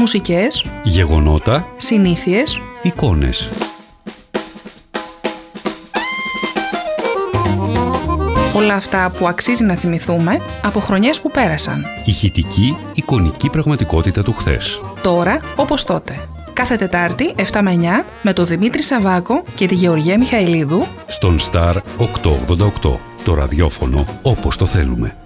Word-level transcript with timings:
Μουσικές, 0.00 0.64
Γεγονότα, 0.82 1.68
συνήθειες, 1.76 2.60
εικόνες. 2.82 3.48
όλα 8.54 8.74
αυτά 8.74 9.12
που 9.18 9.28
αξίζει 9.28 9.64
να 9.64 9.74
θυμηθούμε 9.74 10.40
από 10.62 10.80
χρονιές 10.80 11.20
που 11.20 11.30
πέρασαν. 11.30 11.84
Ηχητική, 12.04 12.76
εικονική 12.94 13.48
πραγματικότητα 13.48 14.22
του 14.22 14.32
χθες. 14.32 14.80
Τώρα 15.02 15.40
όπως 15.56 15.84
τότε. 15.84 16.18
Κάθε 16.52 16.76
Τετάρτη 16.76 17.34
7 17.52 17.60
με 17.62 17.70
9 17.70 18.04
με 18.22 18.32
τον 18.32 18.46
Δημήτρη 18.46 18.82
Σαβάκο 18.82 19.44
και 19.54 19.66
τη 19.66 19.74
Γεωργία 19.74 20.18
Μιχαηλίδου 20.18 20.86
Στον 21.06 21.38
Star 21.50 21.74
888. 21.98 22.98
Το 23.24 23.34
ραδιόφωνο 23.34 24.04
όπως 24.22 24.56
το 24.56 24.66
θέλουμε. 24.66 25.16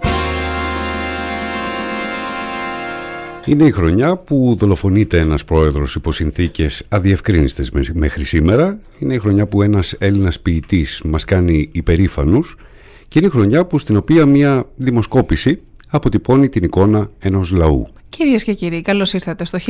Είναι 3.45 3.63
η 3.63 3.71
χρονιά 3.71 4.17
που 4.17 4.55
δολοφονείται 4.57 5.19
ένας 5.19 5.45
πρόεδρος 5.45 5.95
υπό 5.95 6.11
συνθήκες 6.11 6.83
αδιευκρίνηστες 6.89 7.71
μέχρι 7.93 8.23
σήμερα. 8.23 8.79
Είναι 8.99 9.13
η 9.13 9.19
χρονιά 9.19 9.47
που 9.47 9.61
ένας 9.61 9.95
Έλληνας 9.99 10.39
ποιητής 10.39 11.01
μας 11.05 11.25
κάνει 11.25 11.69
υπερήφανους 11.71 12.57
και 13.07 13.19
είναι 13.19 13.27
η 13.27 13.31
χρονιά 13.31 13.65
που 13.65 13.79
στην 13.79 13.95
οποία 13.95 14.25
μια 14.25 14.65
δημοσκόπηση 14.75 15.61
αποτυπώνει 15.87 16.49
την 16.49 16.63
εικόνα 16.63 17.09
ενός 17.19 17.51
λαού. 17.51 17.87
Κυρίες 18.09 18.43
και 18.43 18.53
κύριοι, 18.53 18.81
καλώς 18.81 19.13
ήρθατε 19.13 19.45
στο 19.45 19.57
1963. 19.57 19.65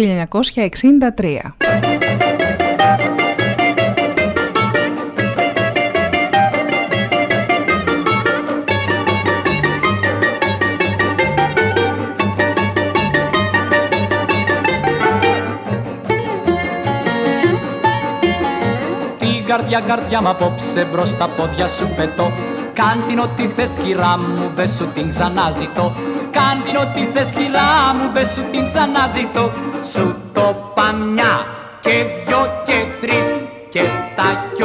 Καρδιά 19.57 19.79
καρδιά 19.79 20.21
μ' 20.21 20.27
απόψε 20.27 20.87
μπρος 20.91 21.09
στα 21.09 21.27
πόδια 21.27 21.67
σου 21.67 21.93
πετώ. 21.95 22.31
Κάν 22.73 23.03
την 23.07 23.19
ό,τι 23.19 23.47
θες 23.47 23.71
κυρά 23.83 24.17
μου, 24.17 24.51
δε 24.55 24.67
σου 24.67 24.87
την 24.93 25.09
ξανάζητώ 25.09 25.95
Κάν 26.31 26.63
την 26.63 26.75
ό,τι 26.75 27.01
θες 27.13 27.33
κυρά 27.33 27.93
μου, 27.95 28.11
δε 28.13 28.23
σου 28.25 28.43
την 28.51 28.67
ξανάζητώ 28.67 29.51
Σου 29.93 30.15
το 30.33 30.71
παμιά 30.75 31.45
και 31.79 32.05
δυο 32.25 32.63
και 32.65 32.85
τρεις 33.01 33.45
και 33.69 33.81
τα 34.15 34.45
κι 34.55 34.63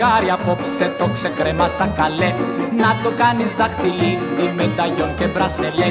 φεγγάρι 0.00 0.30
απόψε 0.30 0.94
το 0.98 1.06
ξεκρέμασα 1.12 1.86
καλέ. 1.96 2.30
Να 2.82 2.90
το 3.02 3.10
κάνεις 3.22 3.54
δαχτυλίδι 3.54 4.46
με 4.56 4.66
ταγιόν 4.76 5.16
και 5.18 5.26
μπρασελέ. 5.26 5.88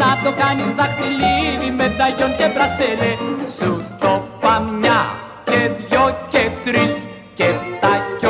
Να 0.00 0.08
το 0.24 0.30
κάνεις 0.42 0.70
δαχτυλίδι 0.78 1.70
με 1.78 1.86
ταγιόν 1.98 2.32
και 2.38 2.46
μπρασελέ. 2.52 3.12
Σου 3.58 3.70
το 4.00 4.12
παμιά 4.40 5.00
και 5.44 5.60
δυο 5.78 6.04
και 6.32 6.42
τρεις 6.64 6.94
και 7.34 7.48
τα 7.80 7.92
και 8.20 8.26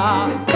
γυναίκα 0.00 0.49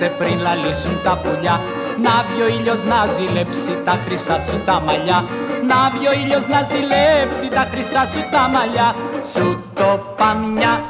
πήρα 0.00 0.06
απόψε 0.06 0.14
πριν 0.18 0.38
λαλήσουν 0.40 1.00
τα 1.04 1.18
πουλιά. 1.22 1.60
Να 2.02 2.24
βγει 2.28 2.42
ο 2.42 2.48
ήλιος 2.58 2.84
να 2.84 3.06
ζηλέψει 3.14 3.82
τα 3.84 3.90
χρυσά 3.90 4.38
σου 4.38 4.60
τα 4.64 4.80
μαλλιά. 4.80 5.24
Να 5.68 5.90
βγει 5.94 6.06
ο 6.06 6.12
ήλιος 6.12 6.46
να 6.46 6.62
ζηλέψει 6.62 7.48
τα 7.48 7.68
χρυσά 7.70 8.06
σου 8.06 8.24
τα 8.30 8.48
μαλλιά. 8.48 8.94
Σου 9.32 9.62
το 9.74 10.14
παμιά. 10.16 10.89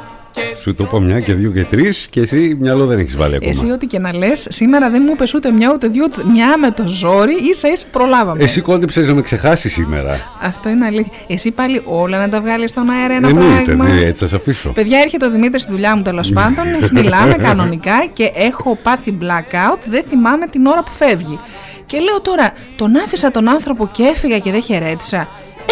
Σου 0.61 0.75
το 0.75 0.83
είπα 0.83 0.99
μια 0.99 1.19
και 1.19 1.33
δύο 1.33 1.51
και 1.51 1.63
τρεις 1.63 2.07
και 2.09 2.19
εσύ 2.19 2.57
μυαλό 2.59 2.85
δεν 2.85 2.99
έχεις 2.99 3.15
βάλει 3.17 3.35
ακόμα. 3.35 3.51
Εσύ 3.51 3.71
ό,τι 3.71 3.85
και 3.85 3.99
να 3.99 4.15
λες, 4.15 4.47
σήμερα 4.49 4.89
δεν 4.89 5.01
μου 5.05 5.11
είπες 5.13 5.33
ούτε 5.33 5.51
μια 5.51 5.71
ούτε 5.73 5.87
δύο, 5.87 6.03
ούτε 6.07 6.21
μια 6.31 6.57
με 6.57 6.71
το 6.71 6.87
ζόρι, 6.87 7.33
ίσα 7.49 7.71
ίσα 7.71 7.85
προλάβαμε. 7.91 8.43
Εσύ 8.43 8.61
κόντεψες 8.61 9.07
να 9.07 9.13
με 9.13 9.21
ξεχάσεις 9.21 9.73
σήμερα. 9.73 10.17
Αυτό 10.41 10.69
είναι 10.69 10.85
αλήθεια. 10.85 11.11
Εσύ 11.27 11.51
πάλι 11.51 11.81
όλα 11.85 12.17
να 12.17 12.29
τα 12.29 12.41
βγάλεις 12.41 12.69
στον 12.69 12.89
αέρα 12.89 13.13
ένα 13.13 13.27
Εννοείται, 13.27 13.61
πράγμα. 13.63 13.87
ναι, 13.87 13.99
έτσι 13.99 14.21
θα 14.21 14.27
σε 14.27 14.35
αφήσω. 14.35 14.69
Παιδιά, 14.69 14.99
έρχεται 14.99 15.25
ο 15.25 15.29
Δημήτρης 15.31 15.61
στη 15.61 15.71
δουλειά 15.71 15.95
μου 15.95 16.01
τέλος 16.01 16.31
πάντων. 16.31 16.65
Μιλάμε 17.01 17.33
κανονικά 17.33 18.05
και 18.13 18.31
έχω 18.35 18.77
πάθει 18.83 19.17
blackout. 19.21 19.77
Δεν 19.89 20.03
θυμάμαι 20.03 20.45
την 20.45 20.65
ώρα 20.65 20.83
που 20.83 20.91
φεύγει. 20.91 21.39
Και 21.85 21.99
λέω 21.99 22.21
τώρα, 22.21 22.51
τον 22.75 22.95
άφησα 22.95 23.31
τον 23.31 23.49
άνθρωπο 23.49 23.89
και 23.91 24.03
έφυγα 24.03 24.39
και 24.39 24.51
δεν 24.51 24.61
χαιρέτησα. 24.61 25.27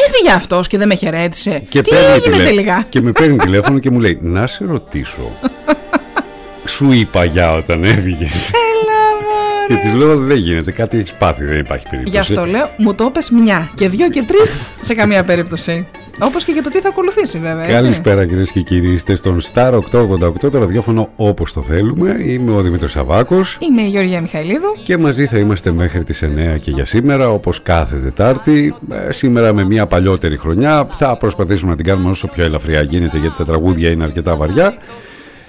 Έφυγε 0.10 0.32
αυτός 0.36 0.68
και 0.68 0.78
δεν 0.78 0.88
με 0.88 0.96
χαιρέτησε. 0.96 1.64
Και 1.70 1.82
Τι 1.82 1.90
παίρνει 1.90 2.06
έγινε 2.06 2.36
τηλε- 2.36 2.48
τελικά; 2.48 2.86
Και 2.90 3.02
με 3.02 3.12
παίρνει 3.12 3.38
τηλέφωνο 3.38 3.80
και 3.80 3.90
μου 3.92 4.00
λέει 4.00 4.18
Να 4.22 4.48
σε 4.48 4.66
ρωτήσω 4.66 5.32
Σου 6.66 6.92
είπα 6.92 7.24
για 7.26 7.54
όταν 7.54 7.84
έφυγες. 7.84 8.32
Έλα, 8.32 9.00
μωρέ. 9.22 9.66
και 9.68 9.76
της 9.76 9.94
λέω 9.94 10.18
δεν 10.18 10.38
γίνεται 10.38 10.72
κάτι 10.72 10.98
έχει 10.98 11.14
πάθει 11.18 11.46
δεν 11.46 11.60
υπάρχει 11.60 11.86
περίπτωση 11.90 12.16
Γι' 12.16 12.22
αυτό 12.22 12.46
λέω, 12.46 12.70
μου 12.78 12.94
το 12.96 13.10
πες 13.10 13.30
μια 13.30 13.70
και 13.76 13.90
δύο 13.90 14.10
και 14.10 14.24
τρεις 14.28 14.60
σε 14.82 14.94
καμία 14.94 15.24
περίπτωση. 15.24 15.88
Όπως 16.22 16.44
και 16.44 16.52
για 16.52 16.64
το 16.64 16.70
τι 16.70 16.80
θα 16.80 16.90
ακολουθήσει, 16.90 17.40
βέβαια. 17.40 17.62
Έτσι. 17.62 17.74
Καλησπέρα 17.74 18.26
κυρίες 18.26 18.52
και 18.52 18.62
κύριοι. 18.62 18.92
Είστε 18.92 19.16
στον 19.16 19.42
Star 19.54 19.74
888, 19.74 20.50
το 20.52 20.60
ραδιόφωνο 20.60 21.10
όπως 21.16 21.54
το 21.54 21.62
θέλουμε. 21.62 22.16
Είμαι 22.28 22.52
ο 22.52 22.62
Δημήτρης 22.62 22.92
Σαββάκος 22.92 23.58
Είμαι 23.60 23.82
η 23.82 23.88
Γεωργία 23.88 24.22
Μιχαηλίδου. 24.22 24.76
και 24.84 24.98
μαζί 24.98 25.26
θα 25.26 25.38
είμαστε 25.38 25.72
μέχρι 25.72 26.04
τις 26.04 26.24
9 26.24 26.58
και 26.62 26.72
για 26.72 26.86
σήμερα, 26.86 27.30
όπως 27.30 27.62
κάθε 27.62 27.96
Τετάρτη. 27.98 28.76
Ε, 29.08 29.12
σήμερα 29.12 29.54
με 29.54 29.64
μια 29.64 29.88
παλιότερη 29.88 30.38
χρονιά. 30.38 30.88
Θα 30.90 31.18
προσπαθήσουμε 31.18 31.70
να 31.72 31.76
την 31.78 31.86
κάνουμε 31.86 32.10
όσο 32.10 32.28
πιο 32.28 32.44
ελαφριά 32.44 32.82
γίνεται, 32.82 33.18
γιατί 33.18 33.38
τα 33.38 33.46
τραγούδια 33.46 33.90
είναι 33.90 34.04
αρκετά 34.04 34.36
βαριά. 34.36 34.78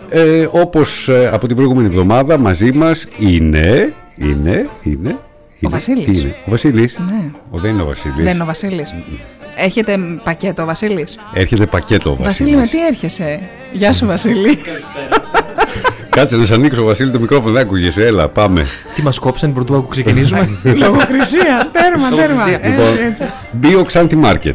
Ε, 0.08 0.48
όπως 0.50 1.08
ε, 1.08 1.30
από 1.32 1.46
την 1.46 1.56
προηγούμενη 1.56 1.86
εβδομάδα 1.86 2.38
μαζί 2.38 2.72
μας 2.72 3.06
είναι... 3.18 3.92
Είναι... 4.16 4.68
Είναι... 4.82 5.16
είναι, 5.60 5.70
Βασίλης. 5.70 6.04
τι 6.04 6.18
είναι, 6.20 6.34
ο 6.46 6.50
Βασίλης. 6.50 6.98
Ναι. 6.98 7.30
Ο, 7.50 7.58
δεν 7.58 7.72
είναι 7.72 7.82
ο 7.82 7.86
Βασίλης. 7.86 8.24
Δεν 8.24 8.34
είναι 8.34 8.42
ο 8.42 8.46
Βασίλης. 8.46 8.94
Έχετε 9.60 9.98
πακέτο, 10.24 10.64
Βασίλης; 10.64 11.16
Έρχεται 11.34 11.66
πακέτο 11.66 12.10
ο 12.10 12.16
Βασίλη, 12.22 12.54
Βασίλης. 12.54 12.72
με 12.72 12.78
τι 12.80 12.86
έρχεσαι; 12.86 13.40
Γεια 13.72 13.92
σου, 13.92 14.06
Βασίλη. 14.06 14.58
Κάτσε 16.10 16.36
να 16.36 16.46
σε 16.46 16.54
ανοίξω, 16.54 16.84
Βασίλη, 16.84 17.10
το 17.10 17.20
μικρόφωνο 17.20 17.52
δεν 17.52 17.62
ακούγεσαι. 17.62 18.06
Έλα, 18.06 18.28
πάμε. 18.28 18.66
Τι 18.94 19.02
μας 19.02 19.18
κόψαν 19.18 19.52
πρωτού 19.52 19.86
ξεκινήσουμε; 19.90 20.48
Λογοκρισία. 20.62 21.70
Τέρμα, 21.72 22.08
τέρμα. 22.10 22.44
Λογοκρισία. 22.46 22.60
Έτσι, 22.62 23.02
έτσι. 23.22 23.24
Bio 23.62 23.84
Xanthi 23.92 24.24
Market. 24.24 24.54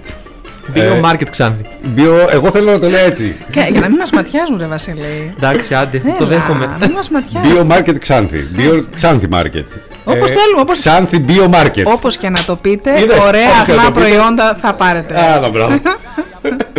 Δύο 0.68 0.84
Ε, 0.84 1.00
market 1.04 1.28
ξάνθη. 1.30 1.62
Bio, 1.98 2.30
εγώ 2.32 2.52
θέλω 2.52 2.72
να 2.72 2.80
το 2.80 2.90
λέω 2.90 3.06
έτσι. 3.06 3.36
Και 3.52 3.68
για 3.72 3.80
να 3.82 3.88
μην 3.88 3.98
μας 3.98 4.12
ματιάζουν, 4.12 4.58
ρε 4.60 4.66
Βασίλη. 4.66 5.34
Εντάξει, 5.38 5.74
άντε, 5.76 5.98
το 6.00 6.14
Έλα, 6.20 6.28
δέχομαι. 6.28 6.66
Να 6.66 6.78
μην 6.88 6.92
μας 6.96 7.10
ματιάζουν. 7.10 7.70
Bio 7.70 7.74
Market 7.76 7.96
Xanthi. 8.08 8.60
Bio 8.60 8.82
Xanthi 9.02 9.30
Market. 9.40 9.64
Όπως 10.04 10.32
θέλουμε, 10.32 10.62
όπως- 10.62 10.84
Xanthi 10.84 11.16
Bio 11.28 11.50
Market. 11.50 11.84
Όπως 11.86 12.18
και 12.18 12.30
να 12.30 12.44
το 12.44 12.56
πείτε, 12.56 13.00
Είδες, 13.02 13.18
ωραία 13.20 13.50
όπως 13.50 13.66
και 13.66 13.72
να 13.72 13.78
αγνά 13.82 13.84
το 13.84 14.00
πείτε. 14.00 14.06
προϊόντα 14.16 14.58
θα 14.62 14.74
πάρετε. 14.74 15.20
Άρα, 15.36 15.50
μπράβο. 15.50 15.74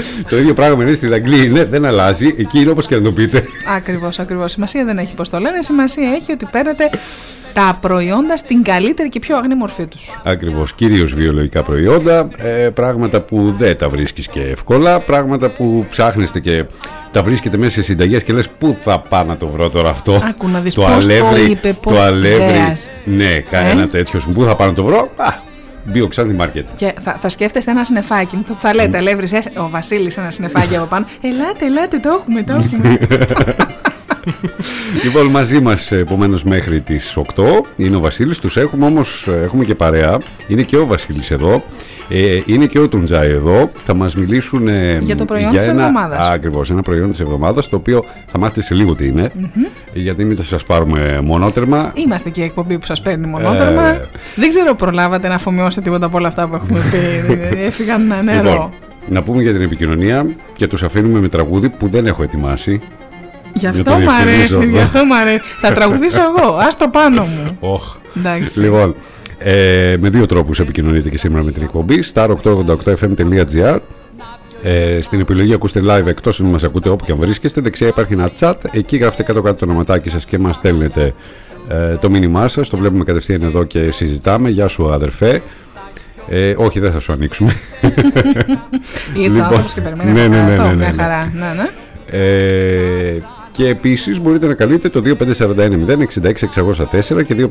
το 0.31 0.38
ίδιο 0.38 0.54
πράγμα 0.54 0.82
είναι 0.82 0.94
στην 0.94 1.12
Αγγλία, 1.12 1.43
είναι, 1.44 1.64
δεν 1.64 1.84
αλλάζει. 1.84 2.34
Εκεί 2.38 2.60
είναι 2.60 2.70
όπως 2.70 2.87
και 2.87 2.94
να 2.94 3.00
το 3.02 3.12
πείτε. 3.12 3.44
Ακριβώς, 3.76 4.19
ακριβώς. 4.19 4.52
Σημασία 4.52 4.84
δεν 4.84 4.98
έχει 4.98 5.14
πώς 5.14 5.28
το 5.28 5.38
λένε. 5.38 5.62
Σημασία 5.62 6.10
έχει 6.10 6.32
ότι 6.32 6.46
παίρνετε 6.50 6.90
τα 7.52 7.78
προϊόντα 7.81 8.37
στην 8.37 8.62
καλύτερη 8.62 9.08
και 9.08 9.19
πιο 9.19 9.37
αγνή 9.37 9.54
μορφή 9.54 9.87
τους. 9.87 10.20
Ακριβώς. 10.25 10.72
Κυρίως 10.75 11.14
βιολογικά 11.14 11.62
προϊόντα. 11.62 12.28
Ε, 12.37 12.69
πράγματα 12.75 13.20
που 13.20 13.52
δεν 13.56 13.76
τα 13.76 13.88
βρίσκεις 13.88 14.28
και 14.28 14.40
εύκολα. 14.40 15.00
Πράγματα 15.00 15.50
που 15.50 15.87
ψάχνεστε 15.90 16.40
και 16.40 16.64
τα 17.10 17.22
βρίσκετε 17.22 17.56
μέσα 17.56 17.70
σε 17.70 17.82
συνταγές 17.82 18.22
και 18.22 18.32
λες 18.32 18.48
πού 18.48 18.76
θα 18.82 19.00
πάω 19.00 19.25
να 19.25 19.37
το 19.37 19.46
βρω 19.46 19.69
τώρα 19.69 19.90
αυτό; 19.90 20.22
Άκου 20.28 20.48
να 20.48 20.60
δεις 20.60 20.75
το 20.75 20.81
πώς 20.81 21.06
το 21.06 21.12
αλεύρι. 21.12 21.50
είπε, 21.50 21.69
το 21.72 21.78
πώς- 21.90 21.98
αλεύρι. 21.98 22.31
Ζέας. 22.54 22.88
Ναι, 23.04 23.40
κανένα 23.50 23.82
Ε; 23.82 23.87
τέτοιος. 23.87 24.26
Πού 24.34 24.44
θα 24.44 24.56
πάω 24.56 24.66
να 24.66 24.72
το 24.75 24.84
βρω; 24.84 25.10
Α, 25.16 25.32
Bio 25.94 26.09
Xanthi 26.15 26.41
Market. 26.41 26.65
Και 26.77 26.94
θα, 27.00 27.17
θα 27.21 27.29
σκέφτεστε 27.29 27.71
ένα 27.71 27.85
συννεφάκι. 27.85 28.43
Θα, 28.47 28.55
θα 28.55 28.75
λέτε, 28.75 28.97
Αλεύρη, 28.97 29.29
ο 29.56 29.69
Βασίλης 29.69 30.17
ένα 30.17 30.31
συννεφάκι 30.31 30.77
από 30.77 30.87
πάνω. 30.87 31.06
Ελάτε, 31.21 31.67
ελάτε, 31.67 31.99
το 31.99 32.21
έχουμε, 32.21 32.43
το 32.43 32.53
έχουμε. 32.53 32.99
Λοιπόν, 35.05 35.27
μαζί 35.27 35.61
μας 35.61 35.93
επομένως 35.93 36.44
μέχρι 36.44 36.81
τις 36.81 37.19
8 37.35 37.44
είναι 37.77 37.97
ο 37.97 38.00
Βασίλης. 38.00 38.38
Τους 38.38 38.56
έχουμε 38.56 38.87
όμως, 38.87 39.29
έχουμε 39.43 39.65
και 39.65 39.75
παρέα. 39.75 40.19
Είναι 40.49 40.62
και 40.62 40.77
ο 40.77 40.87
Βασίλης 40.87 41.31
εδώ. 41.31 41.62
Ε, 42.08 42.41
είναι 42.47 42.67
και 42.67 42.79
ο 42.79 42.88
Τουντζάι 42.88 43.29
εδώ. 43.31 43.70
Θα 43.85 43.94
μας 43.94 44.17
μιλήσουν 44.17 44.69
ε, 44.69 44.99
Για 45.03 45.17
το 45.17 45.25
προϊόν 45.25 45.50
για 45.50 45.58
της 45.58 45.69
ένα, 45.69 45.81
εβδομάδας. 45.81 46.29
Ακριβώς, 46.29 46.70
ένα 46.70 46.82
προϊόν 46.82 47.11
της 47.11 47.20
εβδομάδας. 47.20 47.69
Το 47.69 47.76
οποίο 47.76 48.05
θα 48.26 48.38
μάθετε 48.38 48.62
σε 48.62 48.75
λίγο 48.75 48.94
τι 48.94 49.06
είναι. 49.06 49.31
Γιατί 49.94 50.25
μην 50.25 50.37
θα 50.37 50.43
σας 50.43 50.64
πάρουμε 50.64 51.20
μονότερμα. 51.25 51.93
Είμαστε 51.94 52.31
και 52.31 52.41
η 52.41 52.44
εκπομπή 52.44 52.79
που 52.79 52.87
σας 52.87 53.00
παίρνει 53.00 53.26
μονότερμα. 53.26 53.87
Ε. 53.87 54.08
Δεν 54.35 54.49
ξέρω, 54.49 54.75
προλάβατε 54.75 55.29
να 55.29 55.35
αφομοιώσετε 55.35 55.81
τίποτα 55.81 56.06
από 56.06 56.17
όλα 56.17 56.29
αυτά 56.29 56.49
που 56.49 56.55
έχουμε 56.55 56.81
πει. 56.91 57.32
Έφυγαν 57.67 58.06
νερό. 58.25 58.50
Λοιπόν, 58.50 58.70
να 59.08 59.23
πούμε 59.23 59.43
για 59.43 59.53
την 59.53 59.62
επικοινωνία 59.62 60.26
και 60.56 60.67
τους 60.67 60.82
αφήνουμε 60.82 61.20
με 61.20 61.29
τραγούδι 61.29 61.69
που 61.69 61.88
δεν 61.88 62.06
έχω 62.06 62.23
ετοιμάσει. 62.23 62.81
Γι' 63.53 63.58
για 63.58 63.70
αυτό 63.70 63.82
το 63.82 63.99
μ' 63.99 64.08
αρέσει, 64.08 64.37
διευκρινίζω. 64.37 64.76
γι' 64.76 64.82
αυτό 64.82 65.05
μ' 65.05 65.12
αρέσει. 65.12 65.43
Θα 65.61 65.73
τραγουδήσω 65.73 66.20
εγώ. 66.20 66.56
Α 66.56 66.69
το 66.79 66.88
πάνω 66.88 67.23
μου. 67.23 67.56
Οχ. 67.75 67.97
Εντάξει. 68.17 68.61
Λοιπόν, 68.61 68.94
ε, 69.38 69.97
με 70.00 70.09
δύο 70.09 70.27
τρόπους 70.27 70.61
επικοινωνείτε 70.61 71.09
και 71.09 71.19
σήμερα 71.19 71.43
με 71.43 71.53
την 71.53 71.62
εκπομπή 71.62 72.03
star888fm.gr 72.15 73.79
ε, 74.62 74.99
στην 75.03 75.21
επιλογή 75.21 75.55
ακούστε 75.55 75.81
live 75.85 76.06
εκτός 76.06 76.41
αν 76.41 76.47
μας 76.47 76.65
ακούτε 76.65 76.88
όπου 76.88 77.05
και 77.05 77.12
αν 77.12 77.19
βρίσκεστε 77.19 77.61
δεξιά 77.61 77.87
υπάρχει 77.87 78.12
ένα 78.12 78.31
chat 78.41 78.55
εκεί 78.71 78.97
γράφετε 78.97 79.23
κάτω 79.23 79.43
κάτω 79.43 79.56
το 79.56 79.65
ονοματάκι 79.65 80.09
σας 80.09 80.25
και 80.25 80.38
μας 80.38 80.56
στέλνετε 80.56 81.15
ε, 81.69 81.97
το 81.97 82.11
μήνυμά 82.11 82.49
σας 82.49 82.69
το 82.69 82.77
βλέπουμε 82.77 83.05
κατευθείαν 83.05 83.43
εδώ 83.43 83.65
και 83.65 83.91
συζητάμε 83.91 84.49
γεια 84.49 84.69
σου 84.69 84.93
αδερφέ 84.93 85.43
ε, 86.29 86.55
όχι 86.56 86.81
δεν 86.81 86.93
θα 86.93 87.00
σου 87.00 87.12
ανοίξουμε 87.12 87.53
Ήρθε 89.15 89.21
ο 89.21 89.23
Λοιπόν, 89.23 89.43
άνθρωπο 89.43 89.69
και 89.75 89.81
περιμένει 89.81 90.12
ναι, 90.12 90.25
από 90.25 90.31
ναι, 90.31 90.43
ναι, 90.43 90.56
κάτω. 90.56 90.69
ναι, 90.69 90.75
ναι, 90.75 90.77
Μια 90.77 90.93
ναι. 90.93 91.03
χαρά. 91.03 91.32
Ναι, 91.35 91.62
ναι. 91.62 91.71
Ε, 92.11 93.23
και 93.56 93.69
επίσης 93.69 94.20
μπορείτε 94.20 94.47
να 94.47 94.55
καλείτε 94.55 94.88
το 94.88 95.03
2541-066-604 95.05 97.25
και 97.26 97.49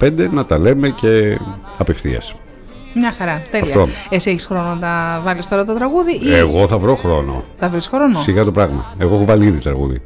2541-066-605 0.00 0.28
να 0.30 0.44
τα 0.44 0.58
λέμε 0.58 0.88
και 0.88 1.38
απευθείας. 1.78 2.34
Μια 2.94 3.14
χαρά. 3.18 3.42
Τέλεια. 3.50 3.66
Αυτό. 3.66 3.88
Εσύ 4.10 4.30
έχεις 4.30 4.46
χρόνο 4.46 4.74
να 4.74 4.78
τα 4.78 5.20
βάλεις 5.24 5.48
τώρα 5.48 5.64
το 5.64 5.74
τραγούδι 5.74 6.12
ή 6.12 6.34
Εγώ 6.34 6.66
θα 6.68 6.78
βρω 6.78 6.94
χρόνο. 6.94 7.44
θα 7.58 7.68
βρεις 7.68 7.86
χρόνο; 7.86 8.18
Σιγά 8.20 8.44
το 8.44 8.50
πράγμα. 8.50 8.94
Εγώ 8.98 9.14
έχω 9.14 9.24
βάλει 9.24 9.46
ήδη 9.46 9.60
τραγούδι. 9.60 10.02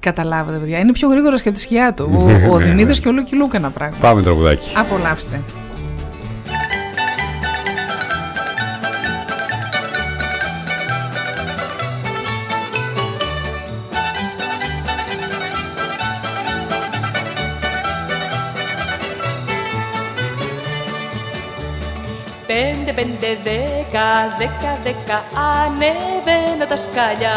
Καταλάβατε, 0.00 0.58
παιδιά. 0.58 0.78
Είναι 0.78 0.92
πιο 0.92 1.08
γρήγορο 1.08 1.36
και 1.36 1.48
από 1.48 1.56
τη 1.56 1.60
σκιά 1.60 1.94
του. 1.94 2.10
Ο, 2.48 2.54
ο 2.54 2.56
Δημήτρη 2.56 3.00
και 3.00 3.08
ο 3.08 3.12
Λούκι 3.12 3.36
Λουκ 3.36 3.56
ένα 3.56 3.70
πράγμα. 3.70 3.96
Πάμε 4.00 4.22
τραγουδάκι. 4.22 4.72
Απολαύστε. 4.76 5.40
Πέντε, 22.98 23.14
πέντε, 23.20 23.38
δέκα, 23.42 24.08
δέκα, 24.38 24.72
δέκα, 24.82 25.18
ανεβαίνω 25.50 26.64
τα 26.68 26.76
σκάλια. 26.84 27.36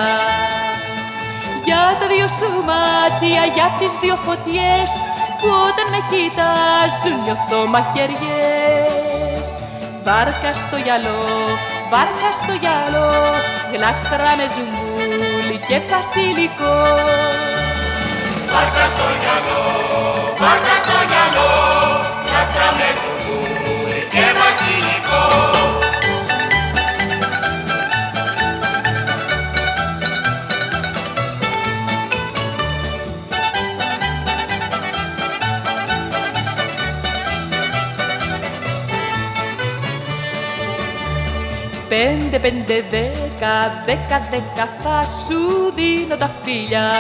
Για 1.66 1.84
τα 2.00 2.06
δύο 2.12 2.28
σου 2.38 2.50
μάτια, 2.69 3.44
για 3.56 3.68
τις 3.80 3.92
δύο 4.02 4.16
φωτιές, 4.25 4.92
που 5.40 5.48
όταν 5.68 5.88
με 5.94 6.00
κοιτάζουν 6.10 7.16
νιώθω 7.24 7.60
μαχαιριές. 7.74 9.48
Βάρκα 10.06 10.52
στο 10.63 10.78
γυαλό, 10.86 11.24
βάρκα 11.92 12.30
στο 12.40 12.54
γυαλό, 12.62 13.10
γλάστρα 13.72 14.31
με 14.40 14.46
ζουμπούλι 14.54 15.57
και 15.68 15.78
βασιλικό. 15.92 16.75
Βάρκα 18.54 18.86
στο 18.94 19.07
γυαλό, 19.22 19.64
βάρκα 20.42 20.75
στο 20.84 20.98
γυαλό, 21.10 21.50
γλάστρα 22.25 22.68
με 22.78 22.88
ζουμπούλι 23.00 23.10
και 23.10 23.10
βασιλικό. 23.10 23.11
Πέντε, 41.92 42.40
πέντε, 42.40 42.84
δέκα, 42.90 43.81
δέκα, 43.86 44.28
δέκα 44.30 44.69
θα 44.84 45.04
σου 45.06 45.72
δίνω 45.75 46.16
τα 46.16 46.30
φίλια 46.44 46.92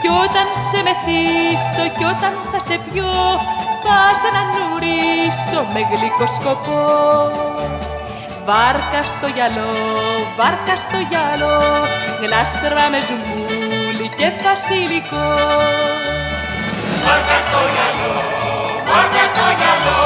Κι 0.00 0.08
όταν 0.08 0.46
σε 0.70 0.82
μεθύσω 0.82 1.98
κι 1.98 2.04
όταν 2.04 2.32
θα 2.52 2.60
σε 2.60 2.80
πιω 2.92 3.12
Θα 3.94 4.04
σε 4.20 4.28
ανανουρίσω 4.32 5.60
με 5.72 5.80
γλυκό 5.90 6.26
σκοπό. 6.36 6.80
Βάρκα 8.46 9.02
στο 9.12 9.26
γυαλό, 9.34 9.72
βάρκα 10.38 10.74
στο 10.84 10.98
γυαλό 11.10 11.58
Γλάστρα 12.20 12.84
με 12.92 13.00
ζουμούλι 13.06 14.08
και 14.18 14.28
βασιλικό. 14.44 15.26
Βάρκα 17.04 17.38
στο 17.46 17.60
γυαλό, 17.72 18.14
βάρκα 18.88 19.24
στο 19.32 19.46
γυαλό 19.58 20.00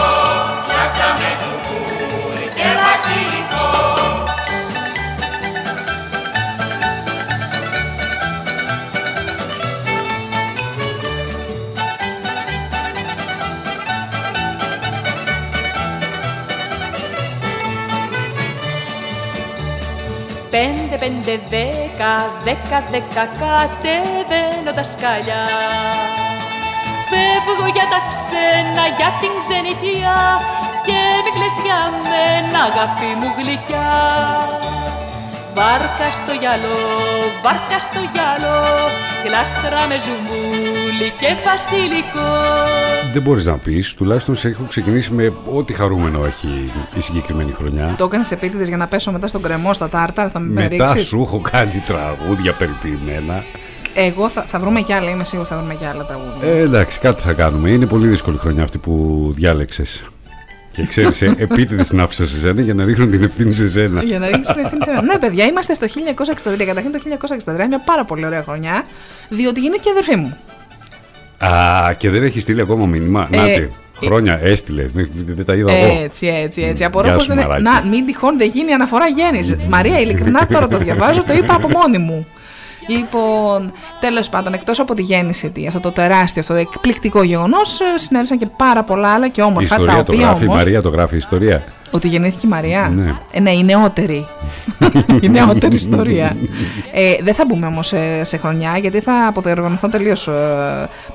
Γλάστρα 0.68 1.10
με 1.20 1.30
ζουμούλι 1.40 2.46
και 2.58 2.68
βασιλικό 2.82 3.35
Πέντε, 20.56 20.96
πέντε, 21.02 21.34
δέκα, 21.54 22.12
δέκα, 22.44 22.78
δέκα, 22.90 23.24
κατεβαίνω 23.40 24.72
τα 24.74 24.84
σκάλια. 24.92 25.42
Φεύγω 27.10 27.66
για 27.76 27.86
τα 27.92 28.00
ξένα, 28.10 28.84
για 28.98 29.10
την 29.20 29.32
ξενιτιά 29.42 30.20
και 30.86 30.98
μη 31.24 31.30
κλαις 31.36 31.56
για 31.64 31.80
μένα, 32.10 32.58
αγάπη 32.68 33.10
μου 33.18 33.28
γλυκιά. 33.36 33.90
Βάρκα 35.56 36.08
στο 36.18 36.32
γυαλό, 36.40 36.80
βάρκα 37.42 37.78
στο 37.86 38.00
γυαλό, 38.12 38.60
γλάστρα 39.24 39.82
με 39.88 39.96
ζουμπούλι 40.04 41.10
και 41.20 41.30
βασιλικό. 41.44 42.32
Δεν 43.12 43.22
μπορείς 43.22 43.44
να 43.44 43.58
πεις, 43.58 43.94
τουλάχιστον 43.94 44.36
σε 44.36 44.48
έχω 44.48 44.64
ξεκινήσει 44.68 45.12
με 45.12 45.32
ό,τι 45.52 45.72
χαρούμενο 45.72 46.24
έχει 46.24 46.70
η 46.96 47.00
συγκεκριμένη 47.00 47.52
χρονιά. 47.52 47.94
Το 47.98 48.04
έκανες 48.04 48.30
επίτηδες 48.30 48.68
για 48.68 48.76
να 48.76 48.86
πέσω 48.86 49.12
μετά 49.12 49.26
στον 49.26 49.42
κρεμό 49.42 49.72
στα 49.72 49.88
τάρταρ, 49.88 50.28
θα 50.32 50.38
με 50.38 50.62
Μετά 50.62 50.86
ρίξεις; 50.92 51.08
σου 51.08 51.20
έχω 51.20 51.40
κάνει 51.40 51.82
τραγούδια 51.84 52.52
περιποιημένα. 52.52 53.44
Εγώ 53.94 54.28
θα, 54.28 54.42
θα 54.42 54.58
βρούμε 54.58 54.80
κι 54.80 54.92
άλλα, 54.92 55.10
είμαι 55.10 55.24
σίγουρη 55.24 55.48
θα 55.48 55.56
βρούμε 55.56 55.74
κι 55.74 55.84
άλλα 55.84 56.04
τραγούδια. 56.04 56.48
Ε, 56.48 56.58
εντάξει, 56.58 56.98
κάτι 56.98 57.22
θα 57.22 57.32
κάνουμε. 57.32 57.70
Είναι 57.70 57.86
πολύ 57.86 58.08
δύσκολη 58.08 58.38
χρονιά 58.38 58.62
αυτή 58.62 58.78
που 58.78 59.26
διάλεξες. 59.34 60.04
Και 60.72 60.86
ξέρεις, 60.86 61.22
ε, 61.22 61.34
επίτηδες 61.38 61.88
την 61.88 62.00
άφησα 62.00 62.26
σε 62.26 62.36
σένα 62.36 62.60
για 62.60 62.74
να 62.74 62.84
ρίχνω 62.84 63.06
την 63.06 63.22
ευθύνη 63.22 63.52
σε 63.52 63.68
σένα. 63.68 64.02
Για 64.02 64.18
να 64.18 64.26
ρίξει 64.26 64.52
την 64.52 64.64
ευθύνη 64.64 64.84
σε 64.84 64.90
μένα. 64.90 65.02
Ναι, 65.02 65.18
παιδιά, 65.18 65.44
είμαστε 65.44 65.74
στο 65.74 65.86
1963. 65.86 66.64
Καταρχήν 66.64 66.92
το 66.92 66.98
1963 67.46 67.54
είναι 67.54 67.66
μια 67.66 67.82
πάρα 67.84 68.04
πολύ 68.04 68.26
ωραία 68.26 68.42
χρονιά, 68.42 68.84
διότι 69.28 69.60
γίνεται 69.60 69.82
και 69.82 69.90
αδερφή 69.90 70.16
μου. 70.16 70.36
Α, 71.38 71.92
και 71.96 72.10
δεν 72.10 72.22
έχεις 72.22 72.42
στείλει 72.42 72.60
ακόμα 72.60 72.86
μήνυμα; 72.86 73.28
Ε, 73.30 73.36
Νάτι, 73.36 73.68
χρόνια 73.96 74.40
έστειλες. 74.42 74.90
Δεν 74.92 75.10
δεν 75.26 75.44
τα 75.44 75.54
είδα 75.54 75.72
εγώ. 75.72 76.02
Έτσι, 76.04 76.26
έτσι, 76.26 76.62
έτσι. 76.62 76.84
Απορώ 76.84 77.06
Γεια 77.06 77.14
πως 77.14 77.24
σου, 77.24 77.34
δεν. 77.34 77.46
μαράκι. 77.46 77.62
Να, 77.62 77.84
μην 77.90 78.06
τυχόν 78.06 78.38
δεν 78.38 78.48
γίνει 78.48 78.72
αναφορά 78.72 79.06
γέννησης. 79.06 79.56
Μαρία, 79.68 80.00
ειλικρινά 80.00 80.46
τώρα 80.46 80.68
το 80.68 80.78
διαβάζω, 80.78 81.24
το 81.24 81.32
είπα 81.32 81.54
από 81.54 81.68
μόνη 81.68 81.98
μου. 81.98 82.26
Λοιπόν, 82.86 83.72
τέλος 84.00 84.28
πάντων, 84.28 84.52
εκτός 84.54 84.78
από 84.80 84.94
τη 84.94 85.02
γέννηση, 85.02 85.50
τι, 85.50 85.66
αυτό 85.66 85.80
το 85.80 85.90
τεράστιο, 85.92 86.40
αυτό 86.40 86.52
το 86.54 86.60
εκπληκτικό 86.60 87.22
γεγονός, 87.22 87.80
συνέβησαν 87.94 88.38
και 88.38 88.46
πάρα 88.56 88.82
πολλά 88.82 89.08
άλλα 89.08 89.28
και 89.28 89.40
Η 89.40 89.44
όμορφα. 89.44 89.74
ιστορία 89.74 89.94
τα 89.96 90.02
το 90.04 90.12
οποία 90.12 90.26
γράφει, 90.26 90.42
η 90.44 90.46
όμως, 90.46 90.56
Μαρία 90.58 90.82
το 90.82 90.88
γράφει 90.88 91.14
η 91.14 91.18
ιστορία. 91.18 91.62
Ότι 91.90 92.08
γεννήθηκε 92.08 92.46
η 92.46 92.50
Μαρία. 92.50 92.92
Ναι. 92.96 93.14
Ε, 93.32 93.40
ναι, 93.40 93.50
η 93.50 93.64
νεότερη. 93.64 94.26
η 95.20 95.28
νεότερη 95.28 95.74
ιστορία. 95.74 96.36
Ε, 96.92 97.12
δεν 97.22 97.34
θα 97.34 97.44
μπούμε 97.48 97.66
όμως 97.66 97.86
σε, 97.86 98.24
σε 98.24 98.36
χρονιά, 98.36 98.76
γιατί 98.78 99.00
θα 99.00 99.26
αποδιοργανωθώ 99.28 99.88
τελείως. 99.88 100.28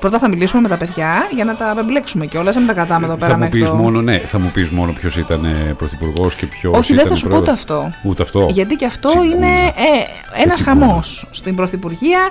πρώτα 0.00 0.18
θα 0.18 0.28
μιλήσουμε 0.28 0.62
με 0.62 0.68
τα 0.68 0.76
παιδιά 0.76 1.28
για 1.34 1.44
να 1.44 1.54
τα 1.54 1.70
απεμπλέξουμε 1.70 2.26
κιόλας, 2.26 2.54
να 2.54 2.60
μην 2.60 2.68
τα 2.68 2.74
κατάμε 2.74 3.06
εδώ 3.06 3.14
πέρα 3.16 3.30
θα 3.30 3.36
μου 3.36 3.42
μέχρι 3.42 3.60
πεις 3.60 3.68
το- 3.68 3.74
μόνο, 3.76 4.00
ναι, 4.02 4.18
θα 4.18 4.38
μου 4.38 4.50
πεις 4.52 4.70
μόνο 4.70 4.92
ποιος 4.92 5.16
ήταν 5.16 5.56
πρωθυπουργός 5.76 6.34
και 6.34 6.46
ποιος 6.46 6.76
Όχι, 6.78 6.92
ήταν 6.92 7.04
δεν 7.04 7.12
θα 7.12 7.18
σου 7.18 7.28
πω 7.28 7.28
πρόεδρος. 7.28 7.62
ούτε 7.62 7.74
αυτό. 7.74 7.90
Ούτε 8.08 8.22
αυτό. 8.22 8.46
Γιατί 8.50 8.74
και 8.74 8.86
αυτό 8.86 9.08
Τσιγκούνα. 9.08 9.34
είναι 9.34 9.46
ε, 9.66 10.42
ένας 10.42 10.62
τσιγκούνα. 10.62 10.86
χαμός 10.86 11.26
στην 11.30 11.54
Πρωθυπουργία. 11.62 12.30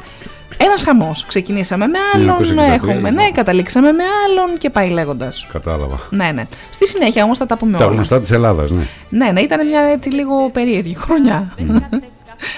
Ένας 0.58 0.84
χαμός. 0.84 1.26
Ξεκινήσαμε 1.26 1.88
με 1.88 1.98
άλλον, 2.16 2.38
1963, 2.38 2.74
έχουμε, 2.74 2.94
ναι, 2.94 3.10
λοιπόν. 3.10 3.32
καταλήξαμε 3.34 3.92
με 3.92 4.04
άλλον 4.26 4.58
και 4.58 4.70
πάει 4.70 4.90
λέγοντας. 4.90 5.48
Κατάλαβα. 5.52 6.00
Ναι, 6.10 6.32
ναι. 6.32 6.48
Στη 6.70 6.88
συνέχεια 6.88 7.24
όμως 7.24 7.38
θα 7.38 7.46
τα 7.46 7.58
πούμε 7.58 7.78
Τα 7.78 7.86
όλα. 7.86 7.94
γνωστά 7.94 8.20
της 8.20 8.32
Ελλάδας, 8.32 8.72
ναι. 8.72 8.84
Ναι, 9.10 9.32
ναι, 9.32 9.42
ήταν 9.42 9.68
μια 9.68 9.82
έτσι 9.82 10.10
λίγο 10.10 10.50
περίεργη 10.50 10.96
χρονιά. 10.96 11.54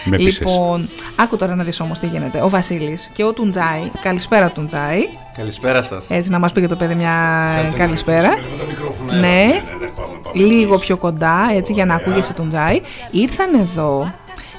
Με 0.06 0.18
πείσες. 0.18 0.40
λοιπόν, 0.40 0.90
άκου 1.16 1.38
τώρα 1.38 1.56
να 1.56 1.64
δεις 1.64 1.80
όμως 1.80 2.00
τι 2.00 2.06
γίνεται. 2.08 2.42
Ο 2.42 2.50
Βασίλης 2.50 3.10
και 3.14 3.24
ο 3.24 3.34
Τουντζάι, 3.34 3.92
καλησπέρα 4.02 4.50
Τουντζάι. 4.50 5.02
Καλησπέρα 5.38 5.82
σας. 5.82 6.06
Έτσι 6.10 6.30
να 6.30 6.40
μας 6.40 6.52
πει 6.52 6.62
και 6.62 6.68
το 6.68 6.76
παιδί 6.76 6.96
μια 6.96 7.16
καλησπέρα. 7.78 8.30
Ναι, 9.20 9.62
λίγο 10.34 10.78
πιο 10.78 10.98
κοντά, 10.98 11.50
έτσι 11.56 11.74
για 11.74 11.86
να 11.86 11.96
ακούγεσαι 11.96 12.34
τον 12.34 12.50
Τζάι. 12.50 12.82
Ήρθαν 13.12 13.54
εδώ 13.54 14.14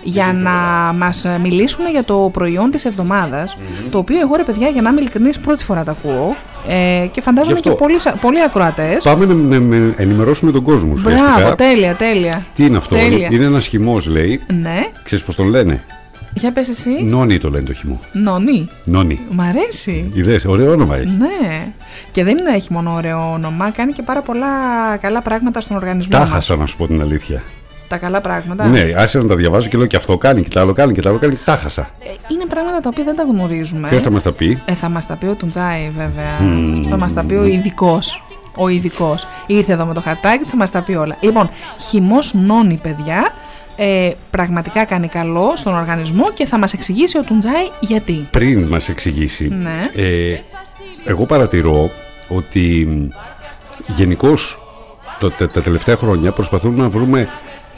για 0.05 0.33
να 0.33 0.51
μας 0.93 1.27
μιλήσουν 1.43 1.87
για 1.91 2.05
το 2.05 2.31
προϊόν 2.33 2.71
της 2.71 2.85
εβδομαδας 2.85 3.57
το 3.91 3.99
οποίο 3.99 4.21
εγώ 4.21 4.37
ρε 4.37 4.43
παιδιά 4.43 4.69
για 4.69 4.83
να 4.83 4.91
είμαι 4.91 5.01
ειλικρινής 5.01 5.39
πρώτη 5.41 5.65
φορά 5.65 5.85
τα 5.85 5.91
ακούω 5.91 6.37
ε, 6.69 7.07
και 7.11 7.21
φαντάζομαι 7.21 7.59
Γι' 7.63 7.69
αυτό. 7.69 7.71
και 7.71 7.77
πολλοί, 7.77 8.01
σα- 8.01 8.13
πολλοί 8.13 8.43
ακροατές. 8.43 9.05
Πάμε 9.05 9.25
να, 9.27 9.35
να- 9.35 9.59
να 9.59 9.93
ενημερώσουμε 9.97 10.51
τον 10.51 10.63
κόσμο 10.63 10.93
ουσιαστικά. 10.93 11.33
Μπράβο, 11.37 11.55
τέλεια, 11.55 11.95
τέλεια. 11.95 12.45
Τι 12.55 12.65
είναι 12.65 12.77
αυτό, 12.77 12.95
Τέλεια. 12.95 13.29
είναι 13.33 13.45
ένας 13.45 13.67
χυμός, 13.67 14.07
λέει. 14.07 14.41
Ναι, 14.63 14.81
Ξέρεις 15.03 15.25
πώς 15.25 15.37
τον 15.37 15.47
λένε; 15.49 15.85
για 16.35 16.53
πες 16.53 16.69
εσύ. 16.69 16.91
Νόνι 17.05 17.39
το 17.39 17.51
λένε 17.51 17.65
το 17.65 17.73
χυμό. 17.73 18.01
Νονί. 18.13 18.67
Νόνι. 18.85 19.19
Μ' 19.31 19.41
αρέσει. 19.41 20.11
Είδες, 20.15 20.45
ωραίο 20.45 20.73
όνομα 20.73 20.97
έχει. 20.97 21.17
Ναι. 21.19 21.67
Και 22.11 22.25
δεν 22.25 22.37
έχει 22.55 22.73
μόνο 22.73 22.93
ωραίο 22.95 23.33
όνομα, 23.33 23.71
κάνει 23.71 23.93
και 23.93 24.03
πάρα 24.03 24.21
πολλά 24.23 24.47
καλά 25.01 25.23
πράγματα 25.23 25.61
στον 25.61 25.77
οργανισμό 25.77 26.11
Τα 26.13 26.19
μας. 26.19 26.31
χάσα 26.31 26.57
να 26.57 26.67
σου 26.67 26.77
πω 26.77 26.87
την 26.87 27.01
αλήθεια. 27.01 27.43
Τα 27.89 27.97
καλά 27.99 28.21
πράγματα. 28.21 28.67
Ναι, 28.67 28.83
άσε 28.97 29.19
να 29.19 29.27
τα 29.27 29.37
διαβάζω 29.37 29.69
και 29.69 29.77
λέω 29.77 29.87
και 29.87 29.97
αυτό 29.97 30.19
κάνει 30.19 30.43
και 30.43 30.49
το 30.49 30.61
άλλο 30.61 30.73
κάνει 30.73 30.93
και 30.93 31.01
το 31.01 31.09
άλλο 31.09 31.19
κάνει. 31.19 31.39
Τα 31.45 31.57
χάσα. 31.57 31.91
Ε, 32.01 32.09
Είναι 32.33 32.47
πράγματα 32.49 32.81
τα 32.81 32.89
οποία 32.93 33.05
δεν 33.05 33.17
τα 33.17 33.23
γνωρίζουμε. 33.23 33.89
Ποιος 33.89 34.03
θα 34.03 34.11
μας 34.11 34.23
τα 34.23 34.33
πει; 34.33 34.63
Ε, 34.65 34.75
θα 34.75 34.89
μας 34.89 35.07
τα 35.07 35.15
πει 35.15 35.27
ο 35.27 35.35
Τουντζάι, 35.35 35.91
βέβαια. 35.97 36.51
Θα 36.89 36.97
μας 36.97 37.13
τα 37.13 37.25
πει 37.25 37.35
ο 37.35 37.45
ειδικός. 37.45 38.23
Ο 38.57 38.69
ειδικός. 38.69 39.27
Ήρθε 39.47 39.73
εδώ 39.73 39.85
με 39.85 39.95
το 39.95 40.01
χαρτάκι, 40.01 40.45
θα 40.49 40.57
μας 40.57 40.71
τα 40.71 40.83
πει 40.83 40.93
όλα. 40.95 41.17
Λοιπόν, 41.21 41.51
χυμός 41.89 42.35
νόνι, 42.35 42.79
παιδιά. 42.83 43.33
Ε, 43.77 44.11
πραγματικά 44.31 44.85
κάνει 44.85 45.09
καλό 45.09 45.53
στον 45.57 45.75
οργανισμό 45.75 46.25
και 46.35 46.47
θα 46.47 46.59
μας 46.59 46.73
εξηγήσει 46.73 47.19
ο 47.19 47.23
Τουντζάι 47.23 47.69
γιατί. 47.81 48.29
Πριν 48.31 48.63
μας 48.63 48.89
εξηγήσει. 48.89 49.49
Ναι. 49.49 49.79
Ε, 50.03 50.39
εγώ 51.05 51.25
παρατηρώ 51.27 51.91
ότι 52.29 52.89
γενικώς 53.87 54.59
τα, 55.21 55.49
τα 55.49 55.63
τελευταία 55.63 55.97
χρόνια 55.97 56.33
προσπαθούμε 56.33 56.83
να 56.83 56.89
βρούμε. 56.89 57.29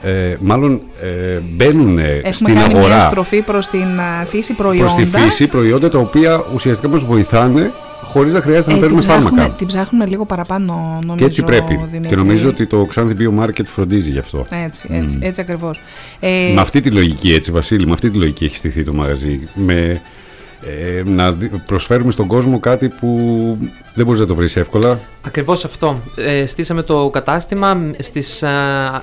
Ε, 0.07 0.37
μάλλον 0.41 0.81
ε, 1.03 1.41
μπαίνουν 1.57 1.99
Έχουμε 1.99 2.33
στην 2.33 2.47
κάνει 2.47 2.59
μια 2.59 2.77
αγορά 2.79 3.01
στροφή 3.01 3.43
προς 3.43 3.67
την 3.69 4.01
α, 4.01 4.25
φύση 4.29 4.53
προϊόντα. 4.53 4.95
προς 4.95 4.95
τη 4.95 5.05
φύση 5.19 5.47
προϊόντα 5.47 5.89
τα 5.89 5.99
οποία 5.99 6.45
ουσιαστικά 6.55 6.89
μας 6.89 7.05
βοηθάνε 7.05 7.73
χωρίς 8.03 8.33
να 8.33 8.41
χρειάζεται 8.41 8.71
να 8.71 8.77
Ε, 8.77 8.81
παίρνουμε 8.81 9.01
την, 9.01 9.09
ψάχνουμε, 9.11 9.31
φάρμακα. 9.37 9.55
την 9.57 9.67
ψάχνουμε 9.67 10.07
λίγο 10.07 10.25
παραπάνω, 10.25 10.99
νομίζω. 11.03 11.17
Και 11.17 11.25
έτσι 11.25 11.43
πρέπει. 11.43 11.81
Δημήτρη. 11.91 12.09
Και 12.09 12.17
νομίζω 12.17 12.49
ότι 12.49 12.67
το 12.67 12.89
Xanthi 12.95 13.13
Biomarket 13.19 13.65
φροντίζει 13.65 14.11
γι' 14.11 14.19
αυτό. 14.19 14.47
Έτσι, 14.65 14.89
έτσι, 14.91 15.19
έτσι 15.23 15.41
ακριβώς. 15.41 15.81
Ε, 16.21 16.51
Με 16.55 16.61
αυτή 16.61 16.81
τη 16.81 16.91
λογική, 16.91 17.33
έτσι, 17.33 17.51
Βασίλη, 17.51 17.87
με 17.87 17.93
αυτή 17.93 18.11
τη 18.11 18.17
λογική 18.19 18.45
έχει 18.45 18.57
στηθεί 18.57 18.85
το 18.85 18.93
μαγαζί. 18.93 19.49
Με, 19.55 20.01
ε, 20.68 21.02
να 21.04 21.32
δι- 21.32 21.56
προσφέρουμε 21.66 22.11
στον 22.12 22.26
κόσμο 22.26 22.61
κάτι 22.61 22.88
που 22.88 23.08
δεν 23.94 24.04
μπορείς 24.06 24.20
να 24.20 24.26
το 24.26 24.35
βρεις 24.35 24.56
εύκολα. 24.56 24.99
Ακριβώς 25.26 25.64
αυτό. 25.64 26.00
Ε, 26.16 26.46
στήσαμε 26.46 26.82
το 26.82 27.11
κατάστημα 27.12 27.90
στις 27.99 28.42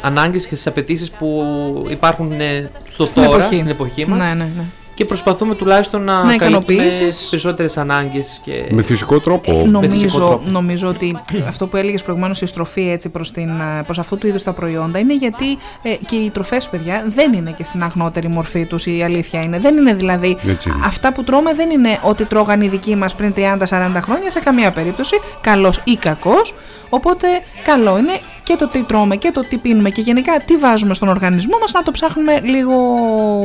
ανάγκες 0.01 0.47
και 0.47 0.53
στις 0.53 0.67
απαιτήσεις 0.67 1.11
που 1.11 1.43
υπάρχουν 1.89 2.31
ε, 2.31 2.69
στο 2.93 3.05
Στην 3.05 3.23
τώρα, 3.23 3.35
εποχή. 3.37 3.55
στην 3.55 3.67
εποχή 3.69 4.05
μας. 4.07 4.17
Ναι, 4.19 4.33
ναι, 4.33 4.49
ναι. 4.55 4.63
Και 4.93 5.05
προσπαθούμε 5.05 5.55
τουλάχιστον 5.55 6.03
να, 6.03 6.13
Να 6.13 6.35
καλύπτουμε 6.35 6.73
ικανοποιήσεις. 6.73 7.23
τι 7.23 7.29
περισσότερες 7.29 7.77
ανάγκες. 7.77 8.41
Και... 8.43 8.65
Με 8.69 8.81
φυσικό 8.81 9.19
τρόπο. 9.19 9.51
Ε, 9.51 9.53
με 9.53 9.61
φυσικό 9.61 9.79
νομίζω, 9.79 10.17
τρόπο. 10.17 10.43
νομίζω 10.49 10.87
ότι 10.87 11.19
αυτό 11.47 11.67
που 11.67 11.77
έλεγες 11.77 12.03
προηγουμένως, 12.03 12.41
η 12.41 12.45
στροφή 12.45 12.89
έτσι 12.89 13.09
προς, 13.09 13.31
την, 13.31 13.49
ε, 13.49 13.83
προς 13.85 13.99
αυτού 13.99 14.17
του 14.17 14.27
είδους 14.27 14.43
τα 14.43 14.53
προϊόντα 14.53 14.99
είναι 14.99 15.15
γιατί 15.15 15.57
ε, 15.81 15.89
και 16.05 16.15
οι 16.15 16.29
τροφές, 16.29 16.69
παιδιά, 16.69 17.03
δεν 17.07 17.33
είναι 17.33 17.51
και 17.51 17.63
στην 17.63 17.83
αγνότερη 17.83 18.27
μορφή 18.27 18.65
τους. 18.65 18.85
Η 18.85 19.03
αλήθεια 19.03 19.41
είναι. 19.41 19.59
Δεν 19.59 19.77
είναι 19.77 19.93
δηλαδή. 19.93 20.37
Έτσι 20.47 20.69
είναι. 20.69 20.79
Αυτά 20.85 21.13
που 21.13 21.23
τρώμε 21.23 21.53
δεν 21.53 21.69
είναι 21.69 21.99
ότι 22.01 22.25
τρώγαν 22.25 22.61
οι 22.61 22.67
δικοί 22.67 22.95
μας 22.95 23.15
πριν 23.15 23.33
30-40 23.35 23.99
χρόνια 24.01 24.31
σε 24.31 24.39
καμία 24.39 24.71
περίπτωση, 24.71 25.19
καλός 25.41 25.81
ή 25.83 25.95
κακός. 25.95 26.53
Οπότε, 26.95 27.27
καλό 27.63 27.97
είναι 27.97 28.19
και 28.43 28.55
το 28.55 28.67
τι 28.67 28.83
τρώμε 28.83 29.15
και 29.15 29.31
το 29.33 29.41
τι 29.49 29.57
πίνουμε 29.57 29.89
και 29.89 30.01
γενικά 30.01 30.39
τι 30.45 30.57
βάζουμε 30.57 30.93
στον 30.93 31.07
οργανισμό 31.07 31.57
μας 31.61 31.71
να 31.71 31.83
το 31.83 31.91
ψάχνουμε 31.91 32.39
λίγο 32.39 32.75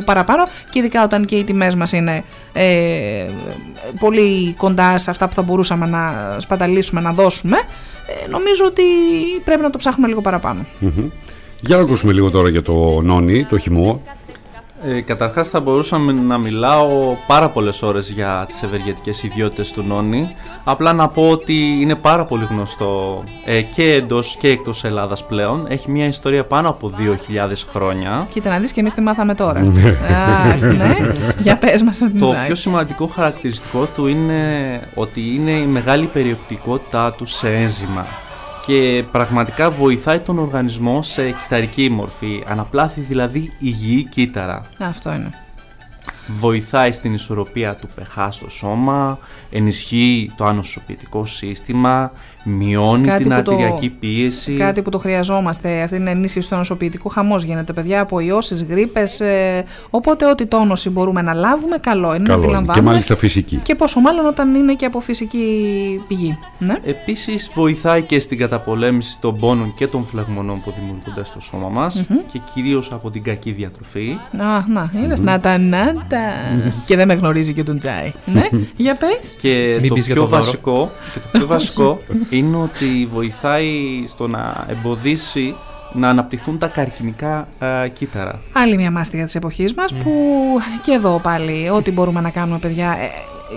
παραπάνω 0.04 0.46
και 0.70 0.78
ειδικά 0.78 1.04
όταν 1.04 1.24
και 1.24 1.36
οι 1.36 1.44
τιμές 1.44 1.74
μας 1.74 1.92
είναι 1.92 2.24
ε, 2.52 3.26
πολύ 3.98 4.54
κοντά 4.56 4.98
σε 4.98 5.10
αυτά 5.10 5.28
που 5.28 5.34
θα 5.34 5.42
μπορούσαμε 5.42 5.86
να 5.86 6.36
σπαταλήσουμε, 6.38 7.00
να 7.00 7.12
δώσουμε 7.12 7.56
ε, 8.06 8.28
νομίζω 8.28 8.64
ότι 8.64 8.82
πρέπει 9.44 9.62
να 9.62 9.70
το 9.70 9.78
ψάχνουμε 9.78 10.08
λίγο 10.08 10.20
παραπάνω. 10.20 10.66
Μμμ. 10.78 11.08
Για 11.60 11.76
να 11.76 11.82
ακούσουμε 11.82 12.12
λίγο 12.12 12.30
τώρα 12.30 12.48
για 12.48 12.62
το 12.62 13.00
νόνι, 13.02 13.44
το 13.44 13.58
χυμό. 13.58 14.02
Ε, 14.82 15.00
καταρχάς 15.00 15.48
θα 15.48 15.60
μπορούσαμε 15.60 16.12
να 16.12 16.38
μιλάω 16.38 17.16
πάρα 17.26 17.48
πολλές 17.48 17.82
ώρες 17.82 18.10
για 18.10 18.44
τις 18.48 18.62
ευεργετικές 18.62 19.22
ιδιότητες 19.22 19.72
του 19.72 19.82
νόνι. 19.82 20.34
Απλά 20.64 20.92
να 20.92 21.08
πω 21.08 21.30
ότι 21.30 21.78
είναι 21.80 21.94
πάρα 21.94 22.24
πολύ 22.24 22.46
γνωστό 22.50 23.24
ε, 23.44 23.62
και 23.62 23.92
εντός 23.92 24.36
και 24.40 24.48
εκτός 24.48 24.84
Ελλάδας 24.84 25.26
πλέον. 25.26 25.66
Έχει 25.68 25.90
μια 25.90 26.06
ιστορία 26.06 26.44
πάνω 26.44 26.68
από 26.68 26.92
2.000 26.98 27.50
χρόνια. 27.70 28.26
Κοίτα 28.32 28.50
να 28.50 28.58
δεις 28.58 28.72
και 28.72 28.80
εμείς 28.80 28.92
τι 28.92 29.00
μάθαμε 29.00 29.34
τώρα. 29.34 29.60
Α, 29.60 30.56
ναι, 30.56 30.96
για 31.38 31.56
πες 31.58 31.82
μας 31.82 31.98
Το 31.98 32.30
Τζάι. 32.30 32.46
πιο 32.46 32.54
σημαντικό 32.54 33.06
χαρακτηριστικό 33.06 33.84
του 33.94 34.06
είναι 34.06 34.42
ότι 34.94 35.20
είναι 35.34 35.50
η 35.50 35.66
μεγάλη 35.66 36.06
περιεκτικότητά 36.06 37.12
του 37.12 37.26
σε 37.26 37.48
ένζημα 37.54 38.06
και 38.68 39.04
πραγματικά 39.12 39.70
βοηθάει 39.70 40.18
τον 40.18 40.38
οργανισμό 40.38 41.02
σε 41.02 41.30
κυταρική 41.30 41.88
μορφή, 41.88 42.44
αναπλάθει 42.46 43.00
δηλαδή 43.00 43.52
υγιή 43.58 44.04
κύτταρα. 44.04 44.62
Αυτό 44.78 45.12
είναι. 45.12 45.30
βοηθάει 46.26 46.92
στην 46.92 47.14
ισορροπία 47.14 47.74
του 47.74 47.88
pH 47.98 48.28
στο 48.30 48.50
σώμα, 48.50 49.18
ενισχύει 49.50 50.32
το 50.36 50.44
ανοσοποιητικό 50.44 51.26
σύστημα, 51.26 52.12
μειώνει 52.44 53.06
Κάτι 53.06 53.22
την 53.22 53.34
που 53.34 53.42
το- 53.42 53.50
αρτηριακή 53.52 53.88
πίεση. 53.88 54.52
Κάτι 54.52 54.82
που 54.82 54.90
το 54.90 54.98
χρειαζόμαστε. 54.98 55.82
Αυτή 55.82 55.96
είναι 55.96 56.10
ενίσχυση 56.10 56.48
του 56.48 56.56
νοσοποιητικού 56.56 57.08
χαμός. 57.08 57.42
Γίνεται, 57.42 57.72
παιδιά, 57.72 58.00
από 58.00 58.20
ιώσεις, 58.20 58.64
γρήπες. 58.64 59.20
Ε, 59.20 59.64
οπότε, 59.90 60.26
ό,τι 60.26 60.46
τόνωση 60.46 60.90
μπορούμε 60.90 61.22
να 61.22 61.32
λάβουμε, 61.34 61.76
καλό 61.78 62.14
είναι 62.14 62.18
να 62.22 62.24
Καλό 62.28 62.40
τη 62.40 62.46
είναι. 62.46 62.52
Και 62.56 62.58
λαμβάνουμε. 62.64 62.90
μάλιστα 62.90 63.16
φυσική. 63.16 63.56
Και 63.62 63.74
πόσο 63.74 64.00
μάλλον 64.00 64.26
όταν 64.26 64.54
είναι 64.54 64.74
και 64.74 64.84
από 64.86 65.00
φυσική 65.00 65.44
πηγή. 66.08 66.38
Ναι. 66.58 66.74
Επίσης 66.84 67.50
βοηθάει 67.54 68.02
και 68.02 68.20
στην 68.20 68.38
καταπολέμηση 68.38 69.18
των 69.20 69.38
πόνων 69.38 69.74
και 69.74 69.86
των 69.86 70.04
φλεγμονών 70.04 70.60
που 70.62 70.72
δημιουργούνται 70.78 71.24
στο 71.24 71.40
σώμα 71.40 71.68
μας 71.68 72.04
και 72.32 72.40
κυρίως 72.54 72.92
από 72.92 73.10
την 73.10 73.22
κακή 73.22 73.50
διατροφή. 73.52 74.16
Α, 74.38 74.64
να, 74.68 74.90
είδες, 75.04 75.20
να 75.20 75.40
τα, 75.40 75.58
να 75.58 75.92
τα. 76.08 76.18
Και 76.86 76.96
δεν 76.96 77.06
με 77.08 77.14
γνωρίζει 77.14 77.52
και 77.52 77.62
τον 77.64 77.78
Τζάι. 77.78 78.12
ναι, 78.26 78.48
για 78.76 78.96
πες. 78.96 79.36
Και 79.40 79.78
Μην 79.80 79.88
το 79.88 79.94
πεις 79.94 80.06
για 80.06 80.14
πιο, 80.14 80.22
το 80.22 80.28
δώρο. 80.28 80.42
βασικό, 80.42 80.90
και 81.12 81.18
το 81.18 81.28
πιο 81.38 81.46
βασικό 81.46 82.00
είναι 82.30 82.56
ότι 82.56 83.08
βοηθάει 83.10 84.04
στο 84.06 84.28
να 84.28 84.66
εμποδίσει 84.68 85.54
να 85.92 86.08
αναπτυχθούν 86.08 86.58
τα 86.58 86.66
καρκινικά 86.66 87.48
α, 87.58 87.88
κύτταρα. 87.88 88.38
Άλλη 88.52 88.76
μια 88.76 88.90
μάστιγα 88.90 89.24
της 89.24 89.34
εποχής 89.34 89.74
μας 89.74 89.94
που 89.94 90.12
και 90.82 90.92
εδώ 90.92 91.20
πάλι 91.22 91.68
ό,τι 91.70 91.90
μπορούμε 91.90 92.20
να 92.20 92.30
κάνουμε 92.30 92.58
παιδιά 92.58 92.90
ε, 92.90 93.08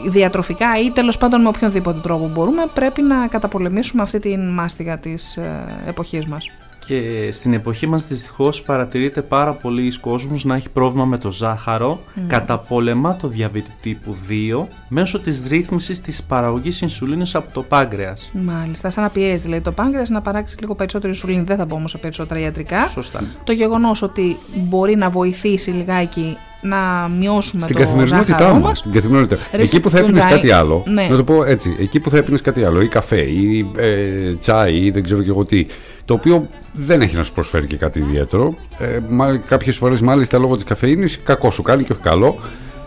διατροφικά 0.09 0.79
ή 0.85 0.91
τέλος 0.91 1.17
πάντων 1.17 1.41
με 1.41 1.47
οποιονδήποτε 1.47 1.99
τρόπο 1.99 2.27
μπορούμε 2.27 2.65
πρέπει 2.73 3.01
να 3.01 3.27
καταπολεμήσουμε 3.27 4.01
αυτή 4.01 4.19
τη 4.19 4.37
μάστιγα 4.37 4.97
της 4.97 5.37
ε, 5.37 5.63
εποχής 5.87 6.25
μας. 6.25 6.49
Και 6.91 7.31
στην 7.31 7.53
εποχή 7.53 7.87
μας 7.87 8.07
δυστυχώς 8.07 8.61
παρατηρείται 8.61 9.21
πάρα 9.21 9.53
πολλοί 9.53 9.99
κόσμος 9.99 10.45
να 10.45 10.55
έχει 10.55 10.69
πρόβλημα 10.69 11.05
με 11.05 11.17
το 11.17 11.31
ζάχαρο, 11.31 11.99
καταπολεμά 12.27 13.15
το 13.15 13.27
διαβήτη 13.27 13.71
τύπου 13.81 14.15
2 14.61 14.67
μέσω 14.87 15.19
της 15.19 15.43
ρύθμισης 15.47 16.01
της 16.01 16.23
παραγωγής 16.23 16.81
ινσουλίνης 16.81 17.35
από 17.35 17.47
το 17.53 17.63
πάγκρεας. 17.63 18.29
Μάλιστα, 18.33 18.89
σαν 18.89 19.03
να 19.03 19.09
πιέζει 19.09 19.43
δηλαδή 19.43 19.61
το 19.61 19.71
πάγκρεας 19.71 20.09
να 20.09 20.21
παράξει 20.21 20.57
λίγο 20.59 20.75
περισσότερη 20.75 21.13
σουλήνη. 21.13 21.43
Δεν 21.43 21.57
θα 21.57 21.65
πω 21.65 21.75
όμως 21.75 21.91
σε 21.91 21.97
περισσότερα 21.97 22.39
ιατρικά. 22.39 22.87
Σωστά. 22.87 23.23
Το 23.43 23.51
γεγονός 23.51 24.01
ότι 24.01 24.37
μπορεί 24.55 24.95
να 24.95 25.09
βοηθήσει 25.09 25.71
λιγάκι 25.71 26.37
να 26.61 27.09
μειώσουμε 27.19 27.61
Στην 27.61 27.75
το 27.75 27.81
καθημερινότητά 27.81 28.37
ζάχαρό 28.37 28.53
μας. 28.53 28.61
μας. 28.63 28.77
Στην 28.77 28.91
καθημερινότητα. 28.91 29.41
Ρε, 29.55 29.61
εκεί 29.61 29.79
που 29.79 29.89
θα 29.89 29.97
στον 29.97 30.09
έπινες 30.09 30.25
τσάι, 30.25 30.39
κάτι 30.39 30.51
άλλο. 30.51 30.83
ναι. 30.87 31.07
Να 31.09 31.15
το 31.17 31.23
πω 31.23 31.43
έτσι. 31.43 31.75
Εκεί 31.79 31.99
που 31.99 32.09
θα 32.09 32.17
έπινες 32.17 32.41
κάτι 32.41 32.63
άλλο, 32.63 32.81
ή 32.81 32.87
καφέ, 32.87 33.21
ή 33.23 33.71
ε, 33.77 34.33
τσάι, 34.35 34.77
ή 34.85 34.91
δεν 34.91 35.03
ξέρω 35.03 35.21
και 35.23 35.29
εγώ 35.29 35.45
τι. 35.45 35.65
Το 36.05 36.13
οποίο 36.13 36.47
δεν 36.73 37.01
έχει 37.01 37.15
να 37.15 37.23
σου 37.23 37.33
προσφέρει 37.33 37.67
και 37.67 37.75
κάτι 37.77 37.99
ιδιαίτερο. 37.99 38.55
Ε, 38.79 38.99
Κάποιες 39.47 39.75
φορές, 39.77 40.01
μάλιστα, 40.01 40.37
λόγω 40.37 40.55
της 40.55 40.63
καφεΐνη, 40.63 41.07
κακό 41.23 41.51
σου 41.51 41.61
κάνει 41.61 41.83
και 41.83 41.91
όχι 41.91 42.01
καλό. 42.01 42.39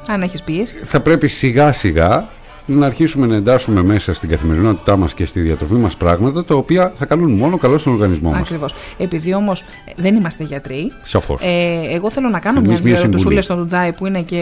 Αν 0.08 0.22
έχεις 0.22 0.42
πίεση. 0.42 0.74
Θα 0.82 1.00
πρέπει 1.00 1.28
σιγά 1.28 1.72
σιγά 1.72 2.28
να 2.66 2.87
αρχίσουμε 2.87 3.26
να 3.26 3.35
εντάσσουμε 3.37 3.83
μέσα 3.83 4.14
στην 4.14 4.28
καθημερινότητά 4.28 4.97
μας 4.97 5.14
και 5.14 5.25
στη 5.25 5.40
διατροφή 5.40 5.75
μας 5.75 5.97
πράγματα 5.97 6.44
τα 6.44 6.54
οποία 6.54 6.92
θα 6.94 7.04
κάνουν 7.06 7.33
μόνο 7.33 7.59
καλό 7.59 7.78
στον 7.78 7.92
οργανισμό 7.92 8.30
μας. 8.30 8.38
Ακριβώς. 8.40 8.75
Επειδή 8.99 9.35
όμως 9.35 9.61
ε, 9.61 9.64
δεν 9.97 10.16
είμαστε 10.16 10.44
γιατροί, 10.44 10.92
Σαφώς. 11.02 11.40
Ε, 11.42 11.80
εγώ 11.94 12.11
θέλω 12.11 12.28
να 12.28 12.38
κάνω 12.38 12.59
Εμείς 12.59 12.71
μια 12.80 12.80
μια 12.80 12.92
ερωτησούλα 12.92 13.18
συμβουλή. 13.18 13.42
στον 13.42 13.66
Τζάι 13.66 13.92
που 13.92 14.06
είναι 14.06 14.23
και 14.23 14.40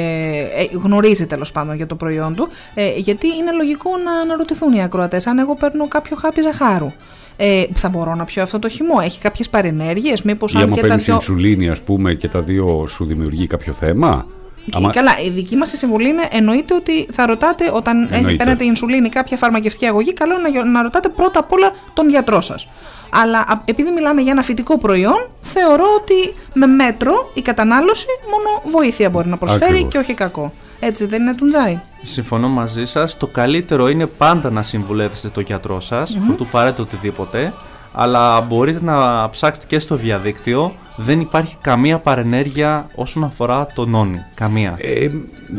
ε, 0.57 0.77
γνωρίζει 0.79 1.27
τέλος 1.27 1.53
πάντων 1.53 1.77
για 1.77 1.87
το 1.87 1.95
προϊόν 1.95 2.35
του. 2.35 2.49
Ε, 2.75 2.93
γιατί 2.97 3.27
είναι 3.27 3.53
λογικό 3.57 3.91
να 4.05 4.13
αναρωτηθούν 4.13 4.73
οι 4.73 4.83
ακροατές 4.83 5.27
αν 5.27 5.39
εγώ 5.39 5.55
παίρνω 5.57 5.89
κάποιο 5.89 6.17
χάπι 6.17 6.41
ζαχάρου. 6.41 6.93
Ε, 7.37 7.65
θα 7.75 7.89
μπορώ 7.89 8.15
να 8.15 8.25
πιω 8.25 8.43
αυτό 8.43 8.59
το 8.59 8.69
χυμό; 8.69 8.95
Έχει 9.03 9.21
κάποιες 9.21 9.49
παρενέργειες, 9.49 10.23
μήπως 10.23 10.53
Ή 10.53 10.57
αν 10.57 10.63
άμα 10.63 10.75
και 10.75 10.81
τα 10.81 10.87
παίρνει 10.87 11.03
δυο. 11.03 11.15
ινσουλίνη, 11.15 11.69
ας 11.69 11.81
πούμε, 11.81 12.15
και 12.15 12.29
τα 12.29 12.41
δύο 12.41 12.85
σου 12.89 13.05
δημιουργεί 13.05 13.47
κάποιο 13.47 13.73
θέμα; 13.73 14.27
Και 14.65 14.71
Άμα- 14.77 14.91
Καλά, 14.91 15.19
η 15.25 15.31
δική 15.31 15.57
μας 15.57 15.69
συμβουλή 15.69 16.09
είναι 16.09 16.29
εννοείται 16.31 16.75
ότι 16.75 17.07
θα 17.13 17.27
ρωτάτε 17.27 17.71
όταν 17.73 18.03
έχει 18.03 18.15
Εννοείται. 18.15 18.37
παίρνετε 18.37 18.65
ινσουλίνη 18.65 19.07
ή 19.07 19.09
κάποια 19.09 19.37
φαρμακευτική 19.37 19.87
αγωγή, 19.87 20.13
καλό 20.13 20.33
είναι 20.33 20.43
να, 20.43 20.49
γιο- 20.49 20.65
να 20.65 20.83
ρωτάτε 20.83 21.09
πρώτα 21.09 21.39
απ' 21.39 21.53
όλα 21.53 21.71
τον 21.93 22.09
γιατρό 22.09 22.41
σας. 22.41 22.69
Αλλά 23.11 23.39
α, 23.39 23.61
επειδή 23.65 23.91
μιλάμε 23.91 24.21
για 24.21 24.33
ένα 24.33 24.43
φυτικό 24.43 24.79
προϊόν, 24.79 25.29
θεωρώ 25.41 25.85
ότι 26.01 26.35
με 26.55 26.67
μέτρο 26.67 27.31
η 27.35 27.43
κατανάλωση 27.43 28.07
μόνο 28.31 28.77
βοήθεια 28.77 29.11
μπορεί 29.11 29.29
να 29.29 29.37
προσφέρει 29.37 29.65
Ακριβώς. 29.71 29.93
και 29.93 29.99
όχι 29.99 30.15
κακό. 30.15 30.53
Έτσι 30.81 31.07
δεν 31.07 31.21
είναι 31.23 31.35
Τουντζάι. 31.35 31.81
Συμφωνώ 32.03 32.49
μαζί 32.49 32.85
σας. 32.85 33.17
Το 33.17 33.27
καλύτερο 33.27 33.89
είναι 33.89 34.07
πάντα 34.07 34.51
να 34.51 34.63
συμβουλεύσετε 34.63 35.29
τον 35.29 35.43
γιατρό 35.43 35.81
σας, 35.81 36.19
mm 36.19 36.35
του 36.37 36.47
πάρετε 36.51 36.83
οτιδήποτε, 36.83 37.53
αλλά 37.93 38.41
μπορείτε 38.41 38.79
να 38.83 39.29
ψάξετε 39.31 39.67
και 39.69 39.79
στο 39.79 39.95
διαδίκτυο. 39.97 40.73
Δεν 40.97 41.21
υπάρχει 41.21 41.57
καμία 41.61 41.99
παρενέργεια 41.99 42.87
όσον 42.95 43.25
αφορά 43.25 43.67
το 43.75 43.87
νόνι. 43.87 44.23
Καμία. 44.35 44.75
Ε, 44.79 45.09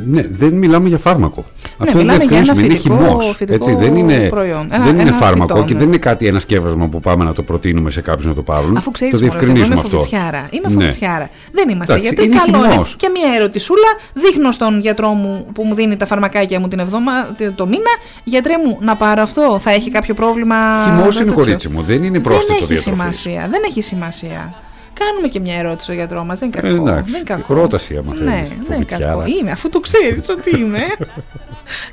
ναι, 0.06 0.26
δεν 0.32 0.54
μιλάμε 0.54 0.88
για 0.88 0.98
φάρμακο. 0.98 1.44
Αυτό 1.78 1.98
μιλάμε 1.98 2.18
δεν 2.18 2.28
για 2.28 2.38
ένα 2.38 2.54
είναι 2.54 2.62
φυτικό- 2.76 2.98
χυμός, 2.98 3.34
φυτικό 3.36 3.54
έτσι, 3.70 3.76
δεν 3.86 3.96
είναι, 3.96 4.28
προϊόν. 4.30 4.68
Ένα- 4.72 4.84
δεν 4.84 4.94
είναι 4.94 5.02
ένα 5.02 5.12
φάρμακο 5.12 5.54
φυτό, 5.54 5.66
και 5.68 5.74
ναι. 5.74 5.80
δεν 5.80 5.88
είναι 5.88 5.98
κάτι 5.98 6.28
ένα 6.28 6.40
σκεύασμα 6.40 6.88
που 6.88 7.00
πάμε 7.00 7.24
να 7.24 7.34
το 7.34 7.42
προτείνουμε 7.44 7.90
σε 7.92 8.02
κάποιους 8.02 8.26
να 8.26 8.34
το 8.34 8.42
πάρουν. 8.42 8.78
Αφού 8.78 8.92
ξέρεις 8.92 9.14
το 9.20 9.26
ότι 9.26 9.26
εγώ 9.26 9.36
διευκρινίζουμε 9.36 9.74
είμαι 9.80 9.84
αυτό. 9.86 9.98
φοβητσιάρα. 9.98 10.48
Είμαι 10.52 10.68
Ναι. 10.68 10.74
φοβητσιάρα. 10.74 11.30
Δεν 11.52 11.70
είμαστε 11.70 11.94
Εντάξει, 11.94 12.14
γιατί 12.14 12.30
είναι 12.30 12.40
καλό 12.46 12.58
είναι. 12.64 12.72
χυμός. 12.72 12.96
Και 12.98 13.10
μια 13.14 13.36
ερωτησούλα 13.36 13.88
δείχνω 14.14 14.52
στον 14.52 14.80
γιατρό 14.80 15.10
μου 15.10 15.46
που 15.54 15.64
μου 15.64 15.74
δίνει 15.74 15.98
τα 15.98 16.06
φαρμακάκια 16.06 16.60
μου 16.60 16.68
την 16.68 16.80
εβδομα... 16.80 17.12
το 17.56 17.66
μήνα. 17.68 17.92
Γιατρέ 18.24 18.54
μου, 18.66 18.78
να 18.82 18.96
πάρω 18.96 19.22
αυτό, 19.22 19.58
θα 19.60 19.72
έχει 19.72 19.92
κάποιο 19.92 20.14
πρόβλημα. 20.14 20.56
Χυμός 20.86 21.16
είναι 21.16 21.26
τέτοιο;» 21.26 21.34
κορίτσι 21.44 21.70
μου, 21.70 21.82
δεν 21.82 22.04
είναι 22.04 22.20
πρόσθετο 22.24 22.54
Δεν 22.54 22.64
έχει 22.64 22.74
διατροφής. 22.74 22.82
σημασία. 22.84 23.48
Δεν 23.52 23.62
έχει 23.68 23.82
σημασία. 23.82 24.54
Κάνουμε 25.00 25.28
και 25.28 25.40
μια 25.40 25.56
ερώτηση 25.58 25.84
στο 25.84 25.94
γιατρός 25.94 26.24
μας. 26.26 26.40
Δεν 26.40 26.52
είναι 26.56 26.68
Ε, 26.68 26.72
κακό. 26.72 26.88
εντάξει, 26.88 27.12
δεν 27.12 27.22
είναι 27.22 27.30
κακό. 27.30 27.54
ρώταση, 27.54 27.98
άμα 27.98 28.14
θέλεις, 28.14 28.30
Ναι, 28.34 28.36
δεν 28.36 28.46
είναι 28.56 28.66
φοβητσιάρα. 28.74 29.06
κακό. 29.06 29.24
Είμαι, 29.40 29.52
αφού 29.52 29.70
το 29.70 29.80
ξέρεις 29.80 30.30
ότι 30.30 30.58
είμαι. 30.60 30.80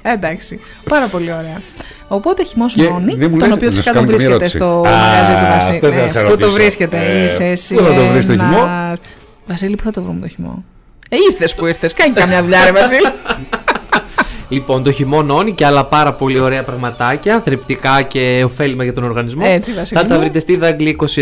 εντάξει. 0.02 0.60
Πάρα 0.88 1.06
πολύ 1.06 1.32
ωραία. 1.32 1.60
Οπότε 2.08 2.44
χυμό 2.44 2.66
Και 2.66 2.82
νόνι, 2.82 3.14
δεν 3.14 3.30
μου 3.30 3.38
τον 3.38 3.48
λες- 3.48 3.56
οποίο 3.56 3.68
να 3.68 3.74
σου 3.74 3.76
φυσικά 3.82 3.94
κάνω 3.94 4.06
τον 4.06 4.16
και 4.18 4.26
μια 4.26 4.36
βρίσκεται 4.36 4.44
ερώτηση. 4.44 4.56
στο 4.56 4.66
Α, 4.66 5.06
μαγαζί 5.06 5.32
του 5.32 5.52
Βασίλη. 5.52 5.74
αυτό 5.76 5.86
ήθελα 5.86 6.02
να 6.02 6.08
σε 6.10 6.20
πού 6.20 6.24
το 6.26 6.30
ρωτήσω. 6.30 6.50
βρίσκεται, 6.50 6.98
Ε, 6.98 7.22
είσαι 7.24 7.44
εσύ. 7.44 7.74
πού 7.74 7.80
θα 7.82 7.94
το 7.94 8.06
βρεις 8.06 8.26
το 8.26 8.32
ένας- 8.32 8.46
χυμό; 8.54 8.96
Βασίλη, 9.46 9.74
πού 9.76 9.82
θα 9.82 9.90
το 9.90 10.02
βρούμε 10.02 10.20
το 10.20 10.28
χυμό; 10.28 10.64
Ε, 11.10 11.16
ήρθες 11.30 11.54
που 11.54 11.66
ήρθες. 11.66 11.92
Κάνει 11.92 12.12
καμιά 12.12 12.42
δουλειά, 12.42 12.64
ρε 12.64 12.72
Βασίλη. 12.72 13.06
Λοιπόν, 14.52 14.82
το 14.82 14.90
χειμώνόνι 14.92 15.52
και 15.52 15.66
άλλα 15.66 15.84
πάρα 15.84 16.12
πολύ 16.12 16.38
ωραία 16.38 16.62
πραγματάκια, 16.62 17.40
θρεπτικά 17.40 18.02
και 18.02 18.42
ωφέλιμα 18.44 18.84
για 18.84 18.92
τον 18.92 19.04
οργανισμό. 19.04 19.42
Έτσι, 19.46 19.72
Βασίλη 19.72 20.00
Θα 20.00 20.06
τα 20.06 20.14
μου. 20.14 20.20
βρείτε 20.20 20.38
στη 20.38 20.56
Δαγκλή 20.56 20.96
27, 21.14 21.16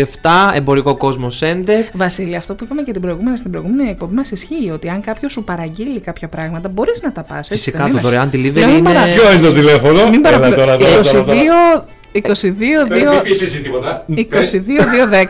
εμπορικό 0.53 0.97
κόσμο 0.97 1.29
Σέντερ. 1.29 1.83
Βασίλη, 1.93 2.35
αυτό 2.35 2.55
που 2.55 2.63
είπαμε 2.63 2.81
και 2.81 2.91
την 2.91 3.01
προηγούμενη, 3.01 3.37
στην 3.37 3.51
προηγούμενη 3.51 3.89
εκπομπή 3.89 4.13
μας 4.13 4.31
ισχύει 4.31 4.69
ότι 4.73 4.89
αν 4.89 5.01
κάποιος 5.01 5.31
σου 5.31 5.43
παραγγείλει 5.43 5.99
κάποια 6.01 6.27
πράγματα, 6.27 6.69
μπορείς 6.69 7.01
να 7.01 7.11
τα 7.11 7.23
πας. 7.23 7.47
Φυσικά 7.47 7.87
το 7.87 7.97
δωρεάν 7.97 8.29
delivery 8.33 8.53
Λέω, 8.53 8.67
μην 8.67 8.77
είναι- 8.77 8.81
παρα- 8.93 9.05
Ποιο 9.13 9.31
είναι 9.31 9.41
το 9.47 9.53
τηλέφωνο, 9.53 10.03
Μην 10.09 10.25
Έλα 10.25 10.37
παραπλε- 10.37 10.55
τώρα, 10.55 10.77
τώρα, 10.77 11.01
τώρα, 11.01 11.01
τώρα. 11.01 11.23
22 11.23 11.33
22 11.33 11.85
Δεν 12.11 13.07
2 13.19 13.23
πεις 13.23 13.41
εσύ 13.41 13.61
τίποτα. 13.61 14.05
22 14.09 14.15
2 14.15 14.23
10 14.23 15.25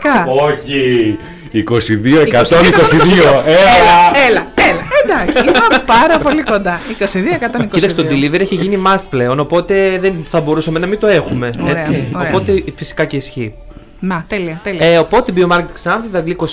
Όχι. 0.46 1.18
22, 1.54 1.60
122. 1.60 1.62
122. 1.62 3.44
Έλα. 3.46 4.12
Έλα, 4.28 4.48
έλα. 4.56 4.88
Εντάξει, 5.04 5.40
είμαι 5.40 5.84
πάρα 5.86 6.20
πολύ 6.20 6.44
κοντά. 6.44 6.80
22 7.00 7.06
122. 7.64 7.68
Κοίταξε, 7.72 7.96
το 7.96 8.06
delivery 8.10 8.40
έχει 8.40 8.56
γίνει 8.56 8.82
must 8.86 9.04
πλέον, 9.10 9.40
οπότε 9.40 9.98
δεν 10.02 10.14
θα 10.30 10.42
μπορούσαμε 10.42 10.80
να 10.80 10.88
μην 10.88 11.00
το 11.00 11.08
έχουμε. 11.08 11.50
Ωραία, 11.62 11.78
έτσι. 11.78 12.04
ωραία. 12.16 12.30
Οπότε 12.30 12.64
φυσικά 12.76 13.06
και 13.06 13.18
ισχύει. 13.18 13.54
Μα, 14.00 14.26
τέλεια, 14.28 14.60
τέλεια. 14.64 14.86
Ε, 14.86 14.98
οπότε 14.98 15.34
Biomarket 15.36 15.66
Ξάνθη, 15.74 16.08
Δαγκλή 16.10 16.36
27. 16.40 16.46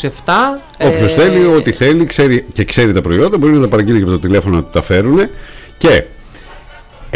Όποιος 0.78 1.12
ε, 1.12 1.20
θέλει, 1.20 1.46
ό,τι 1.46 1.72
θέλει 1.72 2.06
ξέρει, 2.06 2.44
και 2.52 2.64
ξέρει 2.64 2.92
τα 2.92 3.00
προϊόντα, 3.00 3.38
μπορεί 3.38 3.52
να 3.52 3.60
τα 3.60 3.68
παραγγείλει 3.68 3.96
και 3.96 4.02
από 4.02 4.12
το 4.12 4.18
τηλέφωνο 4.18 4.56
να 4.56 4.62
του 4.62 4.70
τα 4.72 4.82
φέρουν. 4.82 5.18
Και 5.76 6.04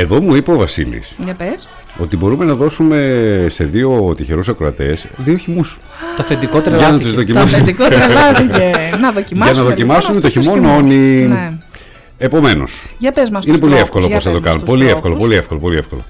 εδώ 0.01 0.21
μου 0.23 0.35
είπε 0.35 0.53
ο 0.53 0.57
Βασίλης 0.57 1.15
Για 1.25 1.35
πες. 1.35 1.69
ότι 1.99 2.17
μπορούμε 2.17 2.45
να 2.45 2.55
δώσουμε 2.55 3.47
σε 3.51 3.65
δύο 3.65 4.15
τυχερούς 4.17 4.49
ακροατές 4.49 5.07
δύο 5.17 5.37
χυμούς. 5.37 5.79
Το 6.17 6.23
αφεντικό 6.23 6.59
Για 6.61 6.71
να 6.71 6.77
τρελάθηκε. 6.77 7.03
τους 7.05 7.13
Το 7.13 7.19
δοκιμάσουν. 7.19 7.55
αφεντικό 7.55 7.85
τρελάθηκε. 7.85 8.71
Να 9.01 9.13
δοκιμάσουμε. 9.13 9.53
Για 9.53 9.63
να 9.63 9.69
δοκιμάσουμε 9.69 10.15
λοιπόν 10.15 10.21
το 10.21 10.27
αυτούς 10.27 10.33
τους 10.33 10.55
χειμώνονι. 10.55 10.95
χειμώνες. 10.95 11.29
Ναι. 11.29 11.53
Επομένως, 12.19 12.87
Για 12.99 13.13
πες 13.13 13.31
μας 13.31 13.45
είναι 13.45 13.53
τους 13.53 13.61
πολύ 13.61 13.73
τρόπους, 13.75 13.89
εύκολο 13.89 14.07
για 14.07 14.15
πώς 14.15 14.25
θα 14.25 14.31
το 14.31 14.37
πες 14.41 14.45
μας 14.45 14.55
κάνουμε. 14.55 14.65
τους 14.65 14.75
Πολύ 14.75 14.85
τρόπους. 14.85 14.97
εύκολο, 14.99 15.17
πολύ 15.17 15.35
εύκολο, 15.37 15.61
πολύ 15.61 15.77
εύκολο. 15.77 16.05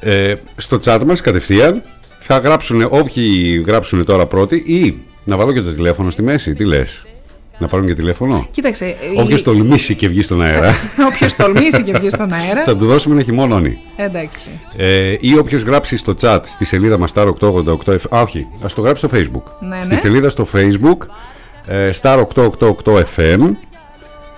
Ε, 0.00 0.34
στο 0.56 0.78
chat 0.84 1.00
μας 1.06 1.20
κατευθείαν 1.20 1.82
θα 2.18 2.38
γράψουν 2.38 2.86
όποιοι 2.90 3.64
γράψουν 3.66 4.04
τώρα 4.04 4.26
πρώτοι 4.26 4.56
ή 4.56 4.96
να 5.24 5.36
βάλω 5.36 5.52
και 5.52 5.60
το 5.60 5.72
τηλέφωνο 5.72 6.10
στη 6.10 6.22
μέση. 6.22 6.54
Τι 6.54 6.64
λες, 6.64 7.02
Να 7.58 7.66
πάρουν 7.66 7.86
και 7.86 7.94
τηλέφωνο; 7.94 8.46
Κοίταξε. 8.50 8.96
Όποιος 9.16 9.42
τολμήσει 9.42 9.94
και 9.94 10.08
βγει 10.08 10.22
στον 10.22 10.42
αέρα, 10.42 10.74
Όποιος 11.12 11.36
τολμήσει 11.36 11.82
και 11.82 11.92
βγει 11.92 12.08
στον 12.08 12.32
αέρα. 12.32 12.62
θα 12.64 12.76
του 12.76 12.86
δώσουμε 12.86 13.14
ένα 13.14 13.24
χειμώνονι. 13.24 13.78
Εντάξει. 13.96 14.50
Ε, 14.76 15.16
ή 15.20 15.36
όποιος 15.38 15.62
γράψει 15.62 15.96
στο 15.96 16.14
chat 16.20 16.38
στη 16.44 16.64
σελίδα 16.64 16.98
μας 16.98 17.12
Star 17.14 17.32
888. 17.40 17.96
Α, 18.10 18.20
όχι, 18.20 18.46
ας 18.62 18.74
το 18.74 18.80
γράψει 18.80 19.06
στο 19.08 19.18
Facebook. 19.18 19.66
Ναι, 19.68 19.80
Στη 19.84 19.94
ναι. 19.94 20.00
σελίδα 20.00 20.28
στο 20.30 20.46
Facebook 20.52 21.06
ε, 21.66 21.90
Star 22.02 22.24
888 22.34 23.02
FM. 23.16 23.38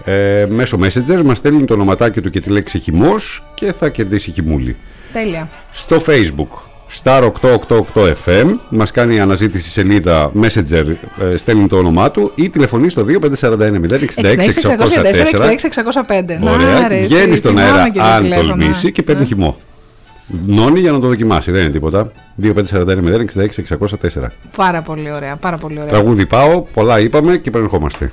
Ε, 0.05 0.47
μέσω 0.49 0.79
Messenger 0.83 1.23
μας 1.25 1.39
στέλνει 1.39 1.65
το 1.65 1.75
ονοματάκι 1.75 2.21
του 2.21 2.31
και 2.31 2.41
τη 2.41 2.51
λέξη 2.51 2.79
χυμός 2.79 3.45
και 3.55 3.73
θα 3.73 3.89
κερδίσει 3.89 4.31
χυμούλη. 4.31 4.77
Τέλεια. 5.13 5.49
Στο 5.73 5.97
Facebook 6.07 6.59
Star 7.03 7.31
888 7.93 8.13
FM 8.25 8.57
μας 8.69 8.91
κάνει 8.91 9.21
αναζήτηση 9.21 9.71
σελίδα 9.71 10.31
Messenger, 10.43 10.85
ε, 11.33 11.37
στέλνει 11.37 11.67
το 11.67 11.77
όνομά 11.77 12.11
του 12.11 12.33
ή 12.35 12.51
τηλεφωνεί 12.51 12.89
στο 12.89 13.05
2541 13.05 13.79
066 13.81 14.09
604. 14.17 15.07
66-604-606-605. 16.07 16.39
Ωραία, 16.43 16.89
ρε, 16.89 16.97
βγαίνει 17.01 17.31
εσύ, 17.31 17.37
στον 17.37 17.57
θυμάμαι 17.57 17.71
αέρα 17.79 17.89
και 17.91 17.99
το 17.99 18.05
αν 18.05 18.23
τηλέφωνο. 18.23 18.49
τολμήσει 18.49 18.93
και 18.93 19.03
παίρνει 19.03 19.23
Ε. 19.23 19.25
χυμό. 19.25 19.57
Νόνι 20.47 20.81
για 20.81 20.93
να 20.93 21.01
το 21.01 21.07
δοκιμάσει, 21.07 21.51
δεν 21.51 21.63
είναι 21.63 21.71
τίποτα. 21.71 22.13
2541 22.43 23.19
066 23.19 23.63
604. 23.63 24.27
Πάρα 24.57 24.83
πολύ 24.83 25.13
ωραία, 25.13 25.37
πάρα 25.37 25.57
πολύ 25.57 25.75
ωραία. 25.79 25.89
Τραγούδι 25.89 26.27
πάω, 26.27 26.61
πολλά 26.75 27.01
είπαμε 27.01 27.37
και 27.37 27.49
επανερχόμαστε. 27.49 28.13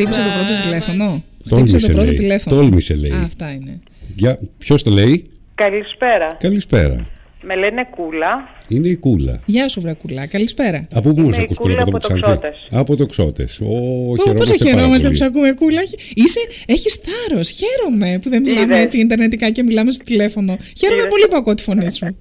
Χτύπησε 0.00 0.20
το 0.20 0.30
πρώτο 0.38 0.62
τηλέφωνο. 0.62 1.22
Τόλμησε, 1.48 1.76
Χτύπησε 1.76 1.86
το 1.86 1.92
πρώτο 1.92 2.06
λέει. 2.06 2.14
τηλέφωνο. 2.16 2.56
Τόλμησε, 2.56 2.94
λέει. 2.94 3.10
Α, 3.10 3.22
αυτά 3.24 3.50
είναι. 3.50 3.80
Για... 4.16 4.38
Ποιος 4.58 4.82
το 4.82 4.90
λέει, 4.90 5.24
Καλησπέρα. 5.54 6.26
Καλησπέρα. 6.38 7.06
Με 7.42 7.56
λένε 7.56 7.86
Κούλα. 7.90 8.48
Είναι 8.68 8.88
η 8.88 8.96
Κούλα. 8.96 9.40
Γεια 9.46 9.68
σου, 9.68 9.80
Βρακουλά. 9.80 10.26
Καλησπέρα. 10.26 10.86
Από 10.94 11.10
πού 11.12 11.20
Είμαι 11.20 11.28
μα 11.28 11.36
η 11.38 11.42
ακούς 11.42 11.56
Κούλα 11.56 11.72
Κούλα, 11.72 11.82
από 11.82 11.96
από 11.96 12.06
το 12.06 12.08
το 12.08 12.20
Ξάνθη. 12.20 12.38
Ξώτες. 12.40 12.66
Από 12.70 12.96
το 12.96 13.06
Ξώτες. 13.06 13.60
Ω, 13.60 13.64
Πώ 13.64 14.16
χαιρόμαστε 14.16 14.54
θα 14.54 14.64
πάρα 14.64 14.70
χαιρόμαστε 14.70 14.96
που 14.98 15.02
πολύ. 15.04 15.16
σε 15.16 15.24
ακούμε, 15.24 15.52
Κούλα. 15.52 15.80
Είσαι, 16.14 16.40
έχεις 16.66 16.94
θάρρος. 17.04 17.50
Χαίρομαι 17.50 18.18
που 18.22 18.28
δεν 18.28 18.42
μιλάμε 18.42 18.62
Είδες. 18.74 18.80
έτσι 18.84 18.98
ιντερνετικά 18.98 19.50
και 19.50 19.62
μιλάμε 19.62 19.90
στο 19.92 20.04
τηλέφωνο. 20.04 20.56
Χαίρομαι 20.78 21.00
Είδες. 21.00 21.10
πολύ 21.10 21.26
που 21.30 21.36
ακούω 21.36 21.54
τη 21.54 21.62
φωνή 21.62 21.92
σου. 21.92 22.06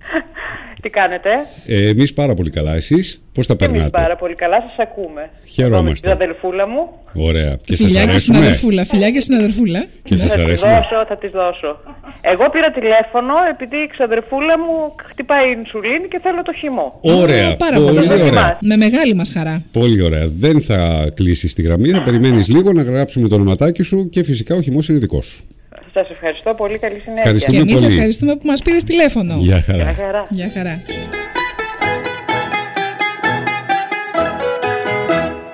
Τι 0.81 0.89
κάνετε, 0.89 1.29
Ε, 1.65 1.87
Εμείς 1.87 2.13
πάρα 2.13 2.33
πολύ 2.33 2.49
καλά. 2.49 2.75
Εσείς 2.75 3.21
πώς 3.33 3.47
τα 3.47 3.55
και 3.55 3.65
εμείς 3.65 3.75
περνάτε; 3.77 4.01
πάρα 4.01 4.15
πολύ 4.15 4.35
καλά, 4.35 4.57
σας 4.67 4.75
ακούμε. 4.87 5.29
Χαιρόμαστε. 5.45 5.77
Εγώ 5.79 5.83
με 5.83 5.93
την 5.93 6.09
αδελφούλα 6.11 6.67
μου, 6.67 6.89
Ωραία. 7.13 7.57
Και 7.65 7.75
σας 7.75 7.85
Φιλιά 7.85 8.05
και 8.05 8.17
στην 8.17 8.35
αρέσουμε; 8.35 8.37
αδερφούλα. 8.37 8.85
Φιλιά 8.85 9.09
και 9.11 9.19
στην 9.19 9.35
αδερφούλα. 9.35 9.85
Και 10.03 10.15
θα 10.15 10.21
σας 10.21 10.33
της 10.33 10.43
αρέσουμε; 10.43 10.73
δώσω, 10.73 11.05
θα 11.07 11.15
της 11.17 11.31
δώσω. 11.31 11.79
Εγώ 12.21 12.49
πήρα 12.49 12.71
τηλέφωνο 12.71 13.33
επειδή 13.53 13.77
η 13.77 13.87
ξαδερφούλα 13.93 14.59
μου 14.59 14.95
χτυπάει 15.09 15.51
ινσουλίνη 15.51 16.07
και 16.07 16.19
θέλω 16.23 16.41
το 16.41 16.53
χυμό. 16.53 16.99
Ωραία. 17.01 17.55
Πάρα 17.55 17.75
Πολύ 17.77 17.85
πολύ 17.95 18.13
ωραία. 18.13 18.25
ωραία. 18.25 18.57
Με 18.61 18.75
μεγάλη 18.77 19.13
μας 19.13 19.31
χαρά. 19.31 19.63
Πολύ 19.71 20.01
ωραία. 20.01 20.27
Δεν 20.27 20.61
θα 20.61 21.09
κλείσεις 21.13 21.53
τη 21.53 21.61
γραμμή. 21.61 21.89
Θα 21.89 22.01
περιμένεις 22.01 22.47
λίγο 22.49 22.73
να 22.73 22.81
γράψουμε 22.81 23.27
το 23.27 23.35
ονοματάκι 23.35 23.83
σου 23.83 24.09
και 24.09 24.23
φυσικά 24.23 24.55
ο 24.55 24.61
χυμός 24.61 24.89
είναι 24.89 24.99
δικός 24.99 25.25
σου. 25.25 25.43
Σας 25.93 26.09
ευχαριστώ 26.09 26.53
πολύ, 26.53 26.77
καλή 26.79 26.99
συνέχεια. 26.99 27.21
Ευχαριστούμε. 27.23 27.57
Και 27.57 27.63
εμείς 27.69 27.81
πολύ. 27.81 27.93
ευχαριστούμε 27.93 28.35
που 28.35 28.47
μας 28.47 28.61
πήρες 28.61 28.83
τηλέφωνο. 28.83 29.35
Γεια 29.37 29.57
Γεια 29.57 29.63
χαρά. 29.77 29.93
χαρά. 29.93 30.25
Γεια 30.29 30.51
χαρά. 30.53 30.81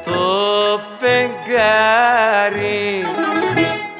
Το 0.05 0.81
φεγγάρι 0.99 3.05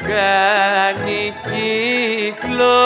κάνει 0.07 1.33
κύκλο 1.43 2.77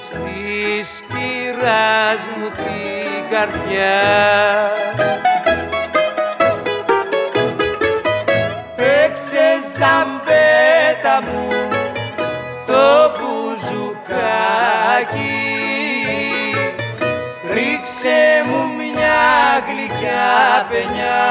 στη 0.00 0.94
σκυράς 0.94 2.22
μου 2.36 2.48
την 2.56 3.30
καρδιά 3.30 4.02
Ρίξε 18.04 18.44
μου 18.48 18.60
μια 18.76 19.22
γλυκιά 19.68 20.66
παινιά. 20.70 21.22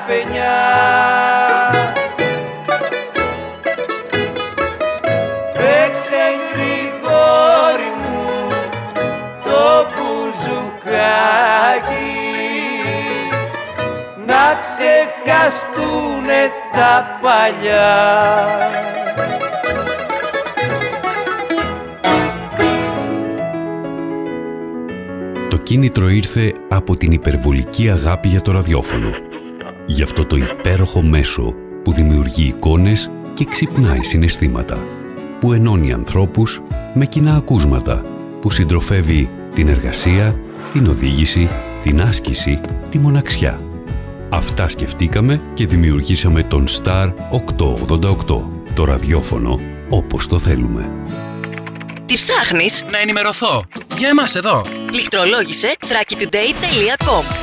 γλυκιά 0.08 0.24
παινιά 0.24 0.60
Παίξε 5.54 6.26
γρηγόρι 6.54 7.92
μου 8.02 8.24
το 9.44 9.86
μπουζουκάκι 9.90 11.04
Να 14.26 14.44
ξεχαστούνε 14.60 16.42
τα 16.72 17.20
παλιά. 17.22 17.92
Το 25.50 25.58
κίνητρο 25.58 26.08
ήρθε 26.08 26.54
από 26.70 26.98
την 26.98 27.12
υπερβολική 27.12 27.90
αγάπη 27.90 28.28
για 28.28 28.42
το 28.42 28.52
ραδιόφωνο. 28.52 29.33
Γι' 29.86 30.04
αυτό 30.04 30.26
το 30.26 30.36
υπέροχο 30.36 31.02
μέσο 31.02 31.54
που 31.84 31.94
δημιουργεί 31.94 32.48
εικόνες 32.48 33.10
και 33.34 33.46
ξυπνάει 33.46 34.04
συναισθήματα. 34.04 34.78
Που 35.40 35.54
ενώνει 35.54 35.94
ανθρώπους 35.94 36.62
με 36.94 37.06
κοινά 37.06 37.36
ακούσματα. 37.36 38.06
Που 38.42 38.50
συντροφεύει 38.50 39.30
την 39.54 39.68
εργασία, 39.68 40.40
την 40.74 40.88
οδήγηση, 40.88 41.50
την 41.84 42.02
άσκηση, 42.02 42.62
τη 42.90 43.00
μοναξιά. 43.00 43.62
Αυτά 44.30 44.70
σκεφτήκαμε 44.70 45.42
και 45.54 45.68
δημιουργήσαμε 45.68 46.44
τον 46.44 46.66
Star 46.68 47.14
888. 47.58 48.44
Το 48.74 48.84
ραδιόφωνο 48.84 49.60
όπως 49.90 50.28
το 50.28 50.40
θέλουμε. 50.40 50.92
Τι 52.06 52.14
ψάχνεις; 52.14 52.86
Να 52.92 52.98
ενημερωθώ. 52.98 53.64
Για 53.98 54.10
εμάς 54.10 54.36
εδώ. 54.36 54.62
Λιχτρολόγησε 54.94 55.76
thrakitoday.com 55.80 57.43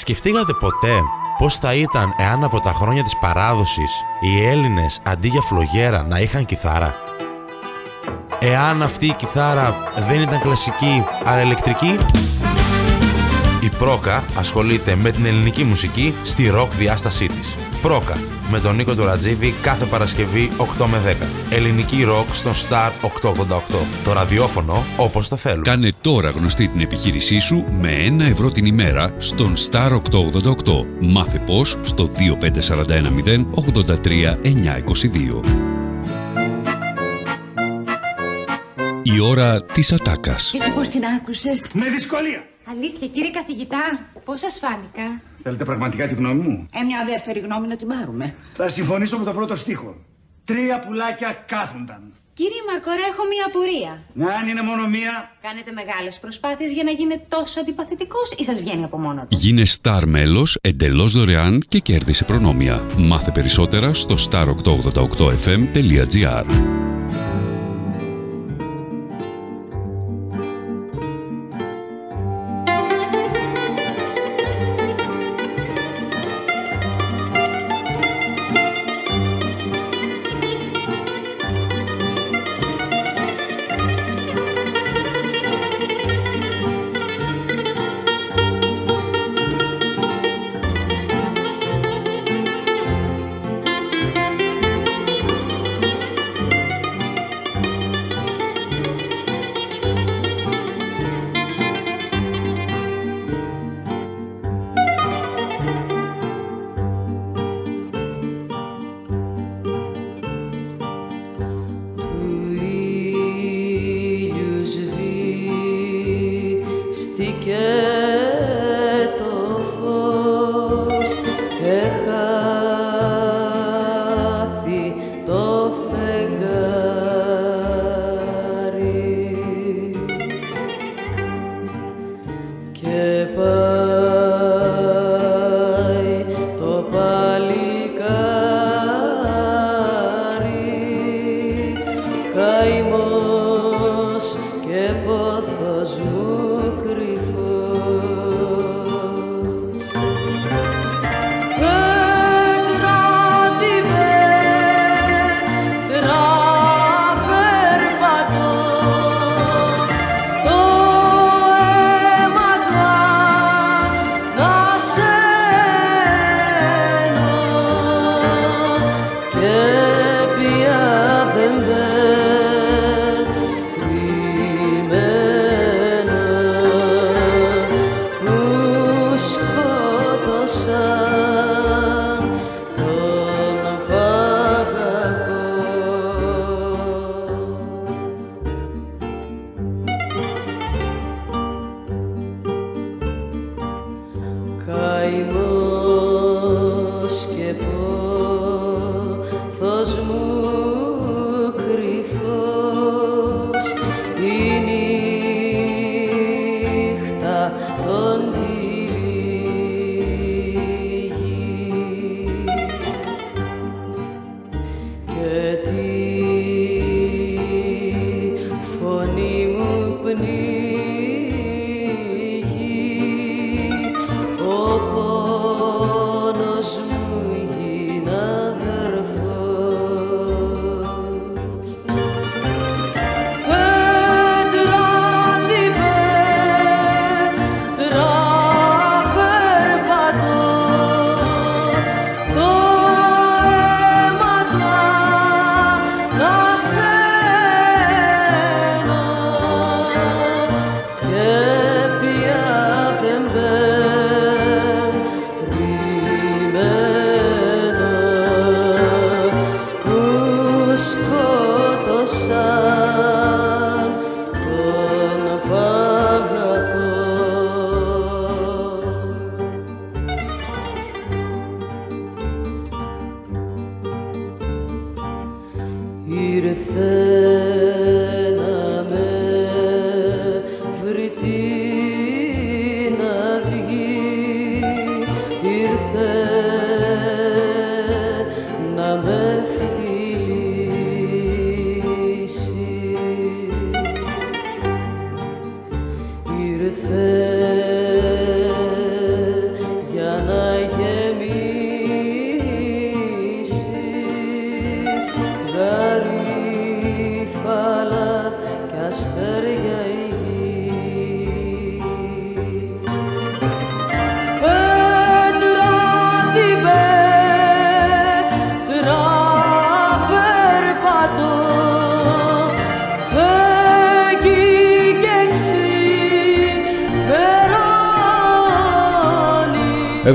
Σκεφτήκατε 0.00 0.52
ποτέ 0.52 1.00
πώς 1.38 1.56
θα 1.56 1.74
ήταν 1.74 2.14
εάν 2.18 2.44
από 2.44 2.60
τα 2.60 2.72
χρόνια 2.72 3.02
της 3.02 3.16
παράδοσης 3.18 3.90
οι 4.20 4.46
Έλληνες 4.46 5.00
αντί 5.02 5.28
για 5.28 5.40
φλογέρα 5.40 6.02
να 6.02 6.20
είχαν 6.20 6.44
κιθάρα; 6.44 6.94
Εάν 8.38 8.82
αυτή 8.82 9.06
η 9.06 9.12
κιθάρα 9.12 9.76
δεν 10.08 10.20
ήταν 10.20 10.40
κλασική 10.40 11.04
αλλά 11.24 11.40
ηλεκτρική; 11.40 11.98
Η 13.60 13.68
Πρόκα 13.78 14.24
ασχολείται 14.34 14.94
με 14.94 15.10
την 15.10 15.26
ελληνική 15.26 15.64
μουσική 15.64 16.14
στη 16.22 16.48
ροκ 16.48 16.72
διάστασή 16.72 17.26
της. 17.26 17.56
Πρόκα 17.82 18.16
με 18.50 18.60
τον 18.60 18.76
Νίκο 18.76 18.94
Τουρατζίδη 18.94 19.54
κάθε 19.62 19.84
Παρασκευή 19.84 20.50
8 20.78 20.86
με 20.86 21.16
10. 21.20 21.26
Ελληνική 21.50 22.02
ροκ 22.04 22.34
στον 22.34 22.52
Star 22.52 22.90
888. 23.22 23.86
Το 24.04 24.12
ραδιόφωνο 24.12 24.84
όπως 24.96 25.28
το 25.28 25.36
θέλουν. 25.36 25.62
Κάνε 25.62 25.90
τώρα 26.00 26.30
γνωστή 26.30 26.68
την 26.68 26.80
επιχείρησή 26.80 27.38
σου 27.38 27.64
με 27.80 27.90
1 28.18 28.20
ευρώ 28.20 28.50
την 28.50 28.64
ημέρα 28.64 29.12
στον 29.18 29.54
Star 29.70 29.92
888. 29.92 30.84
Μάθε 31.00 31.38
πώς 31.46 31.78
στο 31.82 32.10
25410 32.16 33.46
83 33.54 34.36
922. 34.42 35.40
Η 39.02 39.20
ώρα 39.20 39.62
της 39.62 39.92
ατάκας. 39.92 40.52
Εσύ 40.54 40.70
πώς 40.74 40.88
την 40.88 41.04
άκουσες; 41.04 41.68
Με 41.72 41.88
δυσκολία. 41.88 42.44
Αλήθεια 42.70 43.06
κύριε 43.08 43.30
καθηγητά, 43.30 44.10
πώς 44.24 44.40
σας 44.40 44.58
φάνηκα; 44.58 45.22
Θέλετε 45.42 45.64
πραγματικά 45.64 46.06
τη 46.08 46.14
γνώμη 46.14 46.42
μου; 46.42 46.66
Ε, 46.72 46.82
μια 46.82 47.04
δεύτερη 47.06 47.38
γνώμη 47.38 47.66
να 47.66 47.76
την 47.76 47.88
πάρουμε. 47.88 48.34
Θα 48.52 48.68
συμφωνήσω 48.68 49.18
με 49.18 49.24
το 49.24 49.32
πρώτο 49.32 49.56
στίχο. 49.56 49.96
Τρία 50.44 50.80
πουλάκια 50.80 51.44
κάθονταν. 51.46 52.02
Κύριε 52.34 52.60
Μαρκόρα, 52.72 53.04
έχω 53.10 53.22
μια 53.32 53.44
απορία. 53.46 54.02
Αν 54.40 54.48
είναι 54.48 54.62
μόνο 54.62 54.86
μία. 54.88 55.30
Κάνετε 55.42 55.72
μεγάλες 55.72 56.18
προσπάθειες 56.18 56.72
για 56.72 56.82
να 56.84 56.90
γίνετε 56.90 57.24
τόσο 57.28 57.60
αντιπαθητικός 57.60 58.32
ή 58.36 58.44
σας 58.44 58.60
βγαίνει 58.60 58.84
από 58.84 58.98
μόνο 58.98 59.20
του; 59.20 59.26
Γίνε 59.36 59.62
Star 59.82 60.02
μέλος 60.06 60.58
εντελώς 60.60 61.12
δωρεάν 61.12 61.62
και 61.68 61.78
κέρδισε 61.78 62.24
προνόμια. 62.24 62.82
Μάθε 62.96 63.30
περισσότερα 63.30 63.94
στο 63.94 64.14
star888fm.gr 64.30 66.44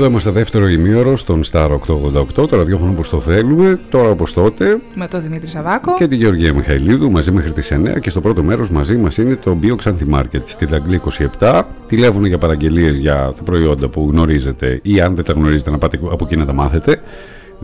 Εδώ 0.06 0.14
είμαστε 0.14 0.40
δεύτερο 0.40 0.68
ημίωρο 0.68 1.16
στον 1.16 1.40
Star 1.52 1.70
888, 1.70 2.48
το 2.48 2.56
ραδιόφωνο 2.56 2.90
όπως 2.90 3.08
το 3.08 3.20
θέλουμε, 3.20 3.80
τώρα 3.88 4.08
όπως 4.08 4.32
τότε. 4.32 4.78
Με 4.94 5.08
τον 5.08 5.22
Δημήτρη 5.22 5.48
Σαβάκο. 5.48 5.94
Και 5.94 6.06
τη 6.06 6.16
Γεωργία 6.16 6.54
Μιχαηλίδου 6.54 7.10
μαζί 7.10 7.30
μέχρι 7.30 7.52
τις 7.52 7.72
9 7.72 8.00
και 8.00 8.10
στο 8.10 8.20
πρώτο 8.20 8.42
μέρος 8.42 8.70
μαζί 8.70 8.96
μας 8.96 9.18
είναι 9.18 9.36
το 9.36 9.58
Bio 9.62 9.74
Xanthi 9.84 10.14
Market 10.14 10.40
στη 10.42 10.66
Δαγκλή 10.66 11.00
27. 11.38 11.62
Τηλέφωνο 11.86 12.26
για 12.26 12.38
παραγγελίες 12.38 12.96
για 12.96 13.32
τα 13.36 13.42
προϊόντα 13.42 13.88
που 13.88 14.08
γνωρίζετε 14.10 14.80
ή 14.82 15.00
αν 15.00 15.14
δεν 15.14 15.24
τα 15.24 15.32
γνωρίζετε 15.32 15.70
να 15.70 15.78
πάτε 15.78 15.98
από 16.10 16.24
εκεί 16.24 16.36
να 16.36 16.46
τα 16.46 16.52
μάθετε. 16.52 17.00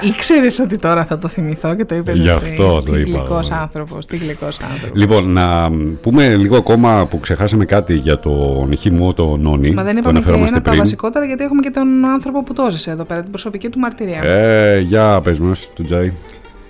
Ήξερε 0.00 0.46
ότι 0.62 0.78
τώρα 0.78 1.04
θα 1.04 1.18
το 1.18 1.28
θυμηθώ 1.28 1.74
και 1.74 1.84
το 1.84 1.94
είπες 1.94 2.18
Γι' 2.18 2.28
αυτό 2.28 2.82
το 2.82 2.92
τι 2.92 3.00
είπα. 3.00 3.18
γλυκός 3.18 3.50
άνθρωπος, 3.50 4.06
τι 4.06 4.16
γλυκός 4.16 4.58
άνθρωπος. 4.72 5.00
Λοιπόν, 5.00 5.32
να 5.32 5.70
πούμε 6.02 6.34
λίγο 6.36 6.56
ακόμα 6.56 7.06
που 7.06 7.20
ξεχάσαμε 7.20 7.64
κάτι 7.64 7.94
για 7.94 8.18
το 8.18 8.64
νυχή 8.68 8.90
μου, 8.90 9.14
το 9.14 9.36
Νόνι. 9.36 9.70
Μα 9.70 9.82
δεν 9.82 9.92
το 9.92 9.98
είπαμε 9.98 10.02
και 10.02 10.08
αναφερόμαστε 10.08 10.46
ένα 10.48 10.56
από 10.56 10.64
τα 10.64 10.70
πριν. 10.70 10.78
βασικότερα 10.78 11.24
γιατί 11.24 11.44
έχουμε 11.44 11.62
και 11.62 11.70
τον 11.70 12.04
άνθρωπο 12.04 12.42
που 12.42 12.52
το 12.52 12.62
έζησε 12.62 12.90
εδώ 12.90 13.04
πέρα, 13.04 13.20
την 13.22 13.30
προσωπική 13.30 13.68
του 13.68 13.78
μαρτυρία. 13.78 14.22
Ε, 14.24 14.78
για 14.78 15.20
πες 15.20 15.38
μας, 15.38 15.68
του 15.74 15.82
Τζάι. 15.82 16.12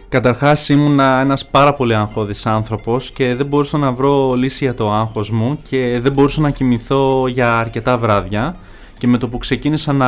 Καταρχάς 0.09 0.69
ήμουνα 0.69 1.21
ένας 1.21 1.47
πάρα 1.47 1.73
πολύ 1.73 1.95
αγχώδης 1.95 2.47
άνθρωπος 2.47 3.11
και 3.11 3.35
δεν 3.35 3.47
μπορούσα 3.47 3.79
να 3.79 3.93
βρω 3.93 4.35
λύση 4.35 4.65
για 4.65 4.75
το 4.75 4.93
άγχος 4.93 5.31
μου 5.31 5.59
και 5.69 5.99
δεν 6.03 6.13
μπορούσα 6.13 6.41
να 6.41 6.51
κοιμηθώ 6.51 7.27
για 7.29 7.59
αρκετά 7.59 7.99
βράδια 7.99 8.57
και 8.99 9.07
με 9.07 9.19
το 9.19 9.29
που 9.29 9.39
ξεκίνησα 9.39 9.93
να 9.93 10.07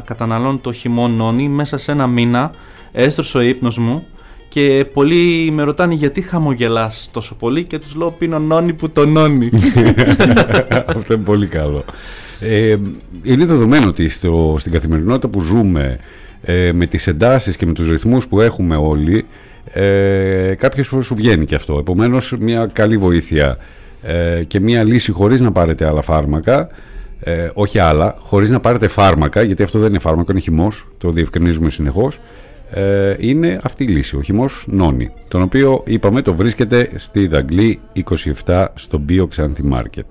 καταναλώνω 0.00 0.58
το 0.62 0.72
χυμό 0.72 1.08
νόνι 1.08 1.48
μέσα 1.48 1.78
σε 1.78 1.92
ένα 1.92 2.06
μήνα 2.06 2.50
έστρωσε 2.92 3.38
ο 3.38 3.40
ύπνος 3.40 3.78
μου 3.78 4.06
και 4.48 4.86
πολλοί 4.92 5.50
με 5.50 5.62
ρωτάνε 5.62 5.94
γιατί 5.94 6.20
χαμογελάς 6.20 7.08
τόσο 7.12 7.34
πολύ 7.34 7.64
και 7.64 7.78
τους 7.78 7.94
λέω 7.94 8.10
πίνω 8.10 8.38
νόνι 8.38 8.72
που 8.72 8.90
το 8.90 9.06
νόνι. 9.06 9.50
Αυτό 10.96 11.12
είναι 11.12 11.22
πολύ 11.24 11.46
καλό. 11.46 11.84
Ε, 12.40 12.76
είναι 13.22 13.44
δεδομένο 13.44 13.88
ότι 13.88 14.08
στο, 14.08 14.56
στην 14.58 14.72
καθημερινότητα 14.72 15.28
που 15.28 15.40
ζούμε 15.40 15.98
ε, 16.42 16.72
με 16.72 16.86
τις 16.86 17.06
εντάσεις 17.06 17.56
και 17.56 17.66
με 17.66 17.72
τους 17.72 17.88
ρυθμούς 17.88 18.26
που 18.26 18.40
έχουμε 18.40 18.76
όλοι 18.76 19.26
ε, 19.72 20.54
κάποιες 20.58 20.86
φορές 20.86 21.06
σου 21.06 21.14
βγαίνει 21.14 21.44
και 21.44 21.54
αυτό. 21.54 21.78
Επομένως 21.78 22.34
μια 22.38 22.70
καλή 22.72 22.96
βοήθεια 22.96 23.58
ε, 24.02 24.42
και 24.46 24.60
μια 24.60 24.84
λύση 24.84 25.12
χωρίς 25.12 25.40
να 25.40 25.52
πάρετε 25.52 25.86
άλλα 25.86 26.02
φάρμακα 26.02 26.68
ε, 27.28 27.50
όχι 27.54 27.78
άλλα, 27.78 28.16
χωρίς 28.20 28.50
να 28.50 28.60
πάρετε 28.60 28.88
φάρμακα 28.88 29.42
γιατί 29.42 29.62
αυτό 29.62 29.78
δεν 29.78 29.88
είναι 29.88 29.98
φάρμακο, 29.98 30.30
είναι 30.30 30.40
χυμός, 30.40 30.86
το 30.98 31.10
διευκρινίζουμε 31.10 31.70
συνεχώς 31.70 32.18
ε, 32.70 33.14
είναι 33.18 33.58
αυτή 33.62 33.84
η 33.84 33.88
λύση, 33.88 34.16
ο 34.16 34.22
χυμός 34.22 34.64
νόνι, 34.70 35.10
τον 35.28 35.42
οποίο 35.42 35.82
είπαμε 35.86 36.22
το 36.22 36.34
βρίσκεται 36.34 36.90
στη 36.94 37.26
Δαγκλή 37.26 37.80
27 38.44 38.66
στο 38.74 39.02
Bio 39.08 39.26
Xanthi 39.36 39.72
Market. 39.72 40.06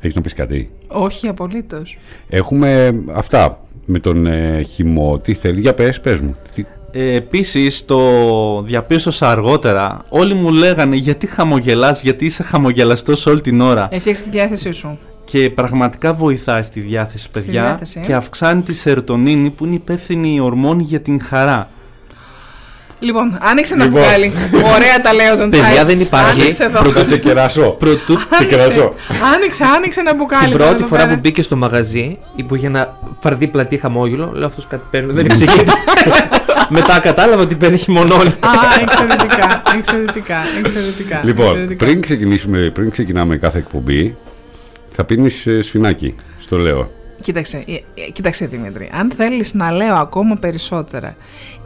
Έχεις 0.00 0.14
να 0.16 0.20
πεις 0.22 0.32
κάτι; 0.34 0.70
Όχι, 0.88 1.28
απολύτως. 1.28 1.98
Έχουμε 2.28 3.00
αυτά 3.12 3.58
με 3.84 3.98
τον 3.98 4.26
ε, 4.26 4.62
χυμό, 4.62 5.18
τι 5.18 5.34
θέλεις, 5.34 5.60
για 5.60 5.74
πες, 5.74 6.00
πες 6.00 6.20
μου. 6.20 6.36
Τι- 6.54 6.64
Ε, 6.90 7.14
επίσης 7.14 7.84
το 7.84 8.00
διαπίστωσα 8.62 9.30
αργότερα 9.30 10.02
Όλοι 10.08 10.34
μου 10.34 10.50
λέγανε 10.50 10.96
γιατί 10.96 11.26
χαμογελάς 11.26 12.02
Γιατί 12.02 12.24
είσαι 12.24 12.42
χαμογελαστός 12.42 13.26
όλη 13.26 13.40
την 13.40 13.60
ώρα; 13.60 13.88
Έφτιαξε 13.90 14.22
τη 14.22 14.30
διάθεσή 14.30 14.72
σου. 14.72 14.98
Και 15.24 15.50
πραγματικά 15.50 16.14
βοηθάει 16.14 16.62
στη 16.62 16.80
διάθεση 16.80 17.28
παιδιά 17.30 17.62
διάθεση, 17.62 18.00
ε. 18.02 18.06
Και 18.06 18.14
αυξάνει 18.14 18.62
τη 18.62 18.72
σερωτονίνη 18.72 19.50
Που 19.50 19.64
είναι 19.64 19.74
υπεύθυνη 19.74 20.34
η 20.34 20.40
ορμόνη 20.40 20.82
για 20.82 21.00
την 21.00 21.20
χαρά 21.20 21.68
Λοιπόν, 23.00 23.38
άνοιξε 23.40 23.74
ένα 23.74 23.84
Λοιπόν. 23.84 24.00
μπουκάλι. 24.00 24.32
Ωραία 24.52 25.00
τα 25.02 25.12
λέω 25.12 25.36
τον 25.36 25.48
Παιδιά, 25.50 25.70
τσάι. 25.72 25.84
δεν 25.84 26.00
υπάρχει. 26.00 26.40
Άνοιξε 26.40 26.64
εδώ. 26.64 26.80
Πρώτα 26.80 27.04
σε 27.04 27.16
κεράσω. 27.18 27.70
Πρωτού 27.70 28.18
Σε 28.18 28.26
Άνοιξε, 28.30 28.56
κεράσω. 28.56 28.94
άνοιξε, 29.34 29.64
άνοιξε 29.76 30.00
ένα 30.00 30.14
μπουκάλι. 30.14 30.42
την 30.48 30.52
τώρα 30.52 30.64
πρώτη 30.64 30.78
εδώ 30.82 30.86
φορά 30.88 31.02
πέρα. 31.02 31.14
που 31.14 31.20
μπήκε 31.22 31.42
στο 31.42 31.56
μαγαζί, 31.56 32.18
που 32.48 32.54
είχε 32.54 32.66
ένα 32.66 32.96
φαρδί 33.20 33.46
πλατή 33.46 33.76
χαμόγελο, 33.76 34.30
λέω 34.34 34.46
αυτός 34.46 34.66
κάτι 34.66 34.82
παίρνει, 34.90 35.12
δεν 35.12 35.24
εξηγείται. 35.24 35.72
Μετά 36.78 37.00
κατάλαβα 37.00 37.42
ότι 37.42 37.54
παίρνει 37.54 37.76
χειμωνόλι. 37.76 38.28
Α, 38.28 38.50
εξαιρετικά, 38.82 39.62
εξαιρετικά, 39.76 40.36
εξαιρετικά. 40.64 41.20
Λοιπόν, 41.24 41.46
εξαιρετικά. 41.46 41.84
πριν, 41.84 42.00
ξεκινήσουμε, 42.00 42.70
πριν 42.74 42.90
ξεκινάμε 42.90 43.36
κάθε 43.36 43.58
εκπομπή, 43.58 44.16
θα 44.90 45.04
πίνεις 45.04 45.46
ε, 45.46 45.62
σφινάκι, 45.62 46.14
στο 46.38 46.56
λέω. 46.56 46.90
Κοίταξε, 47.20 47.64
ε, 47.66 47.72
ε, 47.72 48.10
κοίταξε 48.12 48.46
Δημήτρη, 48.46 48.90
αν 48.92 49.10
θέλεις 49.16 49.54
να 49.54 49.72
λέω 49.72 49.94
ακόμα 49.94 50.34
περισσότερα 50.34 51.16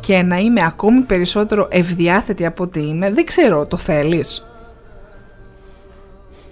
και 0.00 0.22
να 0.22 0.36
είμαι 0.36 0.64
ακόμη 0.64 1.00
περισσότερο 1.00 1.68
ευδιάθετη 1.70 2.46
από 2.46 2.62
ό,τι 2.62 2.80
είμαι, 2.80 3.10
δεν 3.10 3.24
ξέρω, 3.24 3.66
το 3.66 3.76
θέλεις. 3.76 4.51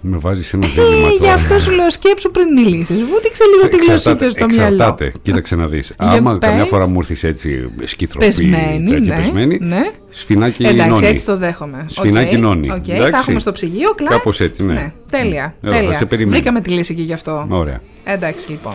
Με 0.03 0.17
βάζεις 0.17 0.47
σε 0.47 0.57
ένα 0.57 0.67
δίλημμα 0.67 1.07
Ε, 1.07 1.11
τώρα. 1.11 1.15
γι' 1.21 1.31
αυτό 1.31 1.59
σου 1.59 1.71
λέω 1.71 1.91
σκέψου 1.91 2.31
πριν 2.31 2.47
μιλήσεις. 2.53 3.05
Βούτηξε 3.05 3.45
λίγο 3.55 3.69
τη 3.69 3.85
γλωσσίτσα 3.85 4.31
στο 4.31 4.47
μυαλό. 4.51 4.73
εξαρτάται. 4.75 5.13
Κοίταξε 5.23 5.57
να 5.57 5.67
δεις. 5.67 5.93
Για 6.01 6.09
Άμα 6.11 6.39
καμιά 6.39 6.61
πες. 6.61 6.69
φορά 6.69 6.87
μου 6.87 6.95
έρθεις 6.99 7.25
έτσι 7.25 7.71
σκυθρωπή, 7.85 8.25
Πεσμένη, 8.27 8.89
τέτοια 8.89 9.15
ναι, 9.17 9.21
πεσμένη, 9.23 9.59
ναι. 9.61 9.91
σφινάκι 10.09 10.65
Εντάξει, 10.65 10.89
νόνι. 10.89 11.07
έτσι 11.07 11.25
το 11.25 11.37
δέχομαι. 11.37 11.85
Σφινάκι 11.89 12.35
Οκ, 12.35 12.41
νόνι. 12.41 12.71
οκ, 12.71 12.89
εντάξει. 12.89 13.11
θα 13.11 13.19
έχουμε 13.19 13.39
στο 13.39 13.53
ψυγείο, 13.53 13.95
κλακ. 13.95 14.11
Κάπως 14.11 14.41
έτσι, 14.41 14.65
ναι. 14.65 14.73
Ναι, 14.73 14.93
τέλεια. 15.11 15.55
Εδώ, 15.63 15.73
θα 15.75 15.81
τέλεια. 15.81 15.95
σε 15.97 16.07
περιμένω. 16.07 16.37
Βρήκαμε 16.37 16.61
τη 16.61 16.71
λύση 16.71 16.95
και 16.95 17.03
γι' 17.03 17.13
αυτό. 17.13 17.47
Ωραία. 17.51 17.81
Εντάξει 18.05 18.51
λοιπόν. 18.51 18.75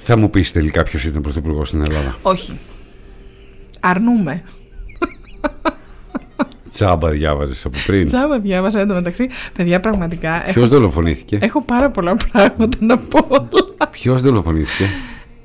Θα 0.00 0.18
μου 0.18 0.30
πεις 0.30 0.52
τελικά 0.52 0.82
ποιος 0.82 1.04
ήταν 1.04 1.22
πρωθυπουργός 1.22 1.68
στην 1.68 1.82
Ελλάδα. 1.88 2.16
Όχι. 2.22 2.58
Αρνούμε. 3.80 4.42
Τσάμπα 6.74 7.10
διάβαζες 7.10 7.64
από 7.64 7.78
πριν; 7.86 8.06
Τσάμπα 8.06 8.38
διάβασα 8.38 8.80
εντωμεταξύ. 8.80 9.28
Παιδιά, 9.52 9.80
πραγματικά. 9.80 10.42
Ποιος 10.44 10.56
έχω, 10.56 10.66
δολοφονήθηκε; 10.66 11.38
έχω 11.40 11.62
πάρα 11.62 11.90
πολλά 11.90 12.16
πράγματα 12.32 12.78
να 12.80 12.98
πω. 12.98 13.48
Ποιος 13.90 14.22
δολοφονήθηκε; 14.22 14.84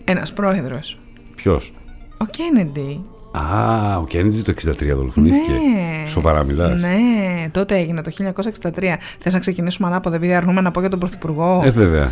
Ένας 0.04 0.34
πρόεδρος. 0.34 1.00
Ποιος; 1.36 1.74
Ο 2.18 2.26
Κέννεντι. 2.26 3.02
Α, 3.32 3.98
ο 3.98 4.06
Κέννιντι 4.06 4.42
το 4.42 4.52
63 4.52 4.96
δολοφονήθηκε. 4.96 5.52
Ναι. 5.52 6.08
Σοβαρά 6.08 6.44
μιλάς. 6.44 6.82
Ναι, 6.82 7.50
τότε 7.52 7.78
έγινε 7.78 8.02
το 8.02 8.12
1963. 8.12 8.98
Θες 9.20 9.34
να 9.34 9.40
ξεκινήσουμε 9.40 9.88
ανάποδα, 9.88 10.16
επειδή 10.16 10.34
αρνούμε 10.34 10.62
να 10.62 10.72
πω 10.72 10.80
για 10.80 10.90
τον 10.90 11.00
Πρωθυπουργό. 11.00 11.62
Ε, 11.66 11.70
βέβαια. 11.70 12.12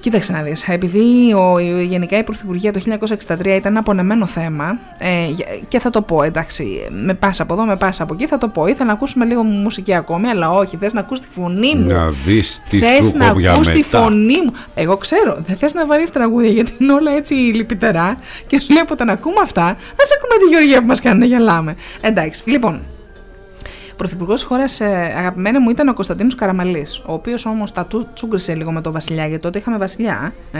Κοίταξε 0.00 0.32
να 0.32 0.42
δεις, 0.42 0.68
επειδή 0.68 1.32
ο, 1.32 1.58
η- 1.58 1.84
γενικά 1.84 2.18
η 2.18 2.22
Πρωθυπουργία 2.22 2.72
το 2.72 2.80
1963 3.28 3.46
ήταν 3.46 3.60
ένα 3.64 3.78
απονεμένο 3.78 4.26
θέμα 4.26 4.78
ε, 4.98 5.26
για- 5.30 5.46
και 5.68 5.78
θα 5.78 5.90
το 5.90 6.02
πω 6.02 6.22
εντάξει, 6.22 6.86
με 6.90 7.14
πάσα 7.14 7.42
από 7.42 7.54
εδώ, 7.54 7.64
με 7.64 7.76
πάσα 7.76 8.02
από 8.02 8.14
εκεί 8.14 8.26
θα 8.26 8.38
το 8.38 8.48
πω. 8.48 8.66
Ήθελα 8.66 8.86
να 8.86 8.92
ακούσουμε 8.92 9.24
λίγο 9.24 9.42
μουσική 9.42 9.94
ακόμη, 9.94 10.28
αλλά 10.28 10.50
όχι, 10.50 10.76
θες 10.76 10.92
να 10.92 11.00
ακούς 11.00 11.20
τη 11.20 11.26
φωνή 11.34 11.74
μου. 11.74 11.86
Να 11.92 12.10
δεις 12.10 12.62
τι 12.68 12.78
Θες 12.78 13.06
σου 13.06 13.16
να 13.16 13.24
έχω 13.26 13.38
για 13.38 13.52
ακούς 13.52 13.68
τη 13.68 13.76
μετά. 13.76 13.98
φωνή 14.02 14.40
μου. 14.44 14.52
Εγώ 14.74 14.96
ξέρω, 14.96 15.36
δεν 15.46 15.56
θες 15.56 15.74
να 15.74 15.86
βάλεις 15.86 16.10
τραγούδια 16.10 16.50
γιατί 16.50 16.72
είναι 16.78 16.92
όλα 16.92 17.10
έτσι 17.16 17.34
λυπητερά 17.34 18.18
και 18.46 18.60
σου 18.60 18.72
λέει 18.72 18.82
όταν 18.90 19.08
ακούμε 19.10 19.40
αυτά, 19.42 19.64
ας 20.02 20.08
ακούμε 20.16 20.34
τη 20.44 20.48
Γεωργία 20.54 20.80
που 20.80 20.86
μας 20.86 21.00
κάνει 21.00 21.18
να 21.18 21.24
γελάμε. 21.26 21.76
Εντάξει, 22.00 22.42
λοιπόν, 22.50 22.82
Πρωθυπουργός 23.98 24.34
της 24.38 24.48
χώρας, 24.48 24.80
αγαπημένη 25.16 25.58
μου, 25.58 25.70
ήταν 25.70 25.88
ο 25.88 25.94
Κωνσταντίνος 25.94 26.34
Καραμαλής. 26.34 26.98
Ο 27.06 27.12
οποίος 27.12 27.46
όμως 27.46 27.72
τα 27.72 27.84
του- 27.84 28.06
τσούγκρισε 28.14 28.54
λίγο 28.54 28.72
με 28.72 28.80
τον 28.80 28.92
Βασιλιά, 28.92 29.26
γιατί 29.26 29.42
τότε 29.42 29.58
είχαμε 29.58 29.76
Βασιλιά. 29.78 30.34
Ε, 30.52 30.58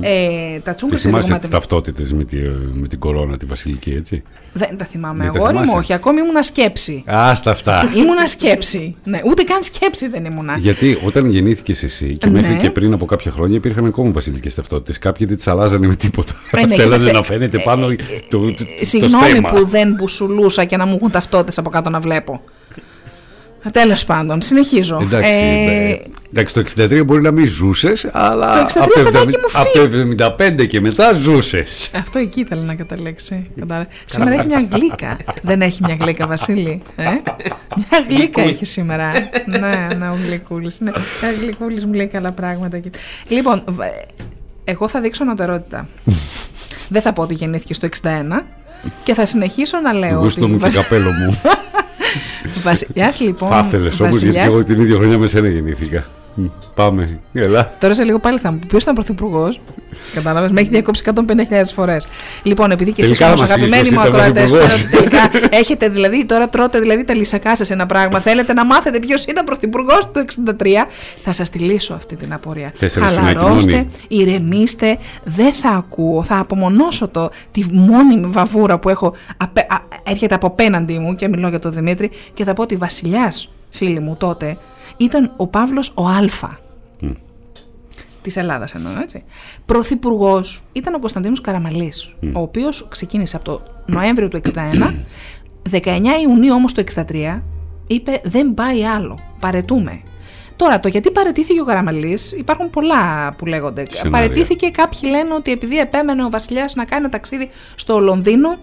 ε, 0.00 0.58
τα 0.58 0.70
Τη 0.70 0.76
τσούγκρισε 0.76 1.08
λίγο 1.08 1.16
θυμάσαι 1.22 1.30
με 1.30 1.38
τις 1.38 1.48
τον. 1.48 1.50
ταυτότητες 1.58 2.12
με, 2.12 2.24
τη, 2.24 2.36
με 2.72 2.88
την 2.88 2.98
κορώνα, 2.98 3.36
τη 3.36 3.46
βασιλική, 3.46 3.90
έτσι; 3.90 4.22
Δεν 4.52 4.76
τα 4.78 4.84
θυμάμαι. 4.84 5.22
Δεν 5.24 5.32
τα 5.32 5.38
Αγόρι 5.38 5.52
μου, 5.54 5.60
θυμάσαι; 5.60 5.78
όχι. 5.78 5.92
Ακόμη 5.92 6.20
ήμουνα 6.20 6.42
σκέψη. 6.42 7.02
Άστα 7.06 7.50
αυτά. 7.50 7.90
ήμουνα 7.96 8.26
σκέψη. 8.26 8.96
Ναι, 9.04 9.20
ούτε 9.24 9.42
καν 9.42 9.62
σκέψη 9.62 10.08
δεν 10.08 10.24
ήμουνα. 10.24 10.56
Γιατί 10.56 10.98
όταν 11.04 11.26
γεννήθηκες 11.30 11.82
εσύ 11.82 12.16
και 12.16 12.26
Ναι. 12.28 12.40
μέχρι 12.40 12.56
και 12.56 12.70
πριν 12.70 12.92
από 12.92 13.04
κάποια 13.04 13.30
χρόνια 13.30 13.56
υπήρχαν 13.56 13.84
ακόμα 13.86 14.10
βασιλικές 14.10 14.54
ταυτότητες. 14.54 14.98
Κάποιοι 14.98 15.26
δεν 15.26 15.36
τις 15.36 15.46
αλλάζανε 15.46 15.86
με 15.86 15.94
τίποτα. 15.96 16.32
Ε, 16.50 16.56
ναι, 16.66 16.74
Θέλανε 16.74 16.84
κοίταξε, 16.96 17.10
να 17.10 17.22
φαίνεται 17.22 17.58
πάνω 17.58 17.86
το, 17.88 17.94
το, 18.38 18.38
το 18.54 18.64
Συγγνώμη 18.80 19.28
στέμα. 19.28 19.50
που 19.50 19.66
δεν 19.66 19.92
μπουσουλούσα 19.94 20.64
και 20.64 20.76
να 20.76 20.86
μου 20.86 20.94
έχουν 20.94 21.10
ταυτότητες 21.10 21.58
από 21.58 21.70
κάτω 21.70 21.90
να 21.90 22.00
βλέπω. 22.00 22.40
Τέλος 23.72 24.04
πάντων, 24.04 24.42
συνεχίζω. 24.42 24.98
Εντάξει, 25.02 25.30
Ε, 25.30 25.90
ε, 25.90 25.98
εντάξει, 26.30 26.54
το 26.54 26.60
63 26.60 27.02
μπορεί 27.06 27.22
να 27.22 27.30
μην 27.30 27.46
ζούσες, 27.46 28.06
αλλά 28.12 28.66
Το 28.66 28.80
63 28.80 28.82
από, 28.82 28.92
το 28.94 29.02
παιδάκι 29.02 29.34
70 29.34 29.38
μου, 29.38 29.60
από 29.60 29.72
το 29.72 30.34
75 30.60 30.66
και 30.66 30.80
μετά 30.80 31.12
ζούσες. 31.12 31.90
Αυτό 31.94 32.18
εκεί 32.18 32.40
ήθελε 32.40 32.60
να 32.62 32.74
καταλέξει. 32.74 33.50
Κατάλαβε. 33.58 33.88
Σήμερα 34.06 34.32
έχει 34.34 34.44
μια 34.46 34.68
γλύκα. 34.72 35.16
Δεν 35.42 35.62
έχει 35.62 35.80
μια 35.84 35.96
γλύκα, 36.00 36.26
Βασίλη. 36.26 36.82
Ε; 36.96 37.04
Μια 37.76 38.04
γλύκα 38.08 38.42
έχει 38.42 38.64
σήμερα. 38.64 39.12
ναι, 39.46 39.94
ναι, 39.98 40.08
ο 40.08 40.18
γλυκούλης. 40.26 40.80
Ναι. 40.80 40.90
Ο 40.90 41.40
γλυκούλης 41.40 41.86
μου 41.86 41.92
λέει 41.92 42.06
καλά 42.06 42.30
πράγματα 42.32 42.76
εκεί. 42.76 42.90
Λοιπόν, 43.28 43.62
β- 43.68 43.80
εγώ 44.64 44.88
θα 44.88 45.00
δείξω 45.00 45.22
ανωτερότητα. 45.22 45.88
Δεν 46.88 47.02
θα 47.02 47.12
πω 47.12 47.22
ότι 47.22 47.34
γεννήθηκε 47.34 47.74
στο 47.74 47.88
61 48.02 48.08
και 49.02 49.14
θα 49.14 49.24
συνεχίσω 49.24 49.80
να 49.80 49.92
λέω. 49.92 50.18
Γούστο 50.18 50.40
ότι 50.42 50.50
μου 50.50 50.56
και 50.56 50.62
βασι- 50.62 50.76
καπέλο 50.76 51.10
μου. 51.10 51.40
Βασιλιάς 52.62 53.20
λοιπόν. 53.20 53.48
Θα 53.48 53.64
ήθελες 53.66 54.00
όμως, 54.00 54.16
γιατί 54.16 54.26
βασιλιάς- 54.26 54.46
εγώ 54.54 54.64
την 54.64 54.80
ίδια 54.80 54.94
χρονιά 54.96 55.18
με 55.18 55.26
σένα 55.26 55.48
γεννήθηκα. 55.48 56.04
Μ, 56.38 56.44
Πάμε, 56.74 57.18
έλα. 57.32 57.74
Τώρα 57.80 57.94
σε 57.94 58.04
λίγο 58.04 58.18
πάλι 58.18 58.38
θα 58.38 58.50
μου 58.52 58.58
πει 58.58 58.66
ποιος 58.66 58.82
ήταν 58.82 58.94
πρωθυπουργός; 58.94 59.60
Κατάλαβες, 60.14 60.50
με 60.50 60.60
έχει 60.60 60.70
διακόψει 60.70 61.02
150.000 61.14 61.72
φορές. 61.74 62.06
Λοιπόν, 62.42 62.70
επειδή 62.70 62.92
και 62.92 63.02
εσείς 63.02 63.18
Τελικά 63.18 63.32
όμω 63.34 63.40
μας 63.40 63.50
πεις 63.50 63.56
αγαπημένοι 63.56 63.88
ποιος 63.88 63.94
μου 63.94 64.08
ήταν 64.08 64.20
ακροατές, 64.20 64.50
πρωθυπουργός. 64.50 64.74
ξέρω 64.74 64.88
ότι 64.88 65.08
τελικά 65.30 65.48
έχετε 65.60 65.88
δηλαδή, 65.88 66.24
τώρα 66.26 66.48
τρώτε 66.48 66.80
δηλαδή 66.80 67.04
τα 67.04 67.14
λυσακά 67.14 67.56
σας 67.56 67.70
ένα 67.70 67.86
πράγμα. 67.86 68.20
Θέλετε 68.20 68.52
να 68.52 68.64
μάθετε 68.66 68.98
ποιος 68.98 69.24
ήταν 69.24 69.44
πρωθυπουργός 69.44 70.10
του 70.10 70.24
63. 70.58 70.64
Θα 71.16 71.32
σας 71.32 71.50
τη 71.50 71.58
λύσω 71.58 71.94
αυτή 71.94 72.16
την 72.16 72.32
απορία. 72.32 72.72
Θες 72.74 72.96
ένα 72.96 73.08
σφινάκι 73.08 73.36
Χαλαρώστε, 73.36 73.70
νόνι; 73.72 73.88
ηρεμήστε, 74.08 74.98
δεν 75.24 75.52
θα 75.52 75.68
ακούω. 75.68 76.22
Θα 76.22 76.38
απομονώσω 76.38 77.08
το, 77.08 77.30
τη 77.50 77.64
μόνιμη 77.72 78.26
βαβούρα 78.26 78.78
που 78.78 78.88
έχω. 78.88 79.14
απέ- 79.36 79.72
α- 79.72 79.84
έρχεται 80.02 80.34
από 80.34 80.46
απέναντί 80.46 80.98
μου 80.98 81.14
και 81.14 81.28
μιλώ 81.28 81.48
για 81.48 81.58
τον 81.58 81.72
Δημήτρη 81.72 82.10
και 82.34 82.44
θα 82.44 82.52
πω 82.52 82.62
ότι 82.62 82.76
βασιλιάς, 82.76 83.48
φίλοι 83.70 84.00
μου 84.00 84.16
τότε, 84.18 84.56
ήταν 84.96 85.32
ο 85.36 85.46
Παύλος 85.46 85.92
ο 85.94 86.06
Αλφα 86.06 86.58
της 88.22 88.36
Ελλάδας 88.36 88.74
εννοώ, 88.74 88.92
έτσι. 89.02 89.24
Πρωθυπουργός 89.66 90.62
ήταν 90.72 90.94
ο 90.94 90.98
Κωνσταντίνος 90.98 91.40
Καραμαλής, 91.40 92.14
ο 92.32 92.40
οποίος 92.40 92.86
ξεκίνησε 92.90 93.36
από 93.36 93.44
το 93.44 93.62
Νοέμβριο 93.86 94.28
του 94.28 94.36
61, 94.36 94.94
19 95.70 96.20
Ιουνίου 96.22 96.54
όμως 96.54 96.72
του 96.72 96.84
63, 96.94 97.42
είπε 97.86 98.20
δεν 98.24 98.54
πάει 98.54 98.84
άλλο, 98.84 99.18
παρετούμε. 99.40 100.00
Τώρα, 100.56 100.80
το 100.80 100.88
γιατί 100.88 101.10
παρετήθηκε 101.10 101.60
ο 101.60 101.64
Καραμαλής, 101.64 102.32
υπάρχουν 102.32 102.70
πολλά 102.70 103.34
που 103.38 103.46
λέγονται. 103.46 103.84
Σενάρια. 103.90 104.10
Παρετήθηκε, 104.10 104.68
κάποιοι 104.70 105.00
λένε 105.02 105.34
ότι 105.34 105.50
επειδή 105.52 105.78
επέμενε 105.78 106.24
ο 106.24 106.30
Βασιλιάς 106.30 106.74
να 106.74 106.84
κάνει 106.84 107.02
ένα 107.02 107.10
ταξίδι 107.10 107.48
στο 107.74 107.98
Λονδίνο, 107.98 108.56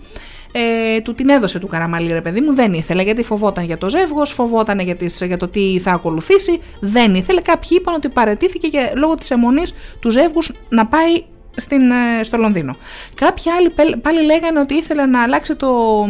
ε, 0.55 1.01
του 1.01 1.13
την 1.13 1.29
έδωσε 1.29 1.59
του 1.59 1.67
Καραμαλή, 1.67 2.11
ρε 2.11 2.21
παιδί 2.21 2.41
μου, 2.41 2.53
δεν 2.55 2.73
ήθελε 2.73 3.03
γιατί 3.03 3.23
φοβόταν 3.23 3.63
για 3.63 3.77
το 3.77 3.89
ζεύγος, 3.89 4.31
φοβόταν 4.31 4.79
για, 4.79 4.95
τις, 4.95 5.21
για 5.25 5.37
το 5.37 5.47
τι 5.47 5.79
θα 5.79 5.91
ακολουθήσει, 5.91 6.59
δεν 6.79 7.15
ήθελε. 7.15 7.41
Κάποιοι 7.41 7.69
είπαν 7.71 7.93
ότι 7.93 8.09
παρετήθηκε 8.09 8.67
και 8.67 8.91
λόγω 8.95 9.15
της 9.15 9.31
αιμονής 9.31 9.73
του 9.99 10.11
ζεύγους 10.11 10.51
να 10.69 10.85
πάει 10.85 11.23
στην, 11.55 11.91
ε, 11.91 12.23
στο 12.23 12.37
Λονδίνο. 12.37 12.75
Κάποιοι 13.15 13.51
άλλοι 13.51 13.69
πέλ- 13.69 13.97
πάλι 13.97 14.21
λέγανε 14.25 14.59
ότι 14.59 14.73
ήθελε 14.73 15.05
να 15.05 15.23
αλλάξει 15.23 15.55
το, 15.55 16.05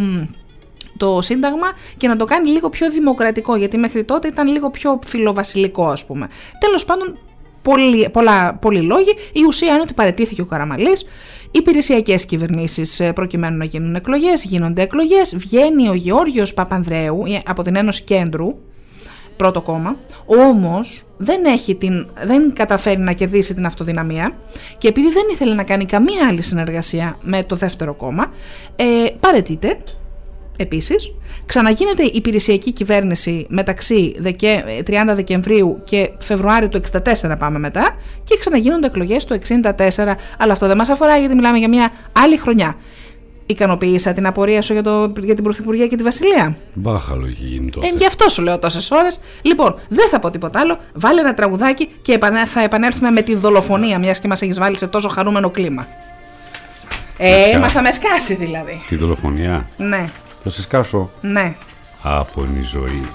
το 0.97 1.21
Σύνταγμα 1.21 1.67
και 1.97 2.07
να 2.07 2.15
το 2.15 2.25
κάνει 2.25 2.49
λίγο 2.49 2.69
πιο 2.69 2.91
δημοκρατικό, 2.91 3.55
γιατί 3.55 3.77
μέχρι 3.77 4.03
τότε 4.03 4.27
ήταν 4.27 4.47
λίγο 4.47 4.69
πιο 4.69 4.99
φιλοβασιλικό, 5.05 5.87
ας 5.87 6.05
πούμε. 6.05 6.27
Τέλος 6.59 6.85
πάντων, 6.85 7.17
πολλοί, 7.61 8.09
πολλά, 8.09 8.53
πολλοί 8.53 8.81
λόγοι. 8.81 9.15
Η 9.33 9.43
ουσία 9.47 9.73
είναι 9.73 9.81
ότι 9.81 9.93
παρετήθηκε 9.93 10.41
ο 10.41 10.45
Καραμαλής. 10.45 11.05
Υπηρεσιακές 11.55 12.25
κυβερνήσεις 12.25 13.01
προκειμένου 13.15 13.57
να 13.57 13.65
γίνουν 13.65 13.95
εκλογές, 13.95 14.43
γίνονται 14.43 14.81
εκλογές. 14.81 15.35
Βγαίνει 15.37 15.89
ο 15.89 15.93
Γεώργιος 15.93 16.53
Παπανδρέου 16.53 17.23
ε, 17.27 17.39
από 17.45 17.63
την 17.63 17.75
Ένωση 17.75 18.03
Κέντρου. 18.03 18.55
πρώτο 19.37 19.61
κόμμα, 19.61 19.95
όμως 20.25 21.05
δεν, 21.17 21.45
έχει 21.45 21.75
την, 21.75 22.07
δεν 22.23 22.53
καταφέρει 22.53 22.99
να 22.99 23.13
κερδίσει 23.13 23.53
την 23.53 23.65
αυτοδυναμία 23.65 24.35
και 24.77 24.87
επειδή 24.87 25.11
δεν 25.11 25.23
ήθελε 25.31 25.53
να 25.53 25.63
κάνει 25.63 25.85
καμία 25.85 26.27
άλλη 26.27 26.41
συνεργασία 26.41 27.17
με 27.21 27.43
το 27.43 27.55
δεύτερο 27.55 27.93
κόμμα, 27.93 28.33
ε, 28.75 28.85
παρετείται 29.19 29.77
Επίσης, 30.57 31.11
ξαναγίνεται 31.45 32.03
η 32.03 32.11
υπηρεσιακή 32.13 32.71
κυβέρνηση 32.71 33.45
μεταξύ 33.49 34.15
δεκε- 34.19 34.63
30 34.85 35.15
Δεκεμβρίου 35.15 35.81
και 35.83 36.09
Φεβρουάριο 36.19 36.69
του 36.69 36.77
64 36.77 37.35
πάμε 37.39 37.59
μετά 37.59 37.95
και 38.23 38.37
ξαναγίνονται 38.39 38.87
εκλογές 38.87 39.25
του 39.25 39.33
64, 39.33 40.17
αλλά 40.37 40.53
αυτό 40.53 40.67
δεν 40.67 40.77
μας 40.77 40.89
αφορά 40.89 41.17
γιατί 41.17 41.35
μιλάμε 41.35 41.57
για 41.57 41.69
μια 41.69 41.91
άλλη 42.11 42.37
χρονιά. 42.37 42.75
Ικανοποίησα 43.45 44.13
την 44.13 44.25
απορία 44.25 44.61
σου 44.61 44.73
για, 44.73 44.83
το, 44.83 45.13
για 45.23 45.35
την 45.35 45.43
Πρωθυπουργία 45.43 45.87
και 45.87 45.95
τη 45.95 46.03
Βασιλεία; 46.03 46.57
Μπάχαλο 46.73 47.25
έχει 47.25 47.45
γίνει 47.45 47.69
τότε. 47.69 47.87
Ε, 47.87 47.91
γι' 47.97 48.05
αυτό 48.05 48.29
σου 48.29 48.41
λέω 48.41 48.59
τόσες 48.59 48.91
ώρες. 48.91 49.19
Λοιπόν, 49.41 49.75
δεν 49.89 50.09
θα 50.09 50.19
πω 50.19 50.31
τίποτα 50.31 50.59
άλλο. 50.59 50.77
Βάλε 50.93 51.19
ένα 51.19 51.33
τραγουδάκι 51.33 51.89
και 52.01 52.13
επανε- 52.13 52.47
θα 52.47 52.61
επανέλθουμε 52.63 53.11
με 53.11 53.21
τη 53.21 53.35
δολοφονία, 53.35 53.99
μιας 53.99 54.19
και 54.19 54.27
μας 54.27 54.41
έχεις 54.41 54.59
βάλει 54.59 54.77
σε 54.77 54.87
τόσο 54.87 55.09
χαρούμενο 55.09 55.49
κλίμα. 55.49 55.87
Ε, 57.17 57.45
Ποια; 57.49 57.59
μα 57.59 57.67
θα 57.69 57.81
με 57.81 57.91
σκάσει 57.91 58.35
δηλαδή. 58.35 58.81
Τη 58.87 58.95
δολοφονία; 58.95 59.69
Ναι, 59.77 60.05
Θα 60.43 60.49
σε 60.49 60.61
σκάσω. 60.61 61.09
ναι. 61.21 61.55
Άπονη 62.01 62.61
ζωή. 62.61 63.05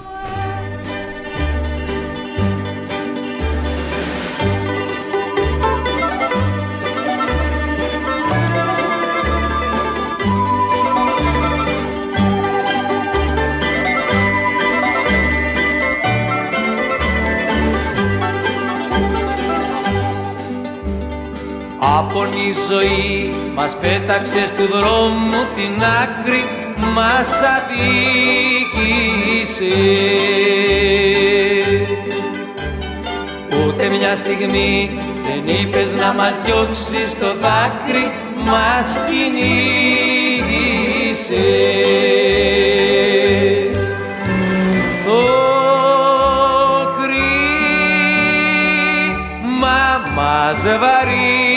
Άπονη 21.81 22.53
ζωή 22.69 23.33
μας 23.55 23.75
πέταξες 23.81 24.53
του 24.57 24.65
δρόμου 24.77 25.43
την 25.55 25.83
άκρη 26.01 26.68
μας 26.95 27.41
αδίκησες. 27.55 28.09
Ούτε 33.67 33.83
μια 33.87 34.15
στιγμή 34.15 34.99
δεν 35.23 35.41
είπες 35.55 35.91
να 35.91 36.13
μας 36.13 36.33
διώξεις 36.43 37.15
το 37.19 37.35
δάκρυ 37.41 38.11
μας 38.45 38.97
κινήσες. 39.07 39.39
Το 45.05 45.21
κρίμα 46.97 48.21
μας 50.15 50.61
βαρύ 50.61 51.48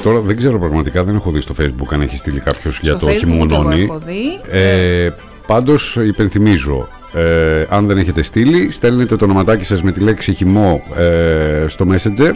Τώρα 0.08 0.20
δεν 0.20 0.36
ξέρω 0.36 0.58
πραγματικά, 0.58 1.04
δεν 1.04 1.14
έχω 1.14 1.30
δει 1.30 1.40
στο 1.40 1.54
facebook 1.60 1.92
αν 1.92 2.00
έχει 2.00 2.16
στείλει 2.16 2.40
κάποιος 2.40 2.80
για 2.82 2.98
το 2.98 3.06
Facebook 3.06 3.10
ούτε 3.10 3.54
εγώ 3.54 3.62
χειμωνόνι. 3.62 3.82
έχω 3.82 3.98
δει. 3.98 4.40
Ε, 4.50 5.08
Πάντως 5.46 5.96
υπενθυμίζω, 5.96 6.88
ε, 7.12 7.64
αν 7.68 7.86
δεν 7.86 7.98
έχετε 7.98 8.22
στείλει, 8.22 8.70
στέλνετε 8.70 9.16
το 9.16 9.24
ονοματάκι 9.24 9.64
σας 9.64 9.82
με 9.82 9.92
τη 9.92 10.00
λέξη 10.00 10.32
χυμό 10.32 10.82
ε, 10.96 11.64
στο 11.68 11.86
Messenger 11.90 12.32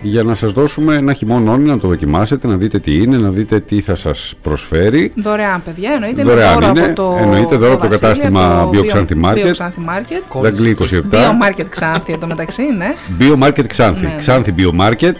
για 0.00 0.22
να 0.22 0.34
σας 0.34 0.52
δώσουμε 0.52 0.94
ένα 0.94 1.12
χειμώνόνι 1.12 1.64
να 1.64 1.78
το 1.78 1.88
δοκιμάσετε, 1.88 2.46
να 2.46 2.56
δείτε 2.56 2.78
τι 2.78 2.96
είναι, 2.96 3.16
να 3.16 3.30
δείτε 3.30 3.60
τι 3.60 3.80
θα 3.80 3.94
σας 3.94 4.34
προσφέρει. 4.42 5.12
Δωρεάν, 5.16 5.62
παιδιά, 5.62 5.90
εννοείται. 5.92 6.22
Δωρεάν 6.22 6.56
είναι 6.56 6.66
δώρο 6.66 6.72
είναι, 6.76 6.86
από 6.86 6.94
το, 6.94 7.16
εννοείται 7.20 7.56
δώρο 7.56 7.72
από 7.72 7.82
το 7.82 7.88
Βασίλη, 7.88 8.00
κατάστημα 8.00 8.60
από 8.60 8.76
το 8.76 8.82
Bio 8.82 8.96
Xanthi 8.96 9.24
Market. 9.24 9.46
Bio 9.46 9.64
Xanthi 9.64 9.90
Market. 9.90 10.42
Δαγκλή 10.42 10.76
27. 10.80 10.84
Bio 10.84 11.48
Market 11.48 11.66
Xanthi 11.80 12.08
εδώ 12.08 12.26
μεταξύ, 12.26 12.62
ναι. 12.62 12.94
Biomarket 13.18 13.66
Ξάνθη. 13.66 14.04
Ναι, 14.04 14.08
ναι. 14.08 14.16
Ξάνθη 14.16 14.54
Biomarket. 14.58 15.12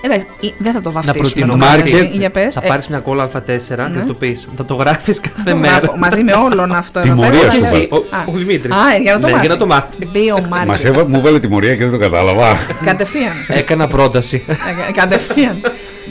Εντάξει, 0.00 0.26
ε, 0.42 0.48
δεν 0.58 0.72
θα 0.72 0.80
το 0.80 0.90
Να 0.90 1.00
βαφτίσουμε. 1.00 1.20
προτείνω 1.22 1.52
το 1.52 1.58
Market. 1.58 1.90
μαγαζί. 1.90 2.10
Για 2.12 2.30
πες. 2.30 2.54
Θα 2.54 2.60
Ε, 2.64 2.68
πάρει 2.68 2.82
μια 2.88 2.98
κόλλα 2.98 3.24
Α4 3.24 3.40
και 3.46 3.52
ναι. 3.92 3.98
θα 3.98 4.04
το 4.06 4.14
πεις. 4.14 4.48
Θα 4.56 4.64
το 4.64 4.74
γράφεις 4.74 5.20
κάθε 5.20 5.50
το 5.50 5.56
μέρα. 5.56 5.78
γράφω 5.78 5.96
μαζί 5.98 6.22
με 6.22 6.32
όλων 6.32 6.72
αυτό. 6.74 6.98
εδώ 6.98 7.08
Τιμωρία 7.08 7.40
πέρα. 7.40 7.52
σου 7.52 7.58
Εσύ. 7.58 7.70
βάλε. 7.72 7.86
Ο- 7.90 8.16
Α, 8.16 8.24
ο 8.26 8.32
Δημήτρης. 8.32 8.72
Α, 8.74 8.96
για 9.02 9.12
να 9.12 9.20
το 9.20 9.26
Ναι, 9.26 9.32
μάθει. 9.32 9.46
για 9.46 9.54
να 9.54 9.60
το 9.60 9.66
μάθει. 9.66 9.86
Bio 10.14 10.36
Market. 10.62 10.66
Μας 10.66 10.84
έβα, 10.84 11.08
μου 11.08 11.20
βάλε 11.20 11.38
τιμωρία 11.38 11.74
και 11.76 11.82
δεν 11.82 11.90
το 11.92 11.98
κατάλαβα. 11.98 12.56
Κατευθείαν. 12.84 13.32
Έκανα 13.48 13.86
πρόταση. 13.88 14.44
Ε, 14.46 14.54
Κατευθείαν. 14.92 15.60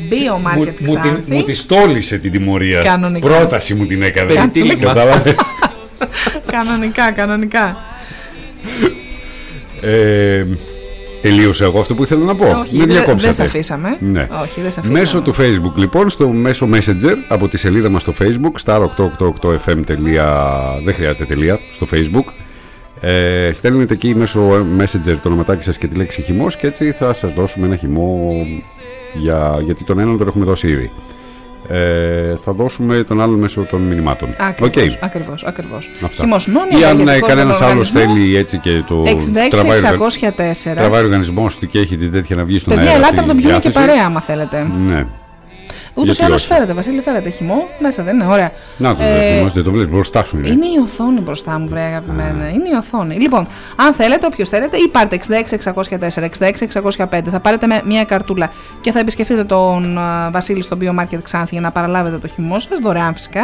Bio 0.09 0.39
μου, 0.39 0.63
Market 0.63 0.73
μου, 0.79 0.95
την, 1.01 1.19
μου 1.27 1.39
Xanthi. 1.39 1.45
τη 1.45 1.53
στόλισε 1.53 2.17
την 2.17 2.31
τιμωρία. 2.31 2.81
Κανονικά. 2.81 3.27
Πρόταση 3.27 3.73
μου 3.73 3.85
την 3.85 4.01
έκανε. 4.01 4.33
Περιτύλιγμα. 4.33 4.83
Κατάλαβες; 4.93 5.35
Κανονικά, 6.51 7.11
κανονικά. 7.11 7.77
ε, 9.81 10.43
τελείωσα 11.29 11.63
εγώ 11.65 11.79
αυτό 11.79 11.95
που 11.95 12.03
ήθελα 12.03 12.23
να 12.25 12.35
πω. 12.35 12.45
Όχι, 12.59 12.77
Με 12.77 12.85
δεν- 12.85 12.95
διακόψατε. 12.95 13.21
δεν 13.23 13.33
σε 13.33 13.43
αφήσαμε. 13.43 13.97
Ναι. 13.99 14.27
Όχι, 14.41 14.61
δεν 14.61 14.71
σε 14.71 14.79
αφήσαμε. 14.79 14.99
Μέσω 14.99 15.21
του 15.21 15.33
Facebook 15.35 15.75
λοιπόν, 15.75 16.09
στο 16.09 16.27
μέσο 16.29 16.67
Messenger 16.73 17.13
από 17.27 17.47
τη 17.47 17.57
σελίδα 17.57 17.89
μας 17.89 18.01
στο 18.01 18.13
Facebook, 18.19 18.63
star888fm. 18.65 19.77
Δεν 20.83 20.93
χρειάζεται 20.93 21.25
τελεία 21.25 21.59
στο 21.71 21.87
Facebook. 21.91 22.23
Ε, 23.01 23.49
στέλνετε 23.53 23.93
εκεί 23.93 24.15
μέσω 24.15 24.49
Messenger 24.79 25.13
το 25.21 25.27
ονοματάκι 25.27 25.63
σας 25.63 25.77
και 25.77 25.87
τη 25.87 25.95
λέξη 25.95 26.21
χυμός 26.21 26.55
και 26.57 26.67
έτσι 26.67 26.91
θα 26.91 27.13
σας 27.13 27.33
δώσουμε 27.33 27.65
ένα 27.65 27.75
χυμό 27.75 28.31
για, 29.13 29.59
γιατί 29.65 29.83
τον 29.83 29.99
έναν 29.99 30.17
τον 30.17 30.27
έχουμε 30.27 30.45
δώσει 30.45 30.67
ήδη. 30.67 30.91
Ε, 31.69 32.35
θα 32.43 32.51
δώσουμε 32.51 33.03
τον 33.03 33.21
άλλον 33.21 33.39
μέσω 33.39 33.61
των 33.61 33.81
μηνυμάτων. 33.81 34.29
Ακριβώς, 34.37 34.95
Οκ. 34.95 35.03
ακριβώς, 35.03 35.43
ακριβώς. 35.43 35.89
Αυτά. 36.05 36.23
Χυμός 36.23 36.47
νόνι, 36.47 36.79
Ή 36.79 36.83
αν 36.83 36.99
ενεργετικό 36.99 37.27
κανένας 37.27 37.61
άλλος 37.61 37.91
οργανισμό. 37.91 37.99
θέλει 38.15 38.35
έτσι 38.37 38.57
και 38.57 38.83
το 38.87 39.03
66-604. 39.05 40.75
τραβάει 40.75 41.01
ο 41.01 41.03
οργανισμό 41.05 41.47
του 41.59 41.67
και 41.67 41.79
έχει 41.79 41.97
την 41.97 42.11
τέτοια 42.11 42.35
να 42.35 42.43
βγει 42.45 42.59
στον 42.59 42.75
Παιδιά, 42.75 42.89
αέρα. 42.91 43.01
ελάτε 43.03 43.15
στη 43.15 43.25
να 43.25 43.33
τον 43.33 43.37
πιούμε 43.41 43.59
και 43.59 43.69
διάθεση. 43.69 43.85
παρέα, 43.87 44.05
άμα 44.05 44.21
θέλετε. 44.21 44.67
Ναι. 44.87 45.05
Ούτως 45.97 46.09
ή 46.09 46.13
Γιατί 46.15 46.23
άλλως 46.31 46.43
όχι. 46.43 46.53
φέρετε, 46.53 46.73
Βασίλη, 46.73 47.01
φέρετε 47.01 47.29
χυμό. 47.29 47.67
Μέσα 47.79 48.03
δεν 48.03 48.13
είναι, 48.15 48.25
ωραία. 48.25 48.51
Να 48.77 48.95
το 48.95 49.03
Ε, 49.03 49.37
ε, 49.37 49.45
δεν 49.53 49.63
το 49.63 49.71
βλέπεις 49.71 49.91
μπροστά 49.93 50.23
σου 50.23 50.37
είναι. 50.37 50.47
Είναι 50.47 50.65
η 50.65 50.79
οθόνη 50.83 51.19
μπροστά 51.19 51.59
μου, 51.59 51.67
βρε 51.67 51.79
αγαπημένα. 51.81 52.47
Είναι 52.49 52.69
η 52.73 52.75
οθόνη. 52.77 53.15
Λοιπόν, 53.15 53.47
αν 53.75 53.93
θέλετε, 53.93 54.25
όποιος 54.25 54.49
θέλετε, 54.49 54.77
ή 54.77 54.87
πάρτε 54.87 55.15
66-604, 55.15 56.23
66-605. 56.23 57.29
Θα 57.31 57.39
πάρετε 57.39 57.67
με 57.67 57.81
μια 57.85 58.03
καρτούλα 58.03 58.51
και 58.81 58.91
θα 58.91 58.99
επισκεφτείτε 58.99 59.43
τον 59.43 59.97
α, 59.97 60.29
Βασίλη 60.31 60.61
στο 60.63 60.77
Bio 60.81 60.89
Market 61.01 61.19
Ξάνθη 61.23 61.49
για 61.51 61.61
να 61.61 61.71
παραλάβετε 61.71 62.17
το 62.17 62.27
χυμό 62.27 62.59
σας, 62.59 62.79
δωρεάν 62.79 63.13
φυσικά. 63.15 63.41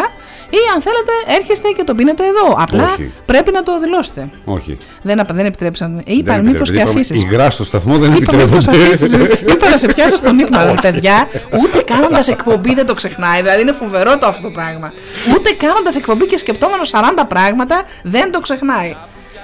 Ή 0.49 0.57
αν 0.75 0.81
θέλετε, 0.81 1.11
έρχεστε 1.39 1.67
και 1.77 1.83
το 1.83 1.93
πίνετε 1.95 2.23
εδώ. 2.23 2.55
Απλά 2.57 2.83
Όχι. 2.83 3.11
πρέπει 3.25 3.51
να 3.51 3.63
το 3.63 3.79
δηλώσετε. 3.79 4.29
Όχι. 4.45 4.77
Δεν, 5.01 5.19
απα- 5.19 5.33
δεν 5.35 5.45
επιτρέψαν. 5.45 5.97
Ε, 5.97 6.01
Δεν 6.05 6.15
είπαν 6.17 6.39
μήπως 6.45 6.69
επιτρέπεται. 6.69 6.73
και 6.77 6.81
Είπαμε, 6.81 6.99
αφήσεις. 6.99 7.21
Υγρά 7.21 7.49
στο 7.49 7.65
σταθμό 7.65 7.97
δεν 7.97 8.13
Είπαμε 8.13 8.43
μήπως 8.43 8.67
αφήσεις. 8.67 9.13
επιτρέπονται. 9.13 9.51
Είπα 9.51 9.69
να 9.69 9.77
σε 9.77 9.87
πιάσω 9.87 10.15
στον 10.15 10.39
ύπνο, 10.39 10.59
ρε 10.69 10.73
παιδιά. 10.81 11.27
Ούτε 11.63 11.77
κάνοντας 11.85 12.27
εκπομπή 12.45 12.73
δεν 12.73 12.85
το 12.85 12.93
ξεχνάει. 12.93 13.41
Δηλαδή 13.41 13.61
είναι 13.61 13.71
φοβερό 13.71 14.17
το 14.17 14.25
αυτό 14.25 14.41
το 14.41 14.49
πράγμα. 14.49 14.93
Ούτε 15.35 15.51
κάνοντα 15.51 15.91
εκπομπή 15.97 16.25
και 16.25 16.37
σκεπτόμενος 16.37 16.91
40 16.93 16.97
πράγματα 17.27 17.83
δεν 18.03 18.31
το 18.31 18.39
ξεχνάει. 18.39 18.95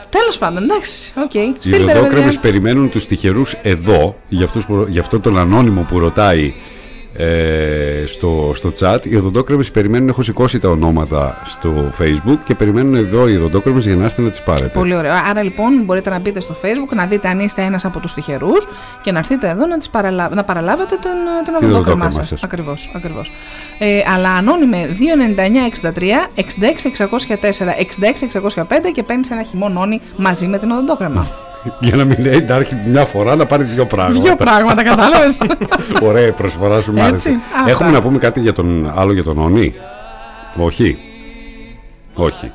Τέλος 0.09 0.37
πάντων, 0.37 0.63
εντάξει, 0.63 1.13
οκ. 1.23 1.33
Οι 1.33 1.55
Στείλτε 1.59 1.77
ρε 1.77 1.91
οδοντόκρεμες 1.91 2.25
παιδιά. 2.25 2.39
περιμένουν 2.39 2.89
τους 2.89 3.05
τυχερούς 3.05 3.55
εδώ, 3.61 4.17
για, 4.27 4.45
αυτούς 4.45 4.65
που, 4.65 4.85
για 4.89 5.01
αυτό 5.01 5.19
τον 5.19 5.37
ανώνυμο 5.37 5.81
που 5.81 5.99
ρωτάει 5.99 6.53
ε, 7.17 8.03
στο, 8.05 8.51
στο 8.53 8.71
chat. 8.79 9.05
Οι 9.05 9.15
οδοντόκρεμες 9.15 9.71
περιμένουν, 9.71 10.07
έχω 10.07 10.21
σηκώσει 10.21 10.59
τα 10.59 10.69
ονόματα 10.69 11.41
στο 11.45 11.91
facebook 11.99 12.37
και 12.45 12.55
περιμένουν 12.55 12.95
εδώ 12.95 13.27
οι 13.27 13.35
οδοντόκρεμες 13.35 13.85
για 13.85 13.95
να 13.95 14.03
έρθετε 14.03 14.21
να 14.21 14.29
τις 14.29 14.41
πάρετε. 14.41 14.67
Πολύ 14.67 14.95
ωραίο. 14.95 15.13
Άρα 15.29 15.43
λοιπόν 15.43 15.83
μπορείτε 15.83 16.09
να 16.09 16.19
μπείτε 16.19 16.39
στο 16.39 16.55
facebook, 16.61 16.95
να 16.95 17.05
δείτε 17.05 17.27
αν 17.27 17.39
είστε 17.39 17.61
ένας 17.61 17.85
από 17.85 17.99
τους 17.99 18.13
τυχερούς 18.13 18.67
και 19.01 19.11
να 19.11 19.19
έρθετε 19.19 19.49
εδώ 19.49 19.65
να, 19.65 19.77
τις 19.77 19.89
παραλα... 19.89 20.29
να 20.33 20.43
παραλάβετε 20.43 20.95
τον, 21.01 21.11
την 21.43 21.53
οδοντόκρεμά 21.53 21.75
οδοντόκρεμά 21.79 22.11
σας. 22.11 22.27
σας. 22.27 22.43
Ακριβώς. 22.43 22.91
Ακριβώς. 22.95 23.31
Ε, 23.79 24.01
αλλά 24.13 24.29
ανώνυμε 24.29 24.97
299-63 25.81 25.91
66-604 26.35 26.45
66-605 28.63 28.91
και 28.93 29.03
παίρνεις 29.03 29.31
ένα 29.31 29.43
χυμό 29.43 29.69
νόνι 29.69 30.01
μαζί 30.17 30.47
με 30.47 30.59
την 30.59 30.71
οδοντόκρεμα. 30.71 31.46
Για 31.79 31.95
να 31.95 32.03
μην 32.05 32.19
λέει 32.19 32.43
να 32.47 32.55
έρχεται 32.55 32.89
μια 32.89 33.05
φορά 33.05 33.35
να 33.35 33.45
πάρεις 33.45 33.67
δύο 33.67 33.85
πράγματα. 33.85 34.21
Δύο 34.21 34.35
πράγματα, 34.35 34.83
κατάλαβες. 34.83 35.37
Ωραία 36.09 36.27
η 36.27 36.31
προσφορά 36.31 36.81
σου 36.81 36.91
μου 36.91 36.97
Έτσι, 36.97 37.09
άρεσε. 37.09 37.29
αυτά. 37.59 37.69
Έχουμε 37.71 37.91
να 37.91 38.01
πούμε 38.01 38.17
κάτι 38.17 38.39
για 38.39 38.53
τον 38.53 38.93
άλλο 38.95 39.13
για 39.13 39.23
τον 39.23 39.37
Όνι; 39.37 39.73
Όχι. 40.57 40.97
Όχι. 42.15 42.51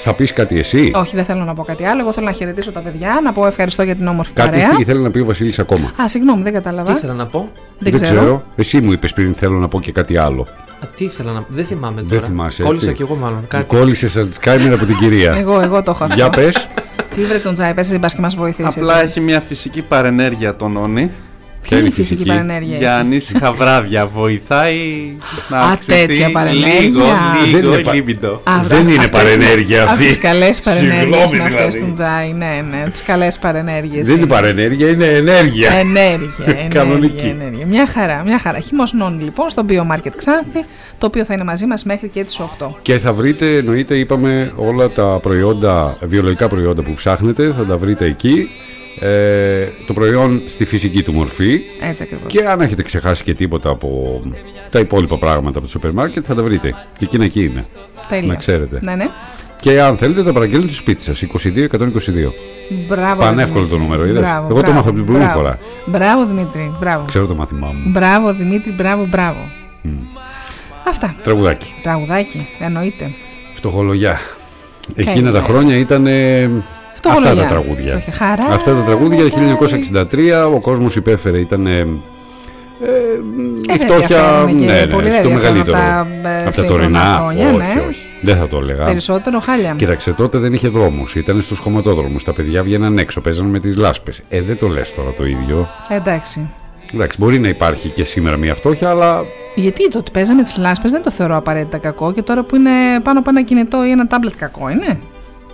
Θα 0.00 0.12
πεις 0.14 0.32
κάτι 0.32 0.58
εσύ; 0.58 0.90
Όχι, 0.94 1.16
δεν 1.16 1.24
θέλω 1.24 1.44
να 1.44 1.54
πω 1.54 1.62
κάτι 1.64 1.84
άλλο. 1.84 2.00
Εγώ 2.00 2.12
θέλω 2.12 2.26
να 2.26 2.32
χαιρετήσω 2.32 2.72
τα 2.72 2.80
παιδιά, 2.80 3.20
να 3.24 3.32
πω 3.32 3.46
ευχαριστώ 3.46 3.82
για 3.82 3.94
την 3.94 4.06
όμορφη 4.06 4.32
Κάτι 4.32 4.48
παρέα. 4.50 4.76
ήθελε 4.78 5.00
να 5.00 5.10
πει 5.10 5.18
ο 5.18 5.24
Βασίλης 5.24 5.58
ακόμα. 5.58 5.92
Α, 6.02 6.08
συγγνώμη, 6.08 6.42
δεν 6.42 6.52
κατάλαβα. 6.52 6.92
Τι 6.92 6.98
ήθελα 6.98 7.12
να 7.12 7.26
πω; 7.26 7.48
Δεν, 7.78 7.92
ξέρω. 7.92 8.42
Εσύ 8.56 8.80
μου 8.80 8.92
είπες 8.92 9.12
πριν 9.12 9.34
θέλω 9.34 9.58
να 9.58 9.68
πω 9.68 9.80
και 9.80 9.92
κάτι 9.92 10.16
άλλο. 10.16 10.42
Α, 10.84 10.86
τι 10.96 11.04
ήθελα 11.04 11.32
να 11.32 11.38
πω; 11.38 11.46
Δεν 11.50 11.64
θυμάμαι 11.64 11.94
τώρα. 12.02 12.06
Δεν 12.08 12.20
θυμάσαι 12.20 12.62
Κόλλησα 12.62 12.84
έτσι. 12.84 12.96
κι 12.96 13.02
εγώ 13.02 13.14
μάλλον. 13.20 13.44
Κάτι. 13.48 13.64
Κόλλησες 13.64 14.12
σαν 14.12 14.32
Σκάιμερ 14.32 14.72
από 14.72 14.84
την 14.84 14.96
κυρία. 14.96 15.32
Εγώ, 15.32 15.60
εγώ 15.60 15.82
το 15.82 15.90
έχω 15.90 16.04
αυτό. 16.04 16.14
Για 16.16 16.30
πες. 16.30 16.66
Τι 17.18 17.24
βρε 17.24 17.38
τον 17.38 17.54
Τζάι, 17.54 17.74
πες 17.74 17.86
εσύ 17.86 17.98
μπας 17.98 18.14
και 18.14 18.20
μας 18.20 18.34
βοηθήσεις. 18.34 18.76
Απλά 18.76 18.92
έτσι. 18.92 19.04
έχει 19.04 19.20
μια 19.20 19.40
φυσική 19.40 19.82
παρενέργεια 19.82 20.56
τον 20.56 20.76
Όνι. 20.76 21.10
Ποια 21.68 21.78
είναι 21.78 21.86
η 21.88 21.90
φυσική 21.90 22.24
παρενέργεια. 22.24 22.76
Για 22.76 22.96
ανήσυχα 22.96 23.52
βράδια. 23.52 24.06
Βοηθάει 24.06 24.76
να 25.48 25.58
Α, 25.58 25.70
αυξηθεί 25.72 26.06
τέτοια 26.06 26.30
παρενέργεια. 26.30 26.80
λίγο, 26.80 27.00
Δεν 27.52 27.60
λίγο 27.60 27.72
είναι 27.74 27.82
πα- 27.82 27.94
λίμπιντο. 27.94 28.32
Α, 28.32 28.40
Δεν 28.62 28.62
βρε, 28.64 28.92
είναι 28.92 29.04
αυτές 29.04 29.10
παρενέργεια 29.22 29.82
Από 29.82 29.90
αυτή. 29.92 30.06
τις 30.06 30.18
καλές 30.18 30.60
παρενέργειες 30.60 31.28
Συγγνώμη, 31.28 31.34
είναι 31.34 31.44
αυτές 31.44 31.74
δηλαδή. 31.74 31.90
του 31.90 31.94
Τζάι. 31.94 32.32
Ναι, 32.32 32.64
ναι, 32.70 32.90
τις 32.90 33.02
καλές 33.02 33.38
παρενέργειες. 33.38 34.06
Δεν 34.08 34.16
είναι 34.16 34.26
παρενέργεια, 34.26 34.88
είναι 34.88 35.04
ενέργεια. 35.04 35.72
Ενέργεια, 35.72 36.28
ενέργεια, 36.46 36.68
Κανονική. 36.68 37.26
ενέργεια. 37.40 37.66
Μια 37.66 37.86
χαρά, 37.86 38.22
μια 38.26 38.38
χαρά. 38.38 38.58
Χυμός 38.58 38.92
νόνι 38.92 39.22
λοιπόν 39.22 39.50
στο 39.50 39.62
Bio 39.68 39.94
Market 39.94 40.12
Ξάνθη, 40.16 40.64
το 40.98 41.06
οποίο 41.06 41.24
θα 41.24 41.34
είναι 41.34 41.44
μαζί 41.44 41.66
μας 41.66 41.84
μέχρι 41.84 42.08
και 42.08 42.24
τις 42.24 42.38
8. 42.40 42.70
Και 42.82 42.98
θα 42.98 43.12
βρείτε, 43.12 43.56
εννοείται, 43.56 43.94
είπαμε, 43.98 44.52
όλα 44.56 44.88
τα 44.88 45.04
προϊόντα, 45.04 45.96
βιολογικά 46.00 46.48
προϊόντα 46.48 46.82
που 46.82 46.92
ψάχνετε, 46.94 47.54
θα 47.56 47.64
τα 47.64 47.76
βρείτε 47.76 48.04
εκεί. 48.04 48.48
Ε, 49.00 49.66
το 49.86 49.92
προϊόν 49.92 50.42
στη 50.46 50.64
φυσική 50.64 51.02
του 51.02 51.12
μορφή. 51.12 51.60
Έτσι 51.80 52.02
ακριβώς. 52.02 52.26
Και 52.32 52.44
αν 52.44 52.60
έχετε 52.60 52.82
ξεχάσει 52.82 53.22
και 53.22 53.34
τίποτα 53.34 53.70
από 53.70 54.20
τα 54.70 54.78
υπόλοιπα 54.78 55.18
πράγματα 55.18 55.58
από 55.58 55.60
το 55.66 55.68
σούπερ 55.68 55.92
μάρκετ, 55.92 56.24
θα 56.26 56.34
τα 56.34 56.42
βρείτε. 56.42 56.74
Και 56.98 57.04
εκείνα 57.04 57.24
εκεί 57.24 57.44
είναι. 57.44 57.64
Τέλεια. 58.08 58.26
Να 58.26 58.34
ξέρετε. 58.34 58.78
Ναι, 58.82 58.94
ναι. 58.94 59.08
Και 59.60 59.80
αν 59.80 59.96
θέλετε, 59.96 60.22
τα 60.22 60.32
παραγγέλνετε 60.32 60.72
στο 60.72 60.80
σπίτις 60.80 61.04
σας. 61.04 61.22
22-122. 61.22 62.32
Μπράβο. 62.88 63.20
Πανεύκολο 63.22 63.64
Δημήτρη. 63.64 63.68
το 63.68 63.78
νούμερο, 63.78 64.04
είδες; 64.06 64.20
Μπράβο, 64.20 64.46
Εγώ 64.50 64.54
το 64.54 64.54
μπράβο, 64.60 64.72
μάθα 64.72 64.88
από 64.88 64.96
την 64.96 65.06
προηγούμενη 65.06 65.24
μπράβο. 65.24 65.40
φορά. 65.40 65.58
Μπράβο 65.86 66.26
Δημήτρη, 66.26 66.72
μπράβο. 66.80 67.04
Ξέρω 67.04 67.26
το 67.26 67.34
μάθημά 67.34 67.66
μου. 67.66 67.90
Μπράβο 67.90 68.32
Δημήτρη, 68.32 68.72
μπράβο, 68.72 69.06
μπράβο. 69.06 69.38
Αυτά. 70.88 71.14
Τραγουδάκι. 71.22 71.74
Τραγουδάκι, 71.82 72.48
εννοείται. 72.58 73.10
Φτωχολογιά. 73.52 74.18
Εκείνα 74.94 75.14
είναι. 75.16 75.30
τα 75.30 75.40
χρόνια 75.42 75.76
ήταν. 75.76 76.06
Ε, 77.04 77.08
αυτά 77.08 77.10
Φτωχολογιά. 77.10 77.42
τα 77.42 77.48
τραγούδια. 77.48 77.90
Το 77.92 77.96
είχε 77.98 78.10
χαρά. 78.10 78.46
Αυτά 78.50 78.74
τα 78.74 78.82
τραγούδια 78.82 79.24
1963, 79.24 80.52
ο 80.54 80.60
κόσμος 80.60 80.96
υπέφερε, 80.96 81.38
ήταν. 81.38 81.66
Ε, 81.66 81.86
Ε, 82.82 82.86
η 82.86 83.62
δεν 83.66 83.80
φτώχεια. 83.80 84.06
διαφέρουν 84.06 84.58
και 84.58 84.64
Ναι, 84.64 84.72
ναι, 84.80 84.86
πολύ, 84.86 85.08
δεν 85.08 85.20
στο 85.20 85.28
διαφέρουν 85.28 85.32
μεγαλύτερο. 85.34 85.76
από 85.78 86.22
τα, 86.22 86.28
ε, 86.28 86.36
από 86.38 86.44
τα 86.44 86.52
σύγχρονα 86.52 86.80
τωρινά. 86.80 87.14
χρόνια, 87.18 87.48
όχι, 87.48 87.56
ναι. 87.56 87.82
όχι. 87.88 88.00
Δεν 88.20 88.36
θα 88.36 88.48
το 88.48 88.58
έλεγα. 88.58 88.84
Περισσότερο 88.84 89.38
χάλια. 89.40 89.74
Κοίταξε, 89.76 90.12
τότε 90.12 90.38
δεν 90.38 90.52
είχε 90.52 90.68
δρόμους, 90.68 91.14
ήταν 91.14 91.40
στους 91.40 91.58
χωματόδρομους. 91.58 92.24
Τα 92.24 92.32
παιδιά 92.32 92.62
βγαίναν 92.62 92.98
έξω, 92.98 93.20
παίζαν 93.20 93.46
με 93.46 93.60
τις 93.60 93.76
λάσπες. 93.76 94.22
Ε, 94.28 94.40
δεν 94.40 94.58
το 94.58 94.68
λες 94.68 94.94
τώρα 94.94 95.10
το 95.16 95.26
ίδιο. 95.26 95.68
Εντάξει. 95.88 96.48
Εντάξει, 96.94 97.16
μπορεί 97.20 97.38
να 97.38 97.48
υπάρχει 97.48 97.88
και 97.88 98.04
σήμερα 98.04 98.36
μια 98.36 98.54
φτώχεια, 98.54 98.90
αλλά 98.90 99.24
Γιατί 99.54 99.88
το 99.88 99.98
ότι 99.98 100.10
παίζαμε 100.10 100.42
τις 100.42 100.56
λάσπες 100.56 100.90
δεν 100.90 101.02
το 101.02 101.10
θεωρώ 101.10 101.36
απαραίτητα 101.36 101.78
κακό 101.78 102.12
και 102.12 102.22
τώρα 102.22 102.42
που 102.42 102.56
είναι 102.56 102.70
πάνω 103.02 103.18
από 103.18 103.30
ένα 103.30 103.42
κινητό 103.42 103.84
ή 103.84 103.90
ένα 103.90 104.06
τάμπλετ 104.06 104.32
κακό 104.36 104.68
είναι. 104.68 104.98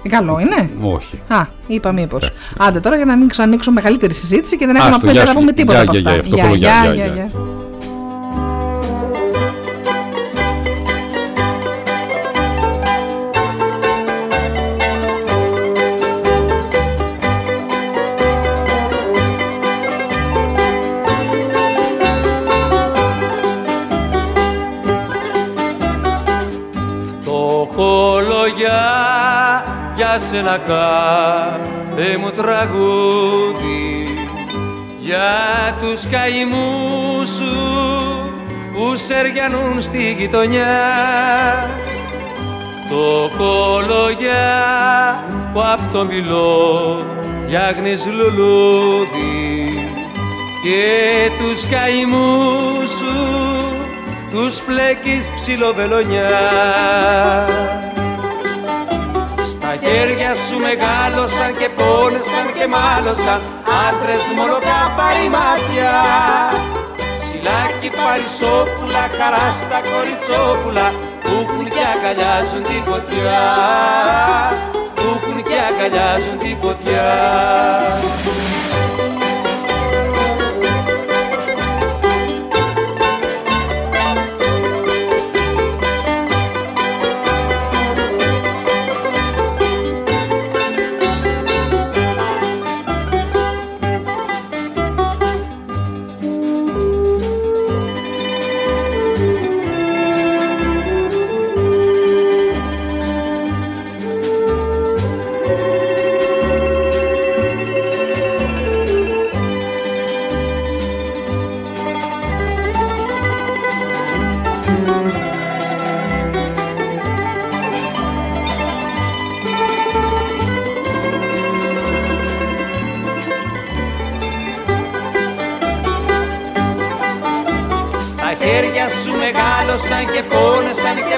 Ε, 0.07 0.09
Καλό 0.09 0.39
είναι. 0.41 0.69
όχι. 0.83 1.21
Α, 1.29 1.47
είπα 1.67 1.93
μήπως. 1.93 2.31
Άντε 2.59 2.81
τώρα 2.81 2.97
για 2.97 3.05
να 3.05 3.17
μην 3.17 3.29
ξανανοίξω 3.29 3.71
μεγαλύτερη 3.71 4.15
συζήτηση 4.15 4.57
και 4.57 4.67
δεν 4.67 4.77
έχουμε 4.77 4.91
Άστο, 4.95 5.07
να 5.07 5.13
γεια 5.13 5.21
πούμε- 5.21 5.35
να 5.35 5.41
σου. 5.41 5.47
πούμε 5.47 5.53
τίποτα 5.53 5.83
Γεια, 5.83 5.91
από 5.91 5.99
γεια, 5.99 6.11
αυτά. 6.11 6.21
γεια, 6.21 6.23
φτωχολογιά, 6.37 7.64
για 30.55 30.63
σένα 30.67 30.77
κάθε 31.97 32.17
μου 32.17 32.31
τραγούδι 32.31 34.09
για 35.01 35.33
τους 35.81 36.07
καημούς 36.11 37.29
σου 37.29 37.57
που 38.73 38.97
σεριανούν 38.97 39.83
στη 39.83 40.17
γειτονιά. 40.19 40.83
Φτωχολογιά 42.87 44.35
που 45.53 45.61
απ' 45.61 45.93
το 45.93 46.05
μιλώ 46.05 46.99
φτιάχνεις 47.45 48.07
λουλούδι 48.07 49.69
και 50.63 51.31
τους 51.39 51.67
καημούς 51.67 52.89
σου 52.99 53.15
τους 54.33 54.61
πλέκεις 54.61 55.31
ψιλοβελονιά. 55.35 56.31
Στα 57.47 57.84
χέρια 59.85 60.33
σου 60.45 60.57
μεγάλωσαν 60.67 61.51
και 61.59 61.69
πόνεσαν 61.79 62.47
και 62.57 62.67
μάλωσαν 62.75 63.41
άντρες 63.85 64.25
μόνο 64.37 64.57
καπάρι 64.69 65.29
μάτια. 65.37 65.93
Σιλάκι 67.25 67.89
παρισόπουλα, 67.99 69.05
χαρά 69.17 69.47
στα 69.61 69.79
κοριτσόπουλα 69.91 70.87
που 71.23 71.33
έχουν 71.43 71.65
και 71.75 71.83
αγκαλιάζουν 71.93 72.63
τη 72.69 72.79
φωτιά. 72.89 73.43
Που 74.97 75.07
έχουν 75.17 75.39
και 75.49 75.57
αγκαλιάζουν 75.69 76.37
τη 76.43 76.51
φωτιά 76.63 77.09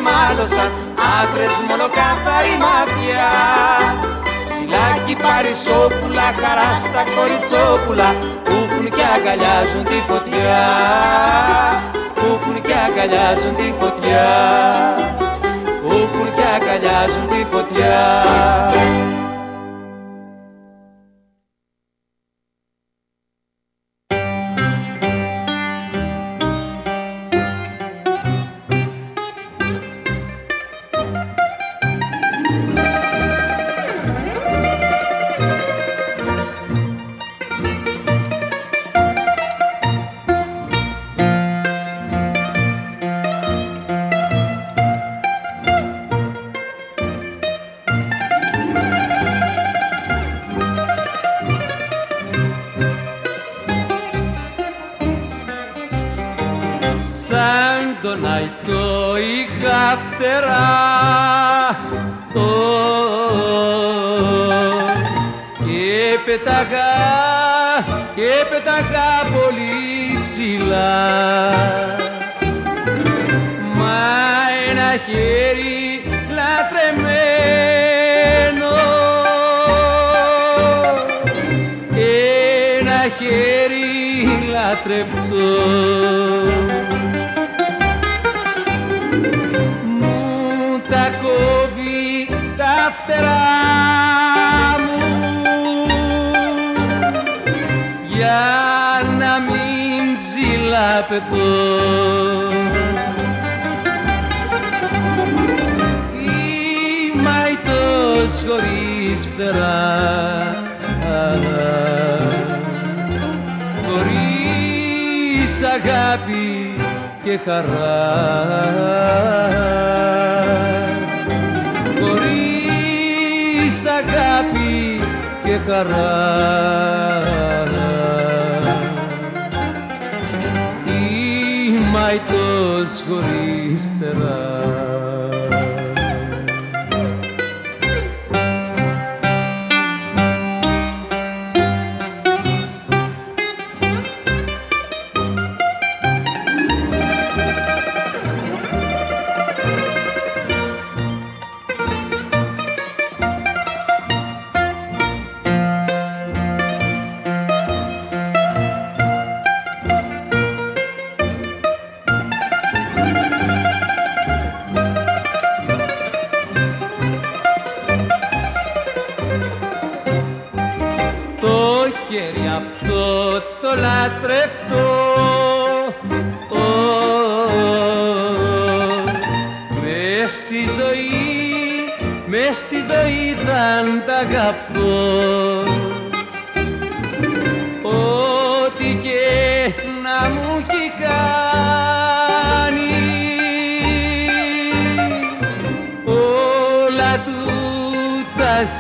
μάλωσαν 0.07 0.69
άντρες 1.19 1.55
μόνο 1.69 1.87
καθαρή 1.99 2.55
μάτια. 2.65 3.29
Σιλάκι 4.53 5.15
παρισόπουλα, 5.25 6.29
χαρά 6.41 6.71
στα 6.85 7.03
κοριτσόπουλα 7.15 8.09
που 8.47 8.57
και 8.97 9.05
αγκαλιάζουν 9.15 9.85
τη 9.91 9.99
φωτιά. 10.09 10.65
Που 12.19 12.51
και 12.67 12.77
αγκαλιάζουν 12.87 13.55
τη 13.61 13.69
φωτιά. 13.79 14.29
Που 15.83 15.97
και 16.37 16.47
αγκαλιάζουν 16.57 17.25
τη 17.33 17.41
φωτιά 17.53 17.97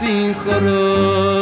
sin 0.06 0.34
coro. 0.34 1.35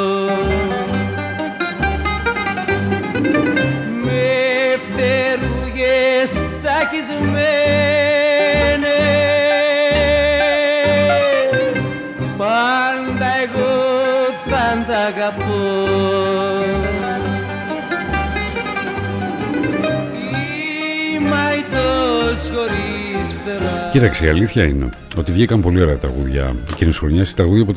Κοίταξε, 23.95 24.27
η 24.27 24.29
αλήθεια 24.29 24.65
είναι 24.65 24.89
ότι 25.17 25.33
βγήκαν 25.33 25.61
πολύ 25.61 25.83
ωραία 25.83 25.97
τραγούδια 25.97 26.55
εκείνης 26.71 26.93
της 26.93 26.97
χρονιάς. 26.99 27.31
Η 27.31 27.35
τραγούδια 27.35 27.65
που 27.65 27.73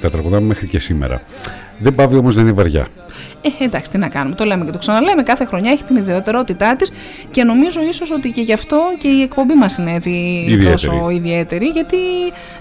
τα 0.00 0.10
τραγουδάμε 0.10 0.46
μέχρι 0.46 0.66
και 0.66 0.78
σήμερα. 0.78 1.22
Δεν 1.78 1.94
πάβει 1.94 2.16
όμως 2.16 2.36
να 2.36 2.42
είναι 2.42 2.52
βαριά. 2.52 2.88
Ε, 3.40 3.64
εντάξει, 3.64 3.90
τι 3.90 3.98
να 3.98 4.08
κάνουμε. 4.08 4.34
Το 4.34 4.44
λέμε 4.44 4.64
και 4.64 4.70
το 4.70 4.78
ξαναλέμε. 4.78 5.22
Κάθε 5.22 5.44
χρονιά 5.44 5.70
έχει 5.70 5.84
την 5.84 5.96
ιδιαιτερότητά 5.96 6.76
της 6.76 6.92
και 7.30 7.44
νομίζω 7.44 7.80
ίσως 7.82 8.10
ότι 8.10 8.30
και 8.30 8.40
γι' 8.40 8.52
αυτό 8.52 8.78
και 8.98 9.08
η 9.08 9.22
εκπομπή 9.22 9.54
μας 9.54 9.76
είναι 9.76 9.94
έτσι 9.94 10.10
ιδιαίτερη. 10.48 10.70
τόσο 10.70 11.10
ιδιαίτερη. 11.10 11.66
Γιατί. 11.66 11.96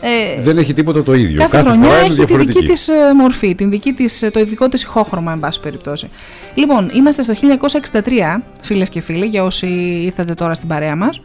Ε, 0.01 0.41
Δεν 0.41 0.57
έχει 0.57 0.73
τίποτα 0.73 1.03
το 1.03 1.13
ίδιο. 1.13 1.37
Κάθε, 1.37 1.57
κάθε 1.57 1.69
χρονιά 1.69 1.95
έχει 1.95 2.25
τη 2.25 2.37
δική 2.37 2.65
της 2.65 2.87
ε, 2.87 2.93
μορφή, 3.15 3.55
την 3.55 3.69
δική 3.69 3.93
της, 3.93 4.21
ε, 4.21 4.29
το 4.29 4.39
ειδικό 4.39 4.69
της 4.69 4.83
ηχόχρωμα, 4.83 5.31
εν 5.31 5.39
πάση 5.39 5.59
περιπτώσει. 5.59 6.07
Λοιπόν, 6.53 6.89
είμαστε 6.93 7.23
στο 7.23 7.33
1963, 7.33 8.41
φίλες 8.61 8.89
και 8.89 9.01
φίλοι, 9.01 9.25
για 9.25 9.43
όσοι 9.43 9.67
ήρθατε 10.05 10.33
τώρα 10.33 10.53
στην 10.53 10.67
παρέα 10.67 10.95
μας 10.95 11.21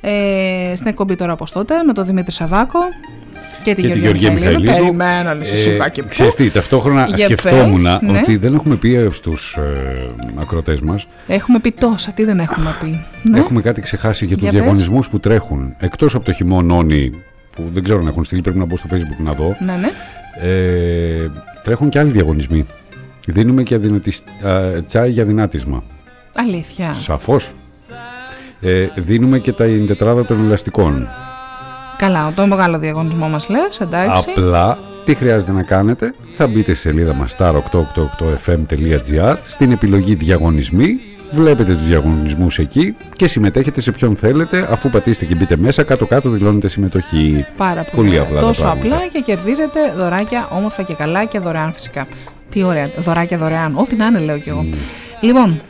ε, 0.00 0.72
στην 0.74 0.86
εκπομπή 0.86 1.16
τώρα 1.16 1.32
από 1.32 1.46
τότε 1.52 1.82
με 1.82 1.92
τον 1.92 2.06
Δημήτρη 2.06 2.32
Σαβάκο 2.32 2.78
και 3.62 3.74
τη, 3.74 3.80
και 3.80 3.86
Γεωργία, 3.86 4.08
Γεωργία 4.10 4.32
Μιχαηλίδου. 4.32 4.72
Περιμένω 4.72 5.30
ε, 5.30 6.02
Ξέρεις 6.08 6.34
τι, 6.34 6.50
ταυτόχρονα 6.50 7.08
σκεφτόμουν 7.16 7.82
ναι. 7.82 8.18
ότι 8.18 8.36
δεν 8.36 8.54
έχουμε 8.54 8.76
πει 8.76 9.08
στους 9.12 9.56
ε, 9.56 10.10
ακροτές 10.40 10.80
μας. 10.80 11.06
Έχουμε 11.26 11.58
πει 11.58 11.72
τόσα, 11.72 12.12
τι 12.12 12.24
δεν 12.24 12.40
έχουμε 12.40 12.76
πει. 12.80 13.04
Ναι. 13.22 13.38
Έχουμε 13.38 13.60
κάτι 13.60 13.80
ξεχάσει 13.80 14.26
για 14.26 14.36
τους 14.36 14.50
διαγωνισμούς 14.50 15.08
που 15.08 15.20
τρέχουν. 15.20 15.74
Εκτός 15.78 16.14
από 16.14 16.24
το 16.24 16.32
χειμώνόνι 16.32 17.10
που 17.56 17.62
δεν 17.72 17.82
ξέρω 17.82 18.02
να 18.02 18.08
έχουν 18.08 18.24
στείλει, 18.24 18.40
πρέπει 18.40 18.58
να 18.58 18.64
μπω 18.64 18.76
στο 18.76 18.88
facebook 18.92 19.22
να 19.24 19.32
δω. 19.32 19.56
Ναι, 19.58 19.72
ναι. 19.72 19.90
Ε, 20.50 21.30
τρέχουν 21.62 21.88
και 21.88 21.98
άλλοι 21.98 22.10
διαγωνισμοί. 22.10 22.64
Δίνουμε 23.26 23.62
και 23.62 23.74
αδυνατισ... 23.74 24.22
τσάι 24.86 25.10
για 25.10 25.24
δυνάτισμα. 25.24 25.82
Αλήθεια. 26.34 26.94
Σαφώς 26.94 27.52
ε, 28.60 28.86
δίνουμε 28.96 29.38
και 29.38 29.52
τα 29.52 29.64
τετράδα 29.86 30.24
των 30.24 30.44
ελαστικών. 30.44 31.08
Καλά, 31.96 32.32
το 32.36 32.46
μεγάλο 32.46 32.78
διαγωνισμό 32.78 33.28
μας 33.28 33.48
λες, 33.48 33.80
εντάξει. 33.80 34.30
Απλά, 34.30 34.78
τι 35.04 35.14
χρειάζεται 35.14 35.52
να 35.52 35.62
κάνετε, 35.62 36.14
θα 36.26 36.46
μπείτε 36.46 36.74
στη 36.74 36.88
σελίδα 36.88 37.14
μας 37.14 37.34
star888fm.gr 37.38 39.36
στην 39.44 39.70
επιλογή 39.72 40.14
διαγωνισμοί 40.14 41.00
Βλέπετε 41.30 41.74
τους 41.74 41.86
διαγωνισμούς 41.86 42.58
εκεί 42.58 42.96
και 43.16 43.28
συμμετέχετε 43.28 43.80
σε 43.80 43.92
ποιον 43.92 44.16
θέλετε 44.16 44.68
αφού 44.70 44.90
πατήσετε 44.90 45.24
και 45.24 45.34
μπείτε 45.34 45.56
μέσα 45.56 45.82
κάτω-κάτω 45.82 46.28
δηλώνετε 46.28 46.68
συμμετοχή. 46.68 47.46
Πάρα 47.56 47.82
πολύ, 47.82 48.08
ωραία. 48.08 48.22
απλά 48.22 48.40
τα 48.40 48.46
Τόσο 48.46 48.62
πράγματα. 48.62 48.94
απλά 48.94 49.06
και 49.08 49.20
κερδίζετε 49.20 49.92
δωράκια 49.96 50.48
όμορφα 50.50 50.82
και 50.82 50.94
καλά 50.94 51.24
και 51.24 51.38
δωρεάν 51.38 51.72
φυσικά. 51.72 52.06
Τι 52.50 52.62
ωραία, 52.62 52.90
δωράκια 52.98 53.38
δωρεάν. 53.38 53.76
Ό,τι 53.76 53.96
να 53.96 54.06
είναι, 54.06 54.18
λέω 54.18 54.38
κι 54.38 54.48
εγώ. 54.48 54.64
Λοιπόν, 55.20 55.60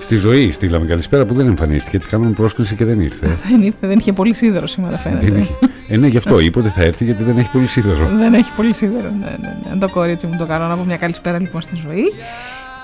Στη 0.00 0.16
ζωή 0.16 0.50
στείλαμε 0.50 0.86
καλησπέρα 0.86 1.24
που 1.24 1.34
δεν 1.34 1.46
εμφανίστηκε. 1.46 1.98
Τη 1.98 2.08
κάναμε 2.08 2.30
πρόσκληση 2.32 2.74
και 2.74 2.84
δεν 2.84 3.00
ήρθε. 3.00 3.26
δεν 3.50 3.62
ήρθε, 3.62 3.86
δεν 3.86 3.98
είχε 3.98 4.12
πολύ 4.12 4.34
σίδερο 4.34 4.66
σήμερα, 4.66 4.98
φαίνεται. 4.98 5.26
δεν 5.26 5.38
είχε. 5.38 5.54
Ε, 5.88 5.96
ναι, 5.96 6.06
γι' 6.06 6.16
αυτό 6.16 6.40
είπε 6.40 6.58
ότι 6.58 6.68
θα 6.68 6.82
έρθει 6.82 7.04
γιατί 7.04 7.22
δεν 7.22 7.38
έχει 7.38 7.50
πολύ 7.50 7.66
σίδερο. 7.66 8.08
Δεν 8.18 8.34
έχει 8.34 8.50
πολύ 8.56 8.74
σίδερο. 8.74 9.10
Ναι, 9.20 9.26
ναι, 9.40 9.56
ναι. 9.72 9.78
Το 9.78 9.88
κορίτσι 9.88 10.26
μου 10.26 10.34
το 10.38 10.46
κάνω 10.46 10.66
να 10.66 10.76
πω 10.76 10.84
μια 10.84 10.96
καλησπέρα 10.96 11.40
λοιπόν 11.40 11.60
στη 11.60 11.76
ζωή. 11.76 12.02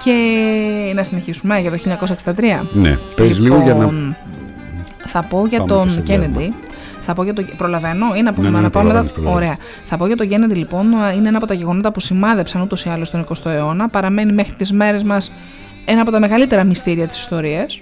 Και 0.04 0.12
να 0.94 1.02
συνεχίσουμε 1.02 1.60
για 1.60 1.70
το 1.70 1.76
1963. 2.24 2.66
Ναι, 2.72 2.98
πες 3.16 3.40
λίγο 3.40 3.60
για 3.62 3.74
να- 3.74 3.78
Λοιπόν, 3.78 4.16
Θα 5.06 5.22
πω 5.22 5.46
για 5.46 5.58
Πάμε 5.58 5.70
τον 5.72 5.84
και 5.86 5.92
σε 5.92 6.00
διάλειμμα. 6.00 6.40
Kennedy. 6.40 6.48
Θα 7.02 7.14
πω 7.14 7.22
για 7.24 7.32
το. 7.32 7.44
Προλαβαίνω 7.56 8.06
ή 8.16 8.22
να 8.22 8.32
πούμε 8.32 8.48
Ναι, 8.50 8.56
ναι, 8.56 8.62
να 8.62 8.70
πάω 8.70 8.82
μετά. 8.82 8.94
προλαβαίνεις, 8.94 9.12
προλαβαίνεις. 9.12 9.44
Ωραία. 9.44 9.56
Θα 9.84 9.96
πω 9.96 10.06
για 10.06 10.16
τον 10.16 10.28
Kennedy 10.30 10.56
λοιπόν. 10.56 10.86
Είναι 11.16 11.28
ένα 11.28 11.36
από 11.36 11.46
τα 11.46 11.54
γεγονότα 11.54 11.92
που 11.92 12.00
σημάδεψαν 12.00 12.62
ούτως 12.62 12.84
ή 12.84 12.88
άλλως 12.88 13.10
τον 13.10 13.20
20ο 13.28 13.50
αιώνα. 13.50 13.88
Παραμένει 13.88 14.32
μέχρι 14.32 14.54
τις 14.54 14.72
μέρες 14.72 15.02
μας 15.02 15.32
ένα 15.84 16.00
από 16.00 16.10
τα 16.10 16.20
μεγαλύτερα 16.20 16.64
μυστήρια 16.64 17.06
της 17.06 17.18
ιστορίας. 17.18 17.80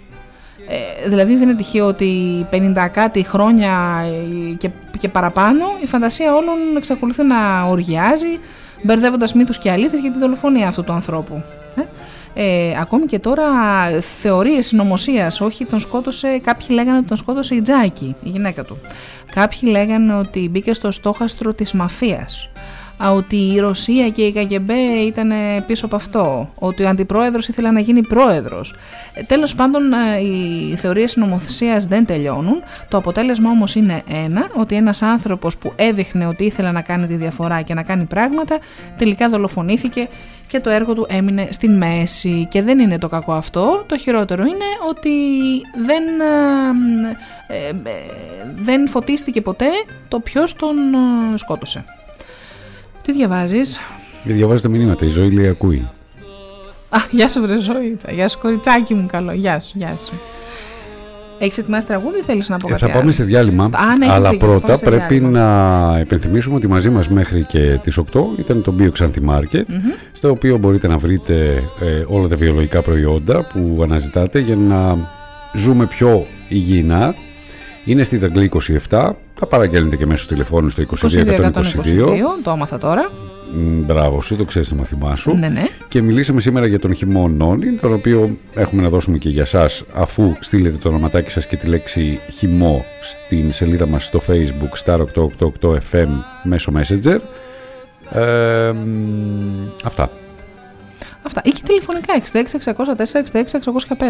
Ε, 0.69 1.09
δηλαδή 1.09 1.33
δεν 1.33 1.43
είναι 1.43 1.57
τυχαίο 1.57 1.87
ότι 1.87 2.47
50 2.51 2.89
κάτι 2.93 3.23
χρόνια 3.23 4.05
ε, 4.51 4.55
και, 4.55 4.71
και 4.99 5.09
παραπάνω 5.09 5.65
η 5.83 5.87
φαντασία 5.87 6.35
όλων 6.35 6.77
εξακολουθεί 6.77 7.23
να 7.23 7.63
οργιάζει 7.63 8.39
μπερδεύοντας 8.83 9.35
μύθους 9.35 9.59
και 9.59 9.71
αλήθειες 9.71 10.01
για 10.01 10.13
τη 10.13 10.19
δολοφονία 10.19 10.69
αυτού 10.69 10.85
του 10.85 10.93
ανθρώπου. 10.93 11.43
Ε; 11.77 11.83
Ε, 12.35 12.79
ακόμη 12.81 13.07
και 13.07 13.19
τώρα 13.19 13.47
θεωρίες 14.21 14.67
συνωμοσίας, 14.67 15.41
όχι 15.41 15.65
τον 15.65 15.81
σκότωσε, 15.81 16.39
κάποιοι 16.39 16.67
λέγανε 16.71 16.99
ότι 16.99 17.07
τον 17.07 17.17
σκότωσε 17.17 17.55
η 17.55 17.63
Τζάκη, 17.63 18.17
η 18.23 18.29
γυναίκα 18.29 18.65
του. 18.65 18.79
Κάποιοι 19.35 19.61
λέγανε 19.63 20.15
ότι 20.15 20.49
μπήκε 20.49 20.73
στο 20.73 20.91
στόχαστρο 20.91 21.55
της 21.55 21.73
μαφίας. 21.73 22.52
Α, 23.05 23.11
ότι 23.11 23.37
η 23.37 23.59
Ρωσία 23.59 24.09
και 24.09 24.23
η 24.23 24.33
ΚΑΚΕΜΠΕ 24.33 24.75
ήταν 25.07 25.33
πίσω 25.67 25.87
από 25.87 25.97
αυτό, 25.97 26.53
ότι 26.55 26.83
ο 26.83 26.89
αντιπρόεδρος 26.89 27.49
ήθελε 27.49 27.71
να 27.71 27.81
γίνει 27.81 28.03
πρόεδρος. 28.07 28.75
Ε, 29.15 29.23
τέλος 29.23 29.55
πάντων, 29.55 29.93
ε, 29.93 30.21
οι 30.21 30.77
θεωρίες 30.77 31.11
συνωμοσίας 31.11 31.87
δεν 31.87 32.07
τελειώνουν. 32.07 32.63
Το 32.89 32.97
αποτέλεσμα 32.97 33.51
όμως 33.51 33.75
είναι 33.75 34.03
ένα, 34.25 34.49
ότι 34.55 34.75
ένας 34.75 35.03
άνθρωπος 35.03 35.57
που 35.57 35.73
έδειχνε 35.77 36.27
ότι 36.27 36.45
ήθελε 36.45 36.71
να 36.71 36.83
κάνει 36.83 37.07
τη 37.07 37.15
διαφορά 37.15 37.63
και 37.63 37.75
να 37.75 37.83
κάνει 37.83 38.05
πράγματα, 38.05 38.59
τελικά 38.97 39.29
δολοφονήθηκε 39.29 40.09
και 40.47 40.61
το 40.61 40.71
έργο 40.71 40.95
του 40.95 41.07
έμεινε 41.09 41.49
στην 41.51 41.77
μέση. 41.77 42.47
Και 42.51 42.63
δεν 42.63 42.79
είναι 42.79 42.99
το 42.99 43.09
κακό 43.09 43.33
αυτό, 43.33 43.85
το 43.87 43.99
χειρότερο 43.99 44.43
είναι 44.43 44.65
ότι 44.89 45.11
δεν, 45.87 46.03
ε, 47.49 47.55
ε, 47.55 47.69
ε, 47.69 47.73
δεν 48.55 48.89
φωτίστηκε 48.89 49.41
ποτέ 49.41 49.69
το 50.09 50.21
ποιος 50.21 50.55
τον 50.55 50.77
ε, 51.33 51.37
σκότωσε. 51.37 51.85
Τι 53.03 53.13
διαβάζεις; 53.13 53.79
Και 54.25 54.33
διαβάζετε 54.33 54.69
μηνύματα. 54.69 55.05
Η 55.05 55.09
ζωή 55.09 55.31
λέει 55.31 55.49
ακούει. 55.49 55.89
Α, 56.89 56.99
γεια 57.11 57.29
σου 57.29 57.41
βρε 57.41 57.59
Ζωήτσα, 57.59 58.13
γεια 58.13 58.29
σου 58.29 58.39
κοριτσάκι 58.39 58.95
μου 58.95 59.07
καλό, 59.07 59.33
γεια 59.33 59.61
σου, 59.61 59.73
γεια 59.75 59.97
σου. 60.07 60.13
Έχεις 61.39 61.59
ετοιμάσει 61.59 61.87
τραγούδι 61.87 62.19
ή 62.19 62.23
θέλεις 62.23 62.49
να 62.49 62.57
πω 62.57 62.67
Ε, 62.69 62.71
κάτι 62.71 62.83
θα 62.83 62.89
πάμε 62.89 63.01
άλλο; 63.03 63.13
σε 63.13 63.25
διάλειμμα. 63.25 63.65
Α, 63.65 63.97
ναι, 63.99 64.05
έχεις 64.05 64.17
αλλά 64.17 64.31
δίκιο, 64.31 64.47
θα 64.47 64.53
πρώτα 64.53 64.67
πάμε 64.67 64.77
σε 64.77 64.85
πρέπει 64.85 65.19
διάλειμμα. 65.19 65.39
να 65.93 65.99
υπενθυμίσουμε 66.01 66.57
ότι 66.57 66.67
μαζί 66.69 66.91
μας 66.91 67.09
μέχρι 67.09 67.45
και 67.45 67.79
τις 67.83 67.99
8 67.99 68.03
ήταν 68.39 68.63
το 68.63 68.75
Bio 68.79 68.91
Xanthi 68.99 69.29
Market, 69.31 69.65
Μμμ. 69.69 69.91
στο 70.13 70.31
οποίο 70.31 70.59
μπορείτε 70.59 70.89
να 70.89 70.99
βρείτε 70.99 71.63
ε, 71.81 72.05
όλα 72.07 72.29
τα 72.29 72.37
βιολογικά 72.37 72.83
προϊόντα 72.83 73.43
που 73.43 73.81
αναζητάτε 73.83 74.39
για 74.39 74.57
να 74.57 74.97
ζούμε 75.55 75.87
πιο 75.87 76.27
υγιεινά. 76.49 77.15
Είναι 77.85 78.03
στη 78.03 78.17
Δαγκλή 78.17 78.51
27, 78.89 79.11
τα 79.41 79.47
παραγγέλνετε 79.49 79.97
και 79.97 80.07
μέσω 80.07 80.27
τηλεφώνου 80.27 80.69
στο 80.69 80.83
22 80.83 81.25
το 82.43 82.51
έμαθα 82.51 82.79
τώρα. 82.79 83.11
Μ, 83.55 83.85
Μπράβο 83.85 84.23
σου, 84.23 84.37
το 84.37 84.45
ξέρεις 84.45 84.69
το 84.69 84.75
μαθημά 84.75 85.17
σου. 85.17 85.35
Ναι, 85.35 85.49
ναι. 85.49 85.67
Και 85.89 86.03
μιλήσαμε 86.03 86.41
σήμερα 86.41 86.67
για 86.67 86.79
τον 86.79 86.95
χυμό 86.95 87.29
Νόνι, 87.29 87.73
τον 87.73 87.93
οποίο 87.93 88.37
έχουμε 88.55 88.83
να 88.83 88.89
δώσουμε 88.89 89.19
και 89.19 89.29
για 89.29 89.45
σας 89.45 89.85
αφού 89.95 90.37
στείλετε 90.41 90.77
το 90.77 90.89
ονοματάκι 90.89 91.31
σας 91.31 91.47
και 91.47 91.57
τη 91.57 91.67
λέξη 91.67 92.21
χυμό 92.33 92.85
στην 93.01 93.53
σελίδα 93.53 93.87
μας 93.87 94.05
στο 94.05 94.21
facebook 94.29 94.71
star888 94.85 95.79
FM 95.93 96.09
μέσω 96.43 96.73
messenger. 96.77 97.19
Ε, 98.13 98.73
μ, 98.73 99.69
αυτά. 99.85 100.11
Αυτά. 101.23 101.41
Ή 101.45 101.51
και 101.51 101.63
τηλεφωνικά 101.67 102.15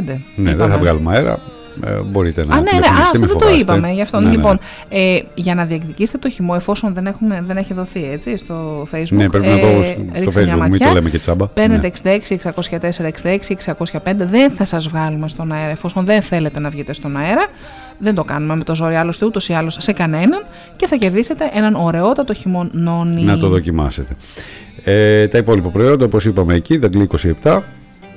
66-604-66-605. 0.09 0.21
Ναι, 0.37 0.55
δεν 0.55 0.69
θα 0.69 0.79
βγάλουμε 0.79 1.13
αέρα. 1.17 1.39
Ε, 1.85 2.01
μπορείτε 2.01 2.45
να 2.45 2.55
Α, 2.55 2.61
ναι, 2.61 2.63
ναι, 2.63 2.69
α, 2.69 2.81
τηλεφωνήσετε, 2.81 3.03
αυτό 3.03 3.19
μη 3.19 3.27
δεν 3.27 3.37
το 3.37 3.39
φοβάστε. 3.45 3.63
είπαμε. 3.63 3.91
Γι' 3.93 4.01
αυτό. 4.01 4.21
Ναι, 4.21 4.29
ναι. 4.29 4.35
Λοιπόν, 4.35 4.59
ε, 4.89 5.19
για 5.35 5.55
να 5.55 5.65
διεκδικήσετε 5.65 6.19
το 6.19 6.31
χυμό, 6.31 6.53
εφόσον 6.57 6.95
δεν, 6.95 7.07
έχουμε, 7.07 7.43
δεν 7.47 7.57
έχει 7.57 7.75
δοθεί 7.75 8.09
έτσι, 8.13 8.37
στο 8.37 8.87
Facebook. 8.93 9.07
Ναι, 9.11 9.29
πρέπει 9.29 9.47
να 9.47 9.53
ε, 9.53 9.61
δω 9.61 9.83
στο 9.83 10.01
ρίξτε 10.13 10.43
μια 10.45 10.55
Facebook, 10.55 10.61
μην 10.61 10.71
ματιά. 10.71 10.87
το 10.87 10.93
λέμε 10.93 11.11
και 11.11 11.19
τσάμπα. 11.19 11.47
Παίρνετε 11.47 11.93
Ναι. 12.03 12.19
66-604-66-605. 12.19 14.15
Δεν 14.17 14.51
θα 14.51 14.65
σας 14.65 14.89
βγάλουμε 14.89 15.29
στον 15.29 15.53
αέρα, 15.53 15.71
εφόσον 15.71 16.05
δεν 16.05 16.23
θέλετε 16.23 16.61
να 16.61 16.69
βγείτε 16.69 16.93
στον 16.93 17.17
αέρα. 17.17 17.47
Δεν 17.99 18.15
το 18.15 18.25
κάνουμε 18.25 18.57
με 18.57 18.65
το 18.65 18.75
ζόρι 18.75 18.95
άλλωστε 18.95 19.27
ούτως 19.27 19.49
ή 19.49 19.53
άλλως 19.53 19.77
σε 19.81 19.93
κανέναν 19.93 20.45
και 20.77 20.87
θα 20.87 20.97
κερδίσετε 20.97 21.51
έναν 21.55 21.75
ωραιότατο 21.75 22.35
χυμό 22.35 22.69
νόνι. 22.73 23.23
Να 23.23 23.39
το 23.39 23.49
δοκιμάσετε. 23.49 24.17
Ε, 24.85 25.29
τα 25.29 25.39
υπόλοιπα 25.39 25.69
προϊόντα, 25.69 26.05
όπως 26.05 26.25
είπαμε 26.25 26.55
εκεί, 26.55 26.77
Δαγκλή 26.77 27.09
27. 27.43 27.61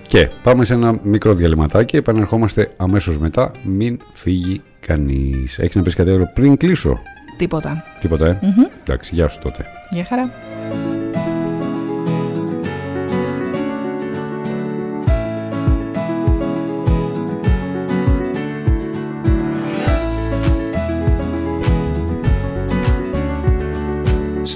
Και 0.08 0.30
πάμε 0.44 0.66
σε 0.66 0.74
ένα 0.74 1.00
μικρό 1.04 1.34
διαλυματάκι. 1.34 1.96
Επανερχόμαστε 1.96 2.70
αμέσως 2.78 3.18
μετά. 3.18 3.52
Μην 3.64 4.00
φύγει 4.14 4.62
κανείς. 4.80 5.60
Έχεις 5.60 5.76
να 5.76 5.82
πεις 5.82 5.96
κάτι 5.96 6.10
άλλο 6.10 6.32
πριν 6.34 6.58
κλείσω; 6.58 7.00
Τίποτα. 7.38 7.84
Τίποτα, 8.00 8.28
ε; 8.28 8.40
Μμμ. 8.42 8.66
Εντάξει, 8.82 9.16
γεια 9.16 9.28
σου 9.28 9.40
τότε. 9.40 9.66
Γεια 9.90 10.06
χαρά. 10.06 10.30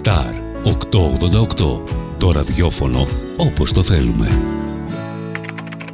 Star 0.04 0.34
888. 0.64 1.80
Το 2.18 2.32
ραδιόφωνο 2.32 3.08
όπως 3.38 3.74
το 3.74 3.84
θέλουμε. 3.84 4.28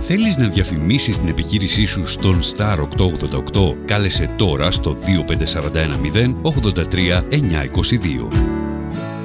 Θέλεις 0.00 0.36
να 0.36 0.48
διαφημίσεις 0.48 1.18
την 1.18 1.28
επιχείρησή 1.28 1.84
σου 1.84 2.06
στον 2.06 2.40
Star 2.42 2.78
888? 2.78 3.74
Κάλεσε 3.84 4.30
τώρα 4.36 4.70
στο 4.70 4.96
25410 4.96 6.34
83 6.42 7.22
922. 7.30 8.28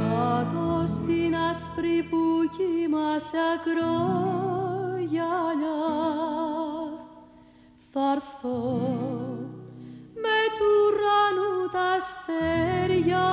Κάτω 0.05 0.83
στην 0.85 1.35
άσπρη 1.49 2.03
που 2.09 2.17
κοιμάσαι 2.57 3.37
ακρογιαλιά 3.55 4.61
θα 7.93 8.01
έρθω 8.15 8.59
με 10.23 10.39
του 10.57 10.69
ουρανού 10.85 11.53
τα 11.71 11.85
αστέρια 11.97 13.27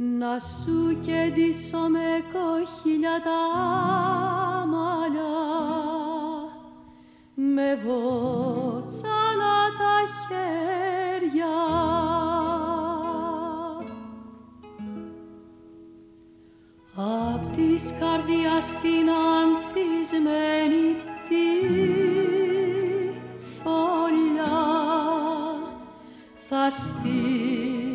να 0.00 0.38
σου 0.38 1.00
κεντήσω 1.00 1.78
με 1.78 2.24
κοχύλια 2.32 3.20
τα 3.24 3.40
μαλλιά 4.66 5.38
με 7.34 7.74
βότσαλα 7.84 9.58
τα 9.78 9.96
χέρια. 10.20 11.56
Απ' 16.94 17.56
της 17.56 17.92
καρδιάς 18.00 18.74
την 18.80 19.10
ανθισμένη 19.10 20.96
τη 21.28 21.46
φωλιά 23.62 24.58
θα 26.48 26.70
στείλω 26.70 27.87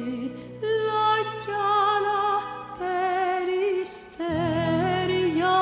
αστέρια 3.84 5.60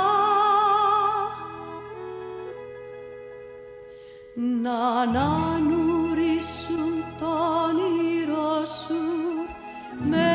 να 4.63 4.77
ανανουρίσουν 5.01 6.93
τον 7.19 7.75
όνειρό 7.79 8.65
σου 8.65 9.01
με 10.09 10.30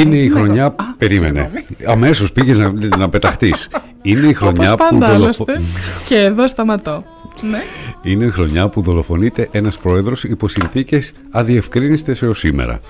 Είναι 0.00 0.10
τι 0.10 0.22
η 0.22 0.28
λέγω. 0.28 0.38
χρονιά. 0.38 0.64
Α, 0.64 0.74
Περίμενε. 0.98 1.50
Αμέσως 1.86 2.32
πήγες 2.32 2.56
να, 2.56 2.72
να 2.96 3.08
πεταχτείς. 3.08 3.68
Είναι 4.02 4.26
η 4.26 4.32
χρονιά 4.32 4.72
Όπως 4.72 4.86
που 4.88 4.98
πάντα 4.98 5.12
δολοφο... 5.12 5.44
άλλωστε. 5.44 5.60
Και 6.08 6.16
εδώ 6.16 6.48
σταματώ. 6.48 7.04
Ναι. 7.50 7.62
Είναι 8.02 8.24
η 8.24 8.30
χρονιά 8.30 8.68
που 8.68 8.80
δολοφονείται 8.80 9.48
ένας 9.50 9.78
πρόεδρος 9.78 10.24
υπό 10.24 10.48
συνθήκες 10.48 11.12
αδιευκρίνηστες 11.30 12.22
έως 12.22 12.38
σήμερα. 12.38 12.80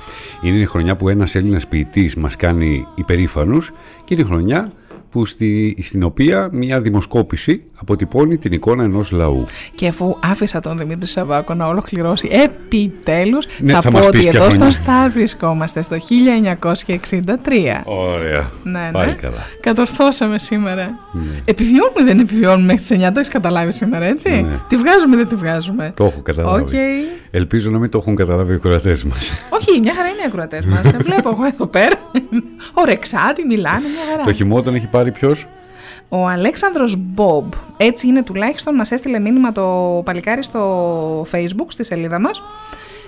Είναι 0.42 0.58
η 0.58 0.64
χρονιά 0.64 0.96
που 0.96 1.08
ένας 1.08 1.34
Έλληνας 1.34 1.66
ποιητής 1.66 2.14
μας 2.14 2.36
κάνει 2.36 2.86
υπερήφανους 2.94 3.70
και 4.04 4.14
είναι 4.14 4.22
η 4.22 4.26
χρονιά 4.26 4.72
που 5.10 5.24
στη, 5.24 5.76
στην 5.82 6.02
οποία 6.02 6.48
μια 6.52 6.80
δημοσκόπηση 6.80 7.62
αποτυπώνει 7.92 8.36
την 8.38 8.52
εικόνα 8.52 8.82
ενός 8.84 9.10
λαού. 9.10 9.44
Και 9.74 9.86
αφού 9.86 10.16
άφησα 10.22 10.60
τον 10.60 10.78
Δημήτρη 10.78 11.06
Σαββάκο 11.06 11.54
να 11.54 11.66
ολοκληρώσει 11.66 12.28
επιτέλους 12.32 13.46
Ναι, 13.60 13.72
θα, 13.72 13.80
θα 13.80 13.90
πω 13.90 13.96
μας 13.96 14.06
ότι 14.06 14.16
πεις 14.16 14.26
ποια 14.28 14.40
εδώ 14.40 14.48
χρονιά. 14.50 14.70
στο 14.70 14.82
Σταρ 14.82 15.10
βρισκόμαστε 15.10 15.82
στο 15.82 15.96
1963. 15.96 17.82
Ωραία. 17.84 18.50
Ναι, 18.62 18.78
ναι. 18.80 18.90
Πάλι 18.92 19.14
καλά. 19.14 19.46
Κατορθώσαμε 19.60 20.38
σήμερα. 20.38 20.90
Επιβιώνουμε 21.44 22.00
ή 22.00 22.04
δεν 22.04 22.18
επιβιώνουμε 22.18 22.64
μέχρι 22.72 22.96
τις 22.96 23.06
9, 23.06 23.10
το 23.12 23.18
έχεις 23.18 23.28
καταλάβει 23.32 23.72
σήμερα, 23.72 24.04
έτσι; 24.04 24.28
Ναι. 24.30 24.56
Τη 24.68 24.76
βγάζουμε 24.76 25.14
ή 25.14 25.18
δεν 25.18 25.28
τη 25.28 25.34
βγάζουμε; 25.34 25.92
Το 25.96 26.04
έχω 26.04 26.20
καταλάβει. 26.22 26.62
Οκ. 26.62 26.70
Ελπίζω 27.30 27.70
να 27.70 27.78
μην 27.78 27.90
το 27.90 27.98
έχουν 27.98 28.14
καταλάβει 28.14 28.52
οι 28.52 28.54
ακροατές 28.54 29.04
μας. 29.04 29.30
Όχι, 29.50 29.80
μια 29.80 29.94
χαρά 29.94 30.08
είναι 30.08 30.20
οι 30.22 30.24
ακροατές 30.26 30.64
μας. 30.64 30.80
Βλέπω 31.06 31.28
εγώ 31.28 31.44
εδώ 31.44 31.66
πέρα. 31.66 31.96
Ορεξάτη, 32.74 33.44
μιλάνε, 33.46 33.80
μια 33.80 34.10
χαρά. 34.10 34.22
το 34.22 34.32
χυμό 34.32 34.62
τον 34.62 34.74
έχει 34.74 34.86
πάρει 34.86 35.10
ποιος; 35.12 35.46
Ο 36.12 36.26
Αλέξανδρος 36.26 36.96
Μπομπ, 36.98 37.52
έτσι 37.76 38.06
είναι 38.06 38.22
τουλάχιστον, 38.22 38.74
μας 38.74 38.90
έστειλε 38.90 39.18
μήνυμα 39.18 39.52
το 39.52 39.62
παλικάρι 40.04 40.42
στο 40.42 41.22
facebook, 41.32 41.66
στη 41.68 41.84
σελίδα 41.84 42.20
μας. 42.20 42.42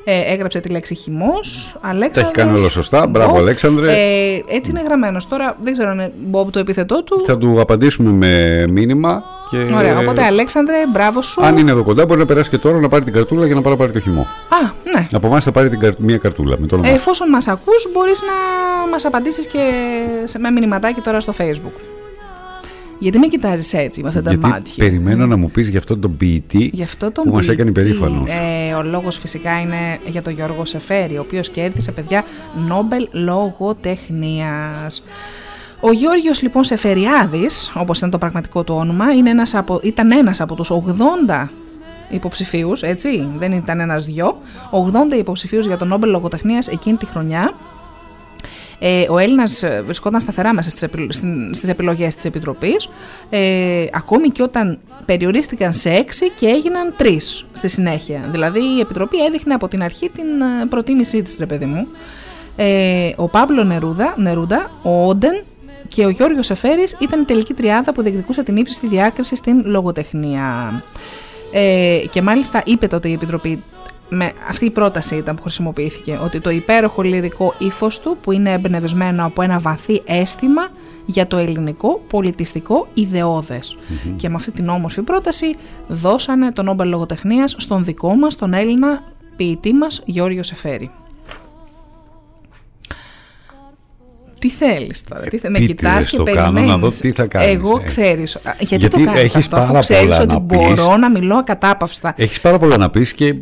Ε, 0.04 0.32
έγραψε 0.32 0.60
τη 0.60 0.68
λέξη 0.68 0.94
χυμός. 0.94 1.76
Αλέξανδρος 1.80 2.14
Τα 2.14 2.20
έχει 2.20 2.30
κάνει 2.32 2.58
όλα 2.60 2.68
σωστά. 2.68 3.06
Μπράβο, 3.06 3.30
Μπομπ. 3.32 3.40
Αλέξανδρε. 3.40 3.92
Ε, 3.92 4.42
έτσι 4.48 4.70
είναι 4.70 4.82
γραμμένος. 4.82 5.28
Τώρα 5.28 5.56
δεν 5.62 5.72
ξέρω 5.72 5.88
αν 5.90 5.94
είναι 5.98 6.12
Μπομπ 6.18 6.48
το 6.50 6.58
επίθετό 6.58 7.02
του. 7.02 7.20
Θα 7.26 7.38
του 7.38 7.60
απαντήσουμε 7.60 8.10
με 8.10 8.64
μήνυμα. 8.68 9.22
Και... 9.50 9.56
Ωραία, 9.74 9.98
οπότε 9.98 10.22
Αλέξανδρε, 10.24 10.76
μπράβο 10.92 11.22
σου. 11.22 11.44
Αν 11.44 11.56
είναι 11.56 11.70
εδώ 11.70 11.82
κοντά, 11.82 12.06
μπορεί 12.06 12.18
να 12.20 12.26
περάσει 12.26 12.50
και 12.50 12.58
τώρα 12.58 12.78
να 12.80 12.88
πάρει 12.88 13.04
την 13.04 13.12
καρτούλα 13.12 13.46
για 13.46 13.54
να 13.54 13.60
πάει 13.60 13.72
να 13.72 13.78
πάρει 13.78 13.92
το 13.92 14.00
χυμό. 14.00 14.20
Α, 14.20 14.70
ναι. 14.94 15.06
Από 15.12 15.26
εμάς 15.26 15.44
θα 15.44 15.52
πάρει 15.52 15.68
την 15.68 15.78
καρ- 15.78 15.98
μία 15.98 16.16
καρτούλα 16.16 16.56
με 16.58 16.66
το 16.66 16.74
όνομα. 16.74 16.90
Ε, 16.90 16.94
Εφόσον 16.94 17.28
μας 17.28 17.48
ακούς, 17.48 17.86
μπορείς 17.92 18.22
να 18.22 18.32
μας 18.90 19.04
απαντήσεις 19.04 19.46
και 19.46 19.58
σε- 20.24 20.38
με 20.38 20.50
μηνυματάκι 20.50 21.00
τώρα 21.00 21.20
στο 21.20 21.32
facebook. 21.38 21.80
Γιατί 23.02 23.18
με 23.18 23.26
κοιτάζεις 23.26 23.72
έτσι, 23.72 24.02
με 24.02 24.08
αυτά 24.08 24.22
τα 24.22 24.30
Γιατί 24.30 24.46
μάτια; 24.46 24.74
περιμένω 24.76 25.26
να 25.26 25.36
μου 25.36 25.50
πεις 25.50 25.68
για 25.68 25.78
αυτόν 25.78 26.00
τον 26.00 26.16
ποιητή 26.16 26.70
Γι' 26.72 26.82
αυτό 26.82 27.12
τον 27.12 27.24
που 27.24 27.30
μας 27.30 27.38
ποιητή, 27.38 27.52
έκανε 27.52 27.70
υπερήφανος. 27.70 28.30
Ε, 28.30 28.74
ο 28.74 28.82
λόγος 28.82 29.18
φυσικά 29.18 29.60
είναι 29.60 29.98
για 30.06 30.22
τον 30.22 30.32
Γιώργο 30.32 30.64
Σεφέρη, 30.64 31.16
ο 31.16 31.20
οποίος 31.20 31.50
κέρδισε 31.50 31.92
παιδιά 31.92 32.24
Νόμπελ 32.66 33.08
Λογοτεχνίας. 33.12 35.02
Ο 35.80 35.92
Γιώργος 35.92 36.42
λοιπόν 36.42 36.64
Σεφεριάδης, 36.64 37.72
όπως 37.74 37.98
ήταν 37.98 38.10
το 38.10 38.18
πραγματικό 38.18 38.64
του 38.64 38.74
όνομα, 38.74 39.12
είναι 39.12 39.30
ένας 39.30 39.54
από, 39.54 39.80
ήταν 39.82 40.12
ένας 40.12 40.40
από 40.40 40.54
τους 40.54 40.70
80 40.70 41.50
υποψηφίους, 42.08 42.82
έτσι, 42.82 43.28
δεν 43.38 43.52
ήταν 43.52 43.80
ένας 43.80 44.04
δυο, 44.04 44.36
80 44.70 45.16
υποψηφίους 45.18 45.66
για 45.66 45.76
τον 45.76 45.88
Νόμπελ 45.88 46.10
Λογοτεχνίας 46.10 46.68
εκείνη 46.68 46.96
τη 46.96 47.06
χρονιά. 47.06 47.52
Ε, 48.84 49.04
ο 49.08 49.18
Έλληνας 49.18 49.64
βρισκόταν 49.84 50.20
σταθερά 50.20 50.54
μέσα 50.54 50.70
στις, 50.70 50.82
επι, 50.82 51.06
στην- 51.10 51.54
στις 51.54 51.68
επιλογές 51.68 52.14
της 52.14 52.24
Επιτροπής, 52.24 52.88
ε, 53.30 53.84
ακόμη 53.92 54.28
και 54.28 54.42
όταν 54.42 54.78
περιορίστηκαν 55.04 55.72
σε 55.72 55.90
έξι 55.90 56.30
και 56.30 56.46
έγιναν 56.46 56.94
τρεις 56.96 57.46
στη 57.52 57.68
συνέχεια. 57.68 58.28
Δηλαδή 58.30 58.60
η 58.60 58.80
Επιτροπή 58.80 59.24
έδειχνε 59.24 59.54
από 59.54 59.68
την 59.68 59.82
αρχή 59.82 60.10
την 60.10 60.24
ε, 60.40 60.66
προτίμησή 60.68 61.22
της, 61.22 61.36
ρε 61.38 61.46
παιδί 61.46 61.64
μου. 61.64 61.86
Ε, 62.56 63.10
ο 63.16 63.28
Παύλο 63.28 63.64
Νερούδα, 63.64 64.14
Νερούντα, 64.16 64.70
ο 64.82 65.06
Όντεν 65.08 65.42
και 65.88 66.04
ο 66.04 66.08
Γιώργος 66.08 66.50
Εφέρης 66.50 66.96
ήταν 67.00 67.20
η 67.20 67.24
τελική 67.24 67.54
τριάδα 67.54 67.92
που 67.92 68.02
διεκδικούσε 68.02 68.42
την 68.42 68.56
ύψιστη 68.56 68.86
διάκριση 68.88 69.36
στην 69.36 69.62
λογοτεχνία. 69.66 70.82
Ε, 71.52 71.98
και 72.10 72.22
μάλιστα 72.22 72.62
είπε 72.64 72.86
τότε 72.86 73.08
η 73.08 73.12
Επιτροπή, 73.12 73.62
με, 74.14 74.32
αυτή 74.48 74.64
η 74.64 74.70
πρόταση 74.70 75.16
ήταν 75.16 75.34
που 75.34 75.42
χρησιμοποιήθηκε, 75.42 76.18
ότι 76.22 76.40
το 76.40 76.50
υπέροχο 76.50 77.02
λυρικό 77.02 77.54
ύφος 77.58 78.00
του 78.00 78.16
που 78.22 78.32
είναι 78.32 78.52
εμπνευσμένο 78.52 79.24
από 79.24 79.42
ένα 79.42 79.58
βαθύ 79.58 80.02
αίσθημα 80.04 80.68
για 81.06 81.26
το 81.26 81.36
ελληνικό 81.36 82.02
πολιτιστικό 82.08 82.88
ιδεώδες. 82.94 83.76
Και 84.16 84.28
με 84.28 84.34
αυτή 84.34 84.50
την 84.50 84.68
όμορφη 84.68 85.02
πρόταση 85.02 85.54
δώσανε 85.88 86.52
τον 86.52 86.64
Νόμπελ 86.64 86.88
Λογοτεχνίας 86.88 87.54
στον 87.58 87.84
δικό 87.84 88.14
μας, 88.14 88.36
τον 88.36 88.52
Έλληνα 88.54 89.02
ποιητή 89.36 89.72
μας 89.72 90.02
Γιώργο 90.04 90.42
Σεφέρη. 90.42 90.90
Τι 94.42 94.48
θέλεις 94.48 95.02
τώρα, 95.08 95.20
τι 95.20 95.38
θε... 95.38 95.48
με 95.48 95.58
Επίτηδες 95.58 95.90
κοιτάς 95.90 96.06
και 96.10 96.16
το 96.16 96.22
κάνω, 96.24 96.36
περιμένεις. 96.40 96.70
να 96.70 96.76
δω 96.76 96.88
τι 96.88 97.12
θα 97.12 97.26
κάνεις, 97.26 97.48
Εγώ 97.48 97.78
ε. 97.82 97.84
ξέρεις, 97.86 98.36
α, 98.36 98.40
γιατί, 98.58 98.64
Γιατί 98.76 98.98
το 98.98 99.04
κάνεις 99.04 99.20
έχεις 99.20 99.34
αυτό, 99.36 99.56
αφού 99.56 99.66
πάρα 99.66 99.80
ξέρεις 99.80 100.02
πολλά 100.02 100.16
ότι 100.20 100.26
να 100.26 100.40
πεις. 100.42 100.58
μπορώ 100.58 100.96
να 100.96 101.10
μιλώ 101.10 101.36
ακατάπαυστα. 101.36 102.12
Έχεις 102.16 102.40
πάρα 102.40 102.58
πολλά 102.58 102.76
να 102.76 102.90
πεις 102.90 103.12
και 103.14 103.26
ε, 103.26 103.34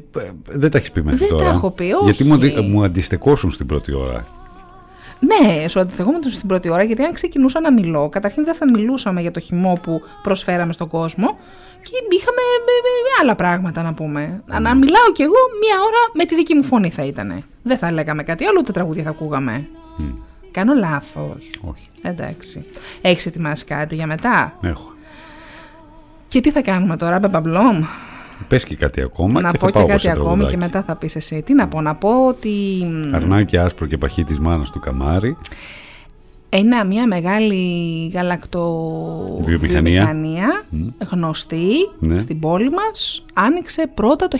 δεν 0.48 0.70
τα 0.70 0.78
έχεις 0.78 0.90
πει 0.92 1.02
μέχρι 1.02 1.18
Δεν 1.18 1.28
τα 1.28 1.36
τώρα. 1.36 1.50
έχω 1.50 1.70
πει, 1.70 1.84
Γιατί 2.04 2.24
μου, 2.24 2.36
όχι. 2.42 2.46
αντι- 2.56 2.68
μου 2.68 2.84
αντιστεκώσουν 2.84 3.50
στην 3.50 3.66
πρώτη 3.66 3.94
ώρα. 3.94 4.26
Ναι, 5.20 5.68
σου 5.68 5.80
αντιθεγόμουν 5.80 6.22
στην 6.30 6.48
πρώτη 6.48 6.68
ώρα, 6.70 6.82
γιατί 6.82 7.02
αν 7.02 7.12
ξεκινούσα 7.12 7.60
να 7.60 7.72
μιλώ, 7.72 8.08
καταρχήν 8.08 8.44
δεν 8.44 8.54
θα 8.54 8.70
μιλούσαμε 8.70 9.20
για 9.20 9.30
το 9.30 9.40
χυμό 9.40 9.78
που 9.82 10.00
προσφέραμε 10.22 10.72
στον 10.72 10.88
κόσμο 10.88 11.26
και 11.82 11.90
είχαμε 12.18 12.40
ε, 12.66 12.70
ε, 13.18 13.22
άλλα 13.22 13.34
πράγματα 13.36 13.82
να 13.82 13.94
πούμε. 13.94 14.42
Να- 14.46 14.60
Να 14.60 14.74
μιλάω 14.74 15.12
κι 15.12 15.22
εγώ 15.22 15.34
μία 15.60 15.76
ώρα 15.80 15.98
με 16.14 16.24
τη 16.24 16.34
δική 16.34 16.54
μου 16.54 16.64
φωνή 16.64 16.90
θα 16.90 17.04
ήταν. 17.04 17.44
Δεν 17.62 17.78
θα 17.78 17.92
λέγαμε 17.92 18.22
κάτι 18.22 18.44
άλλο, 18.44 18.56
ούτε 18.60 18.72
τραγούδια 18.72 19.02
θα 19.02 19.10
ακούγαμε. 19.10 19.68
Κάνω 20.50 20.74
λάθος. 20.74 21.50
Όχι. 21.60 21.88
Εντάξει. 22.02 22.64
Έχεις 23.00 23.26
ετοιμάσει 23.26 23.64
κάτι 23.64 23.94
για 23.94 24.06
μετά; 24.06 24.58
Έχω. 24.60 24.92
Και 26.28 26.40
τι 26.40 26.50
θα 26.50 26.62
κάνουμε 26.62 26.96
τώρα, 26.96 27.18
Μπεμπαμπλόμ. 27.18 27.84
Πες 28.48 28.64
και 28.64 28.74
κάτι 28.76 29.00
ακόμα 29.00 29.40
Να 29.40 29.50
και 29.50 29.58
πω 29.58 29.64
θα 29.66 29.72
και 29.72 29.78
πάω 29.78 29.86
κάτι 29.86 30.00
σε 30.00 30.10
ακόμη 30.10 30.24
τραγουδάκι. 30.24 30.50
και 30.54 30.60
μετά 30.60 30.82
θα 30.82 30.96
πεις 30.96 31.16
εσύ. 31.16 31.42
Τι 31.42 31.54
να 31.54 31.68
πω, 31.68 31.80
να 31.80 31.94
πω 31.94 32.26
ότι 32.26 32.50
Αρνάκι 33.14 33.56
άσπρο 33.58 33.86
και 33.86 33.98
παχύ 33.98 34.24
της 34.24 34.38
μάνας 34.38 34.70
του 34.70 34.80
Καμάρη. 34.80 35.36
Ένα, 36.52 36.84
μια 36.84 37.06
μεγάλη 37.06 37.62
γαλακτο... 38.14 39.40
Βιομηχανία. 39.42 39.80
βιομηχανία, 40.04 40.64
γνωστή 41.10 41.68
Ναι. 41.98 42.18
στην 42.18 42.38
πόλη 42.40 42.70
μας 42.70 43.24
άνοιξε 43.34 43.90
πρώτα 43.94 44.28
το 44.28 44.38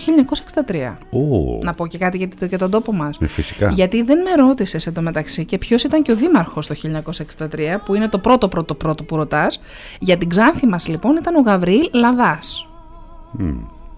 1963. 0.67 0.97
Ω, 1.11 1.59
Να 1.63 1.75
πω 1.75 1.87
και 1.87 1.99
κάτι 1.99 2.17
για, 2.17 2.29
το- 2.39 2.45
για 2.47 2.59
τον 2.59 2.71
τόπο 2.71 2.93
μας. 2.93 3.19
ε, 3.21 3.27
φυσικά. 3.27 3.71
Γιατί 3.71 4.03
δεν 4.03 4.19
με 4.23 4.43
ρώτησες 4.43 4.87
εντωμεταξύ 4.87 5.45
και 5.45 5.59
ποιος 5.59 5.83
ήταν 5.85 6.03
και 6.03 6.13
ο 6.13 6.17
δήμαρχος 6.17 6.67
το 6.67 6.75
1963, 6.75 7.81
που 7.85 7.95
είναι 7.95 8.09
το 8.09 8.19
πρώτο 8.19 8.49
πρώτο 8.49 8.75
πρώτο 8.75 9.05
που 9.05 9.17
ρωτάς. 9.17 9.61
Για 10.01 10.17
την 10.17 10.29
Ξάνθη 10.29 10.67
μας 10.67 10.89
λοιπόν 10.89 11.17
ήταν 11.17 11.35
ο 11.35 11.41
Γαβρίλ 11.41 11.89
Λαδάς. 11.93 12.67
Μμ. 13.33 13.51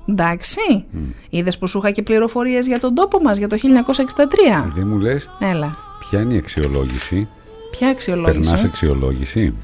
Εντάξει. 0.09 0.85
Είδες 1.31 1.59
που 1.59 1.67
σου 1.67 1.79
είχα 1.79 1.91
και 1.91 2.03
πληροφορίες 2.03 2.67
για 2.67 2.79
τον 2.79 2.95
τόπο 2.95 3.19
μας 3.21 3.37
για 3.39 3.49
το 3.49 3.57
1963. 3.57 4.71
Δεν 4.75 4.87
μου 4.87 4.99
λες 4.99 5.31
Έλα. 5.41 5.77
ποια 6.01 6.21
είναι 6.21 6.35
η 6.35 6.37
αξιολόγηση; 6.37 7.29
Ποια 7.79 7.89
αξιολόγηση; 7.89 8.41
Περνάς 8.41 8.65
αξιολόγηση. 8.65 9.55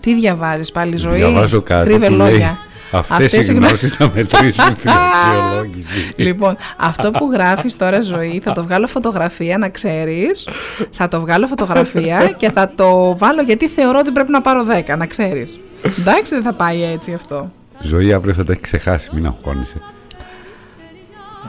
Τι 0.00 0.14
διαβάζεις 0.14 0.70
πάλι 0.72 0.96
ζωή; 0.96 1.16
Διαβάζω 1.16 1.60
κάτι 1.60 1.88
Κρύβε 1.88 2.06
που 2.06 2.12
λέει 2.14 2.30
λόγια. 2.30 2.58
αυτές 2.92 3.32
οι 3.32 3.52
οι 3.52 3.54
γνώσεις 3.54 3.94
θα 3.94 4.10
μετρήσουν 4.14 4.72
στην 4.72 4.90
αξιολόγηση. 5.00 6.10
Λοιπόν, 6.16 6.56
αυτό 6.76 7.10
που 7.10 7.30
γράφεις 7.32 7.76
τώρα 7.76 8.00
ζωή 8.00 8.40
θα 8.44 8.52
το 8.52 8.62
βγάλω 8.62 8.86
φωτογραφία 8.86 9.58
να 9.58 9.68
ξέρεις. 9.68 10.48
Θα 10.90 11.08
το 11.08 11.20
βγάλω 11.20 11.46
φωτογραφία 11.46 12.28
και 12.36 12.50
θα 12.50 12.72
το 12.74 13.16
βάλω 13.18 13.42
γιατί 13.42 13.68
θεωρώ 13.68 13.98
ότι 13.98 14.10
πρέπει 14.12 14.30
να 14.30 14.40
πάρω 14.40 14.66
10 14.92 14.96
να 14.98 15.06
ξέρεις. 15.06 15.58
Εντάξει 15.98 16.34
δεν 16.34 16.42
θα 16.42 16.52
πάει 16.52 16.82
έτσι 16.82 17.12
αυτό. 17.12 17.50
Ζωή 17.80 18.12
αύριο 18.12 18.34
θα 18.34 18.44
τα 18.44 18.52
έχεις 18.52 18.62
ξεχάσει, 18.62 19.10
μην 19.14 19.26
αγχώνεσαι. 19.26 19.80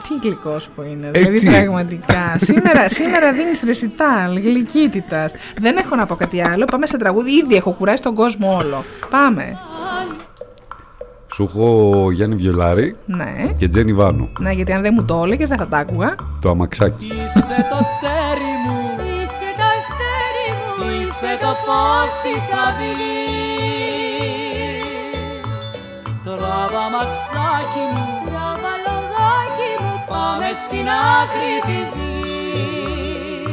Τι 0.08 0.14
γλυκός 0.28 0.68
που 0.74 0.82
είναι, 0.82 1.06
Ε, 1.06 1.10
δηλαδή 1.10 1.38
τι; 1.38 1.46
πραγματικά. 1.46 2.34
σήμερα, 2.48 2.88
σήμερα 2.88 3.32
δίνεις 3.32 3.60
ρεσιτάλ, 3.64 4.38
γλυκύτητας. 4.38 5.32
Δεν 5.60 5.76
έχω 5.76 5.96
να 5.96 6.06
πω 6.06 6.14
κάτι 6.14 6.42
άλλο, 6.42 6.64
πάμε 6.64 6.86
σε 6.86 6.96
τραγούδι, 6.96 7.30
ήδη 7.32 7.54
έχω 7.54 7.70
κουράσει 7.72 8.02
τον 8.02 8.14
κόσμο 8.14 8.56
όλο. 8.56 8.84
Πάμε. 9.10 9.56
Σου 11.34 11.42
έχω 11.42 12.08
Γιάννη 12.12 12.34
Βιολάρη 12.36 12.96
Ναι. 13.06 13.32
και 13.56 13.68
Τζένι 13.68 13.92
Βάνου. 13.92 14.28
Ναι, 14.38 14.50
γιατί 14.50 14.72
αν 14.72 14.82
δεν 14.82 14.92
μου 14.96 15.04
το 15.04 15.22
έλεγες 15.24 15.48
δεν 15.48 15.58
θα 15.58 15.68
τα 15.68 15.78
άκουγα. 15.78 16.14
Το 16.40 16.50
αμαξάκι. 16.50 17.04
Είσαι 17.06 17.66
το 17.70 17.78
τέρι 18.02 18.52
μου, 18.66 18.80
Είσαι 18.98 19.48
το 19.58 19.64
αστέρι 19.76 20.48
μου, 20.76 21.00
είσαι 21.00 21.38
το 21.40 21.46
φως 21.64 22.10
της 22.22 22.44
αυλής. 22.66 23.22
Τράβα 26.24 26.84
μαξάκι 26.94 27.84
μου, 27.94 28.06
τράβα 28.06 28.21
λογάκι 28.21 28.21
μου, 30.22 30.28
πάμε 30.28 30.50
στην 30.64 30.88
άκρη 30.88 31.54
της 31.66 31.88
γης. 31.96 33.46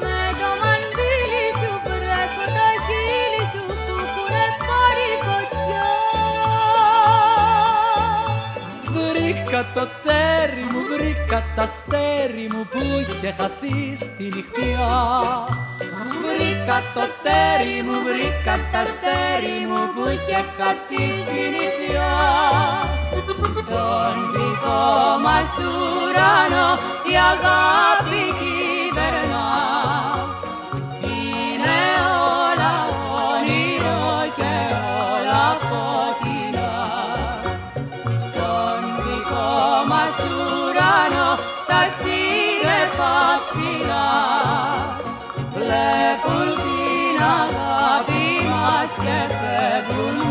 με 0.00 0.20
το 0.40 0.48
μαντίλι 0.62 1.46
σου 1.58 1.72
βρέχω 1.84 2.44
τα 2.56 2.68
χείλη 2.84 3.44
σου 3.50 3.60
που 3.66 3.74
έχουνε 4.02 4.46
πάρει 4.68 5.10
φωτιά. 5.26 5.88
Βρήκα 8.94 9.60
το 9.74 9.88
τέρι 10.04 10.23
μου, 11.34 11.40
βρήκα 11.40 11.54
τα 11.56 11.62
αστέρι 11.62 12.48
μου 12.52 12.68
που 12.70 12.80
είχε 13.00 13.34
χαθεί 13.38 13.96
στη 13.96 14.22
νυχτιά. 14.22 15.44
Βρήκα 16.24 16.78
το 16.94 17.04
τέρι 17.22 17.82
μου, 17.82 17.96
βρήκα 18.06 18.54
τα 18.72 18.78
αστέρι 18.78 19.58
μου 19.68 19.82
που 19.94 20.02
είχε 20.12 20.40
χαθεί 20.56 21.04
στη 21.20 21.40
νυχτιά. 21.54 22.12
Στον 23.58 24.16
δικό 24.32 24.84
μας 25.24 25.50
ουρανό 25.58 26.68
η 27.10 27.14
αγάπη 27.32 28.22
βλέπουν 45.84 46.48
την 46.64 47.18
αγάπη 47.40 48.26
μας 48.50 48.90
και 49.04 49.18
φεύγουν 49.40 50.23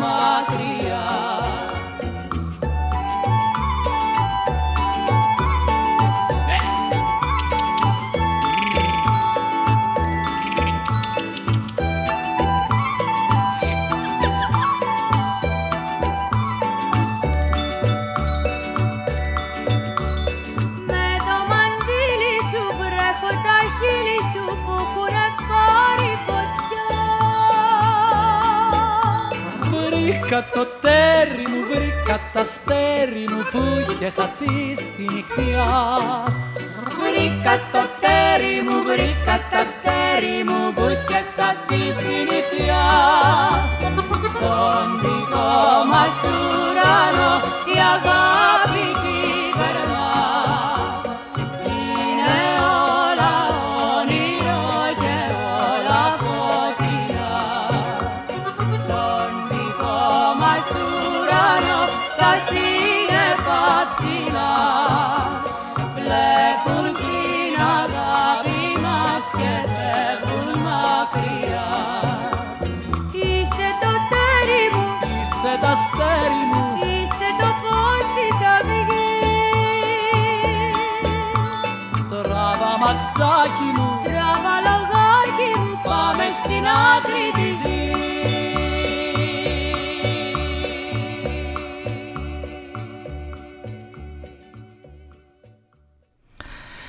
Βρήκα 30.33 30.49
το 30.51 30.67
τέρι 30.81 31.45
μου, 31.49 31.59
βρήκα 31.69 32.19
τα 32.33 32.39
αστέρι 32.41 33.25
μου 33.29 33.41
που 33.51 33.61
είχε 33.79 34.11
χαθεί 34.15 34.75
στη 34.75 35.03
νυχτιά. 35.13 35.67
Βρήκα 37.01 37.55
το 37.71 37.83
τέρι 38.03 38.55
μου, 38.65 38.77
βρήκα 38.87 39.35
τα 39.51 39.59
αστέρι 39.65 40.37
μου 40.47 40.73
που 40.75 40.83
είχε 40.93 41.19
χαθεί 41.35 41.83
στη 41.97 42.15
νυχτιά. 42.29 42.85
Στον 44.29 44.87
δικό 45.01 45.53
μας 45.91 46.17
ουρανό 46.29 47.33
η 47.73 47.77
αγάπη 47.93 48.52
μαξάκι 83.23 83.69
μου, 83.77 83.89
Τράβα 84.03 84.55
λογάκι 84.67 85.49
μου, 85.59 85.71
πάμε 85.89 86.25
στην 86.39 86.63
άκρη 86.93 87.25
της 87.37 87.57
γης. 87.71 87.91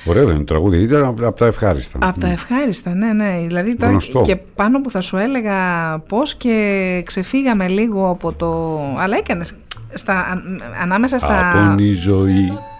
Ωραίο 0.07 0.25
δεν 0.25 0.35
είναι 0.35 0.43
το 0.43 0.53
τραγούδι, 0.53 0.81
ήταν 0.81 1.05
από 1.05 1.27
από 1.27 1.37
τα 1.37 1.45
ευχάριστα. 1.45 1.99
Από 2.01 2.19
τα 2.19 2.27
ευχάριστα, 2.27 2.93
ναι, 2.93 3.13
ναι. 3.13 3.43
Δηλαδή 3.47 3.75
τώρα 3.75 3.91
Γνωστό. 3.91 4.21
και 4.21 4.35
πάνω 4.35 4.81
που 4.81 4.89
θα 4.89 5.01
σου 5.01 5.17
έλεγα 5.17 5.57
πώς 5.99 6.35
και 6.35 7.01
ξεφύγαμε 7.05 7.67
λίγο 7.67 8.09
από 8.09 8.31
το... 8.33 8.79
Αλλά 8.97 9.17
έκανες 9.17 9.55
στα, 9.93 10.27
αν- 10.31 10.61
ανάμεσα 10.81 11.17
στα... 11.17 11.69
Από 11.71 11.81
η 11.83 11.93
ζωή 11.93 12.51
με 12.51 12.74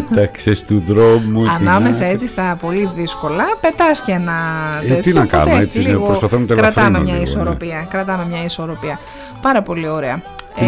πέταξες 0.00 0.64
του 0.64 0.82
δρόμου. 0.86 1.42
την 1.42 1.50
Ανάμεσα 1.68 2.02
άκρη. 2.04 2.14
έτσι 2.14 2.26
στα 2.26 2.58
πολύ 2.60 2.90
δύσκολα, 2.96 3.44
πετάς 3.60 4.00
και 4.02 4.12
ένα 4.12 4.32
Ε, 4.82 4.86
τέτοιο. 4.86 5.02
τι 5.02 5.12
να 5.12 5.20
οπότε 5.20 5.36
κάνουμε, 5.36 5.58
έτσι 5.58 5.80
είναι, 5.80 5.88
λίγο 5.88 6.04
προσπαθώ 6.04 6.38
να 6.38 6.46
το 6.46 6.54
Κρατάμε 6.54 6.86
ελαφρύνω 6.86 6.98
μια 6.98 7.12
λίγο, 7.12 7.16
ναι. 7.16 7.22
ισορροπία, 7.30 7.86
κρατάμε 7.90 8.26
μια 8.30 8.44
ισορροπία. 8.44 8.98
Πάρα 9.42 9.62
πολύ 9.62 9.88
ωραία. 9.88 10.22
Το 10.58 10.64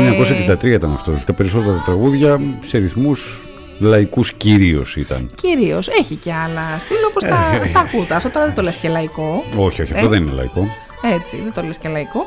1963 0.61 0.65
ήταν 0.65 0.93
αυτό. 0.93 1.13
Τα 1.27 1.33
περισσότερα 1.33 1.83
τραγούδια 1.85 2.41
σε 2.67 2.79
ρυθμούς 2.79 3.43
λαϊκούς 3.79 4.33
κυρίως 4.33 4.97
ήταν. 4.97 5.31
Κυρίως, 5.35 5.89
έχει 5.89 6.15
και 6.15 6.33
άλλα 6.33 6.79
στυλ 6.79 6.97
όπως 7.11 7.23
τα, 7.23 7.61
Ε, 7.65 7.71
τα 7.73 7.81
ακούτα. 7.81 8.17
Αυτό 8.17 8.29
τώρα 8.31 8.47
δεν 8.47 8.55
το 8.55 8.63
λες 8.63 8.77
και 8.77 8.89
λαϊκό. 8.89 9.45
Όχι, 9.57 9.83
όχι, 9.83 9.93
αυτό 9.93 10.07
Ε, 10.07 10.09
δεν 10.09 10.23
είναι 10.23 10.33
λαϊκό. 10.33 10.69
Έτσι, 11.15 11.41
δεν 11.45 11.53
το 11.53 11.63
λες 11.63 11.79
και 11.79 11.89
λαϊκό. 11.89 12.27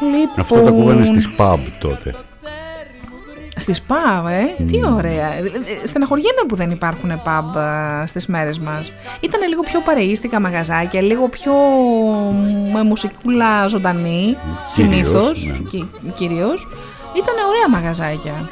Λοιπόν, 0.00 0.34
Αυτό 0.38 0.54
τα 0.60 0.68
ακούγανε 0.68 1.04
στις 1.04 1.28
pub 1.38 1.58
τότε. 1.80 2.14
Στις 3.58 3.82
pub, 3.88 4.28
ε, 4.58 4.62
τι 4.64 4.80
ωραία. 4.94 5.32
Ε, 5.32 5.38
ε, 5.82 5.86
Στεναχωριέμαι 5.86 6.42
που 6.48 6.56
δεν 6.56 6.70
υπάρχουν 6.70 7.10
pub 7.24 7.60
ε, 8.02 8.06
στις 8.06 8.26
μέρες 8.26 8.58
μας. 8.58 8.92
Ήταν 9.20 9.48
λίγο 9.48 9.62
πιο 9.62 9.80
παρεΐστικα 9.80 10.40
μαγαζάκια, 10.40 11.00
λίγο 11.02 11.28
πιο 11.28 11.52
με 12.72 12.82
μουσικούλα 12.82 13.66
ζωντανή, 13.66 14.36
συνήθως, 14.66 15.46
ναι. 15.46 15.58
κι- 15.70 15.88
κυρίως. 16.14 16.68
Ήταν 17.16 17.34
ωραία 17.48 17.68
μαγαζάκια. 17.80 18.48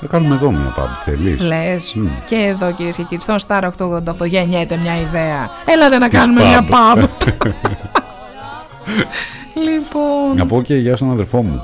Θα 0.00 0.06
κάνουμε 0.06 0.34
εδώ 0.34 0.50
μια 0.50 0.74
pub, 0.78 0.88
θέλεις; 1.04 1.40
Λες. 1.42 1.92
Μμ. 1.94 2.06
Και 2.26 2.36
εδώ 2.36 2.72
κυρίες 2.72 2.96
και 2.96 3.02
κύριοι, 3.02 3.20
στον 3.20 3.36
Star 3.46 3.62
888 3.62 4.26
γεννιέται 4.26 4.76
μια 4.76 4.96
ιδέα. 5.00 5.50
Έλατε 5.66 5.98
να 5.98 6.08
Της 6.08 6.18
κάνουμε 6.18 6.44
μια 6.44 6.66
pub. 6.70 6.98
pub. 6.98 7.04
λοιπόν. 9.66 10.36
Να 10.36 10.46
πω 10.46 10.62
και 10.62 10.74
γεια 10.74 10.96
στον 10.96 11.10
αδερφό 11.10 11.42
μου 11.42 11.62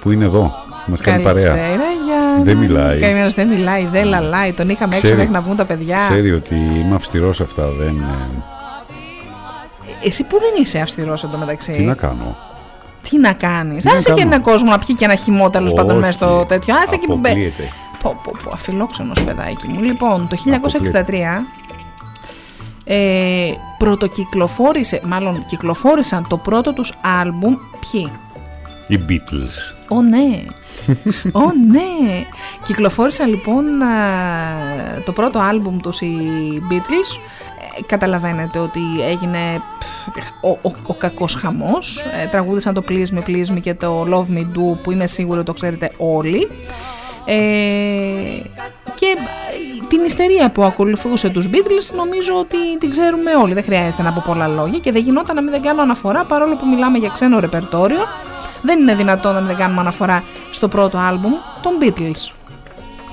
που 0.00 0.10
είναι 0.10 0.24
εδώ. 0.24 0.54
Μας 0.90 1.00
κάνει 1.00 1.22
παρέα. 1.22 1.48
Καλησπέρα, 1.54 1.82
Γιάννη. 2.06 2.42
Δεν 2.42 2.56
μιλάει. 2.56 2.98
Καημένος 2.98 3.34
δεν 3.34 3.48
μιλάει, 3.48 3.86
δεν 3.92 4.04
λαλάει. 4.04 4.52
Τον 4.52 4.68
είχαμε 4.68 4.94
έξω 4.94 5.00
Ξέρει- 5.06 5.16
μέχρι 5.16 5.32
να 5.32 5.40
βγουν 5.40 5.56
τα 5.56 5.64
παιδιά. 5.64 5.98
Ξέρει 6.08 6.32
ότι 6.32 6.54
είμαι 6.54 6.94
αυστηρός 6.94 7.36
σε 7.36 7.42
αυτά. 7.42 7.62
Δεν, 7.78 8.00
ε, 8.00 8.28
Εσύ 10.06 10.24
που 10.24 10.38
δεν 10.38 10.62
είσαι 10.62 10.78
αυστηρός 10.80 11.24
εντωμεταξύ. 11.24 11.72
τι 11.72 11.82
να 11.82 11.94
κάνω. 11.94 12.36
Τι 13.10 13.18
να 13.18 13.32
κάνεις; 13.32 13.82
Τι 13.84 13.90
να 13.90 13.96
Άσε 13.96 14.08
και 14.08 14.14
κάνω. 14.20 14.30
έναν 14.30 14.42
κόσμο 14.42 14.70
να 14.70 14.78
πιει 14.78 14.94
και 14.96 15.04
ένα 15.04 15.14
χυμό 15.14 15.50
τέλος 15.50 15.72
πάντων 15.72 15.90
Όχι. 15.90 16.00
μέσα 16.00 16.12
στο 16.12 16.44
τέτοιο. 16.48 16.74
Άσε 16.84 16.96
και 16.96 17.06
μπε. 17.06 17.14
Αποκλείεται. 17.28 17.62
Πω, 18.02 18.20
πω, 18.24 18.32
πω, 18.44 18.50
αφιλόξενος 18.52 19.24
παιδάκι 19.24 19.68
μου. 19.68 19.82
Λοιπόν, 19.82 20.28
το 20.28 20.36
1963 20.36 21.44
ε, 22.84 23.50
πρωτοκυκλοφόρησε, 23.78 25.00
μάλλον 25.04 25.44
κυκλοφόρησαν 25.46 26.26
το 26.28 26.36
πρώτο 26.36 26.72
τους 26.72 26.92
άλμπουμ 27.20 27.54
ποιοι; 27.90 28.10
Οι 28.88 28.98
Beatles. 29.08 29.74
Ω 29.92 30.02
ναι, 30.02 30.44
ω 31.32 31.52
ναι. 31.70 32.24
Κυκλοφόρησαν 32.64 33.28
λοιπόν 33.28 33.82
α, 33.82 33.92
το 35.04 35.12
πρώτο 35.12 35.38
άλμπουμ 35.38 35.76
τους 35.78 36.00
οι 36.00 36.16
Beatles. 36.70 37.18
Ε, 37.78 37.82
καταλαβαίνετε 37.86 38.58
ότι 38.58 38.80
έγινε 39.10 39.38
πφ, 40.12 40.30
ο, 40.40 40.68
ο, 40.68 40.72
ο 40.86 40.94
κακός 40.94 41.34
χαμός. 41.34 42.04
Ε, 42.22 42.26
τραγούδισαν 42.26 42.74
το 42.74 42.82
Please 42.88 43.06
Me, 43.14 43.28
Please 43.28 43.54
Me 43.54 43.60
και 43.60 43.74
το 43.74 44.06
Love 44.10 44.36
Me 44.36 44.40
Do 44.40 44.78
που 44.82 44.90
είμαι 44.90 45.06
σίγουρη 45.06 45.36
ότι 45.38 45.46
το 45.46 45.52
ξέρετε 45.52 45.90
όλοι. 45.96 46.48
Ε, 47.24 47.34
και 48.94 49.06
ε, 49.06 49.86
την 49.88 50.04
ιστερία 50.04 50.50
που 50.50 50.62
ακολουθούσε 50.62 51.28
τους 51.28 51.48
Beatles 51.52 51.94
νομίζω 51.96 52.34
ότι 52.38 52.78
την 52.78 52.90
ξέρουμε 52.90 53.34
όλοι, 53.34 53.54
δεν 53.54 53.62
χρειάζεται 53.64 54.02
να 54.02 54.12
πω 54.12 54.22
πολλά 54.26 54.48
λόγια 54.48 54.78
και 54.78 54.92
δεν 54.92 55.02
γινόταν 55.02 55.34
να 55.34 55.42
μην 55.42 55.50
δεν 55.50 55.62
κάνω 55.62 55.82
αναφορά 55.82 56.24
παρόλο 56.24 56.56
που 56.56 56.66
μιλάμε 56.68 56.98
για 56.98 57.08
ξένο 57.08 57.40
ρεπερτόριο 57.40 58.06
δεν 58.62 58.78
είναι 58.80 58.94
δυνατόν 58.94 59.32
να 59.32 59.38
μην 59.38 59.48
δεν 59.48 59.56
κάνουμε 59.56 59.80
αναφορά 59.80 60.24
στο 60.50 60.68
πρώτο 60.68 60.98
άλμπουμ 60.98 61.32
των 61.62 61.72
Beatles. 61.80 62.32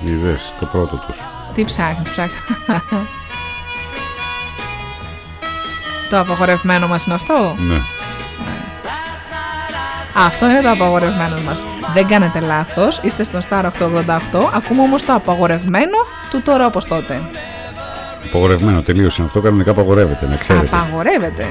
Είδες 0.04 0.54
το 0.60 0.66
πρώτο 0.66 0.96
τους. 1.06 1.16
Τι 1.54 1.64
ψάχνεις, 1.64 2.10
ψάχνει. 2.10 2.56
το 6.10 6.18
απαγορευμένο 6.18 6.86
μας 6.86 7.04
είναι 7.04 7.14
αυτό; 7.14 7.54
Ναι. 7.58 7.80
Αυτό 10.26 10.46
είναι 10.46 10.60
το 10.60 10.70
απαγορευμένο 10.70 11.36
μας. 11.46 11.62
Δεν 11.94 12.06
κάνετε 12.06 12.40
λάθος, 12.40 13.00
είστε 13.02 13.24
στο 13.24 13.38
Star 13.50 13.64
888, 13.64 14.50
ακούμε 14.54 14.82
όμως 14.82 15.04
το 15.04 15.14
απαγορευμένο 15.14 15.96
του 16.30 16.42
τώρα 16.42 16.66
όπως 16.66 16.84
τότε. 16.84 17.20
Απαγορευμένο 18.28 18.82
τελείωσε. 18.82 19.22
Αυτό 19.22 19.40
κανονικά 19.40 19.70
απαγορεύεται, 19.70 20.26
να 20.26 20.36
ξέρετε. 20.36 20.76
Απαγορεύεται. 20.76 21.46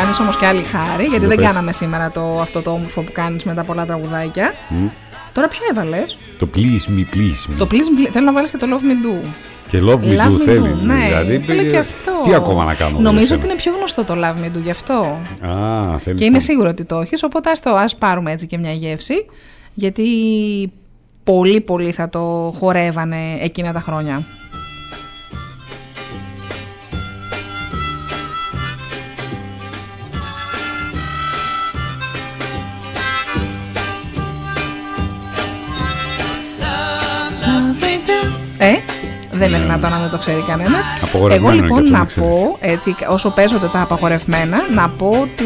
Κάνεις 0.00 0.18
όμως 0.18 0.36
και 0.36 0.46
άλλη 0.46 0.62
χάρη, 0.62 1.02
γιατί 1.04 1.18
Για 1.18 1.28
δεν 1.28 1.36
πες. 1.36 1.46
κάναμε 1.46 1.72
σήμερα 1.72 2.10
το, 2.10 2.40
αυτό 2.40 2.62
το 2.62 2.70
όμορφο 2.70 3.00
που 3.02 3.12
κάνεις 3.12 3.44
με 3.44 3.54
τα 3.54 3.64
πολλά 3.64 3.86
τραγουδάκια. 3.86 4.52
Μμ. 4.68 4.86
Τώρα 5.32 5.48
ποιο 5.48 5.60
έβαλες; 5.70 6.16
Το 6.38 6.48
please 6.54 6.90
me, 6.90 7.14
please 7.16 7.50
me. 7.50 7.54
Το 7.58 7.66
Please 7.70 7.74
Me, 8.06 8.08
θέλω 8.12 8.24
να 8.24 8.32
βάλεις 8.32 8.50
και 8.50 8.56
το 8.56 8.66
Love 8.70 8.82
Me 8.84 9.06
Do. 9.06 9.26
Και 9.68 9.78
love 9.82 10.00
me 10.04 10.18
Love 10.20 10.30
do 10.30 10.34
Me 10.34 10.40
θέλει. 10.44 10.74
Do, 10.80 10.84
ναι, 10.84 11.04
δηλαδή, 11.06 11.38
θέλω 11.46 11.62
και 11.62 11.76
ε, 11.76 11.78
αυτό. 11.78 12.12
Τι 12.24 12.34
ακόμα 12.34 12.64
να 12.64 12.74
κάνω. 12.74 12.98
Νομίζω 12.98 13.24
για 13.24 13.36
ότι 13.36 13.44
είναι 13.44 13.54
πιο 13.54 13.72
γνωστό 13.76 14.04
το 14.04 14.14
Love 14.16 14.44
Me 14.44 14.56
Do 14.56 14.62
γι' 14.64 14.70
αυτό. 14.70 15.18
σένα. 15.40 15.52
Α, 15.92 15.98
θέλεις 15.98 16.18
Και 16.20 16.24
είμαι 16.26 16.36
αυτό. 16.36 16.50
σίγουρη 16.50 16.68
ότι 16.68 16.84
το 16.84 17.00
έχεις, 17.00 17.22
οπότε 17.22 17.50
ας, 17.50 17.60
το, 17.60 17.70
ας 17.70 17.96
πάρουμε 17.96 18.32
έτσι 18.32 18.46
και 18.46 18.58
μια 18.58 18.72
γεύση, 18.72 19.26
γιατί 19.74 20.04
πολύ 21.24 21.60
πολύ 21.60 21.90
θα 21.92 22.08
το 22.08 22.54
χορεύανε 22.58 23.18
εκείνα 23.40 23.72
τα 23.72 23.80
χρόνια. 23.80 24.22
Δεν 39.40 39.48
είναι 39.48 39.58
δυνατόν 39.58 39.90
να 39.90 39.98
μην 39.98 40.10
το 40.10 40.18
ξέρει 40.18 40.44
κανένας. 40.46 40.72
Ναι. 40.72 41.02
Απαγορευμένο 41.02 41.48
Εγώ 41.52 41.56
είναι 41.58 41.66
και 41.66 41.74
λοιπόν 41.74 41.78
αυτό, 41.78 41.92
να 41.92 41.98
να 41.98 42.04
ξέρεις. 42.04 42.30
πω, 42.30 42.58
έτσι, 42.60 42.94
όσο 43.08 43.30
παίζονται 43.30 43.66
τα 43.66 43.80
απαγορευμένα, 43.80 44.58
να 44.74 44.88
πω 44.88 45.08
ότι 45.08 45.44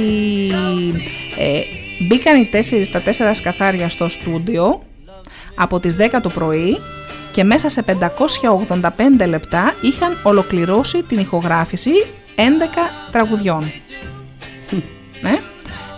ε, 1.39 1.61
μπήκαν 2.09 2.41
οι 2.41 2.45
τέσσερις 2.51 2.91
τα 2.91 3.01
τέσσερα 3.01 3.35
σκαθάρια 3.35 3.89
στο 3.89 4.09
στούντιο 4.09 4.83
από 5.55 5.81
τις 5.81 5.97
10 5.99 6.19
το 6.23 6.29
πρωί 6.29 6.81
και 7.33 7.45
μέσα 7.45 7.69
σε 7.69 7.85
585 7.87 9.27
λεπτά 9.29 9.75
είχαν 9.81 10.19
ολοκληρώσει 10.23 11.03
την 11.03 11.19
ηχογράφηση 11.19 11.91
11 12.37 12.41
τραγουδιών. 13.11 13.71
Ναι. 15.23 15.39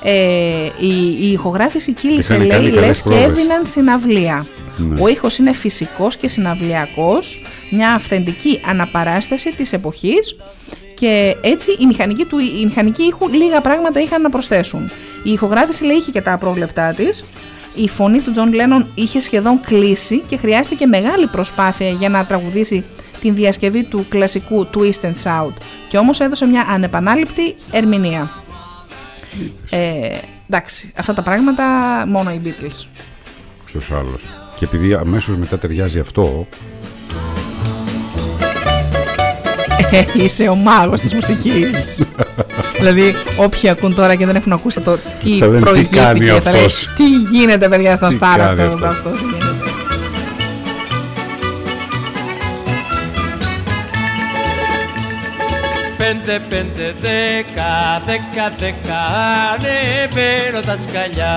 Ε, 0.03 0.71
η, 0.81 1.17
η 1.21 1.31
ηχογράφηση 1.33 1.93
κύλησε 1.93 2.35
Είχαν 2.35 2.49
κάνει 2.49 2.63
λέει 2.63 2.71
καλές 2.75 2.87
λες 2.89 3.03
και 3.03 3.09
πρόβες. 3.09 3.25
έδιναν 3.27 3.67
συναυλία. 3.67 4.47
Ναι. 4.77 5.01
Ο 5.01 5.09
ήχος 5.09 5.39
είναι 5.39 5.53
φυσικός 5.53 6.17
και 6.17 6.29
συναυλιακός, 6.29 7.41
μια 7.71 7.93
αυθεντική 7.93 8.61
αναπαράσταση 8.67 9.55
της 9.55 9.73
εποχής 9.73 10.37
και 10.95 11.37
έτσι 11.43 11.71
η 11.71 11.87
μηχανική, 11.87 12.25
του, 12.25 12.39
η 12.39 12.65
μηχανική 12.65 13.03
ήχου 13.03 13.29
λίγα 13.29 13.61
πράγματα 13.61 14.01
είχαν 14.01 14.23
να 14.23 14.31
προσθέσουν. 14.31 14.91
Η 15.23 15.33
ηχογράφηση 15.33 15.85
λέει 15.85 15.97
είχε 15.97 16.11
και 16.11 16.21
τα 16.21 16.33
απρόβλεπτά 16.33 16.95
της, 16.95 17.25
η 17.75 17.89
φωνή 17.89 18.21
του 18.21 18.31
Τζον 18.31 18.53
Λένον 18.53 18.87
είχε 18.95 19.21
σχεδόν 19.21 19.61
κλείσει 19.61 20.19
και 20.27 20.37
χρειάστηκε 20.37 20.87
μεγάλη 20.87 21.27
προσπάθεια 21.27 21.89
για 21.91 22.09
να 22.09 22.27
τραγουδήσει 22.27 22.85
την 23.21 23.35
διασκευή 23.35 23.85
του 23.85 24.07
κλασικού 24.09 24.67
Twist 24.75 25.05
and 25.05 25.23
Shout 25.23 25.55
και 25.89 25.99
όμως 25.99 26.21
έδωσε 26.21 26.47
μια 26.47 26.67
ανεπανάληπτη 26.69 27.55
ερμηνεία. 27.71 28.31
Ε, 29.71 30.19
εντάξει, 30.51 30.93
αυτά 30.97 31.15
τα 31.15 31.23
πράγματα 31.23 31.65
μόνο 32.07 32.31
οι 32.31 32.41
Beatles. 32.45 32.87
Ποιος 33.65 33.93
άλλος; 33.93 34.33
Και 34.57 34.65
επειδή 34.65 34.95
αμέσως 34.95 35.37
μετά 35.37 35.59
ταιριάζει 35.59 35.99
αυτό, 35.99 36.47
Ε, 39.91 40.05
Είσαι 40.23 40.49
ο 40.49 40.55
μάγος 40.55 41.01
της 41.01 41.15
μουσικής. 41.15 41.95
δηλαδή, 42.79 43.15
όποιοι 43.37 43.69
ακούν 43.69 43.95
τώρα 43.95 44.15
και 44.15 44.27
δεν 44.27 44.37
έχουν 44.37 44.53
ακούσει 44.53 44.81
το 44.81 44.99
τι 45.23 45.37
Θα 45.39 45.47
λένε, 45.47 45.59
τι 45.59 45.65
προηγήθηκε, 45.65 45.97
κάνει 46.01 46.19
θα 46.19 46.25
λένε, 46.25 46.37
αυτός. 46.57 46.89
τι 46.97 47.05
γίνεται 47.33 47.69
παιδιά 47.69 47.97
στον 47.97 48.09
Τι 48.09 48.17
Star 48.21 48.35
κάνει 48.37 48.43
αυτό, 48.63 48.63
αυτός. 48.63 48.83
αυτό, 48.91 49.11
τι 49.11 49.17
γίνεται. 49.25 49.55
Πέντε, 55.99 56.41
πέντε, 56.49 56.95
δέκα, 57.01 58.03
δέκα, 58.07 58.53
δέκα, 58.59 58.99
ανεβαίνω 59.55 60.61
τα 60.67 60.77
σκαλιά 60.83 61.37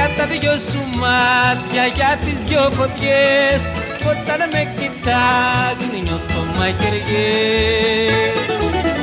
Για 0.00 0.10
τα 0.16 0.26
δυο 0.26 0.56
σου 0.70 0.82
μάτια, 1.02 1.84
για 1.96 2.12
τις 2.22 2.38
δυο 2.46 2.64
φωτιές 2.76 3.60
Όταν 4.10 4.40
με 4.52 4.62
κοιτάζουν 4.78 5.94
νιώθω 6.04 6.40
μαχαιριές 6.56 8.44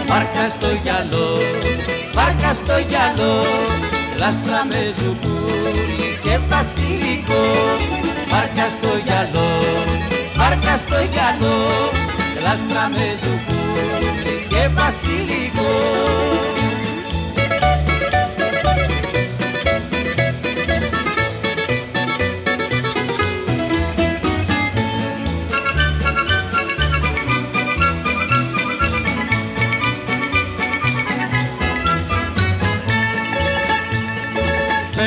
Βάρκα 0.10 0.46
στο 0.56 0.70
γυαλό, 0.84 1.30
βάρκα 2.16 2.52
στο 2.62 2.76
γυαλό 2.90 3.36
Λάστρα 4.20 4.62
με 4.70 4.82
ζουμπούλι 4.98 6.08
και 6.24 6.36
βασιλικό. 6.52 7.44
Βάρκα 8.32 8.68
στο 8.76 8.92
γυαλό, 9.06 9.50
βάρκα 10.40 10.76
στο 10.84 11.00
γυαλό 11.12 11.58
Λάστρα 12.44 12.86
με 12.96 13.08
ζουμπούλι 13.22 14.36
και 14.52 14.62
βασιλικό 14.78 15.72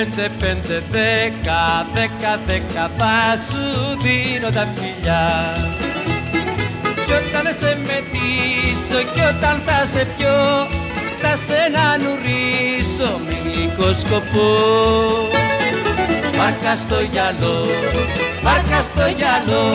Πέντε, 0.01 0.31
πέντε, 0.39 0.83
δέκα, 0.91 1.87
δέκα, 1.95 2.41
δέκα 2.47 2.91
θα 2.99 3.39
σου 3.49 3.63
δίνω 4.03 4.51
τα 4.51 4.67
φιλιά. 4.75 5.29
Κι 7.07 7.13
όταν 7.13 7.55
σε 7.59 7.79
μετήσω 7.87 9.01
κι 9.15 9.21
όταν 9.21 9.63
θα 9.67 9.87
σε 9.93 10.07
πιω 10.17 10.39
έφτασε 11.13 11.59
να 11.75 11.87
νουρίσω 12.03 13.21
με 13.27 13.35
γλυκό 13.45 13.95
σκοπό. 13.95 14.51
Βάρκα 16.37 16.77
στο 16.77 17.01
γυαλό, 17.13 17.67
βάρκα 18.43 18.83
στο 18.83 19.07
γυαλό 19.19 19.67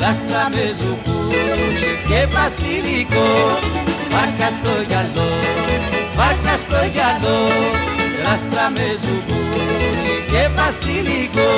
Λάστρα 0.00 0.44
με 0.54 0.64
ζουβούνι 0.78 1.92
και 2.08 2.26
βασιλικό. 2.36 3.30
Βάρκα 4.12 4.48
στο 4.58 4.74
γυαλό, 4.88 5.30
βάρκα 6.16 6.56
στο 6.56 6.80
γυαλό 6.92 7.40
Λάστρα 8.22 8.70
με 8.70 8.86
ζουβούνι 9.00 9.82
και 10.30 10.48
βασιλικό. 10.56 11.50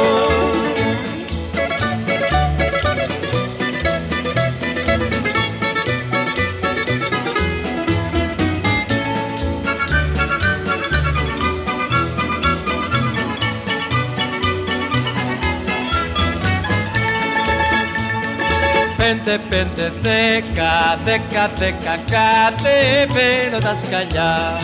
Πέντε, 18.96 19.40
πέντε, 19.48 19.92
δέκα, 20.02 20.98
δέκα, 21.04 21.50
δέκα, 21.58 21.98
κατεβαίνω 22.10 23.58
τα 23.58 23.76
σκαλιά 23.86 24.58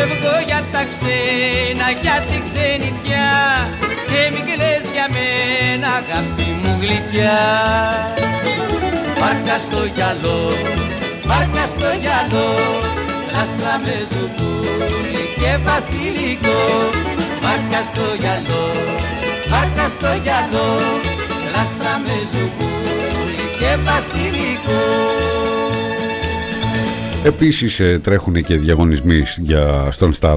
Φεύγω 0.00 0.36
για 0.46 0.62
τα 0.72 0.82
ξένα, 0.92 1.86
για 2.02 2.16
την 2.28 2.40
ξενιτιά 2.46 3.30
Και 4.10 4.20
μην 4.32 4.44
κλαις 4.48 4.84
για 4.94 5.06
μένα, 5.14 5.88
αγάπη 6.00 6.48
μου 6.60 6.72
γλυκιά. 6.82 7.40
Βάρκα 9.20 9.56
στο 9.66 9.80
γυαλό, 9.94 10.40
βάρκα 11.28 11.64
στο 11.74 11.90
γυαλό 12.02 12.48
Λάστρα 13.32 13.74
με 13.84 13.96
ζουβούνι 14.10 15.24
και 15.40 15.52
βασιλικό. 15.66 16.60
Βάρκα 17.42 17.80
στο 17.90 18.06
γυαλό, 18.20 18.66
βάρκα 19.50 19.86
στο 19.94 20.10
γυαλό 20.24 20.68
Λάστρα 21.52 21.94
με 22.04 22.16
ζουβούνι 22.30 23.46
και 23.58 23.70
βασιλικό 23.86 24.82
Επίσης 27.24 27.80
ε, 27.80 27.98
τρέχουν 28.02 28.42
και 28.44 28.56
διαγωνισμοί 28.56 29.22
για, 29.38 29.88
στον 29.90 30.12
Star 30.20 30.36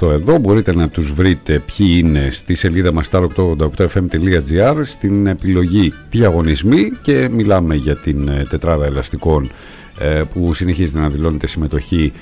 888 0.00 0.10
εδώ. 0.10 0.38
Μπορείτε 0.38 0.74
να 0.74 0.88
τους 0.88 1.12
βρείτε 1.12 1.62
ποιοι 1.76 1.86
είναι 1.98 2.28
στη 2.30 2.54
σελίδα 2.54 2.92
μας 2.92 3.08
star888fm.gr 3.10 4.80
στην 4.82 5.26
επιλογή 5.26 5.92
διαγωνισμοί 6.10 6.90
και 7.02 7.28
μιλάμε 7.28 7.74
για 7.74 7.96
την 7.96 8.28
ε, 8.28 8.46
τετράδα 8.48 8.84
ελαστικών 8.84 9.50
ε, 9.98 10.22
που 10.32 10.54
συνεχίζεται 10.54 10.98
να 10.98 11.08
δηλώνεται 11.08 11.46
συμμετοχή. 11.46 12.12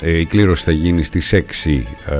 Ε, 0.00 0.18
η 0.18 0.24
κλήρωση 0.24 0.64
θα 0.64 0.72
γίνει 0.72 1.02
στις 1.02 1.34
6 1.34 1.38
ε, 2.06 2.16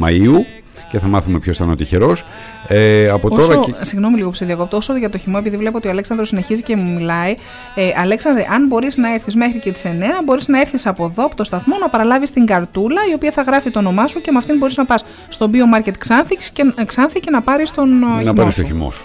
Μαΐου 0.00 0.63
και 0.94 1.00
θα 1.00 1.06
μάθουμε 1.06 1.38
ποιος 1.38 1.56
θα 1.56 1.64
είναι 1.64 1.72
ο 1.72 1.76
τυχερός. 1.76 2.24
Ε, 2.66 3.08
από 3.08 3.28
Όσο, 3.32 3.46
τώρα 3.46 3.60
και... 3.60 3.74
Συγγνώμη 3.80 4.16
λίγο 4.16 4.28
που 4.28 4.34
σε 4.34 4.44
διακόπτω. 4.44 4.76
Όσο 4.76 4.96
για 4.96 5.10
το 5.10 5.18
χυμό, 5.18 5.36
επειδή 5.40 5.56
βλέπω 5.56 5.76
ότι 5.76 5.88
ο 5.88 5.90
Αλέξανδρος 5.90 6.28
συνεχίζει 6.28 6.62
και 6.62 6.76
μου 6.76 6.92
μιλάει. 6.92 7.34
Ε, 7.74 7.90
Αλέξανδρε, 7.96 8.46
αν 8.50 8.66
μπορείς 8.66 8.96
να 8.96 9.12
έρθεις 9.12 9.34
μέχρι 9.34 9.58
και 9.58 9.72
τις 9.72 9.84
9, 9.84 9.88
μπορείς 10.24 10.48
να 10.48 10.60
έρθεις 10.60 10.86
από 10.86 11.04
εδώ, 11.04 11.24
από 11.24 11.36
το 11.36 11.44
σταθμό, 11.44 11.78
να 11.80 11.88
παραλάβεις 11.88 12.30
την 12.30 12.46
καρτούλα, 12.46 13.00
η 13.10 13.14
οποία 13.14 13.32
θα 13.32 13.42
γράφει 13.42 13.70
το 13.70 13.78
όνομά 13.78 14.08
σου 14.08 14.20
και 14.20 14.30
με 14.30 14.38
αυτήν 14.38 14.58
μπορείς 14.58 14.76
να 14.76 14.84
πας 14.84 15.04
στο 15.28 15.50
Bio 15.52 15.78
Market 15.78 15.92
Ξάνθη 15.98 16.36
και, 16.52 16.72
ε, 16.76 16.84
Ξάνθη 16.84 17.20
και 17.20 17.30
να 17.30 17.42
πάρεις 17.42 17.70
τον 17.70 18.02
ε, 18.02 18.06
να 18.06 18.20
χυμό 18.20 18.32
πάρεις 18.32 18.54
σου. 18.54 18.60
το 18.60 18.66
χυμό 18.66 18.90
σου. 18.90 19.04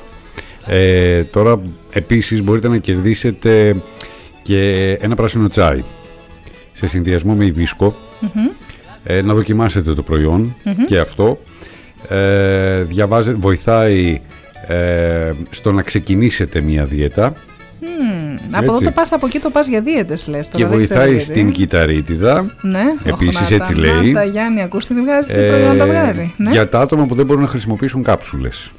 Ε, 0.66 1.24
τώρα 1.24 1.61
επίσης 1.94 2.44
μπορείτε 2.44 2.68
να 2.68 2.78
κερδίσετε 2.78 3.76
και 4.41 4.91
ένα 5.02 5.16
πράσινο 5.16 5.48
τσάι 5.48 5.84
σε 6.74 6.88
συνδυασμό 6.88 7.34
με 7.34 7.45
υβίσκο. 7.45 7.95
Μμμ. 8.20 8.48
Ε, 9.03 9.22
να 9.22 9.34
δοκιμάσετε 9.34 9.94
το 9.94 10.02
προϊόν 10.02 10.56
Μμμ. 10.64 10.86
και 10.86 10.98
αυτό. 10.98 11.38
Ε, 12.10 12.82
διαβάζε, 12.82 13.34
βοηθάει 13.34 14.22
ε, 14.68 15.32
στο 15.50 15.72
να 15.72 15.82
ξεκινήσετε 15.82 16.62
μια 16.62 16.84
δίαιτα 16.86 17.34
Μμμ. 17.82 18.36
Από 18.52 18.64
εδώ 18.64 18.74
Έτσι. 18.74 18.84
το 18.86 18.92
πας, 18.92 19.12
από 19.12 19.26
εκεί 19.26 19.40
το 19.40 19.50
πας 19.50 19.68
για 19.68 19.82
δίαιτες 19.82 20.28
λες. 20.28 20.48
και 20.48 20.58
Τώρα 20.58 20.70
δεν 20.70 20.82
ξέρω 20.82 21.00
βοηθάει 21.00 21.10
γιατί. 21.18 21.24
στην 21.24 21.52
κυταρίτιδα. 21.52 22.56
Ναι, 22.62 22.84
Επίσης 23.04 23.40
όχι, 23.42 23.50
να 23.52 23.56
έτσι 23.56 23.74
τα- 23.74 23.80
λέει. 23.80 24.12
Να 24.12 24.20
τα 24.20 24.26
Γιάννη, 24.26 24.62
ακούς 24.62 24.86
τι 24.86 24.94
βγάζει, 24.94 25.28
τι 25.28 25.40
Ε, 25.40 25.48
προϊόντα 25.48 25.86
βγάζει. 25.86 26.34
Ναι. 26.38 26.52
Για 26.52 26.70
τα 26.70 26.80
άτομα 26.80 27.06
που 27.06 27.16
δεν 27.16 27.26
μπορούν 27.26 27.42
να 27.42 27.48
χρησιμοποιήσουν 27.48 28.04
κάψουλες. 28.04 28.72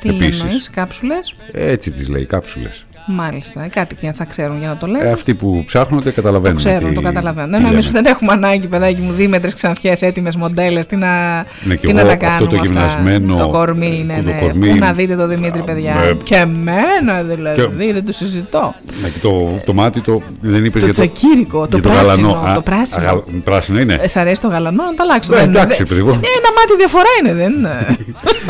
Τι 0.00 0.08
επίσης. 0.08 0.40
εννοείς, 0.40 0.70
κάψουλες; 0.70 1.34
Έτσι 1.52 1.90
τις 1.92 2.08
λέει, 2.08 2.26
κάψουλες. 2.26 2.84
Μάλιστα, 3.10 3.64
ε, 3.64 3.68
κάτι 3.68 3.94
και 3.94 4.12
θα 4.12 4.24
ξέρουν 4.24 4.58
για 4.58 4.68
να 4.68 4.76
το 4.76 4.86
λένε. 4.86 5.08
Ε, 5.08 5.12
αυτοί 5.12 5.34
που 5.34 5.62
ψάχνονται 5.66 6.08
Το 6.08 6.14
καταλαβαίνουν. 6.14 6.56
ξέρουν, 6.56 6.88
τι- 6.88 6.94
το 6.94 7.00
καταλαβαίνουν. 7.00 7.50
τι 7.50 7.56
Δεν 7.56 7.62
νομίζω 7.70 7.88
λέμε. 7.92 8.00
δεν 8.02 8.12
έχουμε 8.12 8.32
ανάγκη, 8.32 8.66
παιδάκι 8.66 9.00
μου, 9.00 9.12
δίμετρες 9.12 9.54
ξανθιές, 9.54 10.02
έτοιμες 10.02 10.36
μοντέλες. 10.36 10.86
Τι 10.86 10.96
να, 10.96 11.36
Ναι, 11.64 11.74
και 11.76 11.86
τι 11.86 11.92
να 11.92 12.00
εγώ 12.00 12.08
τα 12.08 12.14
αυτό 12.14 12.26
κάνουμε. 12.26 12.50
το 12.50 12.56
αυτά. 12.56 12.66
γυμνασμένο, 12.66 13.36
Το 13.36 13.48
κορμί 13.48 13.98
είναι. 14.00 14.14
το 14.16 14.22
ναι. 14.30 14.38
κορμί- 14.40 14.70
Πού 14.70 14.76
να 14.78 14.92
δείτε 14.92 15.16
το 15.16 15.26
Δημήτρη, 15.26 15.62
παιδιά. 15.62 15.94
με- 15.94 16.16
Και 16.22 16.34
εμένα 16.34 17.22
δηλαδή, 17.22 17.60
Και- 17.60 17.92
δεν 17.92 18.04
το 18.04 18.12
συζητώ. 18.12 18.74
Ναι, 19.02 19.08
και 19.08 19.18
το, 19.18 19.60
το 19.66 19.72
μάτι 19.72 20.00
το 20.00 20.22
δεν 20.40 20.64
είπες 20.64 20.82
Το 20.82 20.88
για 20.90 20.94
το, 20.94 21.10
τσακίρικο, 21.12 21.66
το 21.68 21.78
για 21.78 21.90
πράσινο, 21.90 22.28
γαλανό. 22.28 22.50
Α, 22.50 22.54
το 22.54 22.60
πράσινο. 22.60 23.04
α, 23.06 23.10
γα- 23.12 23.22
πράσινο 23.44 23.80
είναι. 23.80 23.98
Ε, 24.02 24.08
σ' 24.08 24.16
αρέσει 24.16 24.40
το 24.40 24.48
γαλανό, 24.48 24.82
να 24.84 24.94
τα 24.94 25.02
αλλάξω. 25.02 25.32
Ναι, 25.32 25.38
δεν- 25.38 25.48
εντάξει, 25.48 25.76
δεν- 25.78 25.86
παιδί 25.86 26.02
μου. 26.02 26.08
Ε, 26.10 26.12
Ένα 26.12 26.48
μάτι 26.56 26.76
διαφορά 26.78 27.08
είναι, 27.22 27.32
δεν 27.34 27.52
είναι. 27.52 27.96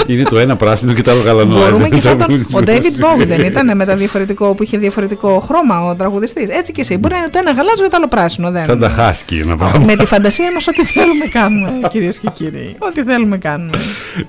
είναι 0.06 0.22
το 0.22 0.38
ένα 0.38 0.56
πράσινο 0.56 0.92
και 0.92 1.02
το 1.02 1.10
άλλο 1.10 1.20
γαλανό. 1.22 1.58
Μπορούμε 1.58 1.84
Ε, 1.84 1.88
και 1.88 2.00
σαν 2.00 2.18
τον. 2.18 2.26
τσακούλης. 2.40 2.54
Ο 2.54 2.58
David 2.66 3.22
Bowie 3.22 3.26
δεν 3.26 3.40
ήταν 3.40 3.76
με 3.76 3.84
τα 3.84 3.96
διαφορετικό 3.96 4.47
που 4.54 4.62
είχε 4.62 4.78
διαφορετικό 4.78 5.38
χρώμα 5.40 5.84
ο 5.84 5.94
τραγουδιστής. 5.94 6.48
Έτσι 6.48 6.72
και 6.72 6.80
εσύ. 6.80 6.96
Μπορεί 6.96 7.14
να 7.14 7.18
είναι 7.20 7.28
το 7.28 7.38
ένα 7.38 7.50
γαλάζιο 7.50 7.84
και 7.84 7.90
το 7.90 7.96
άλλο 7.96 8.08
πράσινο. 8.08 8.50
Δεν. 8.50 8.64
Σαν 8.64 8.78
τα 8.78 8.88
χάσκι 8.88 9.38
ένα 9.38 9.56
πράγμα. 9.56 9.84
Με 9.84 9.96
τη 9.96 10.04
φαντασία 10.04 10.52
μας, 10.52 10.68
ό,τι 10.68 10.84
θέλουμε 10.84 11.24
κάνουμε, 11.24 11.88
κυρίες 11.88 12.18
και 12.18 12.28
κύριοι. 12.32 12.74
Ό,τι 12.78 13.02
θέλουμε 13.02 13.38
κάνουμε. 13.38 13.78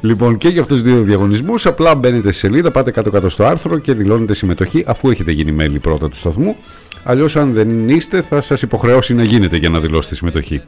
Λοιπόν, 0.02 0.38
και 0.38 0.48
για 0.48 0.62
αυτούς 0.62 0.84
του 0.84 0.90
δύο 0.90 1.02
διαγωνισμούς, 1.02 1.66
απλά 1.66 1.96
μπαίνετε 1.96 2.32
στη 2.32 2.40
σελίδα, 2.40 2.72
πάτε 2.72 2.92
κάτω-κάτω 2.92 3.30
στο 3.30 3.46
άρθρο 3.46 3.78
και 3.78 3.94
δηλώνετε 3.94 4.34
συμμετοχή 4.34 4.84
αφού 4.88 5.10
έχετε 5.10 5.32
γίνει 5.32 5.52
μέλη 5.52 5.80
πρώτα 5.80 6.10
του 6.10 6.16
σταθμού. 6.16 6.56
Αλλιώς, 7.04 7.36
αν 7.36 7.54
δεν 7.54 7.90
είστε, 7.90 8.22
θα 8.22 8.42
σας 8.42 8.62
υποχρεώσει 8.62 9.14
να 9.14 9.24
γίνετε 9.24 9.58
για 9.58 9.70
να 9.70 9.80
δηλώσετε 9.80 10.16
συμμετοχή. 10.16 10.62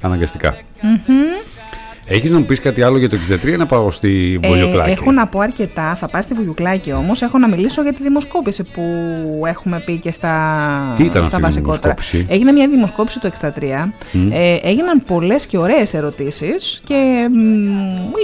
Αναγκαστικά. 0.00 0.56
Μμμ. 0.80 1.57
Έχεις 2.10 2.30
να 2.30 2.38
μου 2.38 2.44
πεις 2.44 2.60
κάτι 2.60 2.82
άλλο 2.82 2.98
για 2.98 3.08
το 3.08 3.16
63 3.42 3.44
ή 3.48 3.56
να 3.56 3.66
πάω 3.66 3.90
στη 3.90 4.40
Ε, 4.42 4.48
Βολιοκλάκη. 4.48 4.90
έχω 4.90 5.12
να 5.12 5.26
πω 5.26 5.40
αρκετά. 5.40 5.94
Θα 5.94 6.08
πάω 6.08 6.22
στη 6.22 6.34
Βουγιουκλάκη 6.34 6.92
όμως. 6.92 7.22
Έχω 7.22 7.38
να 7.38 7.48
μιλήσω 7.48 7.82
για 7.82 7.92
τη 7.92 8.02
δημοσκόπηση 8.02 8.62
που 8.62 8.82
έχουμε 9.46 9.82
πει 9.86 9.96
και 9.98 10.10
στα, 10.12 10.32
Τι 10.96 11.04
ήταν 11.04 11.24
στα 11.24 11.36
αυτή 11.36 11.36
η 11.36 11.40
βασικότερα. 11.40 11.94
δημοσκόπηση; 11.94 12.26
Έγινε 12.30 12.52
μια 12.52 12.68
δημοσκόπηση 12.68 13.20
το 13.20 13.26
63. 13.26 13.92
Μμ. 14.12 14.28
Ε, 14.32 14.54
έγιναν 14.62 15.02
πολλές 15.06 15.46
και 15.46 15.58
ωραίες 15.58 15.94
ερωτήσεις 15.94 16.80
και 16.84 17.28
μ, 17.30 17.36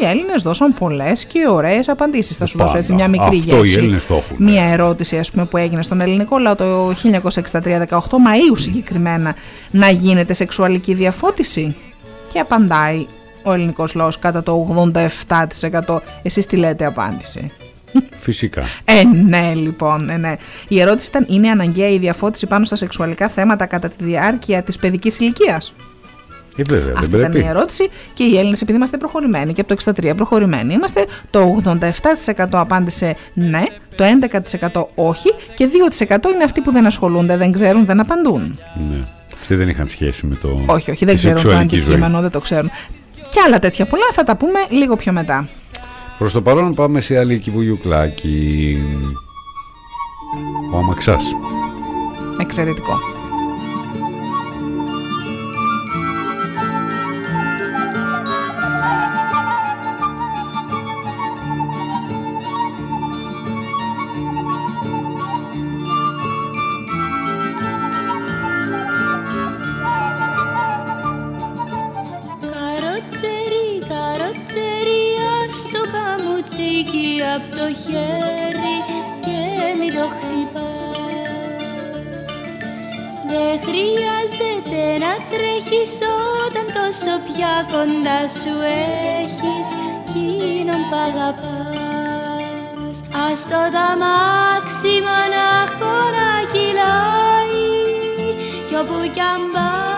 οι 0.03 0.07
Έλληνες 0.11 0.43
δώσαν 0.43 0.75
πολλές 0.75 1.25
και 1.25 1.39
ωραίες 1.51 1.89
απαντήσεις. 1.89 2.37
Θα 2.37 2.47
σου 2.47 2.59
δώσω 2.59 2.77
έτσι 2.77 2.93
μια 2.93 3.09
μικρή 3.09 3.39
Αυτό 3.39 3.55
γεύση. 3.57 3.77
οι 3.77 3.79
Έλληνες 3.79 4.07
το 4.07 4.15
έχουν. 4.15 4.37
Μια 4.39 4.65
ερώτηση 4.65 5.17
ας 5.19 5.31
πούμε, 5.31 5.45
που 5.45 5.57
έγινε 5.57 5.83
στον 5.83 6.01
ελληνικό 6.01 6.39
λαό 6.39 6.55
το 6.55 6.91
1963-18 6.91 7.99
Μαΐου 7.99 8.55
συγκεκριμένα 8.55 9.35
να 9.71 9.91
γίνεται 9.91 10.33
σεξουαλική 10.33 10.95
διαφώτιση 10.95 11.75
και 12.33 12.39
απαντάει 12.39 13.07
ο 13.45 13.53
ελληνικός 13.53 13.95
λαός 13.95 14.19
κατά 14.19 14.43
το 14.43 14.67
87% 15.87 15.97
εσείς 16.23 16.47
τι 16.47 16.57
λέτε 16.57 16.85
απάντηση 16.85 17.51
Φυσικά. 18.19 18.63
ε, 18.85 19.03
ναι, 19.27 19.53
λοιπόν, 19.55 20.09
ε, 20.11 20.17
ναι. 20.17 20.35
Η 20.69 20.81
ερώτηση 20.81 21.09
ήταν: 21.09 21.27
Είναι 21.29 21.49
αναγκαία 21.49 21.89
η 21.89 21.99
διαφώτιση 21.99 22.47
πάνω 22.47 22.65
στα 22.65 22.77
σεξουαλικά 22.77 23.29
θέματα 23.29 23.67
κατά 23.67 23.89
τη 23.89 24.05
διάρκεια 24.05 24.63
της 24.63 24.77
παιδικής 24.79 25.19
ηλικίας; 25.19 25.73
Ε, 26.57 26.63
βέβαια, 26.63 26.95
Αυτή 26.97 27.07
δεν 27.11 27.21
ήταν 27.21 27.31
πρέπει. 27.31 27.47
η 27.47 27.49
ερώτηση 27.49 27.89
και 28.15 28.25
οι 28.25 28.39
Έλληνες, 28.39 28.61
επειδή 28.63 28.77
είμαστε 28.79 28.97
προχωρημένοι 28.97 29.53
και 29.53 29.61
από 29.61 29.69
το 29.77 29.93
63 30.09 30.15
προχωρημένοι 30.17 30.75
είμαστε, 30.75 31.05
το 31.31 31.61
87% 31.65 32.47
απάντησε 32.51 33.17
ναι, 33.35 33.63
το 33.97 34.05
11% 34.05 34.85
όχι 34.95 35.29
και 35.55 35.69
2% 36.09 36.09
είναι 36.35 36.45
αυτοί 36.45 36.61
που 36.61 36.71
δεν 36.73 36.87
ασχολούνται, 36.87 37.37
δεν 37.37 37.53
ξέρουν, 37.53 37.85
δεν 37.85 38.01
απαντούν. 38.01 38.59
Ναι. 38.91 38.97
Αυτοί 39.41 39.55
δεν 39.55 39.69
είχαν 39.69 39.89
σχέση 39.89 40.27
με 40.27 40.35
το. 40.35 40.63
Όχι, 40.67 40.91
όχι, 40.91 41.05
δεν 41.05 41.15
τη 41.15 41.21
ξέρουν 41.21 41.37
το 41.37 41.43
σεξουαλική 41.43 41.77
ζωή. 41.77 41.85
αντικείμενο, 41.85 42.21
δεν 42.21 42.31
το 42.31 42.41
ξέρουν. 42.41 42.71
Και 43.35 43.41
άλλα 43.41 43.59
τέτοια 43.59 43.87
πολλά 43.87 44.05
θα 44.13 44.25
τα 44.25 44.37
πούμε 44.37 44.59
λίγο 44.69 44.97
πιο 44.97 45.13
μετά. 45.13 45.49
Προς 46.19 46.33
το 46.33 46.43
παρόν 46.43 46.75
πάμε 46.75 47.01
σε 47.01 47.19
άλλη 47.19 47.39
κυβουλιουκλάκι. 47.39 48.79
Ο 50.73 50.77
Αμαξάς. 50.77 51.23
Εξαιρετικό. 52.41 53.14
Όταν 86.95 87.07
τόσο 87.07 87.21
πια 87.27 87.67
κοντά 87.71 88.29
σου 88.29 88.55
έχεις 89.21 89.71
Εκείνον 90.09 90.81
που 90.91 90.97
αγαπάς. 91.07 92.99
Ας 93.31 93.43
το 93.43 93.61
ταμάξι 93.75 94.95
μονάχο 95.07 95.95
να 96.17 96.29
κυλάει 96.53 97.65
Κι 98.69 98.75
όπου 98.75 99.11
κι 99.13 99.21
αν 99.21 99.41
πάει 99.53 99.94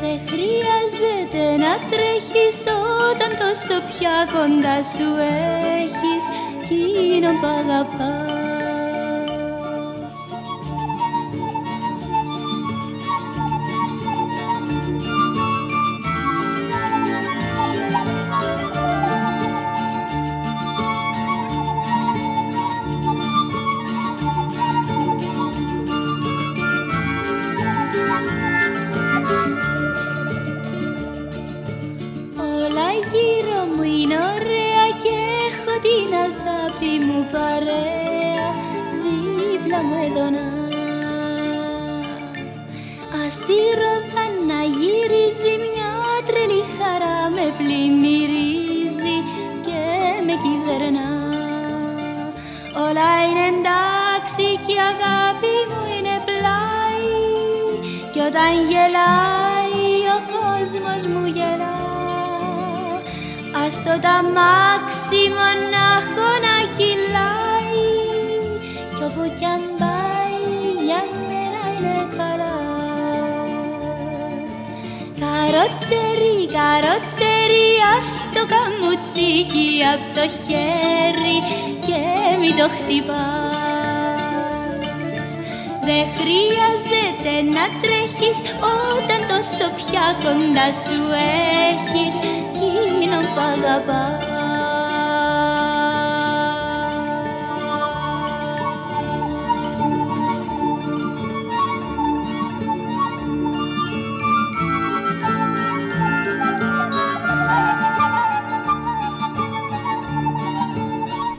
Δεν 0.00 0.18
χρειάζεται 0.28 1.56
να 1.64 1.72
τρέχεις 1.90 2.58
όταν 3.10 3.30
τόσο 3.38 3.74
πια 3.88 4.16
κοντά 4.32 4.76
σου 4.82 5.08
έχεις. 5.82 6.24
Εκείνον 6.62 7.40
που 7.40 7.46
αγαπάς 7.46 8.31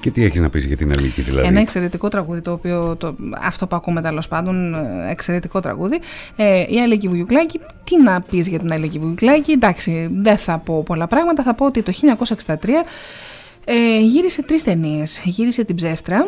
Και 0.03 0.11
τι 0.11 0.23
έχεις 0.23 0.39
να 0.39 0.49
πεις 0.49 0.65
για 0.65 0.77
την 0.77 0.91
Αλίκη, 0.97 1.21
δηλαδή; 1.21 1.47
Ένα 1.47 1.59
εξαιρετικό 1.59 2.07
τραγούδι, 2.07 2.41
το 2.41 2.51
οποίο, 2.51 2.95
το, 2.95 3.15
αυτό 3.43 3.67
που 3.67 3.75
ακούμε 3.75 4.01
τέλος 4.01 4.27
πάντων, 4.27 4.73
ε, 4.73 5.09
εξαιρετικό 5.09 5.59
τραγούδι. 5.59 5.99
Ε, 6.35 6.65
η 6.69 6.81
Αλίκη 6.81 7.07
Βουγιουκλάκη, 7.07 7.59
τι 7.83 8.01
να 8.01 8.21
πεις 8.21 8.47
για 8.47 8.59
την 8.59 8.73
Αλίκη 8.73 8.99
Βουγιουκλάκη, 8.99 9.51
εντάξει, 9.51 10.09
δεν 10.21 10.37
θα 10.37 10.57
πω 10.57 10.83
πολλά 10.83 11.07
πράγματα. 11.07 11.43
Θα 11.43 11.53
πω 11.53 11.65
ότι 11.65 11.81
το 11.81 11.91
1963 12.45 12.55
ε, 13.65 13.99
γύρισε 13.99 14.43
τρεις 14.43 14.63
ταινίες. 14.63 15.21
Γύρισε 15.23 15.63
την 15.63 15.75
Ψεύτρα, 15.75 16.27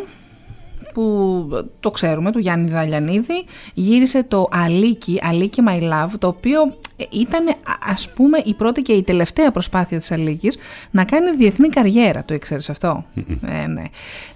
που 0.96 1.48
το 1.80 1.92
ξέρουμε, 1.92 2.32
του 2.32 2.40
Γιάννη 2.40 2.70
Δαλιανίδη, 2.70 3.46
γύρισε 3.74 4.24
το 4.24 4.48
Αλίκη, 4.52 5.20
Αλίκη 5.24 5.62
My 5.68 5.82
Love, 5.82 6.10
το 6.20 6.28
οποίο 6.28 6.74
ήταν 7.10 7.56
ας 7.86 8.10
πούμε 8.10 8.42
η 8.46 8.54
πρώτη 8.54 8.82
και 8.82 8.94
η 8.94 9.04
τελευταία 9.04 9.52
προσπάθεια 9.52 9.98
της 9.98 10.12
Αλίκης 10.12 10.58
να 10.92 11.04
κάνει 11.04 11.32
διεθνή 11.32 11.70
καριέρα, 11.70 12.26
το 12.26 12.34
ήξερες 12.34 12.70
αυτό; 12.70 13.06
Ε, 13.48 13.68
ναι. 13.68 13.84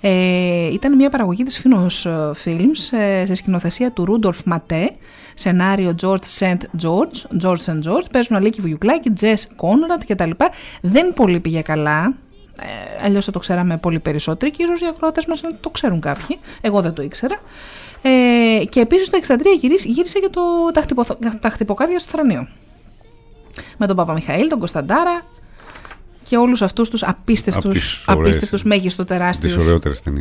ε, 0.02 0.74
ήταν 0.74 0.96
μια 0.96 1.10
παραγωγή 1.10 1.44
της 1.44 1.62
Finos 1.64 2.12
Films 2.46 2.98
ε, 2.98 3.26
σε 3.26 3.34
σκηνοθεσία 3.34 3.92
του 3.92 4.06
Ρούντορφ 4.06 4.40
Ματέ, 4.46 4.92
σενάριο 5.34 5.96
George 6.02 6.40
St. 6.40 6.58
George, 6.82 7.42
George 7.44 7.62
St. 7.66 7.84
George, 7.84 8.06
παίζουν 8.12 8.36
Αλίκη 8.38 8.62
Βουγιουκλάκη, 8.62 9.12
Τζες 9.12 9.48
Κόνραντ 9.56 10.02
κτλ. 10.08 10.32
Δεν 10.82 11.14
πολύ 11.14 11.40
πήγε 11.40 11.62
καλά, 11.62 12.14
ε, 12.62 13.06
αλλιώς 13.06 13.26
θα 13.26 13.32
το 13.32 13.40
ξέραμε 13.40 13.78
πολύ 13.78 14.00
περισσότεροι 14.00 14.52
και 14.52 14.64
ίσως 14.64 14.82
οι 14.82 14.86
ακροατές 14.86 15.26
μας 15.26 15.42
να 15.42 15.56
το 15.56 15.70
ξέρουν 15.70 16.00
κάποιοι. 16.00 16.40
Εγώ 16.62 16.82
δεν 16.82 16.94
το 16.94 17.02
ήξερα. 17.02 17.40
Ε, 18.02 18.66
και 18.70 18.80
επίσης 18.80 19.10
το 19.10 19.18
63 19.28 19.38
γύρισε, 19.60 19.88
γύρισε 19.88 20.20
και 20.20 20.30
το, 20.32 20.42
τα, 20.74 20.82
χτυπο, 20.82 21.06
τα 21.40 21.50
χτυποκάρδια 21.50 22.00
στο 22.00 22.10
θρανείο. 22.10 22.48
Με 23.78 23.88
τον 23.88 23.96
Παπα 23.96 24.14
Μιχαήλ, 24.14 24.48
τον 24.48 24.60
Κωνσταντάρα 24.60 25.26
και 26.24 26.38
όλους 26.38 26.62
αυτούς 26.62 26.90
τους 26.90 27.04
απίστευτους, 27.04 28.04
απίστευτους 28.08 28.64
μέγιστο 28.64 29.04
τεράστιους 29.04 29.56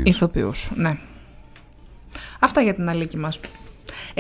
ηθοποιούς. 0.03 0.71
Ναι. 0.75 0.99
Αυτά 2.39 2.61
για 2.61 2.75
την 2.75 2.89
αλήκη 2.89 3.17
μας. 3.17 3.41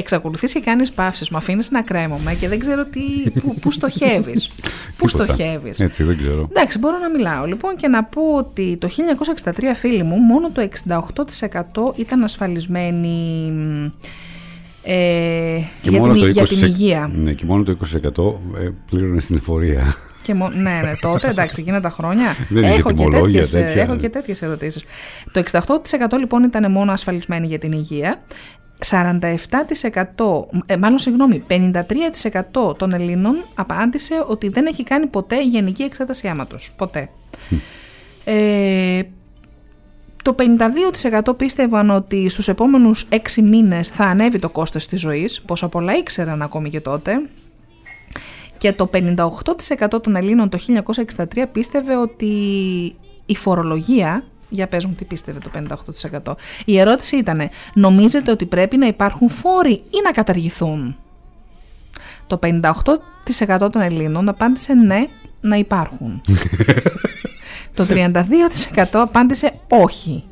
Εξακολουθείς 0.00 0.52
και 0.52 0.60
κάνεις 0.60 0.92
παύσεις, 0.92 1.28
μου 1.30 1.36
αφήνεις 1.36 1.70
να 1.70 1.82
κρέμομαι 1.82 2.34
και 2.34 2.48
δεν 2.48 2.58
ξέρω 2.58 2.84
τι, 2.84 3.30
που, 3.40 3.54
που 3.60 3.70
στοχεύεις. 3.70 4.50
Πού 4.98 5.08
στοχεύεις. 5.08 5.80
Έτσι, 5.80 6.02
δεν 6.02 6.18
ξέρω. 6.18 6.48
Εντάξει, 6.50 6.78
μπορώ 6.78 6.98
να 6.98 7.10
μιλάω 7.10 7.44
λοιπόν 7.44 7.76
και 7.76 7.88
να 7.88 8.04
πω 8.04 8.22
ότι 8.36 8.76
το 8.76 8.88
1963 9.44 9.50
φίλοι 9.74 10.02
μου 10.02 10.16
μόνο 10.16 10.50
το 10.50 10.68
68% 11.94 11.96
ήταν 11.96 12.22
ασφαλισμένοι 12.22 13.52
ε, 14.82 15.60
και 15.80 15.90
για, 15.90 16.00
μόνο 16.00 16.12
την, 16.12 16.22
το 16.22 16.28
20, 16.28 16.32
για 16.32 16.46
την 16.46 16.62
υγεία. 16.62 17.10
Ναι, 17.14 17.32
και 17.32 17.44
μόνο 17.44 17.62
το 17.62 17.76
20% 18.56 18.60
ε, 18.60 18.68
πλήρωνε 18.90 19.20
στην 19.20 19.36
εφορία. 19.36 19.96
Και 20.28 20.34
μο... 20.34 20.48
ναι, 20.48 20.80
ναι, 20.84 20.92
τότε 21.00 21.28
εντάξει, 21.28 21.60
εκείνα 21.60 21.80
τα 21.80 21.90
χρόνια. 21.90 22.36
Δεν 22.48 22.64
έχω, 22.64 22.92
και 22.92 23.08
τέτοιες, 23.08 23.50
τέτοια. 23.50 23.82
έχω 23.82 23.96
και 23.96 24.08
τέτοιες 24.08 24.42
ερωτήσεις. 24.42 24.84
Το 25.32 25.42
68% 25.50 26.18
λοιπόν 26.18 26.42
ήταν 26.42 26.70
μόνο 26.70 26.92
ασφαλισμένοι 26.92 27.46
για 27.46 27.58
την 27.58 27.72
υγεία. 27.72 28.22
47%, 28.84 30.48
ε, 30.66 30.76
μάλλον 30.76 30.98
συγγνώμη, 30.98 31.44
53% 31.46 32.76
των 32.76 32.92
Ελλήνων 32.92 33.44
απάντησε 33.54 34.24
ότι 34.26 34.48
δεν 34.48 34.66
έχει 34.66 34.82
κάνει 34.82 35.06
ποτέ 35.06 35.42
γενική 35.42 35.82
εξέταση 35.82 36.28
αίματος. 36.28 36.72
Ποτέ. 36.76 37.08
Ε, 38.24 39.02
το 40.22 40.34
52% 40.34 41.36
πίστευαν 41.36 41.90
ότι 41.90 42.28
στους 42.28 42.48
επόμενους 42.48 43.08
6 43.10 43.42
μήνες 43.42 43.88
θα 43.88 44.04
ανέβει 44.04 44.38
το 44.38 44.48
κόστος 44.48 44.86
της 44.86 45.00
ζωής, 45.00 45.40
πόσα 45.40 45.68
πολλά 45.68 45.96
ήξεραν 45.96 46.42
ακόμη 46.42 46.70
και 46.70 46.80
τότε. 46.80 47.12
Και 48.58 48.72
το 48.72 48.86
58% 48.86 50.02
των 50.02 50.16
Ελλήνων 50.16 50.48
το 50.48 50.58
1963 51.16 51.44
πίστευε 51.52 51.96
ότι 51.96 52.26
η 53.26 53.36
φορολογία 53.36 54.24
για 54.48 54.66
πες 54.66 54.84
μου 54.84 54.92
τι 54.92 55.04
πίστευε 55.04 55.38
το 55.38 55.50
58%. 56.24 56.34
Η 56.64 56.78
ερώτηση 56.78 57.16
ήταν, 57.16 57.50
νομίζετε 57.74 58.30
ότι 58.30 58.46
πρέπει 58.46 58.76
να 58.76 58.86
υπάρχουν 58.86 59.28
φόροι 59.28 59.72
ή 59.72 60.00
να 60.04 60.10
καταργηθούν; 60.10 60.96
Το 62.26 62.38
58% 62.42 63.68
των 63.72 63.80
Ελλήνων 63.80 64.28
απάντησε 64.28 64.72
ναι, 64.74 65.06
να 65.40 65.56
υπάρχουν. 65.56 66.20
το 67.76 67.86
32% 67.88 68.84
απάντησε 68.92 69.52
όχι. 69.68 70.24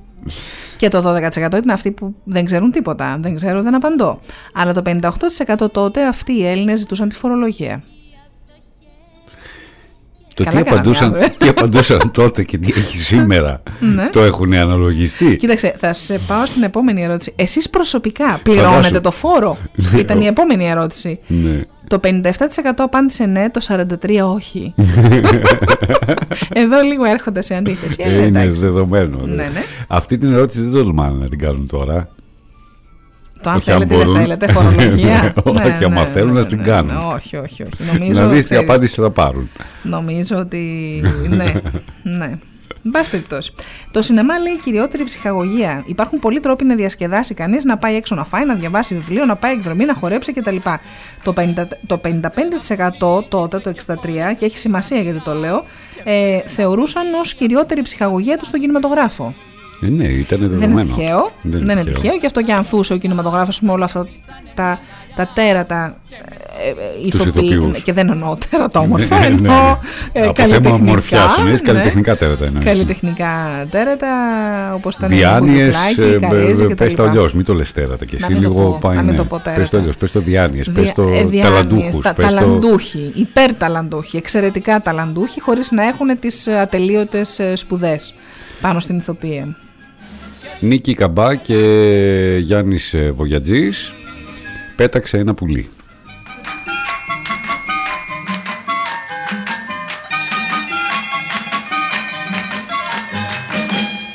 Και 0.77 0.89
το 0.89 1.15
12% 1.17 1.31
ήταν 1.35 1.71
αυτοί 1.71 1.91
που 1.91 2.15
δεν 2.25 2.45
ξέρουν 2.45 2.71
τίποτα. 2.71 3.17
Δεν 3.21 3.35
ξέρω, 3.35 3.63
δεν 3.63 3.75
απαντώ. 3.75 4.21
Αλλά 4.53 4.73
το 4.73 4.83
58% 5.57 5.73
τότε 5.73 6.07
αυτοί 6.07 6.33
οι 6.33 6.47
Έλληνες 6.47 6.79
ζητούσαν 6.79 7.09
τη 7.09 7.17
φορολογία. 7.17 7.83
Το 10.37 10.45
Καλά 10.45 10.57
τι 10.63 10.63
κάνανε 10.69 10.77
οι 10.77 10.81
απαντούσαν, 10.81 11.15
άνθρωποι. 11.15 11.37
τι 11.39 11.49
απαντούσαν 11.49 12.11
τότε 12.21 12.43
και 12.45 12.59
τι 12.59 12.73
έχει 12.77 12.97
σήμερα. 12.97 13.63
Ναι. 13.81 14.09
Το 14.13 14.23
έχουν 14.23 14.53
αναλογιστεί; 14.55 15.37
Κοίταξε, 15.37 15.75
θα 15.79 15.93
σε 15.93 16.21
πάω 16.27 16.47
στην 16.47 16.63
επόμενη 16.63 17.03
ερώτηση. 17.03 17.33
Εσείς 17.37 17.71
προσωπικά 17.71 18.39
πληρώνετε 18.43 18.73
Φαντάσου. 18.83 19.01
το 19.01 19.11
φόρο; 19.11 19.57
Ναι, 19.93 20.01
Ήταν 20.01 20.19
ο- 20.19 20.23
η 20.23 20.27
επόμενη 20.27 20.69
ερώτηση. 20.69 21.19
Ναι. 21.27 21.61
Το 21.89 22.01
57% 22.03 22.31
απάντησε 22.77 23.25
ναι, 23.27 23.51
το 23.51 23.61
43% 23.69 24.35
όχι. 24.35 24.75
Εδώ 26.53 26.81
λίγο 26.81 27.05
έρχονται 27.05 27.43
σε 27.43 27.55
αντίθεση. 27.55 27.97
Ε, 27.99 28.09
Ε, 28.09 28.27
είναι 28.27 28.41
εντάξει. 28.41 28.61
δεδομένο. 28.61 29.19
Ναι, 29.25 29.35
ναι. 29.35 29.63
Αυτή 29.87 30.19
την 30.19 30.33
ερώτηση 30.33 30.63
δεν 30.63 30.71
τολμάνε 30.73 31.19
να 31.23 31.29
την 31.29 31.39
κάνουν 31.39 31.67
τώρα. 31.67 32.09
Το 33.43 33.51
αν 33.51 33.57
Όχι, 33.57 33.71
αν 33.71 33.79
θέλετε 33.79 33.95
ή 33.95 33.97
δεν 33.97 34.07
μπορούν. 34.07 34.21
θέλετε, 34.23 34.53
φορολογία. 34.53 35.33
Ναι, 35.53 35.63
όχι, 35.63 35.85
άμα 35.85 36.05
θέλουν 36.05 36.33
να 36.33 36.47
την 36.47 36.63
κάνουν. 36.63 36.97
Όχι, 37.15 37.37
όχι, 37.37 37.63
όχι. 37.63 37.93
Νομίζω, 37.93 38.21
να 38.21 38.27
δεις 38.27 38.39
τι 38.39 38.45
ξέρεις, 38.45 38.69
απάντηση 38.69 39.01
θα 39.01 39.11
πάρουν. 39.11 39.51
Νομίζω 39.83 40.37
ότι. 40.37 41.03
ναι, 41.29 41.53
ναι. 42.03 42.39
Εν 42.85 42.93
πάση 42.93 43.11
περιπτώσει. 43.11 43.53
Το 43.91 44.03
σινεμά 44.03 44.39
λέει 44.39 44.59
κυριότερη 44.59 45.05
ψυχαγωγία. 45.05 45.85
Υπάρχουν 45.87 46.19
πολλοί 46.19 46.41
τρόποι 46.41 46.65
να 46.65 46.75
διασκεδάσει 46.75 47.35
κανείς, 47.35 47.65
να 47.65 47.79
πάει 47.79 47.95
έξω 47.95 48.15
να 48.15 48.25
φάει, 48.25 48.47
να 48.47 48.55
διαβάσει 48.55 48.95
βιβλίο, 48.95 49.25
να 49.25 49.37
πάει 49.37 49.53
εκδρομή, 49.53 49.85
να 49.85 49.95
χορέψει 49.95 50.33
κτλ. 50.33 50.57
Το, 51.23 51.35
50, 51.37 51.67
το 51.87 52.01
55% 52.05 53.25
τότε, 53.29 53.59
το 53.59 53.73
63%, 53.87 53.95
και 54.39 54.45
έχει 54.45 54.59
σημασία 54.59 55.01
γιατί 55.01 55.21
το 55.21 55.33
λέω, 55.35 55.65
ε, 56.05 56.41
θεωρούσαν 56.47 57.15
ως 57.15 57.35
κυριότερη 57.35 57.83
ψυχαγωγία 57.83 58.39
τους 58.39 58.47
στον 58.47 58.61
κινηματογράφο. 58.61 59.35
Ε, 59.81 59.87
ναι, 59.89 60.05
ήταν 60.05 60.39
Δεν 60.39 60.49
δεδομένο. 60.49 60.81
είναι 60.81 60.83
τυχαίο. 60.85 61.31
Δεν, 61.43 61.61
είναι 61.61 61.85
τυχαίο 61.85 62.19
και 62.19 62.27
αυτό 62.27 62.43
και 62.43 62.53
ανθούσε 62.53 62.93
ο 62.93 62.97
κινηματογράφος 62.97 63.61
με 63.61 63.71
όλα 63.73 63.85
αυτά 63.85 64.07
τα, 64.55 64.79
τα 65.15 65.31
τέρατα 65.35 65.97
ε, 66.65 66.69
ε, 67.07 67.11
Τους 67.11 67.21
ηθοποιοί. 67.25 67.49
ηθοποιούς. 67.53 67.83
Και 67.83 67.93
δεν 67.93 68.09
εννοώ 68.11 68.37
τέρατα 68.51 68.81
όμορφα, 68.81 69.19
Ναι, 69.19 69.29
ναι, 69.29 69.29
ναι. 69.29 69.37
εννοώ 69.37 69.79
ε, 70.13 70.23
Από 70.23 70.35
θέμα 70.35 70.35
καλλιτεχνικά, 70.35 70.75
ομορφιάς 70.75 71.39
εννοείς, 71.39 71.61
ναι. 71.63 71.67
καλλιτεχνικά 71.69 72.17
τέρατα 72.17 72.45
εννοείς. 72.45 72.65
Καλλιτεχνικά 72.65 73.67
τέρατα, 73.71 74.07
όπως 74.75 74.95
ήταν 74.97 75.09
Διάνοιες, 75.09 75.77
η 75.97 76.03
ε, 76.03 76.19
Καρέζη 76.19 76.65
ε, 76.65 76.67
και 76.67 76.75
πες 76.75 76.95
το 76.95 77.03
αλλιώς, 77.03 77.35
μην 77.35 77.45
το 77.45 77.55
λες 77.55 77.73
τέρατα 77.73 78.05
και 78.05 78.17
Να 78.21 78.27
εσύ 78.27 78.35
μην 78.35 78.43
το 78.43 78.49
λίγο 78.49 78.63
πω, 78.71 78.79
πάει 78.81 78.97
να 78.97 79.03
μην 79.03 79.11
ναι. 79.11 79.17
το 79.17 79.25
πω 79.25 79.41
Πες 79.45 79.53
το 79.55 79.55
τέρατα. 79.55 79.79
αλλιώς, 79.79 79.97
πες 79.97 80.13
το 80.13 80.21
διάνοιες, 80.21 80.71
πες 80.71 80.85
Δια- 80.85 80.95
το 80.95 81.03
ε, 81.03 81.07
διάνοιες, 81.07 81.43
ταλαντούχους, 81.43 82.03
τα, 82.05 82.15
πες 82.15 82.27
το... 82.27 82.35
ταλαντούχοι, 82.35 83.11
υπερταλαντούχοι, 83.15 84.17
εξαιρετικά 84.17 84.81
ταλαντούχοι, 84.83 85.41
χωρίς 85.41 85.71
να 85.71 85.83
έχουν 85.87 86.19
τις 86.21 86.47
ε, 86.47 86.59
ατελείωτες 86.59 87.39
ε, 87.39 87.57
σπουδές 87.57 88.15
πάνω 88.61 88.81
στην 88.81 88.97
ηθοποιία. 88.97 89.57
Νίκη 90.61 90.95
Καμπά 90.95 91.35
και 91.35 91.57
Γιάννης 92.41 92.95
ε, 92.95 93.11
Βογιατζής 93.11 93.93
πέταξε 94.77 95.19
ένα 95.19 95.35
πουλί. 95.35 95.69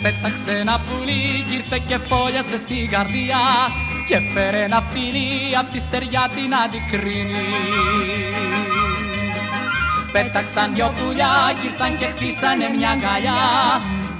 Πέταξε 0.01 0.51
ένα 0.51 0.79
πουλί 0.79 1.43
κι 1.49 1.55
ήρθε 1.55 1.81
και 1.87 1.97
φόλιασε 1.97 2.57
στην 2.57 2.89
καρδιά 2.89 3.39
και 4.07 4.19
φέρε 4.33 4.63
ένα 4.63 4.83
φιλί 4.91 5.57
απ' 5.59 5.71
τη 5.71 5.79
στεριά 5.79 6.29
την 6.35 6.55
αντικρίνει. 6.63 7.45
Πέταξαν 10.11 10.73
δυο 10.73 10.93
πουλιά 10.97 11.33
κι 11.61 11.67
ήρθαν 11.67 11.97
και 11.97 12.05
χτίσανε 12.05 12.65
μια 12.77 12.89
αγκαλιά 12.89 13.41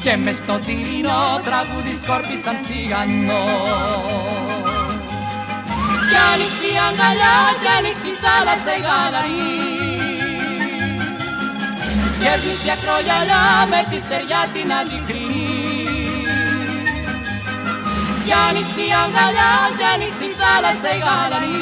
και 0.04 0.18
μες 0.18 0.38
στο 0.38 0.56
τυρινό 0.66 1.22
τραγούδι 1.48 1.94
σκόρπισαν 2.02 2.58
σιγανό. 2.66 3.44
Κι 6.10 6.18
άνοιξε 6.32 6.68
η 6.74 6.78
αγκαλιά 6.88 7.38
κι 7.60 7.70
άνοιξε 7.78 8.08
η 8.14 8.16
θάλασσα 8.24 8.72
η 8.80 8.82
γαλαρή 8.88 9.62
και 12.20 12.30
έσβησε 12.36 12.72
ακρογιαλιά 12.76 13.44
με 13.72 13.80
τη 13.90 13.98
στεριά 14.04 14.42
την 14.54 14.70
αντικρίνει. 14.80 15.48
Κι 18.26 18.34
άνοιξε 18.48 18.82
η 18.90 18.92
αγκαλιά, 19.04 19.52
κι 19.78 19.86
άνοιξε 19.94 20.26
η 20.30 20.34
θάλασσα 20.40 20.90
η 20.98 21.00
γαλαρή 21.06 21.60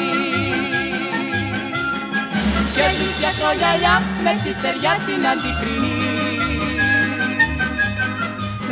Και 2.74 2.82
έσβησε 2.88 3.26
ακρογιαλιά 3.32 3.94
με 4.24 4.32
τη 4.42 4.50
στεριά 4.56 4.92
την 5.06 5.22
αντικρίνει. 5.32 5.89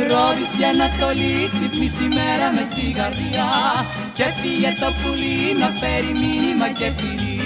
Ρώτησε 0.07 0.65
Ανατολή, 0.73 1.49
ξυπνήσει 1.53 2.03
η 2.03 2.07
μέρα 2.07 2.47
μες 2.55 2.65
στην 2.65 2.93
καρδιά 2.93 3.49
και 4.13 4.25
πήγε 4.41 4.71
το 4.79 4.89
πουλί 4.99 5.39
να 5.61 5.69
φέρει 5.79 6.11
μήνυμα 6.21 6.67
και 6.79 6.91
φιλί. 6.97 7.37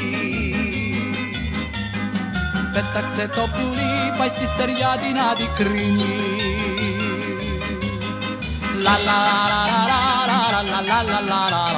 Πέταξε 2.73 3.27
το 3.35 3.43
πουλί, 3.53 3.95
πάει 4.17 4.29
στη 4.35 4.45
στεριά 4.45 4.91
την 5.01 5.17
αντικρίνει. 5.29 6.15
Λα 8.83 8.95
λα 9.07 9.17
λα 9.25 9.39
λα 9.51 9.61
λα 9.89 10.01
λα 10.29 10.59
λα 10.69 10.79
λα 10.89 10.99
λα 11.09 11.19
λα 11.29 11.41
λα 11.53 11.72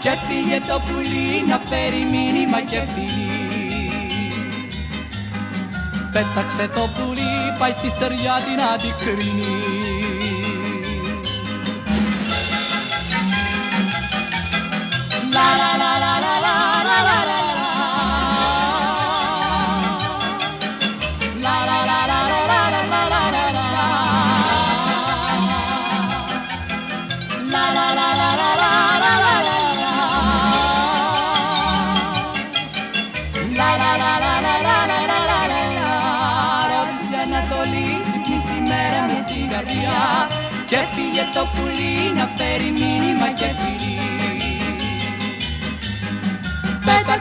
και 0.00 0.10
πήγε 0.28 0.60
το 0.68 0.80
πουλί 0.86 1.46
να 1.48 1.60
φέρει 1.68 2.02
μήνυμα 2.10 2.60
και 2.60 2.80
φιλί. 2.94 3.28
Πέταξε 6.12 6.68
το 6.74 6.88
πουλί, 6.94 7.56
πάει 7.58 7.72
στη 7.72 7.88
στεριά 7.88 8.34
την 8.44 8.60
αντικρίνει. 8.74 9.56
Λα 15.32 15.48
λα 15.60 15.70
λα 15.82 15.92
λα 16.02 16.14
λα 16.24 16.34
λα 16.44 16.98
λα 17.08 17.18
λα 17.30 17.37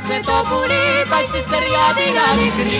Πέταξε 0.07 0.25
το 0.25 0.55
πουλί, 0.55 1.09
πάει 1.09 1.25
στη 1.25 1.39
στεριά 1.39 1.85
την 1.95 2.15
αληθρή. 2.29 2.77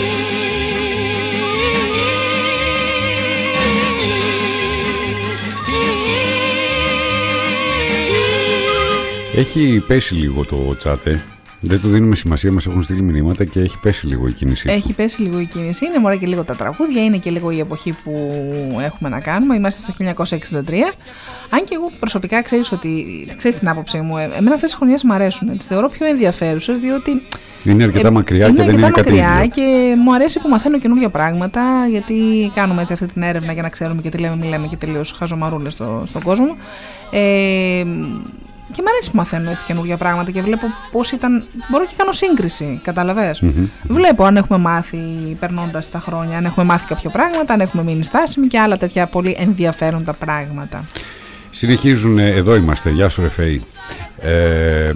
Έχει 9.36 9.84
πέσει 9.88 10.14
λίγο 10.14 10.46
το 10.46 10.76
τσάτε. 10.78 11.26
Δεν 11.60 11.80
του 11.80 11.88
δίνουμε 11.88 12.16
σημασία, 12.16 12.52
μας 12.52 12.66
έχουν 12.66 12.82
στείλει 12.82 13.02
μηνύματα 13.02 13.46
και 13.46 13.60
έχει 13.60 13.80
πέσει 13.80 14.08
λίγο 14.08 14.28
η 14.28 14.32
κίνηση. 14.32 14.70
Έχει 14.70 14.94
πέσει 14.94 15.22
λίγο 15.22 15.40
η 15.40 15.46
κίνηση. 15.46 15.86
Είναι 15.86 16.00
μωρά 16.00 16.16
και 16.16 16.26
λίγο 16.26 16.44
τα 16.44 16.56
τραγούδια, 16.56 17.04
είναι 17.04 17.18
και 17.18 17.30
λίγο 17.30 17.52
η 17.52 17.60
εποχή 17.60 17.96
που 18.04 18.12
έχουμε 18.84 19.10
να 19.10 19.20
κάνουμε. 19.20 19.56
Είμαστε 19.56 19.82
στο 19.82 20.24
1963. 20.28 20.54
Αν 21.50 21.64
και 21.64 21.74
εγώ 21.74 21.92
προσωπικά 22.00 22.42
ξέρεις 22.42 22.72
ότι. 22.72 23.06
ξέρεις 23.38 23.58
την 23.58 23.70
άποψή 23.70 24.00
μου, 24.00 24.18
ε, 24.18 24.24
εμένα 24.24 24.56
αυτές 24.56 24.70
τι 24.72 24.76
χρονιές 24.76 25.04
μου 25.04 25.14
αρέσουν. 25.14 25.58
Τις 25.58 25.66
θεωρώ 25.66 25.90
πιο 25.90 26.06
ενδιαφέρουσες, 26.06 26.80
διότι. 26.80 27.22
Είναι 27.64 27.84
αρκετά 27.84 28.08
ε, 28.08 28.12
μακριά 28.12 28.48
είναι 28.48 28.58
και 28.58 28.64
δεν 28.64 28.74
αρκετά 28.74 28.88
είναι 28.88 28.96
κάτι 28.96 29.12
μακριά 29.12 29.44
ίδιο. 29.44 29.50
και 29.50 29.96
μου 29.98 30.14
αρέσει 30.14 30.40
που 30.40 30.50
μαθαίνω 30.50 30.80
καινούργια 30.80 31.10
πράγματα, 31.10 31.62
γιατί 31.90 32.16
κάνουμε 32.56 32.82
έτσι 32.82 32.94
αυτή 32.94 33.06
την 33.06 33.22
έρευνα 33.22 33.54
για 33.54 33.62
να 33.62 33.70
ξέρουμε 33.70 34.02
και 34.02 34.10
τι 34.10 34.18
λέμε, 34.18 34.36
μη 34.36 34.48
λέμε 34.48 34.68
και 34.68 34.76
τελείως 34.76 35.12
χαζομαρούλες 35.12 35.74
στο, 35.74 36.04
στον 36.08 36.22
κόσμο. 36.22 36.58
Ε, 37.12 37.84
και 38.74 38.82
μου 38.82 38.90
αρέσει 38.90 39.12
που 39.12 39.18
μαθαίνω 39.18 39.50
έτσι 39.50 39.66
καινούργια 39.66 39.98
πράγματα 39.98 40.32
και 40.32 40.42
βλέπω 40.42 40.68
πώς 40.92 41.12
ήταν. 41.12 41.46
Μπορώ 41.70 41.86
και 41.86 41.94
κάνω 41.98 42.12
σύγκριση, 42.12 42.80
καταλαβες. 42.84 43.40
Μμμ. 43.42 43.68
Βλέπω 43.84 44.24
αν 44.24 44.38
έχουμε 44.38 44.58
μάθει 44.58 44.98
περνώντας 45.40 45.90
τα 45.90 46.00
χρόνια, 46.00 46.38
αν 46.38 46.46
έχουμε 46.46 46.66
μάθει 46.66 46.86
κάποια 46.88 47.10
πράγματα, 47.10 47.54
αν 47.54 47.62
έχουμε 47.62 47.84
μείνει 47.84 48.04
στάσιμοι 48.04 48.48
και 48.48 48.60
άλλα 48.60 48.78
τέτοια 48.78 49.08
πολύ 49.08 49.36
ενδιαφέροντα 49.40 50.14
πράγματα. 50.14 50.84
Συνεχίζουν, 51.50 52.18
ε, 52.18 52.30
εδώ 52.30 52.56
είμαστε, 52.56 52.90
γεια 52.90 53.10
σου 53.10 53.22
Ρεφέη. 53.22 53.64
Ε, 54.20 54.92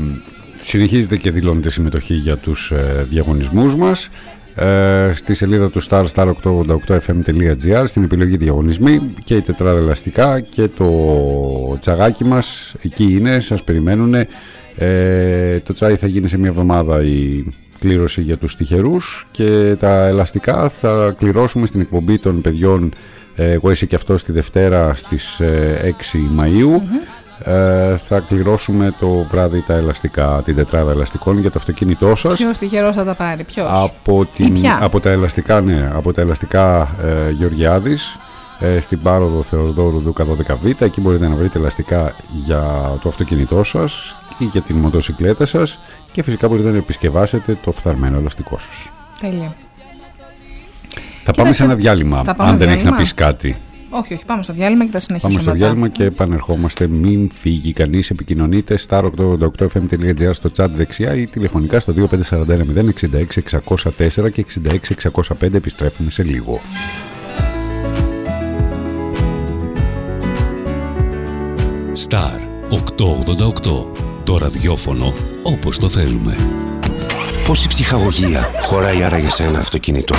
συνεχίζετε 0.59 1.17
και 1.17 1.31
δηλώνετε 1.31 1.69
συμμετοχή 1.69 2.13
για 2.13 2.37
τους 2.37 2.71
ε, 2.71 3.05
διαγωνισμούς 3.09 3.75
μας. 3.75 4.09
Ε, 4.55 5.11
στη 5.13 5.33
σελίδα 5.33 5.69
του 5.69 5.83
star 5.83 6.05
star888fm.gr 6.13 7.83
στην 7.85 8.03
επιλογή 8.03 8.37
διαγωνισμοί 8.37 9.13
και 9.23 9.35
η 9.35 9.41
τετράδα 9.41 9.77
ελαστικά 9.77 10.39
και 10.39 10.67
το 10.67 11.77
τσαγάκι 11.79 12.23
μας 12.23 12.75
εκεί 12.81 13.03
είναι, 13.03 13.39
σας 13.39 13.63
περιμένουν 13.63 14.13
ε, 14.77 15.59
το 15.59 15.73
τσάι 15.73 15.95
θα 15.95 16.07
γίνει 16.07 16.27
σε 16.27 16.37
μια 16.37 16.49
εβδομάδα 16.49 17.03
η 17.03 17.45
κλήρωση 17.79 18.21
για 18.21 18.37
τους 18.37 18.55
τυχερούς 18.55 19.27
και 19.31 19.75
τα 19.79 20.05
ελαστικά 20.05 20.69
θα 20.69 21.15
κληρώσουμε 21.17 21.67
στην 21.67 21.81
εκπομπή 21.81 22.19
των 22.19 22.41
παιδιών 22.41 22.93
ε, 23.35 23.51
εγώ 23.51 23.71
είσαι 23.71 23.85
και 23.85 23.95
αυτός 23.95 24.21
στη 24.21 24.31
Δευτέρα 24.31 24.95
στις 24.95 25.39
6 25.39 25.43
ε, 25.43 25.91
Μαΐου 26.37 26.81
ε, 27.43 27.97
θα 27.97 28.19
κληρώσουμε 28.19 28.93
το 28.99 29.25
βράδυ 29.29 29.61
τα 29.61 29.73
ελαστικά, 29.73 30.41
την 30.45 30.55
τετράδα 30.55 30.91
ελαστικών 30.91 31.39
για 31.39 31.51
το 31.51 31.59
αυτοκίνητό 31.59 32.15
σας. 32.15 32.33
Ποιος 32.33 32.57
τυχερός 32.57 32.95
θα 32.95 33.03
τα 33.03 33.13
πάρει, 33.13 33.43
ποιος; 33.43 33.67
Από, 33.71 34.25
την, 34.25 34.57
από 34.79 34.99
τα 34.99 35.09
ελαστικά, 35.09 35.61
ναι, 35.61 35.91
από 35.93 36.13
τα 36.13 36.21
ελαστικά 36.21 36.95
ε, 37.03 37.31
Γεωργιάδης 37.31 38.17
ε, 38.59 38.79
στην 38.79 39.01
πάροδο 39.01 39.41
Θεοδόρου 39.41 39.99
Δούκα 39.99 40.25
12Β. 40.25 40.81
Εκεί 40.81 41.01
μπορείτε 41.01 41.27
να 41.27 41.35
βρείτε 41.35 41.59
ελαστικά 41.59 42.15
για 42.33 42.61
το 43.01 43.09
αυτοκίνητό 43.09 43.63
σας 43.63 44.15
ή 44.37 44.43
για 44.45 44.61
την 44.61 44.75
μοτοσυκλέτα 44.75 45.45
σας 45.45 45.79
και 46.11 46.23
φυσικά 46.23 46.47
μπορείτε 46.47 46.69
να 46.69 46.77
επισκευάσετε 46.77 47.57
το 47.63 47.71
φθαρμένο 47.71 48.17
ελαστικό 48.17 48.57
σας. 48.57 48.89
Τέλεια. 49.19 49.55
Θα 51.23 51.31
πάμε 51.31 51.53
σε 51.53 51.63
ένα 51.63 51.75
διάλειμμα, 51.75 52.23
αν 52.37 52.57
δεν 52.57 52.69
έχεις 52.69 52.83
να 52.83 52.95
πεις 52.95 53.13
κάτι. 53.13 53.57
Όχι, 53.93 54.13
όχι, 54.13 54.25
πάμε 54.25 54.43
στο 54.43 54.53
διάλειμμα 54.53 54.85
και 54.85 54.91
θα 54.91 54.99
συνεχίσουμε. 54.99 55.43
Πάμε 55.43 55.51
στο 55.51 55.65
διάλειμμα 55.65 55.87
και 55.87 56.03
επανερχόμαστε. 56.03 56.87
Μην 56.87 57.29
φύγει 57.33 57.73
κανείς. 57.73 58.09
Επικοινωνείτε 58.09 58.77
star888fm.gr 58.89 60.29
στο 60.31 60.49
chat 60.57 60.67
δεξιά 60.73 61.15
ή 61.15 61.27
τηλεφωνικά 61.27 61.79
στο 61.79 61.93
2541 61.97 62.07
066 63.09 63.25
604 63.85 64.31
και 64.31 64.45
66605. 65.41 65.53
Επιστρέφουμε 65.53 66.11
σε 66.11 66.23
λίγο. 66.23 66.61
Star 72.09 72.39
888. 72.97 73.85
Το 74.23 74.37
ραδιόφωνο 74.37 75.13
όπως 75.43 75.79
το 75.79 75.89
θέλουμε. 75.89 76.35
Πόση 77.47 77.67
ψυχαγωγία 77.67 78.49
χωράει 78.61 79.03
άραγε 79.03 79.29
σε 79.29 79.43
ένα 79.43 79.59
αυτοκίνητο; 79.59 80.15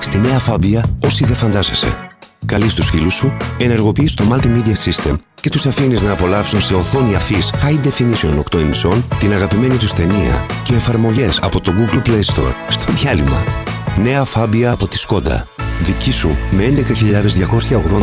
Στη 0.00 0.18
νέα 0.18 0.38
Φάμπια, 0.38 0.84
όσοι 1.04 1.24
δεν 1.24 1.36
φαντάζεσαι. 1.36 2.13
Καλείς 2.46 2.74
τους 2.74 2.88
φίλους 2.88 3.14
σου, 3.14 3.36
ενεργοποιείς 3.58 4.14
το 4.14 4.24
Multimedia 4.30 4.74
System 4.84 5.14
και 5.40 5.50
τους 5.50 5.66
αφήνεις 5.66 6.02
να 6.02 6.12
απολαύσουν 6.12 6.60
σε 6.60 6.74
οθόνη 6.74 7.14
αφής 7.14 7.52
High 7.62 7.86
Definition 7.86 8.42
8 8.50 8.58
inch 8.58 9.02
την 9.18 9.32
αγαπημένη 9.32 9.76
τους 9.76 9.92
ταινία 9.92 10.46
και 10.64 10.74
εφαρμογές 10.74 11.38
από 11.42 11.60
το 11.60 11.72
Google 11.76 12.08
Play 12.08 12.34
Store 12.34 12.52
στο 12.68 12.92
διάλειμμα. 12.92 13.44
Νέα 14.02 14.24
Φάμπια 14.24 14.70
από 14.70 14.86
τη 14.86 14.98
Σκόντα. 14.98 15.46
Δική 15.82 16.12
σου 16.12 16.36
με 16.50 16.74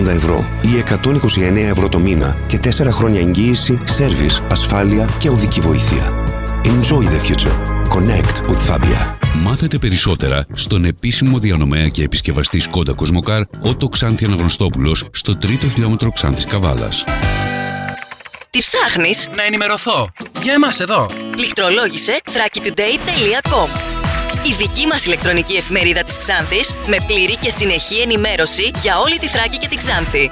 11.280 0.05 0.07
ευρώ 0.07 0.47
ή 0.61 0.83
129 1.03 1.55
ευρώ 1.55 1.89
το 1.89 1.99
μήνα 1.99 2.37
και 2.47 2.59
4 2.63 2.69
χρόνια 2.91 3.19
εγγύηση, 3.19 3.79
σέρβις, 3.83 4.43
ασφάλεια 4.49 5.09
και 5.17 5.29
οδική 5.29 5.59
βοήθεια. 5.59 6.30
Enjoy 6.65 7.03
the 7.03 7.19
future. 7.19 7.55
Connect 7.89 8.47
with 8.47 8.69
Fabia. 8.69 9.17
Μάθετε 9.43 9.77
περισσότερα 9.77 10.45
στον 10.53 10.85
επίσημο 10.85 11.39
διανομέα 11.39 11.87
και 11.87 12.03
επισκευαστή 12.03 12.59
Σκόντα 12.59 12.93
Κοσμοκάρ, 12.93 13.41
Ότο 13.61 13.87
Ξάνθη 13.89 14.25
Αναγνωστόπουλος, 14.25 15.05
στο 15.11 15.37
τρίτο 15.37 15.67
χιλιόμετρο 15.67 16.11
Ξάνθης 16.11 16.45
Καβάλας. 16.45 17.03
Τι 18.49 18.59
ψάχνεις; 18.59 19.29
Να 19.35 19.43
ενημερωθώ. 19.43 20.09
Για 20.41 20.53
εμάς 20.53 20.79
εδώ. 20.79 21.09
Λιχτρολόγησε 21.37 22.19
thrakitoday.com 22.25 23.69
Η 24.49 24.53
δική 24.57 24.87
μας 24.87 25.05
ηλεκτρονική 25.05 25.55
εφημερίδα 25.55 26.03
της 26.03 26.17
Ξάνθης 26.17 26.73
με 26.87 26.97
πλήρη 27.07 27.35
και 27.35 27.49
συνεχή 27.49 28.01
ενημέρωση 28.01 28.71
για 28.81 28.97
όλη 28.97 29.19
τη 29.19 29.27
Θράκη 29.27 29.57
και 29.57 29.67
την 29.67 29.77
Ξάνθη. 29.77 30.31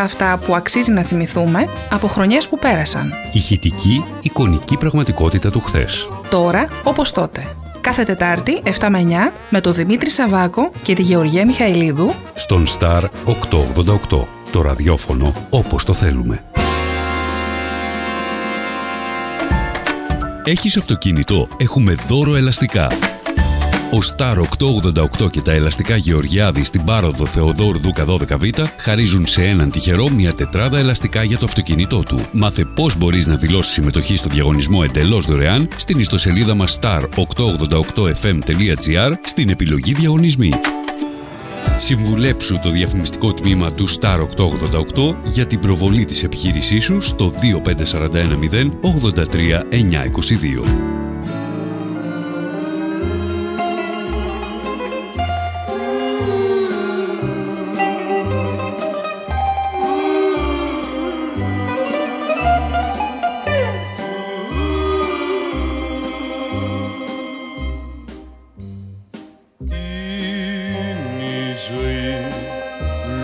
Όλα 0.00 0.08
αυτά 0.08 0.40
που 0.46 0.54
αξίζει 0.54 0.92
να 0.92 1.02
θυμηθούμε 1.02 1.68
από 1.90 2.06
χρονιές 2.06 2.48
που 2.48 2.58
πέρασαν. 2.58 3.12
Ηχητική, 3.32 4.04
εικονική 4.20 4.76
πραγματικότητα 4.76 5.50
του 5.50 5.60
χθες. 5.60 6.08
Τώρα 6.30 6.68
όπως 6.84 7.12
τότε. 7.12 7.46
Κάθε 7.80 8.02
Τετάρτη 8.02 8.62
7 8.64 8.88
με 8.90 8.98
9 8.98 9.32
με 9.50 9.60
τον 9.60 9.72
Δημήτρη 9.74 10.10
Σαβάκο 10.10 10.70
και 10.82 10.94
τη 10.94 11.02
Γεωργία 11.02 11.44
Μιχαηλίδου 11.46 12.14
Στον 12.34 12.64
Star 12.78 13.02
888. 14.10 14.26
Το 14.52 14.62
ραδιόφωνο 14.62 15.32
όπως 15.50 15.84
το 15.84 15.92
θέλουμε. 15.94 16.44
Έχεις 20.44 20.76
αυτοκίνητο, 20.76 21.48
έχουμε 21.56 21.94
δώρο 21.94 22.36
ελαστικά. 22.36 22.88
Ο 23.92 23.98
Star 24.16 24.36
888 25.22 25.30
και 25.30 25.40
τα 25.40 25.52
ελαστικά 25.52 25.96
Γεωργιάδη 25.96 26.64
στην 26.64 26.84
πάροδο 26.84 27.26
Θεοδόρου 27.26 27.78
Δούκα 27.78 28.04
12Β 28.08 28.64
χαρίζουν 28.76 29.26
σε 29.26 29.44
έναν 29.44 29.70
τυχερό 29.70 30.08
μια 30.08 30.34
τετράδα 30.34 30.78
ελαστικά 30.78 31.22
για 31.22 31.38
το 31.38 31.44
αυτοκίνητό 31.44 32.02
του. 32.02 32.20
Μάθε 32.32 32.64
πώς 32.64 32.96
μπορείς 32.96 33.26
να 33.26 33.36
δηλώσεις 33.36 33.72
συμμετοχή 33.72 34.16
στο 34.16 34.28
διαγωνισμό 34.28 34.80
εντελώς 34.84 35.26
δωρεάν 35.26 35.68
στην 35.76 35.98
ιστοσελίδα 35.98 36.54
μας 36.54 36.78
star888fm.gr 36.82 39.12
στην 39.24 39.48
επιλογή 39.48 39.94
διαγωνισμοί. 39.94 40.52
Συμβουλέψου 41.78 42.58
το 42.62 42.70
διαφημιστικό 42.70 43.32
τμήμα 43.32 43.72
του 43.72 43.88
Star 43.88 44.18
888 44.18 44.24
για 45.24 45.46
την 45.46 45.60
προβολή 45.60 46.04
της 46.04 46.22
επιχείρησής 46.22 46.84
σου 46.84 47.00
στο 47.00 47.32
25410 47.64 48.70
83 48.80 49.62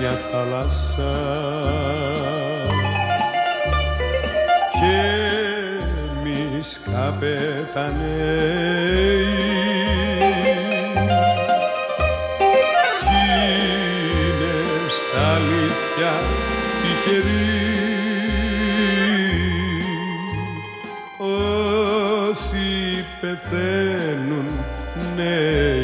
μια 0.07 0.19
θάλασσα 0.33 1.15
και 4.73 4.99
εμείς 6.20 6.81
καπεταναίοι 6.85 7.97
κι 13.01 13.24
είναι 14.12 14.55
στα 14.89 15.24
αλήθεια 15.35 16.12
τυχεροί 16.83 17.55
όσοι 22.28 22.69
πεθαίνουν 23.20 24.47
νέοι. 25.16 25.76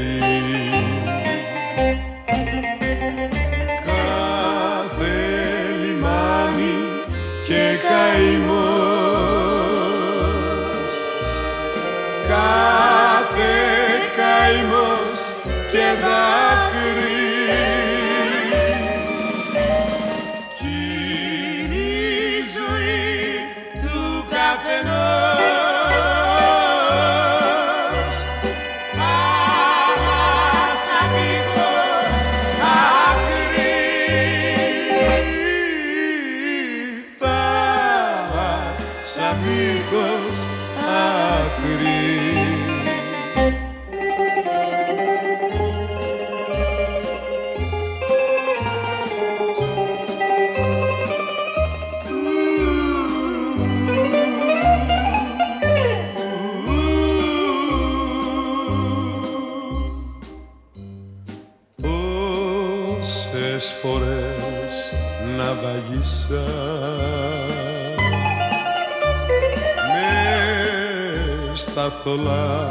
Θολά 72.04 72.70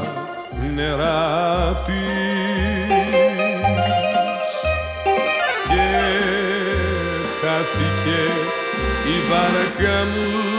νερά 0.76 1.82
της. 1.86 1.94
Και 5.68 5.90
χάθηκε 7.41 8.22
η 9.08 9.30
βάρκα 9.30 9.98
μου 10.03 10.51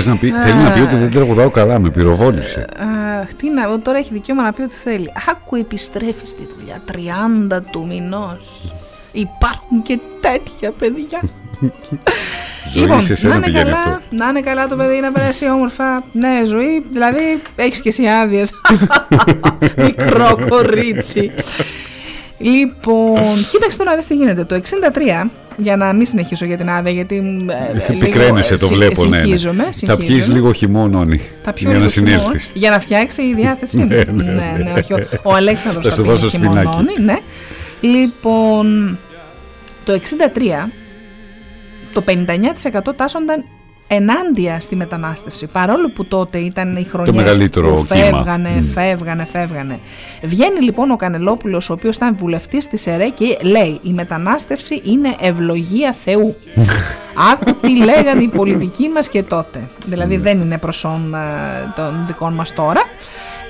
Θες 0.00 0.06
να 0.06 0.16
πει, 0.16 0.30
θέλει 0.30 0.62
να 0.62 0.70
πει 0.70 0.80
ότι 0.80 0.96
δεν 0.96 1.10
τραγουδάω 1.10 1.50
καλά, 1.50 1.78
με 1.78 1.90
πυροβόλησε. 1.90 2.64
Αχ, 3.20 3.34
τι 3.34 3.50
να, 3.50 3.80
τώρα 3.80 3.98
έχει 3.98 4.12
δικαίωμα 4.12 4.42
να 4.42 4.52
πει 4.52 4.62
ό,τι 4.62 4.74
θέλει. 4.74 5.12
Άκου 5.30 5.56
επιστρέφεις 5.56 6.28
στη 6.28 6.48
δουλειά 6.56 6.82
30 7.56 7.60
του 7.70 7.86
μηνός. 7.86 8.72
Υπάρχουν 9.12 9.82
και 9.82 9.98
τέτοια 10.20 10.70
παιδιά. 10.70 11.20
Ζωή 12.72 12.80
σε 12.80 12.80
Λοιπόν, 12.80 12.96
να 12.96 13.12
εσένα 13.12 13.34
είναι, 13.34 13.44
πηγαίνει 13.44 13.70
καλά, 13.70 13.78
αυτό. 13.78 14.00
να 14.10 14.28
είναι 14.28 14.40
καλά 14.40 14.66
το 14.66 14.76
παιδί, 14.76 15.00
να 15.00 15.12
περάσει 15.12 15.50
όμορφα. 15.50 16.04
Ναι, 16.12 16.42
ζωή. 16.46 16.86
Δηλαδή, 16.90 17.42
έχεις 17.56 17.80
και 17.80 17.88
εσύ 17.88 18.06
άδειες. 18.06 18.52
Μικρό 19.84 20.38
κορίτσι. 20.48 21.32
Λοιπόν, 22.38 23.46
κοίταξε 23.50 23.78
τώρα, 23.78 23.94
δες 23.94 24.06
τι 24.06 24.14
γίνεται. 24.14 24.44
Το 24.44 24.60
63, 25.24 25.28
για 25.60 25.76
να 25.76 25.92
μην 25.92 26.06
συνεχίσω 26.06 26.44
για 26.44 26.56
την 26.56 26.70
άδεια, 26.70 26.90
γιατί. 26.92 27.44
ε, 27.72 27.76
Εσύ 27.76 27.92
λίγο, 27.92 28.04
πικραίνεσαι, 28.06 28.54
ε, 28.54 28.56
το 28.56 28.66
συ- 28.66 28.74
βλέπω, 28.74 29.04
ναι, 29.04 29.08
ναι. 29.16 29.22
Συγχύζομαι, 29.22 29.62
Θα 29.64 29.72
συγχύζομαι. 29.72 30.04
πιεις 30.06 30.28
λίγο 30.28 30.52
χειμώνα, 30.52 30.88
Νόνη, 30.98 31.20
Θα 31.42 31.52
πιω 31.52 31.68
για 31.70 31.78
λίγο 31.78 31.84
να 31.84 31.90
χειμώνα, 31.90 32.18
συνέλθεις. 32.18 32.50
Για 32.54 32.70
να 32.70 32.78
φτιάξει 32.80 33.22
η 33.22 33.34
διάθεσή 33.34 33.76
μου. 33.78 33.84
Ναι, 33.86 33.96
ναι, 33.96 34.22
ναι, 34.22 34.32
ναι, 34.32 34.62
ναι. 34.62 34.72
όχι. 34.78 34.92
Ο, 34.92 35.06
ο 35.22 35.34
Αλέξανδρος 35.34 35.84
Θα 35.84 35.90
θα 35.90 35.96
σου 35.96 36.02
πήγε 36.02 36.14
δώσω 36.14 36.28
σφινάκι. 36.28 36.56
χειμωνώνει, 36.58 36.94
ναι. 37.04 37.16
Λοιπόν, 37.80 38.98
το 39.84 39.92
63 39.92 40.68
το 41.92 42.04
59% 42.06 42.92
τάσσονταν 42.96 43.44
ενάντια 43.88 44.60
στη 44.60 44.76
μετανάστευση. 44.76 45.46
Παρόλο 45.52 45.90
που 45.90 46.04
τότε 46.04 46.38
ήταν 46.38 46.76
οι 46.76 46.84
χρονιές 46.84 47.14
μεγαλύτερο 47.16 47.74
που 47.74 47.86
κύμα. 47.90 48.04
φεύγανε, 48.04 48.48
Μμ. 48.60 48.62
φεύγανε, 48.70 49.24
φεύγανε. 49.32 49.78
Βγαίνει 50.22 50.60
λοιπόν 50.60 50.90
ο 50.90 50.96
Κανελόπουλος, 50.96 51.70
ο 51.70 51.72
οποίος 51.72 51.96
ήταν 51.96 52.16
βουλευτής 52.18 52.66
της 52.66 52.86
ΕΡΕ 52.86 53.08
και 53.08 53.36
λέει 53.42 53.78
η 53.82 53.92
μετανάστευση 53.92 54.80
είναι 54.84 55.14
ευλογία 55.20 55.94
Θεού. 56.04 56.36
Άκου 57.32 57.54
τι 57.60 57.76
λέγανε 57.84 58.22
οι 58.22 58.28
πολιτικοί 58.28 58.88
μας 58.88 59.08
και 59.08 59.22
τότε. 59.22 59.60
Δηλαδή 59.84 60.16
Ναι. 60.16 60.22
δεν 60.22 60.40
είναι 60.40 60.58
προσόν 60.58 61.14
ε, 61.14 61.18
των 61.76 62.04
δικών 62.06 62.32
μας 62.34 62.52
τώρα. 62.54 62.80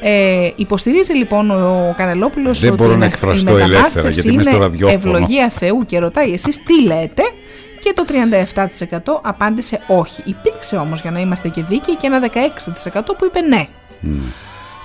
Ε, 0.03 0.51
υποστηρίζει 0.57 1.13
λοιπόν 1.15 1.51
ο 1.51 1.95
Κανελόπουλος 1.97 2.61
Δεν 2.61 2.73
ότι 2.73 2.79
μπορώ 2.83 2.91
η 2.93 2.95
να 2.95 2.99
με- 3.01 3.07
εκφραστώ 3.07 3.51
η 3.51 3.63
ελεύθερα, 3.63 3.69
μετανάστευση 3.77 4.13
γιατί 4.13 4.33
είμαι 4.33 4.43
στο 4.43 4.51
είναι 4.55 4.61
ραδιόφωνο. 4.65 4.99
ευλογία 5.17 5.49
Θεού 5.49 5.85
και 5.87 5.99
ρωτάει 5.99 6.33
εσείς 6.33 6.63
τι 6.63 6.83
λέτε; 6.83 7.23
Και 7.81 7.93
το 7.95 8.05
37% 9.15 9.21
απάντησε 9.23 9.81
όχι. 9.87 10.23
Υπήρξε 10.25 10.77
όμως 10.77 11.01
για 11.01 11.11
να 11.11 11.21
είμαστε 11.21 11.49
και 11.49 11.63
δίκαιοι 11.63 11.97
και 11.97 12.07
ένα 12.07 12.31
16% 12.95 13.03
που 13.19 13.25
είπε 13.25 13.41
ναι. 13.41 13.67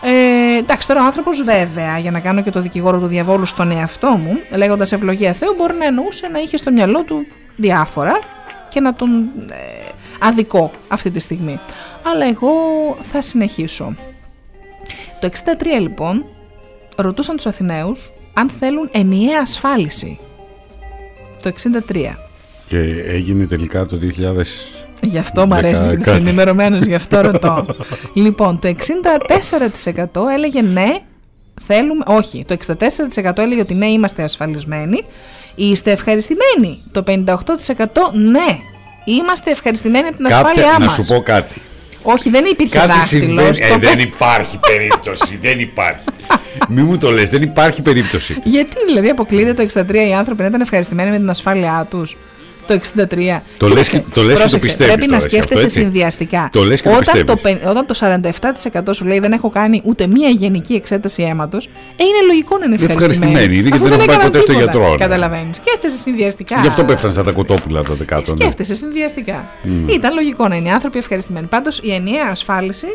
Ε, 0.05 0.57
εντάξει, 0.57 0.87
τώρα 0.87 1.01
ο 1.01 1.05
άνθρωπος, 1.05 1.41
βέβαια, 1.41 1.97
για 1.97 2.11
να 2.11 2.19
κάνω 2.19 2.41
και 2.41 2.51
το 2.51 2.61
δικηγόρο 2.61 2.99
του 2.99 3.07
διαβόλου 3.07 3.45
στον 3.45 3.71
εαυτό 3.71 4.07
μου, 4.07 4.39
λέγοντας 4.55 4.91
ευλογία 4.91 5.33
Θεού, 5.33 5.53
μπορεί 5.57 5.73
να 5.73 5.85
εννοούσε 5.85 6.27
να 6.27 6.39
είχε 6.39 6.57
στο 6.57 6.71
μυαλό 6.71 7.03
του 7.03 7.25
διάφορα 7.55 8.19
και 8.69 8.79
να 8.79 8.93
τον 8.93 9.09
ε, 9.49 9.55
αδικό 10.19 10.71
αυτή 10.87 11.11
τη 11.11 11.19
στιγμή. 11.19 11.59
Αλλά 12.03 12.25
εγώ 12.25 12.51
θα 13.01 13.21
συνεχίσω. 13.21 13.95
Το 15.19 15.29
63 15.45 15.81
λοιπόν 15.81 16.25
ρωτούσαν 16.95 17.35
τους 17.35 17.45
Αθηναίους 17.45 18.11
αν 18.33 18.49
θέλουν 18.49 18.89
ενιαία 18.91 19.39
ασφάλιση. 19.41 20.19
Το 21.41 21.53
63. 21.87 22.15
Και 22.73 23.03
έγινε 23.07 23.45
τελικά 23.45 23.85
το 23.85 23.99
2000. 24.01 24.43
Γι' 25.01 25.17
αυτό 25.17 25.45
μου 25.47 25.53
αρέσει 25.55 25.81
γιατί 25.89 26.01
είσαι 26.01 26.11
κάτι. 26.11 26.23
ενημερωμένος, 26.27 26.85
γι' 26.85 26.95
αυτό 26.95 27.21
ρωτώ. 27.21 27.65
λοιπόν, 28.13 28.59
το 28.59 28.75
64% 30.23 30.31
έλεγε 30.35 30.61
ναι, 30.61 30.87
θέλουμε. 31.65 32.03
Όχι, 32.07 32.45
το 32.47 32.57
64% 32.67 33.37
έλεγε 33.37 33.61
ότι 33.61 33.73
ναι, 33.73 33.85
είμαστε 33.85 34.23
ασφαλισμένοι. 34.23 35.03
Είστε 35.55 35.91
ευχαριστημένοι; 35.91 36.77
Το 36.91 37.03
58% 37.07 37.85
ναι, 38.13 38.57
είμαστε 39.05 39.51
ευχαριστημένοι 39.51 40.07
από 40.07 40.17
την 40.17 40.25
ασφάλειά 40.25 40.63
Κάποια, 40.63 40.79
μας. 40.85 40.97
να 40.97 41.03
σου 41.03 41.13
πω 41.13 41.21
κάτι. 41.21 41.61
Όχι, 42.03 42.29
δεν 42.29 42.45
υπήρχε 42.45 42.77
Κάτι 42.77 42.87
δάχτυλος. 42.87 43.07
συμβαίνει. 43.25 43.53
στο 43.55 43.65
Ε, 43.65 43.77
δεν 43.77 43.79
πέ- 43.97 44.01
υπάρχει 44.01 44.59
περίπτωση. 44.67 45.37
δεν 45.41 45.59
υπάρχει. 45.59 46.03
Μη 46.73 46.81
μου 46.81 46.97
το 46.97 47.11
λες, 47.11 47.29
δεν 47.29 47.41
υπάρχει 47.41 47.81
περίπτωση. 47.81 48.37
Γιατί 48.43 48.75
δηλαδή 48.87 49.09
αποκλείεται 49.09 49.53
το 49.53 49.81
63 49.81 49.93
οι 50.09 50.13
άνθρωποι 50.13 50.41
να 50.41 50.47
ήταν 50.47 50.61
ευχαριστημένοι 50.61 51.09
με 51.09 51.17
την 51.17 51.29
ασφάλειά 51.29 51.87
τους; 51.89 52.17
Το 52.67 52.73
63. 52.73 53.41
Το 53.57 53.67
λες 53.67 53.91
Κοίταξε, 53.91 53.97
και- 53.97 54.03
το 54.13 54.21
λες 54.23 54.37
και 54.37 54.41
το 54.43 54.49
πρόσεξε, 54.49 54.57
πιστεύεις 54.57 54.93
Πρέπει 54.95 55.01
να 55.01 55.05
τώρα 55.07 55.15
εσύ 55.15 55.25
αυτό, 55.25 55.29
σκέφτεσαι 55.37 55.63
έτσι; 55.65 55.79
συνδυαστικά. 55.79 56.49
Το 56.51 56.63
λες 56.63 56.81
και 56.81 56.89
το 56.89 56.95
όταν, 56.95 57.25
το, 57.25 57.33
πιστεύεις. 57.35 57.59
πεν- 57.59 57.69
όταν 57.69 57.85
το 57.85 57.93
47% 57.93 58.93
σου 58.93 59.05
λέει 59.05 59.19
δεν 59.19 59.31
έχω 59.31 59.49
κάνει 59.49 59.81
ούτε 59.85 60.07
μία 60.07 60.29
γενική 60.29 60.73
εξέταση 60.73 61.23
αίματος, 61.23 61.65
ε, 61.65 61.69
είναι 62.03 62.21
λογικό 62.27 62.57
να 62.57 62.65
είναι 62.65 62.75
Είναι 62.79 62.91
ευχαριστημένοι. 62.93 63.31
ευχαριστημένοι, 63.31 63.67
είναι 63.67 63.75
Αφού 63.75 63.85
γιατί 63.87 63.89
δεν 63.89 63.93
έχουν 63.93 64.05
πάει 64.05 64.15
έκαναν 64.15 64.31
ποτέ 64.31 64.41
στο 64.43 64.53
τίποτα. 64.53 64.71
γιατρό, 64.71 64.91
ναι. 64.91 64.97
Καταλαβαίνεις. 64.97 65.55
Σκέφτεσαι 65.57 65.97
συνδυαστικά. 65.97 66.55
Γι' 66.61 66.67
αυτό 66.67 66.83
πέφτανε 66.83 67.13
σαν 67.13 67.23
τα 67.25 67.31
κοτόπουλα 67.31 67.83
τότε 67.83 68.03
κάτω. 68.03 68.33
ναι. 68.33 68.41
Σκέφτεσαι 68.41 68.75
συνδυαστικά. 68.75 69.47
Μμ. 69.63 69.87
Ήταν 69.87 70.13
λογικό 70.13 70.47
να 70.47 70.55
είναι 70.55 70.69
οι 70.69 70.71
άνθρωποι 70.71 70.97
ευχαριστημένοι. 70.97 71.45
Πάντως 71.47 71.79
η 71.83 71.93
ενιαία 71.93 72.27
ασφάλιση 72.31 72.87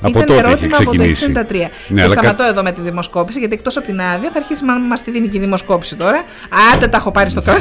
Από 0.00 0.08
ήταν 0.18 0.26
τότε 0.26 0.38
ερώτημα 0.38 0.66
είχε 0.80 0.82
από 0.82 0.96
το 0.96 1.02
63. 1.02 1.12
ξεκινήσει. 1.12 1.30
Ναι, 1.88 1.96
και 1.96 2.02
αλλά 2.02 2.12
σταματώ 2.12 2.42
κα- 2.42 2.48
εδώ 2.48 2.62
με 2.62 2.72
τη 2.72 2.80
δημοσκόπηση, 2.80 3.38
γιατί 3.38 3.54
εκτός 3.54 3.76
από 3.76 3.86
την 3.86 4.00
άδεια 4.00 4.30
θα 4.32 4.38
αρχίσει 4.38 4.64
να 4.64 4.78
μας 4.78 5.02
τη 5.02 5.10
δίνει 5.10 5.28
και 5.28 5.36
η 5.36 5.40
δημοσκόπηση 5.40 5.96
τώρα. 5.96 6.24
Άντε 6.74 6.86
τα 6.88 6.96
έχω 6.96 7.10
πάρει 7.10 7.30
στο 7.30 7.42
κράτο. 7.46 7.60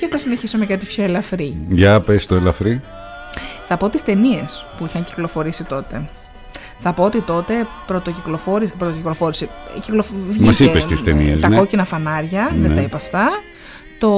Και 0.00 0.06
θα 0.10 0.16
συνεχίσω 0.16 0.58
με 0.58 0.66
κάτι 0.66 0.86
πιο 0.86 1.04
ελαφρύ. 1.04 1.56
Για 1.68 2.00
πες 2.00 2.26
το 2.26 2.34
ελαφρύ. 2.34 2.80
Θα 3.66 3.76
πω 3.76 3.88
τις 3.88 4.02
ταινίες 4.02 4.64
που 4.78 4.86
είχαν 4.86 5.04
κυκλοφορήσει 5.04 5.64
τότε. 5.64 6.02
Θα 6.78 6.92
πω 6.92 7.04
ότι 7.04 7.20
τότε 7.20 7.66
πρωτοκυκλοφόρησε. 7.86 8.72
πρωτοκυκλοφόρησε 8.78 9.48
κυκλοφ... 9.80 10.06
Μας 10.10 10.56
βγήκε, 10.56 10.64
είπες 10.64 10.86
τις 10.86 11.02
ταινίες, 11.02 11.40
Τα 11.40 11.48
ναι. 11.48 11.56
κόκκινα 11.56 11.84
φανάρια, 11.84 12.50
δεν 12.60 12.70
Ναι. 12.70 12.76
τα 12.76 12.80
είπα 12.82 12.96
αυτά. 12.96 13.28
Το, 14.00 14.12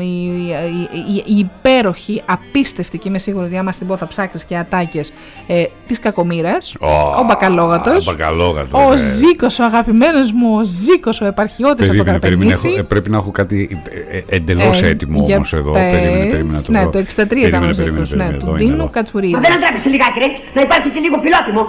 η, 0.00 0.04
η, 0.04 0.88
η, 1.14 1.22
η 1.26 1.38
υπέροχη, 1.38 2.22
απίστευτη 2.26 2.98
και 2.98 3.08
είμαι 3.08 3.18
σίγουρη 3.18 3.46
ότι 3.46 3.56
άμα 3.56 3.72
στην 3.72 3.86
πω 3.86 3.96
θα 3.96 4.06
ψάξεις 4.06 4.44
και 4.44 4.56
ατάκες 4.56 5.12
ε, 5.46 5.64
της 5.86 5.98
κακομήρας, 6.00 6.74
ο 7.20 7.24
Μπακαλόγατος, 7.26 8.04
Μπακαλόγατος, 8.04 8.72
ο 8.86 8.90
ναι. 8.90 8.96
Ζήκος, 8.96 9.58
ο 9.58 9.64
αγαπημένος 9.64 10.32
μου, 10.32 10.56
ο 10.58 10.64
Ζήκος, 10.64 11.20
ο 11.20 11.26
επαρχιώτης 11.26 11.88
από 11.88 11.96
το 11.96 12.02
Περίμενε, 12.04 12.18
περίμενε, 12.18 12.50
έχω- 12.50 12.60
Καρπενήσι. 12.60 12.80
ε, 12.80 12.82
πρέπει 12.82 13.10
να 13.10 13.16
έχω 13.16 13.30
κάτι 13.30 13.82
ε, 14.10 14.16
ε, 14.16 14.22
εντελώς 14.36 14.82
Ε, 14.82 14.86
έτοιμο 14.86 15.22
για 15.24 15.36
όμως 15.36 15.52
εδώ. 15.52 15.72
πες. 15.72 15.90
Περίμενε, 15.90 16.30
περίμενε 16.30 16.56
να 16.58 16.62
το 16.62 16.72
Ναι, 16.72 16.80
βρω. 16.80 16.90
το 16.90 16.98
63 16.98 17.02
ήταν 17.18 17.28
Περίμενε, 17.28 17.56
ο 17.56 17.74
περίμενε, 17.76 18.04
Ζήκος, 18.04 18.10
ναι, 18.10 18.16
περίμενε, 18.16 18.38
του 18.38 18.44
εδώ 18.46 18.50
είναι, 18.56 18.58
Ντίνου 18.64 18.74
εδώ. 18.82 18.88
Κατσουρίδη. 18.90 19.32
Μα 19.32 19.40
δεν 19.40 19.52
αντρέπεσαι 19.52 19.88
λιγάκι, 19.88 20.18
ρε, 20.18 20.26
να 20.54 20.60
υπάρχει 20.60 20.88
και 20.90 21.00
λίγο 21.00 21.16
φιλότιμο. 21.24 21.62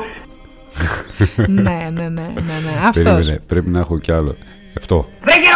ναι, 1.65 1.78
ναι, 1.94 2.10
ναι, 2.10 2.28
ναι, 2.48 2.56
ναι, 2.65 2.74
αυτός. 2.88 3.03
Περίμενε, 3.03 3.40
πρέπει 3.48 3.69
να 3.69 3.80
έχω 3.80 3.99
κι 3.99 4.11
άλλο. 4.11 4.36
Αυτό. 4.78 5.06
Βρε 5.24 5.34
γέρο 5.44 5.56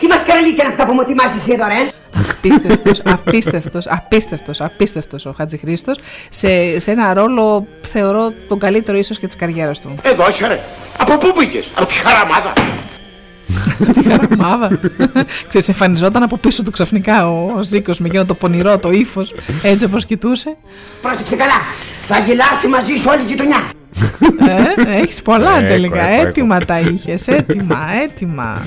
ξεφτύλα. 0.00 0.06
Τι 0.06 0.06
μασκαρελί 0.06 0.54
και 0.54 0.62
είναι 0.64 0.72
αυτά 0.72 0.86
που 0.86 0.94
μου 0.94 1.00
ετοιμάζεις 1.00 1.42
εσύ 1.42 1.50
εδώ, 1.54 1.66
ρε; 1.66 1.90
απίστευτος, 2.30 3.00
απίστευτος, 3.04 3.86
απίστευτος, 3.86 4.60
απίστευτος 4.60 5.26
ο 5.26 5.32
Χατζηχρήστος 5.36 5.98
σε, 6.28 6.78
σε 6.78 6.90
ένα 6.90 7.14
ρόλο 7.14 7.66
θεωρώ 7.82 8.32
τον 8.48 8.58
καλύτερο 8.58 8.98
ίσως 8.98 9.18
και 9.18 9.26
της 9.26 9.36
καριέρας 9.36 9.80
του. 9.80 9.94
Εδώ, 10.02 10.24
όχι 10.24 10.44
ρε. 10.48 10.60
Από 10.98 11.18
πού 11.18 11.32
πήγες, 11.38 11.72
από 11.74 11.86
τη 11.86 11.94
χαραμάδα. 11.94 12.52
Τη 13.92 14.02
χαραμάδα. 14.08 14.78
Ξέρεις, 15.48 15.68
εμφανιζόταν 15.68 16.22
από 16.22 16.36
πίσω 16.36 16.62
του 16.62 16.70
ξαφνικά 16.70 17.28
ο, 17.28 17.52
ο 17.56 17.62
Ζήκος 17.62 17.98
με 17.98 18.06
εκείνο 18.06 18.24
το 18.24 18.34
πονηρό, 18.34 18.78
το 18.78 18.90
ύφος, 18.90 19.34
έτσι 19.62 19.84
όπως 19.84 20.04
κοιτούσε. 20.04 20.56
Πρόσεξε 21.02 21.36
καλά. 21.36 21.58
Θα 22.08 22.24
γελάσει 22.24 22.68
μαζί 22.68 22.94
σου 23.02 23.06
όλη 23.08 23.22
η 23.22 23.26
γειτονιά. 23.26 23.79
Ε, 24.86 24.98
έχεις 25.00 25.22
πολλά 25.22 25.50
Έχω, 25.56 25.66
τελικά. 25.66 26.02
έχω, 26.08 26.14
έχω. 26.20 26.28
έτοιμα 26.28 26.58
τα 26.64 26.80
είχες. 26.80 27.26
Έτοιμα, 27.28 27.78
έτοιμα. 28.02 28.62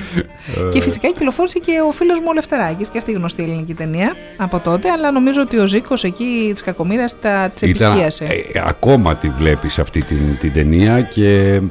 και 0.72 0.82
φυσικά 0.82 1.08
κυκλοφόρησε 1.08 1.60
και 1.60 1.72
ο 1.88 1.91
φίλος 1.91 2.20
μου 2.20 2.26
ο 2.30 2.34
Λευτεράκης 2.34 2.90
και 2.90 2.98
αυτή 2.98 3.12
η 3.12 3.14
γνωστή 3.14 3.44
ελληνική 3.44 3.74
ταινία 3.74 4.14
από 4.38 4.60
τότε. 4.60 4.90
Αλλά 4.90 5.12
νομίζω 5.12 5.41
ότι 5.41 5.58
ο 5.58 5.68
Ζήκος 5.68 6.04
εκεί 6.04 6.50
της 6.54 6.64
κακομήρας 6.64 7.16
τα 7.22 7.52
της 7.54 7.62
Ήταν- 7.70 7.88
επισκίασε. 7.91 8.26
ε, 8.54 8.62
ακόμα 8.68 9.16
τη 9.16 9.30
βλέπεις 9.30 9.80
αυτή 9.80 10.02
την, 10.02 10.38
την 10.40 10.54
ταινία 10.54 11.02
και 11.02 11.28
ε, 11.28 11.56
ε, 11.56 11.62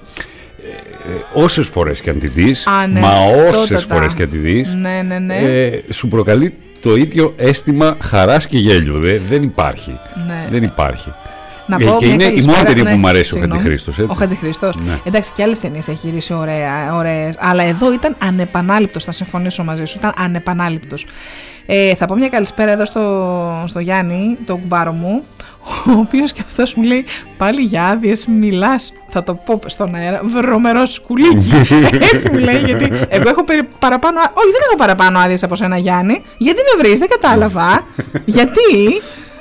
όσες 1.34 1.66
φορές 1.68 2.00
και 2.00 2.10
αν 2.10 2.18
τη 2.18 2.26
δεις, 2.28 2.66
Α, 2.66 2.86
ναι, 2.86 3.00
μα 3.00 3.08
τότε 3.34 3.56
όσες 3.56 3.86
τα- 3.86 3.94
φορές 3.94 4.14
και 4.14 4.22
αν 4.22 4.30
τη 4.30 4.38
δεις, 4.38 4.74
Ναι, 4.74 5.02
ναι, 5.06 5.18
ναι. 5.18 5.34
ε, 5.36 5.82
σου 5.92 6.08
προκαλεί 6.08 6.54
το 6.82 6.94
ίδιο 6.96 7.34
αίσθημα 7.36 7.96
χαράς 8.02 8.46
και 8.46 8.58
γέλιου. 8.58 8.98
Δε- 9.00 9.18
δεν 9.26 9.42
υπάρχει. 9.42 9.98
Ναι. 10.26 10.46
Δεν 10.50 10.62
υπάρχει. 10.62 11.12
Να 11.66 11.76
Ε, 11.80 11.84
πω 11.84 11.96
και 11.98 12.04
μια 12.06 12.14
είναι 12.14 12.22
η 12.24 12.26
καλησπέρα- 12.26 12.56
μόνη 12.56 12.68
ταινία 12.68 12.82
ναι, 12.82 12.90
που 12.92 12.96
μου 12.96 13.08
αρέσει 13.08 13.22
ο 13.30 13.32
συγγνώμη. 13.32 13.52
Χατζηχρήστος, 13.52 13.98
έτσι. 13.98 14.10
Ο 14.10 14.14
Χατζηχρήστος. 14.18 14.76
Ναι. 14.76 14.98
Εντάξει, 15.04 15.30
και 15.34 15.42
άλλες 15.42 15.58
ταινίες 15.60 15.88
έχει 15.88 16.06
γυρίσει 16.08 16.34
ωραία, 16.34 16.94
ωραίες, 16.94 17.34
αλλά 17.38 17.62
εδώ 17.62 17.92
ήταν 17.92 18.16
ανεπανάληπτος. 18.18 19.04
Θα 19.04 19.12
συμφωνήσω 19.12 19.64
μαζί 19.64 19.84
σου. 19.84 19.96
Ήταν 19.98 20.12
ανεπανάληπτος. 20.16 21.06
Ε, 21.66 21.94
θα 21.94 22.06
πω 22.06 22.14
μια 22.14 22.28
καλησπέρα 22.28 22.70
εδώ 22.70 22.84
στο, 22.84 23.64
στο 23.66 23.78
Γιάννη, 23.80 24.36
τον 24.46 24.60
κουμπάρο 24.60 24.92
μου, 24.92 25.22
ο 25.86 25.92
οποίος 25.98 26.32
και 26.32 26.42
αυτός 26.46 26.74
μου 26.74 26.82
λέει 26.82 27.04
πάλι 27.36 27.62
για 27.62 27.84
άδειες 27.84 28.26
μιλάς. 28.26 28.92
Θα 29.08 29.22
το 29.22 29.34
πω 29.34 29.60
στον 29.66 29.94
αέρα. 29.94 30.20
Βρωμερό 30.24 30.86
σκουλίκι. 30.86 31.52
Έτσι 32.14 32.30
μου 32.30 32.38
λέει, 32.38 32.58
γιατί 32.58 32.84
εγώ 33.08 33.28
έχω 33.28 33.44
περι- 33.44 33.68
παραπάνω. 33.78 34.18
α- 34.20 34.30
Όχι, 34.34 34.50
δεν 34.50 34.60
έχω 34.66 34.76
παραπάνω 34.76 35.18
άδειες 35.18 35.42
από 35.42 35.54
σένα, 35.54 35.76
Γιάννη. 35.76 36.22
Γιατί 36.38 36.60
με 36.76 36.82
βρεις, 36.82 36.98
δεν 36.98 37.08
κατάλαβα. 37.08 37.86
γιατί. 38.24 38.60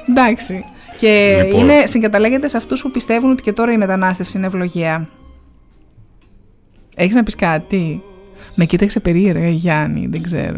Εντάξει. 0.09 0.63
Και 1.01 1.41
Λοιπόν. 1.43 1.61
είναι, 1.61 1.85
συγκαταλέγεται 1.85 2.47
σε 2.47 2.57
αυτούς 2.57 2.81
που 2.81 2.91
πιστεύουν 2.91 3.31
ότι 3.31 3.41
και 3.41 3.53
τώρα 3.53 3.71
η 3.71 3.77
μετανάστευση 3.77 4.37
είναι 4.37 4.45
ευλογία. 4.45 5.09
Έχεις 6.95 7.15
να 7.15 7.23
πεις 7.23 7.35
κάτι; 7.35 8.01
Με 8.55 8.65
κοίταξε 8.65 8.99
περίεργα 8.99 9.47
η 9.47 9.53
Γιάννη, 9.53 10.07
δεν 10.07 10.21
ξέρω. 10.21 10.57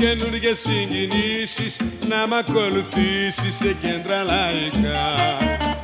Καινούργιες 0.00 0.58
συγκινήσεις 0.58 1.76
Να 2.08 2.26
μ' 2.26 2.34
ακολουθήσεις 2.34 3.54
σε 3.56 3.76
κέντρα 3.82 4.22
λαϊκά. 4.22 5.08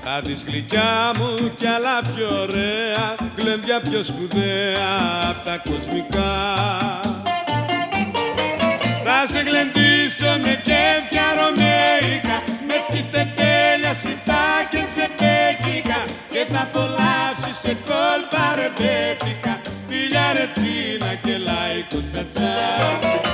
Θα 0.05 0.21
δεις 0.25 0.45
γλυκιά 0.47 1.11
μου 1.19 1.53
κι 1.57 1.67
άλλα 1.67 2.01
πιο 2.15 2.41
ωραία 2.41 3.15
Γλέντια 3.37 3.81
πιο 3.81 4.03
σπουδαία 4.03 4.89
απ' 5.31 5.45
τα 5.45 5.63
κοσμικά. 5.69 6.35
Θα 9.07 9.27
σε 9.33 9.41
γλεντήσω 9.49 10.31
με 10.43 10.61
κέφια 10.69 11.27
ρωμαϊκά 11.39 12.37
Με 12.69 12.77
τσιτετέλια 12.89 13.93
σιτά 14.03 14.47
και 14.71 14.83
σε 14.95 15.07
πέκικα 15.19 16.01
Και 16.33 16.47
θα 16.53 16.61
απολαύσεις 16.61 17.57
σε 17.63 17.77
κόλπα 17.89 18.45
ρεμπέτικα 18.57 19.61
Φιλιά 19.89 20.27
ρετσίνα 20.37 21.15
και 21.25 21.39
λαϊκό 21.39 21.99
τσατσά 22.07 23.26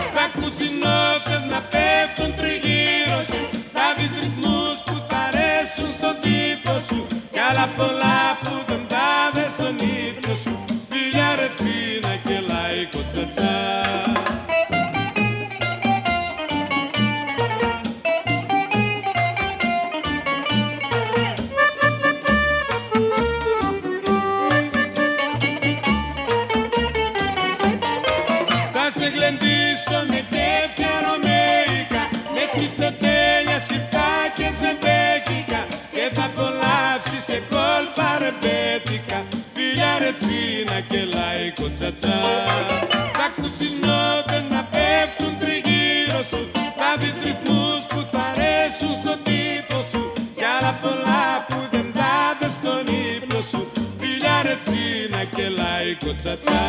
λαϊκό 42.06 42.50
τσατσά 42.58 42.88
Θα 43.16 43.24
ακούσεις 43.26 43.72
νότες 43.84 44.44
να 44.54 44.62
πέφτουν 44.72 45.38
τριγύρω 45.38 46.22
σου 46.30 46.50
Θα 46.80 46.90
δεις 47.00 47.14
ρυθμούς 47.24 47.80
που 47.88 48.00
θα 48.12 48.22
αρέσουν 48.30 48.92
στον 49.00 49.18
τύπο 49.26 49.78
σου. 49.90 50.12
Κι 50.34 50.44
άλλα 50.56 50.72
πολλά 50.82 51.24
που 51.48 51.58
δεν 51.70 51.92
τα 51.98 52.14
δες 52.40 52.52
στον 52.52 52.84
ύπνο 52.94 53.40
σου. 53.50 53.70
Φιλιά 53.98 54.36
ρετσίνα 54.42 55.22
και 55.36 55.48
λαϊκό 55.48 56.10
τσατσά 56.18 56.62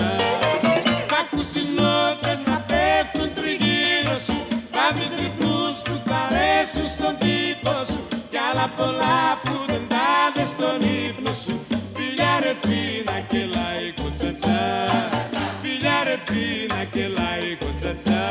λαϊκό 0.00 0.38
τσατσά 0.44 0.82
Θα 1.10 1.18
ακούσεις 1.24 1.68
νότες 1.78 2.40
να 2.50 2.56
πέφτουν 2.70 3.28
τριγύρω 3.36 4.16
σου. 4.26 4.36
Θα 4.74 4.84
δεις 4.94 5.10
ρυθμούς 5.20 5.74
που 5.84 5.94
θα 6.08 6.18
αρέσουν 6.28 6.86
στον 6.94 7.14
τύπο 7.22 7.72
σου. 7.90 8.00
Κι 8.32 8.40
άλλα 8.48 8.66
πολλά 8.78 9.18
που 9.44 9.54
δεν 9.70 9.82
τα 9.92 10.08
δες 10.34 10.48
στον 10.54 10.78
ύπνο 11.02 11.32
σου. 11.44 11.54
Φιλιά 11.96 12.32
ρετσίνα 12.44 13.16
και 13.30 13.40
λαϊκό 13.56 14.06
τσατσά 14.16 14.60
Φιλιά 15.62 15.98
ρετσίνα 16.08 16.80
και 16.94 17.04
λαϊκό 17.18 17.68
τσατσά 17.78 18.22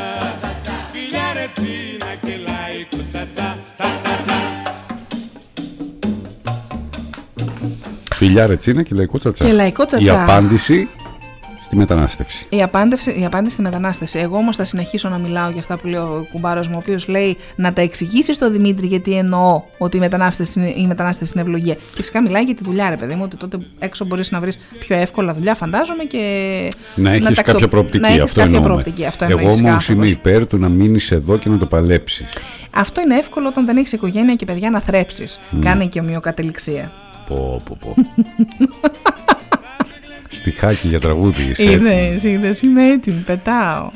Φιλιά 0.93 1.27
ρετσίνα 1.37 2.11
και 2.25 2.35
λαϊκό 2.47 2.99
τσατσά 3.09 3.47
Τσα 3.73 3.87
τσα 4.01 4.13
τσα. 4.23 4.37
Φιλιά 8.15 8.47
ρετσίνα 8.47 8.81
και 8.83 8.95
λαϊκό 8.95 9.17
τσατσά. 9.19 9.45
Και 9.45 9.51
λαϊκό 9.51 9.85
τσατσά. 9.85 10.05
Η 10.05 10.09
απάντηση 10.09 10.89
στη 11.73 11.81
μετανάστευση. 11.81 12.45
Η 12.49 12.61
απάντηση, 12.61 13.19
η 13.19 13.25
απάντηση 13.25 13.53
στη 13.53 13.61
μετανάστευση. 13.61 14.19
Εγώ 14.19 14.37
όμως 14.37 14.55
θα 14.55 14.63
συνεχίσω 14.63 15.09
να 15.09 15.17
μιλάω 15.17 15.49
για 15.49 15.59
αυτά 15.59 15.77
που 15.77 15.87
λέει 15.87 15.99
ο 15.99 16.27
κουμπάρος 16.31 16.67
μου, 16.67 16.73
ο 16.75 16.79
οποίος 16.81 17.07
λέει 17.07 17.37
να 17.55 17.73
τα 17.73 17.81
εξηγήσεις 17.81 18.35
στον 18.35 18.51
Δημήτρη 18.51 18.87
γιατί 18.87 19.13
εννοώ 19.13 19.61
ότι 19.77 19.97
η 19.97 19.99
μετανάστευση, 19.99 20.59
είναι- 20.59 20.73
η 20.77 20.87
μετανάστευση 20.87 21.33
είναι 21.37 21.47
ευλογία. 21.47 21.73
Και 21.73 21.79
φυσικά 21.95 22.21
μιλάει 22.21 22.43
για 22.43 22.55
τη 22.55 22.63
δουλειά, 22.63 22.89
ρε 22.89 22.95
παιδί 22.95 23.13
μου, 23.15 23.21
ότι 23.23 23.35
τότε 23.37 23.57
έξω 23.79 24.05
μπορείς 24.05 24.31
να 24.31 24.39
βρεις 24.39 24.57
πιο 24.79 24.95
εύκολα 24.97 25.33
δουλειά, 25.33 25.55
φαντάζομαι 25.55 26.03
και. 26.03 26.19
Να 26.95 27.11
έχεις 27.11 27.25
τακτο- 27.35 27.51
κάποια 27.51 27.67
προοπτική. 27.67 27.99
Να 27.99 28.07
έχεις 28.07 28.21
αυτό 28.21 28.39
κάποια 28.39 28.55
εννοούμε. 28.55 28.67
προοπτική. 28.67 29.05
Αυτό 29.05 29.25
Εγώ 29.25 29.39
εννοείς 29.39 29.59
όμως 29.59 29.71
κάθετος. 29.71 29.87
είμαι 29.95 30.07
υπέρ 30.07 30.47
του 30.47 30.57
να 30.57 30.69
μείνεις 30.69 31.11
εδώ 31.11 31.37
και 31.37 31.49
να 31.49 31.57
το 31.57 31.65
παλέψεις. 31.65 32.25
Αυτό 32.75 33.01
είναι 33.01 33.15
εύκολο 33.15 33.47
όταν 33.47 33.65
δεν 33.65 33.77
έχεις 33.77 33.91
οικογένεια 33.91 34.35
και 34.35 34.45
παιδιά 34.45 34.69
να 34.69 34.79
θρέψεις. 34.81 35.39
Ναι. 35.51 35.65
Κάνε 35.65 35.85
και 35.85 35.99
ομοιοκατεληξία. 35.99 36.91
Πω, 37.27 37.61
πω, 37.65 37.77
πω. 37.79 37.95
Στιχάκι 40.35 40.87
για 40.87 40.99
τραγούδι. 40.99 41.43
είσαι 41.43 41.63
Είδε, 41.63 41.93
έτοιμη; 41.93 42.33
είδες, 42.33 42.61
είμαι 42.61 42.87
έτοιμη. 42.87 43.17
Πετάω. 43.25 43.89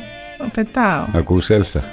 Πετάω. 0.53 1.03
Ακούς 1.13 1.49
Έλσα; 1.49 1.83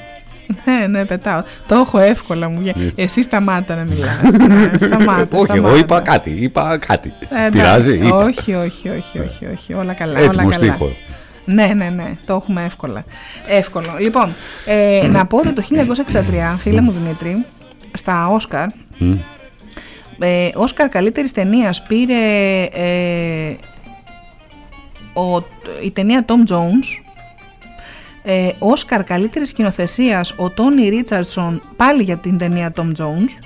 Ναι, 0.64 0.86
ναι, 0.86 1.04
πετάω. 1.04 1.42
Το 1.66 1.74
έχω 1.74 1.98
εύκολα 1.98 2.48
μου. 2.48 2.58
βγαίνει. 2.58 2.84
Ναι. 2.96 3.02
Εσύ 3.02 3.22
σταμάτα 3.22 3.74
να 3.74 3.84
μιλάς. 3.84 4.38
Ναι, 4.48 4.78
σταμάτα. 4.78 5.20
Όχι, 5.22 5.32
εγώ 5.32 5.44
σταμάτα. 5.44 5.76
είπα 5.76 6.00
κάτι. 6.00 6.30
Είπα 6.30 6.78
κάτι. 6.86 7.12
Ε, 7.28 7.46
εντάξει. 7.46 7.50
Πειράζει. 7.58 7.98
Είπα. 7.98 8.16
Όχι, 8.16 8.54
όχι, 8.54 8.88
όχι, 8.88 9.18
όχι, 9.18 9.46
όχι. 9.52 9.74
Όλα 9.74 9.92
καλά. 9.92 10.18
Έτοιμος 10.18 10.36
όλα 10.36 10.42
καλά. 10.42 10.52
στίχο. 10.54 10.92
Ναι, 11.44 11.66
ναι, 11.76 11.88
ναι. 11.96 12.16
Το 12.26 12.34
έχουμε 12.34 12.64
εύκολα. 12.64 13.04
Εύκολο. 13.48 13.94
Λοιπόν, 13.98 14.34
ε, 14.66 15.06
να 15.08 15.26
πω 15.26 15.36
ότι 15.38 15.52
το 15.52 15.62
1963, 15.70 16.56
φίλε 16.58 16.80
μου 16.80 16.94
Δημήτρη, 17.02 17.44
στα 17.92 18.28
Όσκαρ, 18.28 18.66
Μμ. 18.98 19.12
ε, 20.18 20.48
Όσκαρ 20.54 20.88
καλύτερης 20.88 21.32
ταινίας 21.32 21.82
πήρε 21.82 22.14
ε, 22.72 23.54
ο, 25.14 25.44
η 25.82 25.90
ταινία 25.90 26.24
Tom 26.26 26.52
Jones. 26.52 27.04
Ε, 28.26 28.48
Όσκαρ 28.58 29.04
καλύτερης 29.04 29.48
σκηνοθεσίας 29.48 30.34
ο 30.36 30.50
Τόνι 30.50 30.88
Ρίτσαρdsον 30.88 31.60
πάλι 31.76 32.02
για 32.02 32.16
την 32.16 32.38
ταινία 32.38 32.72
Tom 32.76 32.92
Jones. 33.02 33.44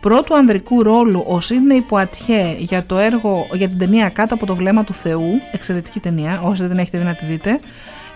Πρώτου 0.00 0.36
ανδρικού 0.36 0.82
ρόλου 0.82 1.24
ο 1.26 1.40
Σίδνεϊ 1.40 1.80
Πουατιέ 1.80 2.56
για, 2.58 2.84
το 2.84 2.98
έργο, 2.98 3.46
για 3.52 3.68
την 3.68 3.78
ταινία 3.78 4.08
Κάτω 4.08 4.34
από 4.34 4.46
το 4.46 4.54
βλέμμα 4.54 4.84
του 4.84 4.92
Θεού. 4.94 5.40
Εξαιρετική 5.52 6.00
ταινία, 6.00 6.40
όσοι 6.42 6.60
δεν 6.60 6.70
την 6.70 6.78
έχετε 6.78 6.98
δει 6.98 7.04
να 7.04 7.14
τη 7.14 7.24
δείτε. 7.24 7.60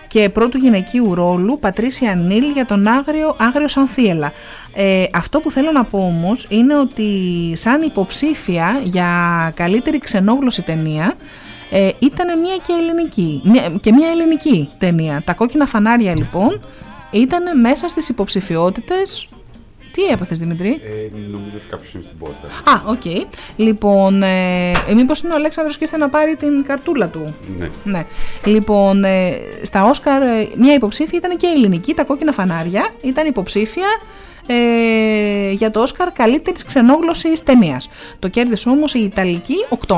Και 0.07 0.29
πρώτου 0.29 0.57
γυναικείου 0.57 1.13
ρόλου 1.15 1.59
Πατρίσια 1.59 2.15
Νίλ 2.15 2.51
για 2.53 2.65
τον 2.65 2.87
Άγριο, 2.87 3.35
Άγριο 3.39 3.67
Σανθίελα. 3.67 4.31
Ε, 4.73 5.05
αυτό 5.13 5.39
που 5.39 5.51
θέλω 5.51 5.71
να 5.71 5.83
πω 5.83 5.97
όμως 5.97 6.45
είναι 6.49 6.75
ότι 6.77 7.09
σαν 7.55 7.81
υποψήφια 7.81 8.81
για 8.83 9.51
καλύτερη 9.55 9.99
ξενόγλωσση 9.99 10.61
ταινία 10.61 11.15
ε, 11.71 11.89
ήταν 11.99 12.39
μια 12.39 12.55
και 12.55 12.73
ελληνική, 12.79 13.41
μια, 13.45 13.71
και 13.81 13.91
μια 13.91 14.09
ελληνική 14.09 14.69
ταινία. 14.77 15.21
Τα 15.25 15.33
κόκκινα 15.33 15.65
φανάρια 15.65 16.13
λοιπόν 16.17 16.59
ήταν 17.11 17.59
μέσα 17.59 17.87
στις 17.87 18.09
υποψηφιότητες 18.09 19.27
τι 19.91 20.03
έπαθες 20.03 20.39
Δημήτρη; 20.39 20.69
Ε, 20.69 21.17
νομίζω 21.31 21.55
ότι 21.55 21.65
κάποιος 21.69 21.93
είναι 21.93 22.03
στην 22.03 22.17
πόρτα. 22.17 22.47
Α, 22.71 22.81
οκ. 22.85 23.27
Λοιπόν, 23.55 24.23
ε, 24.23 24.71
ε, 24.87 24.93
μήπως 24.95 25.21
είναι 25.21 25.33
ο 25.33 25.35
Αλέξανδρος 25.35 25.77
και 25.77 25.83
ήρθε 25.83 25.97
να 25.97 26.09
πάρει 26.09 26.35
την 26.35 26.63
καρτούλα 26.63 27.07
του; 27.07 27.35
Ναι. 27.57 27.69
Ναι. 27.83 28.05
Λοιπόν, 28.45 29.03
ε, 29.03 29.31
στα 29.61 29.83
Όσκαρ 29.83 30.21
ε, 30.21 30.49
μια 30.57 30.73
υποψήφια 30.73 31.17
ήταν 31.17 31.37
και 31.37 31.47
η 31.47 31.51
ελληνική, 31.51 31.93
τα 31.93 32.03
κόκκινα 32.03 32.31
φανάρια. 32.31 32.89
Ήταν 33.03 33.27
υποψήφια 33.27 33.87
ε, 34.47 35.51
για 35.51 35.71
το 35.71 35.81
Όσκαρ 35.81 36.11
καλύτερης 36.11 36.65
ξενόγλωσης 36.65 37.43
ταινίας. 37.43 37.89
Το 38.19 38.27
κέρδισε 38.27 38.69
όμως 38.69 38.93
η 38.93 39.03
Ιταλική 39.03 39.55
8,5. 39.87 39.97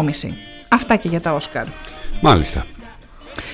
Αυτά 0.73 0.95
και 0.95 1.07
για 1.07 1.21
τα 1.21 1.33
Όσκαρ. 1.33 1.65
Μάλιστα. 2.21 2.65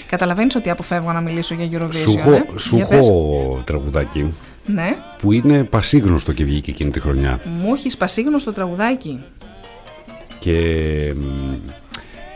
Καταλαβαίνεις 0.08 0.56
ότι 0.56 0.70
αποφεύγω 0.70 1.12
να 1.12 1.22
μιλήσω 1.22 1.56
για 1.60 1.80
Eurovision. 1.80 1.94
Σου 1.94 2.16
έχω, 2.20 2.32
ε; 2.32 2.44
σου 2.58 2.76
Για 2.76 2.86
πες. 2.86 3.08
έχω 3.08 3.62
τραγουδάκι 3.66 4.34
Ναι. 4.66 4.96
που 5.22 5.32
είναι 5.32 5.64
πασίγνωστο 5.64 6.32
και 6.32 6.44
βγήκε 6.44 6.72
εκείνη 6.72 6.92
τη 6.92 7.00
χρονιά. 7.00 7.40
Μου 7.62 7.74
έχεις 7.74 7.98
πασίγνωστο 7.98 8.54
τραγουδάκι. 8.54 9.24
Και 10.40 10.54
μ, 11.16 11.56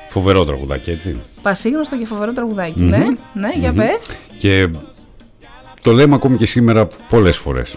φοβερό 0.10 0.46
τραγουδάκι, 0.46 0.92
έτσι. 0.92 1.20
Πασίγνωστο 1.42 1.98
και 1.98 2.06
φοβερό 2.06 2.34
τραγουδάκι. 2.34 2.80
Μμμ. 2.80 2.90
Ναι, 2.90 2.98
ναι, 3.34 3.50
για 3.60 3.70
Μμμ. 3.72 3.78
πες. 3.78 4.16
Και 4.38 4.70
το 5.82 5.92
λέμε 5.92 6.16
ακόμη 6.16 6.38
και 6.38 6.46
σήμερα 6.46 6.88
πολλές 7.10 7.38
φορές. 7.38 7.76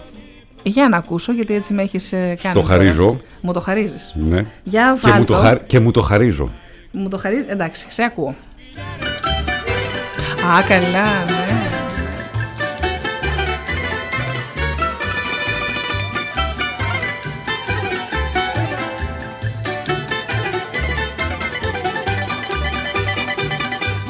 Για 0.63 0.89
να 0.89 0.97
ακούσω, 0.97 1.31
γιατί 1.33 1.53
έτσι 1.53 1.73
με 1.73 1.81
έχεις 1.81 2.09
κάνει. 2.09 2.35
Το 2.35 2.51
τώρα. 2.53 2.65
χαρίζω. 2.67 3.19
Μου 3.41 3.53
το 3.53 3.59
χαρίζεις. 3.59 4.15
Ναι. 4.17 4.45
Για 4.63 4.97
και, 5.01 5.07
μου 5.07 5.13
βάλτο. 5.13 5.33
το 5.33 5.39
χαρ- 5.39 5.65
και 5.65 5.79
μου 5.79 5.91
το 5.91 6.01
χαρίζω. 6.01 6.47
Μου 6.97 7.09
το 7.09 7.17
χαρίζει. 7.17 7.45
Εντάξει, 7.49 7.85
σε 7.89 8.03
ακούω. 8.03 8.35
Α, 10.47 10.61
καλά, 10.67 11.25
ναι. 11.25 11.45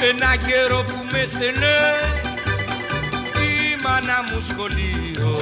Ένα 0.09 0.35
καιρό 0.35 0.83
που 0.83 0.93
με 1.11 1.25
στενέ 1.25 1.77
η 3.41 3.83
μάνα 3.83 4.23
μου 4.31 4.43
σχολείο 4.49 5.35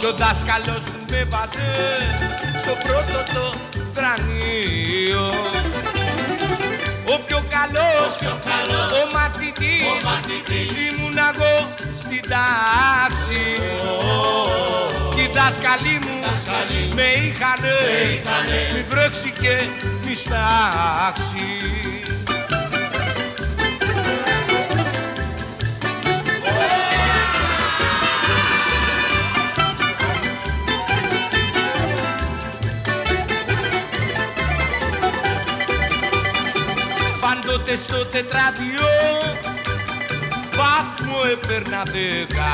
και 0.00 0.06
ο 0.06 0.12
δάσκαλος 0.16 0.82
μου 0.82 1.04
με 1.10 1.24
βάζε 1.30 1.72
στο 2.62 2.72
πρώτο 2.86 3.32
το 3.34 3.83
κρανίο 3.94 5.26
ο 7.14 7.18
πιο 7.26 7.42
καλός, 7.48 8.14
ο 8.92 9.02
μαθητής, 9.12 10.68
ήμουν 10.86 11.16
εγώ 11.32 11.66
στην 11.98 12.20
τάξη. 12.28 13.44
Και 15.14 15.20
οι 15.20 15.30
δάσκαλοι 15.34 15.98
μου 16.04 16.20
με 16.94 17.02
είχανε, 17.02 17.76
μη 18.74 18.84
βρέξει 18.88 19.32
και 19.40 19.56
μη 20.04 20.14
στάξει 20.14 21.93
Πάντοτε 37.54 37.76
στο 37.76 38.06
τετράδιο 38.06 38.88
Βάθμο 40.56 41.18
έπαιρνα 41.32 41.82
δέκα. 41.84 42.52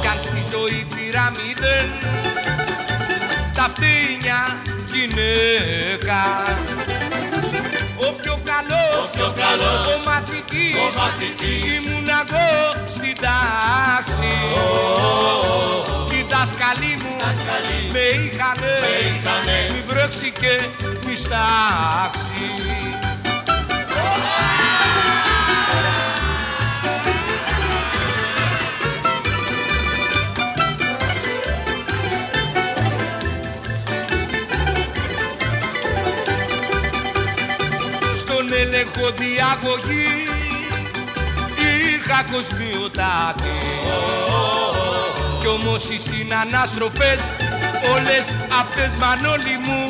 Κι 0.00 0.08
αν 0.08 0.20
στη 0.20 0.42
ζωή 0.52 0.86
πήρα 0.94 1.32
μηδέν 1.36 1.88
Τα 3.54 3.66
φτύνια 3.74 4.40
γυναίκα. 4.92 6.22
Ο 7.96 8.12
πιο 8.20 8.38
καλός, 8.44 9.10
ο, 9.16 10.08
μαθητής, 10.08 11.64
Ήμουν 11.64 12.08
εγώ 12.08 12.48
στην 12.94 13.14
τάξη. 13.24 14.34
Οι 16.10 16.26
δάσκαλοι 16.30 16.96
μου 17.02 17.16
με 17.92 17.98
είχανε, 17.98 18.74
Μη 19.72 19.84
βρέξει 19.86 20.32
και 20.40 20.60
μη 21.06 21.16
στάξει 21.16 22.85
Στον 39.06 39.18
έλεγχο 39.18 39.34
διαγωγή 39.34 40.24
είχα 41.68 42.24
κοσμιοτάτη 42.32 43.58
Κι 45.40 45.46
όμως 45.46 45.82
οι 45.90 45.98
συνανάστροφες 46.08 47.22
όλες 47.94 48.26
αυτές 48.60 48.90
μανόλοι 49.00 49.56
μου 49.64 49.80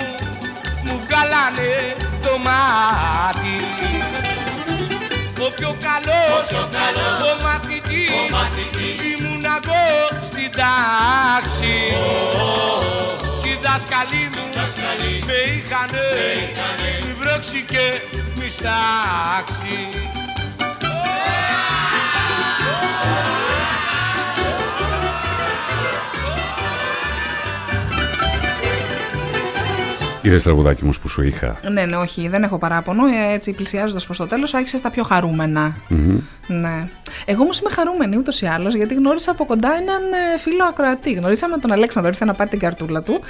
μου 0.84 1.00
βγάλανε 1.04 1.96
το 2.22 2.38
μάτι. 2.46 3.56
Ο 5.46 5.50
πιο 5.56 5.76
καλός, 5.86 6.46
ο, 7.22 7.42
μαθητής, 8.36 8.96
ήμουν 9.12 9.44
εγώ 9.44 9.84
στην 10.30 10.50
τάξη. 10.60 11.76
Και 13.42 13.48
οι 13.48 13.58
δάσκαλοι 14.76 15.18
μου 15.20 15.26
με 15.26 15.38
είχανε, 15.56 16.06
μη 17.06 17.12
βρέξει 17.20 17.64
και 17.66 18.00
μη 18.38 18.48
στάξει 18.48 19.88
Είδες 30.22 30.42
τραγουδάκι 30.42 30.84
μου 30.84 30.92
που 31.00 31.08
σου 31.08 31.22
είχα; 31.22 31.56
Ναι, 31.70 31.84
ναι, 31.84 31.96
όχι, 31.96 32.28
δεν 32.28 32.42
έχω 32.42 32.58
παράπονο. 32.58 33.06
Ε, 33.06 33.32
Έτσι, 33.34 33.52
πλησιάζοντας 33.52 34.04
προς 34.04 34.16
το 34.16 34.26
τέλος, 34.26 34.54
άρχισε 34.54 34.80
τα 34.80 34.90
πιο 34.90 35.02
χαρούμενα. 35.02 35.76
Μμμ. 35.88 36.20
Ναι. 36.46 36.88
Εγώ 37.24 37.42
όμως 37.42 37.58
είμαι 37.58 37.70
χαρούμενη 37.70 38.16
ούτως 38.16 38.40
ή 38.40 38.46
άλλως, 38.46 38.74
γιατί 38.74 38.94
γνώρισα 38.94 39.30
από 39.30 39.44
κοντά 39.44 39.68
έναν 39.80 40.02
ε, 40.12 40.38
φίλο 40.38 40.64
ακροατή. 40.64 41.12
Γνωρίσαμε 41.12 41.58
τον 41.58 41.72
Αλέξανδρο, 41.72 42.10
ήρθε 42.10 42.24
να 42.24 42.34
πάρει 42.34 42.50
την 42.50 42.58
καρτούλα 42.58 43.02
του. 43.02 43.20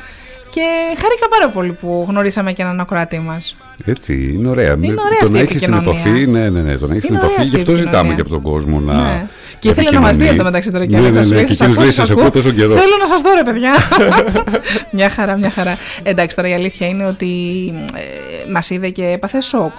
Και 0.56 0.62
χάρηκα 1.00 1.28
πάρα 1.30 1.48
πολύ 1.48 1.72
που 1.80 2.06
γνωρίσαμε 2.08 2.52
και 2.52 2.62
έναν 2.62 2.80
ακροατή 2.80 3.18
μας. 3.18 3.54
Έτσι, 3.84 4.30
είναι 4.34 4.48
ωραία. 4.48 4.66
Είναι 4.72 4.76
Με- 4.86 4.86
ωραία 5.06 5.18
τον 5.18 5.28
αυτή 5.28 5.38
η 5.38 5.40
έχεις 5.40 5.60
στην 5.62 5.72
επικοινωνία. 5.74 6.00
επαφή, 6.02 6.26
ναι, 6.26 6.48
ναι, 6.48 6.60
ναι, 6.60 6.76
τον 6.78 6.90
έχεις 6.90 7.02
στην 7.04 7.14
Είναι 7.14 7.24
ωραία 7.24 7.34
επαφή. 7.34 7.48
Γι' 7.48 7.56
αυτή 7.56 7.56
η 7.56 7.60
αυτό 7.60 7.74
ζητάμε 7.74 7.96
επικοινωνία. 8.12 8.14
και 8.14 8.20
από 8.20 8.30
τον 8.30 8.42
κόσμο 8.52 8.80
να. 8.80 8.94
Ναι. 8.94 9.26
Και 9.58 9.68
ήθελε 9.68 9.90
να 9.90 10.00
μα 10.00 10.06
δει 10.06 10.12
επικοινωνεί. 10.14 10.38
το 10.38 10.44
μεταξύ 10.44 10.70
τώρα 10.70 10.86
και 10.86 10.94
Ναι, 10.94 11.00
ναι, 11.00 11.06
έλεγα, 11.06 11.18
ναι, 11.20 11.24
σου 11.26 11.30
και 11.30 11.36
λέει, 11.36 11.46
«Σας 11.46 11.60
εκείνος 11.60 11.72
ακούω, 11.76 11.82
λέει: 11.82 11.92
σας 11.92 12.06
Σας 12.06 12.16
ακούω 12.16 12.30
τόσο 12.30 12.50
καιρό. 12.50 12.70
Θέλω 12.70 12.96
να 13.00 13.06
σας 13.06 13.20
δω, 13.20 13.30
ρε 13.34 13.42
παιδιά. 13.50 13.72
μια 14.96 15.10
χαρά, 15.10 15.36
μια 15.36 15.50
χαρά. 15.50 15.76
Εντάξει, 16.02 16.36
τώρα 16.36 16.48
η 16.48 16.52
αλήθεια 16.54 16.86
είναι 16.86 17.04
ότι 17.06 17.28
ε, 17.94 18.50
μας 18.52 18.70
είδε 18.70 18.88
και 18.88 19.04
έπαθε 19.04 19.40
σοκ 19.40 19.72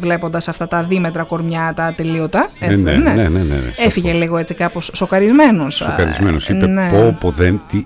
βλέποντας 0.00 0.48
αυτά 0.48 0.68
τα 0.68 0.82
δίμετρα 0.82 1.22
κορμιά, 1.22 1.72
τα 1.76 1.84
ατελείωτα. 1.84 2.48
Έτσι, 2.58 2.82
ναι, 2.82 2.90
δεν 2.90 3.00
είναι; 3.00 3.10
ναι, 3.14 3.22
ναι, 3.22 3.28
ναι, 3.28 3.38
ναι, 3.38 3.72
Έφυγε 3.86 4.12
λίγο 4.12 4.36
έτσι 4.36 4.54
κάπως 4.54 4.90
σοκαρισμένος. 4.94 5.74
Σοκαρισμένος. 5.74 6.48
Είπε: 6.48 6.66
ναι. 6.66 6.88
Πω, 6.92 7.16
πω, 7.20 7.30
δεν. 7.30 7.60
τι- 7.70 7.82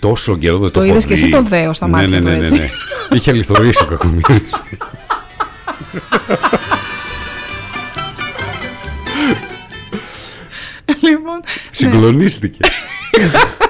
τόσο 0.00 0.36
καιρό 0.36 0.58
δεν 0.58 0.66
το, 0.66 0.70
Το 0.70 0.80
έχω 0.80 0.90
είδες 0.90 1.06
και 1.06 1.12
εσύ 1.12 1.24
δει». 1.24 1.30
το 1.30 1.42
δέος 1.42 1.78
στα 1.86 1.96
μάτια 1.96 2.08
ναι, 2.08 2.18
του, 2.18 2.24
ναι, 2.24 2.36
ναι, 2.36 2.44
έτσι. 2.44 2.60
ναι. 2.60 2.68
Είχε 3.16 3.30
αληθωρήσει 3.30 3.82
ο 3.82 3.86
κακομοίρη. 3.86 4.42
λοιπόν, 11.00 11.40
Συγκλονίστηκε. 11.70 12.58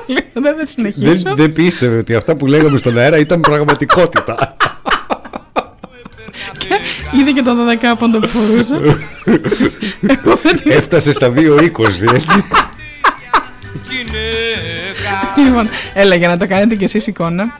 ναι. 0.06 0.20
δεν 0.32 0.56
θα 0.58 0.66
συνεχίσω. 0.66 1.22
δεν, 1.22 1.34
δεν 1.36 1.52
πίστευε 1.52 1.96
ότι 1.96 2.14
αυτά 2.14 2.36
που 2.36 2.46
λέγαμε 2.46 2.78
στον 2.78 2.98
αέρα 2.98 3.18
ήταν 3.18 3.40
πραγματικότητα. 3.40 4.56
Είδε 7.12 7.30
και 7.30 7.42
το 7.42 7.50
12 7.94 7.98
πόντο 7.98 8.18
που 8.18 8.28
φορούσα. 8.28 8.76
Έφτασε 10.64 11.12
στα 11.12 11.32
2,20 11.34 11.70
έτσι. 12.14 12.44
λοιπόν, 15.44 15.68
έλα 15.94 16.14
για 16.14 16.28
να 16.28 16.38
το 16.38 16.46
κάνετε 16.46 16.74
κι 16.74 16.84
εσείς 16.84 17.06
εικόνα. 17.06 17.58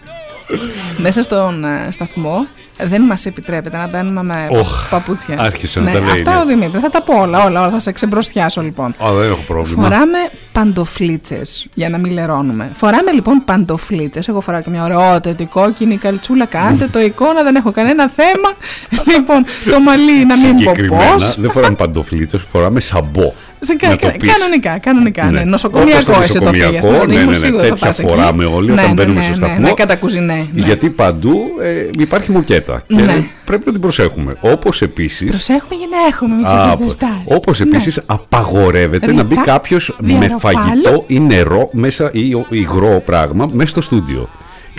Μέσα 0.97 1.23
στον 1.23 1.64
ε, 1.64 1.89
σταθμό 1.90 2.47
δεν 2.85 3.02
μας 3.02 3.27
επιτρέπεται 3.27 3.77
να 3.77 3.86
μπαίνουμε 3.86 4.23
με 4.23 4.48
Οχ, 4.51 4.89
παπούτσια. 4.90 5.36
άρχισε 5.39 5.81
να 5.81 5.85
ναι, 5.85 5.93
τα 5.93 5.98
λέει, 6.01 6.10
Αυτά 6.10 6.35
ναι. 6.35 6.40
ο 6.40 6.47
Δημήτρη. 6.47 6.81
Θα 6.81 6.90
τα 6.90 7.02
πω 7.02 7.20
όλα, 7.20 7.44
όλα, 7.44 7.60
όλα. 7.60 7.70
Θα 7.70 7.78
σε 7.78 7.93
ξεμπροστιάσω 7.93 8.60
λοιπόν. 8.62 8.94
Α, 9.05 9.12
δεν 9.12 9.31
έχω 9.31 9.43
πρόβλημα. 9.47 9.82
Φοράμε 9.82 10.18
παντοφλίτσες 10.52 11.66
για 11.74 11.89
να 11.89 11.98
μην 11.98 12.12
λερώνουμε. 12.12 12.70
Φοράμε 12.74 13.12
λοιπόν 13.12 13.43
παντοφλίτσες. 13.44 14.28
Εγώ 14.28 14.40
φοράω 14.40 14.60
και 14.62 14.70
μια 14.70 14.85
ωραιότατη 14.85 15.44
κόκκινη 15.44 15.97
καλτσούλα. 15.97 16.44
Κάντε 16.44 16.86
το 16.86 17.01
εικόνα, 17.01 17.43
δεν 17.43 17.55
έχω 17.56 17.70
κανένα 17.70 18.09
θέμα. 18.09 18.52
λοιπόν, 19.16 19.44
το 19.70 19.81
μαλλί 19.81 20.24
να 20.27 20.36
μην 20.36 20.52
πω 20.55 20.59
Συγκεκριμένα 20.59 21.12
πώς. 21.12 21.40
δεν 21.40 21.51
φοράμε 21.51 21.74
παντοφλίτσες, 21.74 22.43
φοράμε 22.52 22.81
σαμπό. 22.81 23.32
Σε 23.60 23.74
κα- 23.74 23.88
Να 23.88 23.96
το 23.96 24.06
κα- 24.06 24.12
πεις. 24.18 24.32
κανονικά, 24.32 24.78
κανονικά. 24.78 25.24
Ναι. 25.24 25.30
Ναι. 25.30 25.44
Νοσοκομιακό 25.44 25.90
Όπως 25.92 26.04
το 26.04 26.22
εσύ 26.22 26.32
το 26.32 26.38
νοσοκομιακό, 26.44 26.88
πήγες. 26.88 27.06
ναι, 27.06 27.14
ναι, 27.14 27.20
είμαι 27.20 27.30
ναι, 27.30 27.36
σίγουρη 27.36 27.62
θα 27.62 27.68
τέτοια 27.68 27.86
πας 27.86 27.98
εκεί. 27.98 28.08
φοράμε 28.08 28.44
όλοι 28.44 28.70
όταν 28.70 28.86
ναι, 28.86 28.92
μπαίνουμε 28.92 29.14
ναι, 29.18 29.20
στο 29.22 29.30
ναι, 29.30 29.36
σταθμό. 29.36 29.66
Ναι, 29.66 29.72
κατά 29.72 29.96
κουζινέ. 29.96 30.46
Ναι. 30.52 30.62
Γιατί 30.66 30.88
παντού 30.90 31.34
ε, 31.62 31.88
υπάρχει 31.98 32.30
μοκέτα 32.30 32.82
και 32.86 32.94
Ναι. 33.02 33.26
πρέπει 33.44 33.62
να 33.66 33.72
την 33.72 33.80
προσέχουμε. 33.80 34.36
Όπως 34.40 34.82
επίσης... 34.82 35.30
Προσέχουμε 35.30 35.74
για 35.74 35.86
να 35.90 36.06
έχουμε 36.06 36.34
εμείς 36.34 36.48
Α, 36.50 36.56
αυτές 36.56 36.94
τις 36.94 37.08
όπως 37.24 37.60
επίσης 37.60 38.00
απαγορεύεται 38.06 39.12
να 39.12 39.22
μπει 39.22 39.34
Ρητά, 39.34 39.44
κάποιος 39.52 39.96
με 40.00 40.06
διαρροπάλου. 40.18 40.58
φαγητό 40.58 41.04
ή 41.06 41.20
νερό 41.20 41.68
μέσα 41.72 42.10
ή 42.12 42.34
ο- 42.34 42.46
υγρό 42.50 43.02
πράγμα 43.04 43.48
μέσα 43.52 43.68
στο 43.70 43.80
στούντιο. 43.80 44.28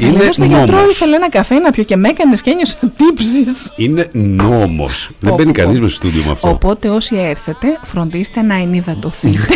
Είναι 0.02 0.24
Είναι 0.24 0.32
στο 0.32 0.46
γιατρό 0.46 0.76
νόμος. 0.76 0.92
ήθελε 0.94 1.16
ένα 1.16 1.30
καφέ 1.30 1.56
να 1.60 1.72
πιω 1.72 1.84
και 1.84 1.96
με 1.96 2.10
έκανες 2.10 2.42
και 2.42 2.50
ένιωσα 2.50 2.78
τύψεις. 2.98 3.72
Είναι 3.76 4.10
νόμος. 4.14 5.10
Δεν 5.20 5.30
Πω, 5.30 5.36
μπαίνει 5.36 5.52
πω. 5.52 5.62
κανείς 5.62 5.80
με 5.80 5.88
στο 5.90 5.96
στούντιο 5.98 6.24
με 6.26 6.32
αυτό. 6.32 6.50
Οπότε 6.50 6.90
όσοι 6.90 7.16
έρθετε, 7.18 7.80
φροντίστε 7.84 8.42
να 8.42 8.56
ενυδατωθείτε. 8.56 9.48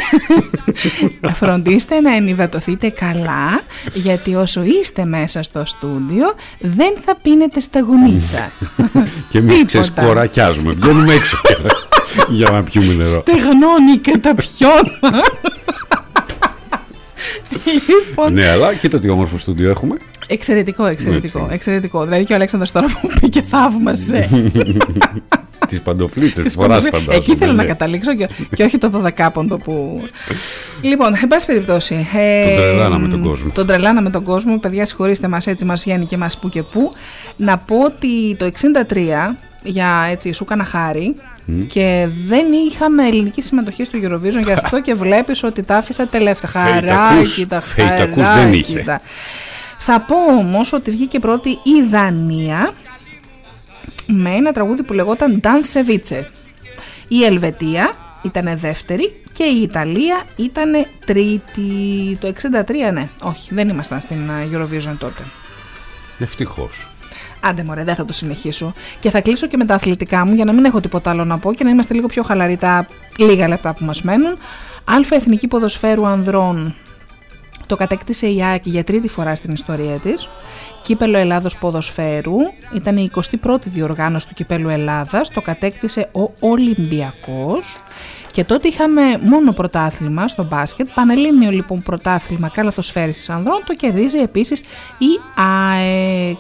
φροντίστε 1.40 2.00
να 2.00 2.16
ενυδατωθείτε 2.16 2.90
καλά, 2.90 3.62
γιατί 3.94 4.36
όσο 4.36 4.64
είστε 4.64 5.06
μέσα 5.06 5.44
στο 5.44 5.62
στούντιο, 5.66 6.34
δεν 6.60 6.94
θα 7.06 7.16
πίνετε 7.22 7.60
στα 7.60 7.80
γουνίτσα. 7.80 8.52
Και 9.30 9.38
εμείς 9.38 9.52
Τίποτα. 9.52 9.66
ξέρεις 9.66 9.92
κορακιάζουμε. 9.92 10.72
Βγαίνουμε 10.74 11.14
έξω 11.14 11.38
για 12.30 12.50
να 12.52 12.64
πιούμε 12.64 12.94
νερό. 12.94 13.06
Στεγνώνει 13.22 13.98
και 14.02 14.18
τα 14.18 14.36
πιώνα. 14.36 15.24
λοιπόν, 17.88 18.34
Ναι, 18.34 18.48
αλλά 18.50 18.74
κοίτα 18.76 19.00
τι 19.00 19.10
όμορφο 19.10 19.38
στούντιο 19.38 19.70
έχουμε. 19.70 19.98
Εξαιρετικό, 20.28 20.86
εξαιρετικό, 20.86 21.40
Έτσι. 21.40 21.54
εξαιρετικό. 21.54 22.04
Δηλαδή 22.04 22.24
και 22.24 22.34
ο 22.34 22.36
Αλέξανδρος 22.36 22.72
τώρα 22.72 22.88
που 23.02 23.10
πήγε 23.22 23.42
θαύμασε. 23.42 24.30
Τις 25.68 25.82
παντοφλίτσες, 25.82 26.34
τις 26.34 26.44
Τις 26.44 26.54
φοράς 26.54 26.76
παντοφλ- 26.84 26.96
φαντάζομαι. 26.98 27.16
Εκεί 27.16 27.36
θέλω 27.36 27.52
να 27.54 27.62
ναι. 27.64 27.68
καταλήξω 27.70 28.16
και, 28.16 28.30
και 28.56 28.64
όχι 28.64 28.78
το 28.78 29.12
12 29.18 29.28
που. 29.64 30.04
λοιπόν, 30.82 31.16
εν 31.22 31.28
πάση 31.28 31.46
περιπτώσει. 31.46 32.08
ε, 32.16 32.44
Τον 32.46 32.56
τρελάναμε 32.56 33.08
τον 33.08 33.24
κόσμο. 33.24 33.52
Τον 33.54 33.68
τρελάναμε 33.68 34.10
τον 34.10 34.24
κόσμο. 34.24 34.58
Παιδιά, 34.60 34.86
συγχωρήστε 34.86 35.28
μας, 35.28 35.48
έτσι 35.48 35.66
μας 35.66 35.84
βγαίνει 35.84 36.06
και 36.06 36.18
μας 36.18 36.38
που 36.38 36.50
και 36.50 36.62
που. 36.64 36.92
Να 37.38 37.58
πω 37.58 37.76
ότι 37.84 38.36
το 38.40 38.46
63 38.46 39.36
για 39.64 40.08
έτσι 40.12 40.32
σου 40.34 40.44
έκανα 40.44 40.64
χάρη 40.64 41.16
Μμ. 41.46 41.66
και 41.68 42.08
δεν 42.28 42.46
είχαμε 42.70 43.08
ελληνική 43.08 43.42
συμμετοχή 43.42 43.84
στο 43.86 44.00
Eurovision 44.02 44.44
γι' 44.46 44.52
αυτό 44.52 44.82
και 44.86 44.94
βλέπεις 44.94 45.44
ότι 45.44 45.64
τα 45.64 45.76
άφησα 45.78 46.08
τελευταία 46.08 46.50
Φεϊτακούς. 46.64 46.90
χαράκι 46.90 47.46
τα 47.46 47.62
Φεϊτακούς 47.62 48.16
δεν 48.16 48.26
χαράκι 48.26 48.58
είχε. 48.58 48.80
τα. 48.80 49.00
Θα 49.84 50.02
πω 50.02 50.16
όμως 50.38 50.74
ότι 50.74 50.92
βγήκε 50.92 51.20
πρώτη 51.20 51.50
η 51.50 51.82
Δανία 51.90 52.74
με 54.08 54.30
ένα 54.30 54.52
τραγούδι 54.52 54.84
που 54.84 54.94
λεγόταν 54.94 55.42
Dance 55.44 55.74
Ceviche. 55.74 56.24
Η 57.08 57.24
Ελβετία 57.24 57.94
ήταν 58.22 58.58
δεύτερη 58.60 59.24
και 59.34 59.44
η 59.44 59.62
Ιταλία 59.62 60.24
ήταν 60.36 60.72
τρίτη. 61.06 61.62
Το 62.20 62.34
63 62.88 62.94
ναι, 62.94 63.08
όχι 63.24 63.54
δεν 63.54 63.70
ήμασταν 63.70 64.02
στην 64.02 64.30
ε, 64.30 64.58
Eurovision 64.58 64.96
τότε. 64.98 65.24
Ευτυχώς. 66.20 66.88
Άντε 67.40 67.64
μωρέ, 67.64 67.84
δεν 67.84 67.96
θα 67.96 68.06
το 68.06 68.14
συνεχίσω. 68.14 68.74
Και 69.00 69.10
θα 69.10 69.22
κλείσω 69.22 69.48
και 69.48 69.58
με 69.58 69.66
τα 69.66 69.74
αθλητικά 69.74 70.26
μου 70.26 70.34
για 70.34 70.46
να 70.46 70.54
μην 70.54 70.66
έχω 70.66 70.80
τίποτα 70.80 71.10
άλλο 71.10 71.26
να 71.26 71.38
πω 71.38 71.54
και 71.54 71.64
να 71.64 71.70
είμαστε 71.70 71.94
λίγο 71.94 72.08
πιο 72.08 72.24
χαλαροί 72.24 72.58
τα 72.58 72.88
λίγα 73.18 73.48
λεπτά 73.48 73.74
που 73.74 73.86
μας 73.86 74.02
μένουν. 74.02 74.32
Α 74.84 74.96
Εθνική 75.10 75.48
Ποδοσφαίρου 75.48 76.06
Ανδρών 76.06 76.76
το 77.72 77.78
κατέκτησε 77.78 78.28
η 78.28 78.44
ΑΕΚ 78.44 78.66
για 78.66 78.84
τρίτη 78.84 79.08
φορά 79.08 79.36
στην 79.36 79.54
ιστορία 79.54 80.00
της. 80.00 80.28
Κύπελο 80.84 81.18
Ελλάδος 81.18 81.58
Ποδοσφαίρου 81.58 82.36
ήταν 82.74 82.98
η 82.98 83.12
21η 83.44 83.62
διοργάνωση 83.64 84.28
του 84.28 84.34
Κυπέλου 84.34 84.70
Ελλάδας, 84.70 85.30
το 85.30 85.42
κατέκτησε 85.42 86.10
ο 86.12 86.30
Ολυμπιακός 86.40 87.82
και 88.32 88.44
τότε 88.44 88.68
είχαμε 88.68 89.02
μόνο 89.22 89.52
πρωτάθλημα 89.52 90.28
στο 90.28 90.44
μπάσκετ, 90.44 90.88
πανελλήνιο 90.94 91.50
λοιπόν 91.50 91.82
πρωτάθλημα 91.82 92.50
καλαθοσφαίρισης 92.50 93.30
ανδρών, 93.30 93.64
το 93.66 93.74
κερδίζει 93.74 94.18
επίσης 94.18 94.60
η 94.98 95.20
ΑΕΚ. 95.36 96.38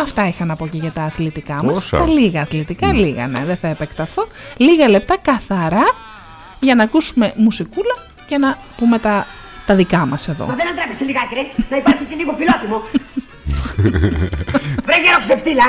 Αυτά 0.00 0.28
είχα 0.28 0.44
να 0.44 0.56
πω 0.56 0.66
και 0.66 0.76
για 0.76 0.90
τα 0.90 1.02
αθλητικά 1.02 1.64
μας. 1.64 1.78
Όσα. 1.78 1.98
Τα 1.98 2.06
λίγα 2.06 2.40
αθλητικά, 2.40 2.92
λίγα 2.92 3.26
ναι, 3.26 3.44
δεν 3.44 3.56
θα 3.56 3.68
επεκταθώ. 3.68 4.26
Λίγα 4.56 4.88
λεπτά 4.88 5.16
καθαρά 5.22 5.94
για 6.60 6.74
να 6.74 6.82
ακούσουμε 6.82 7.32
μουσικούλα 7.36 7.94
και 8.26 8.38
να 8.38 8.58
πούμε 8.76 8.98
τα, 8.98 9.26
τα 9.66 9.74
δικά 9.74 10.06
μας 10.06 10.28
εδώ. 10.28 10.46
Μα 10.46 10.54
δεν 10.54 10.68
αντρέπεσαι 10.68 11.04
λιγάκι 11.04 11.34
ρε, 11.34 11.42
να 11.70 11.76
υπάρχει 11.76 12.04
και 12.04 12.14
λίγο 12.14 12.36
φιλότιμο. 12.38 12.82
Βρε 14.86 14.96
γέρο 15.04 15.18
ξεφτύλα. 15.24 15.64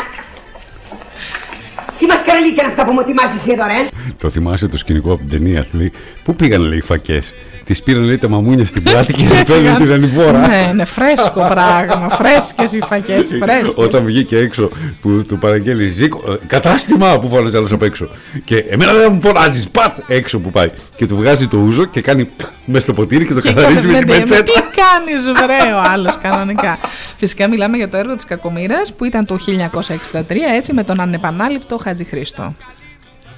Τι 1.98 2.06
μασκαραλίκια 2.06 2.64
είναι 2.64 2.72
αυτά 2.72 2.86
που 2.86 2.92
μου 2.92 3.00
ετοιμάζεις 3.00 3.42
εσύ 3.42 3.52
εδώ 3.52 3.66
ρε; 3.66 3.88
Το 4.18 4.30
θυμάσαι 4.30 4.68
το 4.68 4.78
σκηνικό 4.78 5.12
από 5.12 5.20
την 5.20 5.30
ταινία. 5.30 5.66
Λέει, 5.72 5.92
Πού 6.24 6.36
πήγαν 6.36 6.62
λέει 6.62 6.78
οι 6.78 6.82
φακές; 6.82 7.34
Τη 7.64 7.76
πήραν 7.84 8.04
λέει 8.04 8.18
τα 8.18 8.30
μαμούνια 8.30 8.66
στην 8.66 8.84
πλάτη 8.84 9.14
και 9.14 9.24
δεν 9.24 9.44
παίρνουν 9.44 9.76
την 9.76 9.92
ανηφόρα. 9.92 10.48
Ναι, 10.48 10.70
είναι 10.72 10.86
φρέσκο 10.86 11.48
πράγμα. 11.50 12.10
Φρέσκε 12.10 12.78
οι 12.78 12.82
φακέ, 12.88 13.14
φρέσκε. 13.14 13.74
Όταν 13.76 14.06
βγήκε 14.06 14.38
έξω 14.38 14.70
που 15.02 15.26
του 15.28 15.38
παραγγέλει 15.38 15.90
Ζήκο, 15.90 16.32
ε, 16.32 16.36
κατάστημα 16.48 17.20
που 17.20 17.28
φώναζε 17.30 17.58
άλλο 17.58 17.68
απ' 17.72 17.84
έξω. 17.84 18.10
Και 18.44 18.58
εμένα 18.58 18.94
δεν 18.94 19.12
μου 19.14 19.22
φωνάζει, 19.22 19.70
πατ 19.70 19.98
έξω 20.08 20.40
που 20.40 20.52
πάει. 20.52 20.68
Και 20.96 21.06
του 21.08 21.16
βγάζει 21.16 21.48
το 21.48 21.58
ούζο 21.58 21.86
και 21.86 22.02
κάνει 22.02 22.30
μέσα 22.66 22.84
στο 22.84 22.94
ποτήρι 22.94 23.26
και 23.26 23.34
το 23.34 23.42
καθαρίζει 23.42 23.88
με 23.88 23.94
την 23.94 24.08
Τι 24.08 24.20
πετσέτα. 24.20 24.52
κάνει, 24.54 25.36
βρε, 25.46 25.74
ο 25.74 25.82
άλλο 25.94 26.14
κανονικά. 26.22 26.78
Φυσικά 27.18 27.50
μιλάμε 27.50 27.78
για 27.78 27.90
το 27.90 27.98
έργο 27.98 28.16
τη 28.16 28.26
Κακομήρα 28.26 28.82
που 28.98 29.06
ήταν 29.06 29.26
το 29.26 29.38
1963, 29.48 30.22
έτσι 30.56 30.74
με 30.74 30.84
τον 30.84 31.00
ανεπανάληπτο 31.00 31.78
Χατζη 31.78 32.04
Χρήστο. 32.04 32.54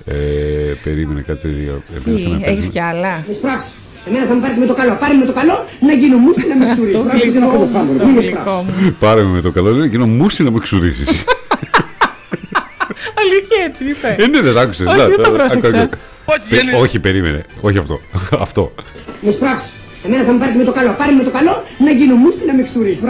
Ε, 0.06 0.14
περίμενε, 0.84 1.22
κάτσε 1.22 1.48
λίγο. 1.48 1.82
Τι, 2.04 2.38
έχει 2.42 2.70
κι 2.70 2.80
άλλα. 2.80 3.24
Μη 4.06 4.16
σπράξει. 4.16 4.20
Εμένα 4.20 4.26
θα 4.26 4.34
με 4.34 4.42
πάρεις 4.42 4.58
με 4.58 4.66
το 4.66 4.74
καλό. 4.74 4.98
Πάρε 5.00 5.14
με 5.14 5.26
το 5.26 5.34
καλό 5.34 5.66
να 5.80 5.94
γίνω 5.94 6.18
μουσι 6.18 6.48
να 6.48 6.56
με 6.56 6.66
ξουρίσει. 6.74 6.96
Το 6.98 7.02
γλυκό 7.02 7.40
μου, 7.84 7.98
το 8.00 8.06
γλυκό 8.20 8.66
μου. 8.68 8.96
Πάρε 9.00 9.22
με 9.24 9.30
με 9.30 9.42
το 9.42 9.52
καλό, 9.52 9.72
λέει, 9.72 9.88
γίνω 9.88 10.06
μουσι 10.06 10.44
να 10.44 10.52
με 10.52 10.60
ξουρίσει. 10.60 11.04
Αλήθεια 13.22 13.64
έτσι 13.68 13.84
είπε. 13.86 14.16
Ε, 14.20 14.28
ναι, 14.28 14.42
δεν 14.42 14.58
άκουσε. 14.58 14.84
Όχι, 14.84 14.98
δεν 14.98 15.24
το 15.24 15.32
πρόσεξα. 15.32 15.90
Όχι, 16.80 17.00
περίμενε. 17.00 17.46
Όχι 17.62 17.78
αυτό. 17.78 18.00
Αυτό. 18.46 18.74
Μη 19.22 19.32
σπράξεις. 19.32 19.72
Εμένα 20.06 20.24
θα 20.24 20.32
με 20.32 20.40
πάρεις 20.40 20.56
με 20.56 20.64
το 20.64 20.72
καλό. 20.72 20.96
Πάρε 20.98 21.12
με 21.12 21.24
το 21.24 21.30
καλό 21.30 21.64
να 21.78 21.92
γίνω 21.92 22.16
μουσι 22.16 22.46
να 22.46 22.54
με 22.54 22.64
ξουρίσει. 22.64 23.02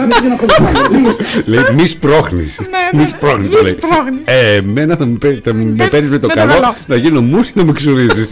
Λέει 1.44 1.60
μη 1.74 1.86
σπρώχνεις. 1.86 2.60
Μη 2.92 3.06
σπρώχνεις. 3.06 3.50
μη 3.50 3.68
σπρώχνεις. 3.68 4.20
Ε, 4.24 4.54
εμένα 4.54 4.96
θα 4.96 5.06
με 5.06 5.18
παίρνει 5.18 5.40
θα 5.44 5.52
με 5.52 5.88
παίρνεις 5.90 6.10
με 6.10 6.18
το 6.18 6.26
με 6.26 6.34
το 6.34 6.40
καλό 6.40 6.52
καλό. 6.52 6.74
να 6.86 6.96
γίνω 6.96 7.20
μουσι 7.20 7.52
να 7.54 7.64
με 7.64 7.72
ξουρίσει. 7.72 8.28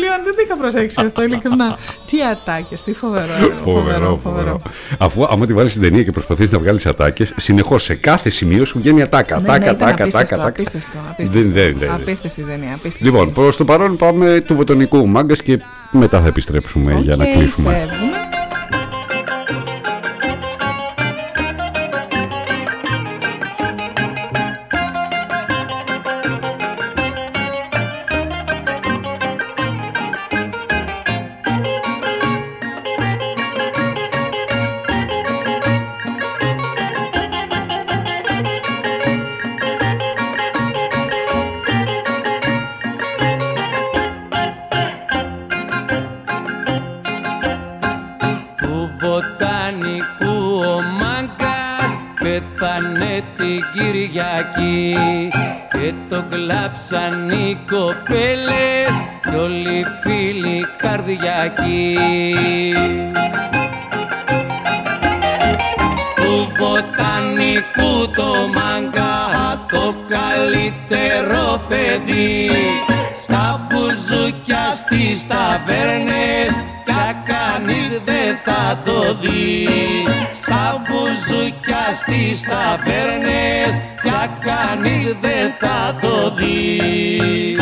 Λιόν, 0.00 0.16
δεν 0.24 0.34
το 0.34 0.40
είχα 0.44 0.56
προσέξει 0.56 1.00
αυτό, 1.06 1.22
ειλικρινά. 1.22 1.78
Τι 2.10 2.16
ατάκες, 2.32 2.82
τι 2.82 2.92
φοβερό. 2.94 3.32
έργο, 3.42 3.56
Φοβερό, 3.62 4.20
φοβερό. 4.22 4.60
Αφού 4.98 5.24
άμα 5.30 5.46
τη 5.46 5.52
βάλεις 5.52 5.70
στην 5.70 5.82
ταινία 5.82 6.02
και 6.02 6.10
προσπαθείς 6.10 6.50
να 6.50 6.58
βγάλεις 6.58 6.86
ατάκες, 6.86 7.32
συνεχώς 7.36 7.82
σε 7.82 7.94
κάθε 7.94 8.30
σημείο 8.30 8.64
σου 8.64 8.78
βγαίνει 8.78 9.02
ατάκα. 9.02 9.36
Ναι, 9.36 9.42
ναι, 9.42 9.48
Ατάκα, 9.54 9.70
ήταν 9.70 9.88
ατάκα, 9.88 10.02
απίστευτο, 10.02 10.34
ατάκα. 10.34 10.48
απίστευτο, 10.48 10.98
Δεν- 11.02 11.10
απίστευτο. 11.10 11.50
δεν- 11.52 11.76
δεν- 11.78 11.90
Απίστευτη 11.92 12.42
ταινία, 12.42 12.68
απίστευτη. 12.74 13.04
Λοιπόν, 13.04 13.32
προς 13.32 13.56
το 13.56 13.64
παρόν 13.64 13.96
πάμε 13.96 14.40
του 14.46 14.54
βοτανικού 14.54 15.08
μάγκας 15.08 15.42
και 15.42 15.58
μετά 15.90 16.20
θα 16.20 16.26
επιστρέψουμε 16.26 16.98
για 17.00 17.16
να 17.16 17.24
Οκ, 17.24 17.30
κλείσουμε. 17.32 17.86
Κυριακή 54.42 55.28
και 55.70 55.92
το 56.08 56.24
κλάψαν 56.30 57.30
οι 57.30 57.58
κοπέλες 57.70 59.02
κι 59.22 59.36
όλοι 59.36 59.78
οι 59.78 59.84
φίλοι 60.02 60.66
καρδιακοί. 60.76 61.98
Του 66.14 66.52
βοτανικού 66.58 68.10
το 68.16 68.34
μάγκα 68.54 69.12
το 69.70 69.94
καλύτερο 70.08 71.62
παιδί. 71.68 72.50
Στα 73.22 73.66
μπουζούκια 73.68 74.70
στις 74.70 75.26
ταβέρνες 75.26 76.62
κι 76.84 76.92
κανείς 77.24 78.00
δεν 78.04 78.38
θα 78.44 78.82
το 78.84 79.14
δει. 79.20 79.68
Στα 80.32 80.82
μπουζούκια 80.84 81.94
στις 81.94 82.42
ταβέρνες 82.42 83.80
κι 84.01 84.01
κανείς 84.26 85.16
δεν 85.20 85.52
θα 85.58 85.96
το 86.00 86.34
δει. 86.34 87.56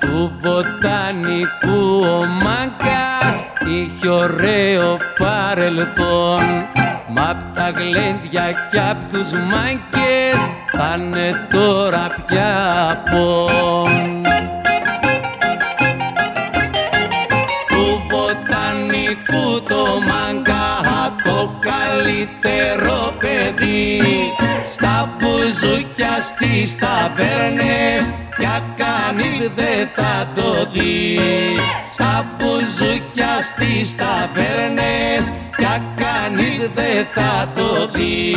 Του 0.00 0.32
βοτανικού 0.40 2.00
ο 2.00 2.24
μάγκας 2.26 3.44
είχε 3.66 4.08
ωραίο 4.08 4.96
παρελθόν 5.18 6.83
Μα 7.16 7.30
απ' 7.30 7.54
τα 7.54 7.70
γλέντια 7.70 8.52
κι 8.70 8.78
απ' 8.90 9.12
τους 9.12 9.30
μάγκες 9.30 10.40
θα 10.72 10.96
είναι 10.98 11.48
τώρα 11.50 12.06
πια 12.26 13.02
πόν 13.10 14.22
Του 17.68 18.02
βοτανικού 18.10 19.62
το 19.68 19.84
μάγκα 20.08 20.64
το 21.24 21.58
καλύτερο 21.60 23.14
παιδί. 23.18 24.00
Στα 24.64 25.16
μπουζούκια 25.18 26.20
στις 26.20 26.76
ταβέρνες 26.76 28.12
πια 28.36 28.62
κανείς 28.76 29.50
δεν 29.54 29.88
θα 29.94 30.28
το 30.34 30.70
δει 30.72 31.18
στα 31.94 32.36
μπουζούκια 32.36 33.40
στις 33.42 33.94
ταβέρνες 33.94 35.32
πια 35.56 35.82
κανείς 35.96 36.58
δεν 36.74 37.06
θα 37.12 37.52
το 37.54 37.88
δει 37.92 38.34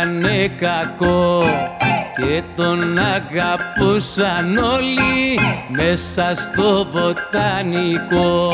έκανε 0.00 0.48
κακό 0.48 1.44
και 2.16 2.42
τον 2.56 2.98
αγαπούσαν 2.98 4.56
όλοι 4.56 5.38
μέσα 5.68 6.34
στο 6.34 6.86
βοτανικό. 6.92 8.52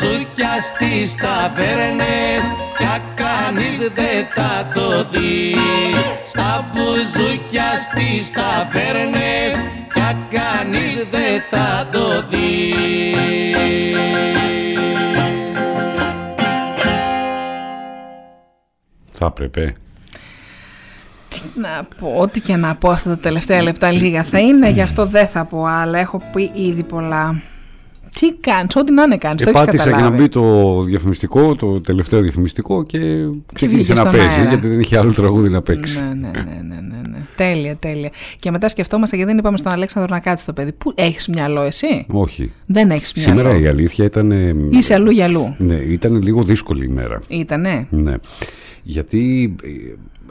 Μπουζούκια 0.00 0.60
στις 0.60 1.14
ταβέρνες 1.14 2.44
κι 2.78 3.02
κανείς 3.14 3.78
δεν 3.78 4.26
θα 4.34 4.68
το 4.74 5.08
δει 5.10 5.54
στα 6.26 6.70
μπουζούκια 6.72 7.78
στις 7.78 8.30
ταβέρνες 8.30 9.54
κι 9.94 10.36
κανείς 10.36 10.94
δεν 11.10 11.42
θα 11.50 11.88
το 11.92 12.26
δει 12.28 12.74
Θα 19.20 19.26
έπρεπε. 19.26 19.74
Τι 21.28 21.40
να 21.54 21.86
πω, 21.98 22.14
ό,τι 22.16 22.40
και 22.40 22.56
να 22.56 22.74
πω 22.74 22.90
αυτά 22.90 23.08
τα 23.08 23.18
τελευταία 23.18 23.62
λεπτά 23.62 23.90
λίγα 23.90 24.24
θα 24.24 24.38
είναι, 24.38 24.70
γι' 24.70 24.82
αυτό 24.82 25.06
δεν 25.06 25.26
θα 25.26 25.44
πω 25.44 25.64
άλλα. 25.64 25.98
Έχω 25.98 26.22
πει 26.32 26.50
ήδη 26.54 26.82
πολλά. 26.82 27.42
Τι 28.20 28.32
κάνεις, 28.32 28.76
ό,τι 28.76 28.92
να 28.92 29.02
είναι 29.02 29.16
κάνεις, 29.16 29.42
το 29.42 29.48
έχεις 29.48 29.60
Επάτησα 29.60 29.82
για 29.82 29.92
να 29.92 29.96
καταλάβει. 29.98 30.22
μπει 30.22 30.28
το 30.28 30.82
διαφημιστικό, 30.82 31.54
το 31.56 31.80
τελευταίο 31.80 32.20
διαφημιστικό 32.20 32.82
και 32.82 32.98
ξεκίνησε 33.54 33.66
βγήκε 33.76 33.92
να 33.92 34.00
στον 34.00 34.12
παίζει 34.12 34.38
αέρα. 34.38 34.48
γιατί 34.48 34.68
δεν 34.68 34.80
είχε 34.80 34.98
άλλο 34.98 35.12
τραγούδι 35.12 35.48
να 35.48 35.62
παίξει. 35.62 35.98
Ναι, 35.98 36.04
ναι, 36.14 36.30
ναι, 36.30 36.58
ναι, 36.68 36.74
ναι, 36.80 37.08
ναι. 37.08 37.18
τέλεια, 37.36 37.76
τέλεια. 37.76 38.10
Και 38.38 38.50
μετά 38.50 38.68
σκεφτόμαστε 38.68 39.16
γιατί 39.16 39.30
δεν 39.30 39.40
είπαμε 39.40 39.56
στον 39.58 39.72
Αλέξανδρο 39.72 40.14
να 40.14 40.20
κάτσει 40.20 40.46
το 40.46 40.52
παιδί. 40.52 40.72
Πού 40.72 40.92
έχεις 40.94 41.28
μυαλό 41.28 41.62
εσύ; 41.62 42.06
Όχι. 42.08 42.52
Δεν 42.66 42.90
έχεις 42.90 43.12
μυαλό. 43.16 43.30
Σήμερα 43.40 43.58
η 43.58 43.66
αλήθεια 43.66 44.04
ήταν. 44.04 44.30
ε, 44.32 44.54
Είσαι 44.70 44.94
αλλού 44.94 45.10
για 45.10 45.24
αλλού. 45.24 45.54
Ναι, 45.58 45.74
ήταν 45.74 46.22
λίγο 46.22 46.42
δύσκολη 46.42 46.84
ημέρα. 46.84 47.18
Ήτανε. 47.28 47.86
Ναι. 47.90 48.14
Γιατί 48.82 49.54
ε, 49.62 49.68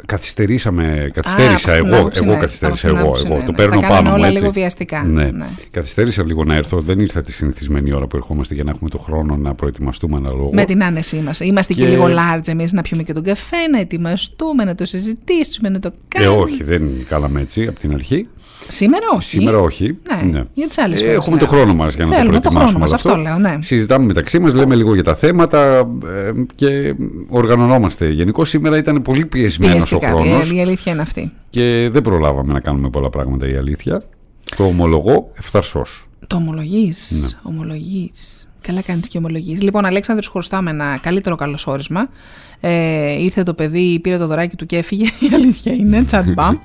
καθυστερήσαμε, 0.05 1.09
καθυστέρησα 1.13 1.71
Α, 1.71 1.75
από 1.75 1.83
την 1.83 1.91
εγώ, 1.93 1.99
άποψη, 2.01 2.21
εγώ 2.23 2.33
ναι, 2.33 2.39
καθυστέρησα 2.39 2.87
από 2.87 2.95
την 2.95 3.05
εγώ, 3.05 3.07
άποψη, 3.13 3.25
εγώ 3.27 3.37
ναι, 3.37 3.43
το 3.43 3.51
ναι. 3.51 3.57
παίρνω 3.57 3.73
Τα 3.79 3.81
κάναμε 3.87 3.97
πάνω 3.97 4.09
μου 4.09 4.15
όλα 4.17 4.27
έτσι. 4.27 4.39
λίγο 4.41 4.51
βιαστικά, 4.53 5.03
Ναι. 5.03 5.23
ναι. 5.23 5.45
Καθυστέρησα 5.71 6.23
λίγο 6.25 6.43
να 6.43 6.55
έρθω, 6.55 6.79
δεν 6.81 6.99
ήρθα 6.99 7.21
τη 7.21 7.31
συνηθισμένη 7.31 7.93
ώρα 7.93 8.07
που 8.07 8.15
ερχόμαστε 8.15 8.53
για 8.55 8.63
να 8.63 8.69
έχουμε 8.71 8.89
το 8.89 8.97
χρόνο 8.97 9.35
να 9.35 9.53
προετοιμαστούμε 9.53 10.17
αναλόγω. 10.17 10.49
Με 10.53 10.65
την 10.65 10.83
άνεσή 10.83 11.17
μας. 11.17 11.39
Είμαστε 11.39 11.73
και, 11.73 11.81
Και- 11.83 11.89
λίγο 11.89 12.05
large 12.07 12.47
εμείς 12.47 12.71
να 12.73 12.81
πιούμε 12.81 13.03
και 13.03 13.13
τον 13.13 13.23
καφέ, 13.23 13.67
να 13.71 13.79
ετοιμαστούμε, 13.79 14.63
να 14.63 14.75
το 14.75 14.85
συζητήσουμε, 14.85 15.69
να 15.69 15.79
το 15.79 15.87
Ε, 16.15 16.19
κάνουμε. 16.19 16.41
όχι, 16.41 16.63
δεν 16.63 16.89
κάναμε 17.07 17.41
έτσι 17.41 17.67
από 17.67 17.79
την 17.79 17.93
αρχή. 17.93 18.27
Σήμερα 18.67 19.05
όχι. 19.15 19.27
Σήμερα 19.29 19.57
όχι. 19.59 19.97
Ναι, 20.31 20.43
για 20.53 20.67
τις 20.67 20.77
άλλες 20.77 20.99
Ε, 21.01 21.03
φορές 21.03 21.17
Έχουμε 21.17 21.37
λέω. 21.37 21.45
το 21.47 21.51
χρόνο 21.55 21.73
μας 21.73 21.95
για 21.95 22.05
να 22.05 22.15
Θέλουμε 22.15 22.39
το 22.39 22.41
το 22.41 22.49
προετοιμάσουμε 22.49 22.85
χρόνο 22.87 22.93
μας, 22.93 23.05
όλο 23.05 23.25
αυτό 23.25 23.29
λέω, 23.29 23.51
ναι. 23.51 23.57
Συζητάμε 23.63 24.05
μεταξύ 24.05 24.39
μας, 24.39 24.53
λέμε 24.53 24.75
λίγο 24.75 24.93
για 24.93 25.03
τα 25.03 25.15
θέματα 25.15 25.77
ε, 26.07 26.31
και 26.55 26.95
οργανωνόμαστε. 27.29 28.09
Γενικώ 28.11 28.45
σήμερα 28.45 28.77
ήταν 28.77 29.01
πολύ 29.01 29.25
πιεσμένος 29.25 29.91
ο 29.91 29.97
Πιεστικά, 29.97 30.07
χρόνος 30.07 30.51
η, 30.51 30.55
η 30.55 30.61
αλήθεια 30.61 30.91
είναι 30.93 31.01
αυτή. 31.01 31.31
και 31.49 31.89
δεν 31.91 32.01
προλάβαμε 32.01 32.53
να 32.53 32.59
κάνουμε 32.59 32.89
πολλά 32.89 33.09
πράγματα 33.09 33.47
η 33.49 33.55
αλήθεια. 33.55 34.01
Το 34.55 34.63
ομολογώ 34.63 35.31
ευθαρσός. 35.37 36.07
Το 36.27 36.35
ομολογείς. 36.35 37.11
Ναι. 37.21 37.51
Ομολογείς. 37.53 38.49
Καλά 38.61 38.81
κάνεις 38.81 39.07
και 39.07 39.17
ομολογείς. 39.17 39.61
Λοιπόν, 39.61 39.85
Αλέξανδρος, 39.85 40.25
σου 40.25 40.31
χρωστάμε 40.31 40.69
ένα 40.69 40.97
καλύτερο 41.01 41.35
καλωσόρισμα. 41.35 42.09
Ε, 42.59 43.21
ήρθε 43.21 43.43
το 43.43 43.53
παιδί, 43.53 43.99
πήρε 43.99 44.17
το 44.17 44.27
δωράκι 44.27 44.55
του 44.55 44.65
και 44.65 44.77
έφυγε. 44.77 45.03
Η 45.29 45.29
αλήθεια 45.33 45.73
είναι, 45.73 46.03
τσατ 46.03 46.25
μπαμ. 46.33 46.55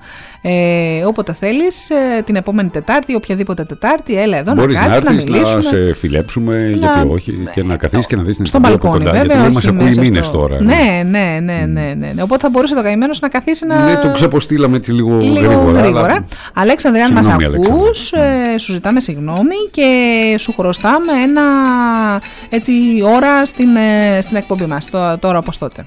Ε, 0.44 1.04
όποτε 1.04 1.32
θέλεις, 1.32 1.90
την 2.24 2.36
επόμενη 2.36 2.68
Τετάρτη, 2.68 3.14
οποιαδήποτε 3.14 3.64
Τετάρτη, 3.64 4.16
έλα 4.18 4.36
εδώ 4.36 4.52
Μπορείς 4.54 4.80
να 4.80 4.86
να 4.86 4.86
κάτσεις, 4.88 5.04
να, 5.04 5.12
έρθεις 5.12 5.26
να, 5.30 5.34
μιλήσουμε. 5.36 5.62
σε 5.62 5.94
φιλέψουμε, 5.94 6.70
γιατί 6.74 7.08
όχι, 7.08 7.48
και 7.52 7.62
να 7.62 7.76
καθίσεις 7.76 8.06
και 8.06 8.16
να 8.16 8.22
δεις 8.22 8.36
την 8.36 8.46
Στο 8.46 8.56
εκπομπή 8.56 8.74
από 8.74 8.82
μπαλκόνι, 8.88 9.04
κοντά. 9.04 9.18
βέβαια. 9.18 9.36
γιατί 9.36 9.44
όχι 9.46 9.54
μας 9.54 9.66
ακούει 9.66 9.84
μέσα 9.84 10.00
μήνες 10.00 10.26
στο- 10.26 10.38
τώρα. 10.38 10.62
Ναι, 10.62 11.02
ναι, 11.10 11.38
ναι, 11.42 11.64
ναι, 11.66 11.94
ναι, 11.98 12.12
ναι. 12.14 12.22
Οπότε 12.22 12.40
θα 12.42 12.48
μπορούσε 12.50 12.74
το 12.74 12.82
καημένο 12.82 13.14
να 13.20 13.28
καθίσει 13.28 13.66
να. 13.66 13.84
Ναι, 13.84 13.96
το 13.96 14.10
ξεποστήλαμε 14.10 14.76
έτσι 14.76 14.92
λίγο, 14.92 15.16
Λίγο 15.18 15.34
γρήγορα. 15.46 15.80
γρήγορα. 15.80 16.04
αλλά- 16.04 16.24
Αλέξανδρε, 16.54 17.02
αν 17.02 17.12
μας 17.12 17.24
Συγγνώμη, 17.24 17.44
Αλέξανδρε. 17.54 17.82
ακούς, 17.84 18.12
ε, 18.12 18.58
σου 18.58 18.72
ζητάμε 18.72 19.00
συγγνώμη 19.00 19.56
και 19.70 19.84
σου 20.38 20.52
χρωστάμε 20.56 21.12
ένα 21.24 21.42
έτσι 22.48 22.72
ώρα 23.16 23.46
στην, 23.46 23.68
ε, 23.76 24.20
στην 24.20 24.36
εκπομπή 24.36 24.66
μας, 24.66 24.90
το- 24.90 25.18
τώρα 25.18 25.38
όπως 25.38 25.58
τότε. 25.58 25.84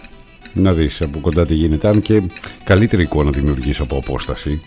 Να 0.57 0.73
δεις 0.73 1.02
από 1.02 1.19
κοντά 1.19 1.45
τι 1.45 1.53
γίνεται. 1.53 1.88
Αν 1.88 2.02
και 2.02 2.22
καλύτερη 2.64 3.02
εικόνα 3.03 3.30
δημιουργείς 3.30 3.80
από 3.80 3.98
απόσταση. 3.98 4.61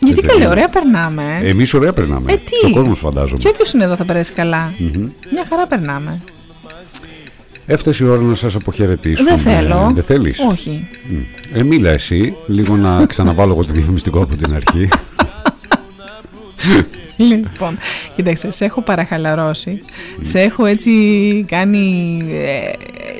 Γιατί 0.00 0.18
Έτσι 0.18 0.26
καλή, 0.30 0.40
δεν 0.42 0.50
ωραία 0.50 0.68
περνάμε. 0.68 1.22
είναι. 1.40 1.48
Εμείς 1.48 1.74
ωραία 1.74 1.92
περνάμε. 1.92 2.32
Ε, 2.32 2.36
τι; 2.36 2.70
Ο 2.70 2.72
κόσμος 2.74 2.98
φαντάζομαι. 2.98 3.38
Και 3.38 3.48
όποιος 3.48 3.72
είναι 3.72 3.84
εδώ 3.84 3.96
θα 3.96 4.04
περάσει 4.04 4.32
καλά. 4.32 4.74
Μμμ. 4.78 5.08
Μια 5.32 5.46
χαρά 5.48 5.66
περνάμε. 5.66 6.22
Έφτασε 7.66 8.04
η 8.04 8.06
ώρα 8.08 8.20
να 8.20 8.34
σας 8.34 8.54
αποχαιρετήσουμε. 8.54 9.30
Δεν 9.30 9.38
θέλω. 9.38 9.90
Δεν 9.94 10.04
θέλεις; 10.04 10.38
Όχι. 10.50 10.88
Μμ. 11.08 11.18
Ε, 11.58 11.62
μίλα 11.62 11.90
εσύ. 11.90 12.36
Λίγο 12.46 12.76
να 12.76 13.04
ξαναβάλω 13.12 13.52
εγώ 13.52 13.64
το 13.64 13.72
διαφημιστικό 13.72 14.22
από 14.22 14.36
την 14.36 14.54
αρχή. 14.54 14.88
Λοιπόν, 17.16 17.78
κοίταξε, 18.16 18.50
σε 18.52 18.64
έχω 18.64 18.82
παραχαλαρώσει. 18.82 19.82
Σε 20.20 20.40
έχω 20.40 20.64
έτσι 20.66 20.90
κάνει. 21.48 22.18
ε, 22.30 22.72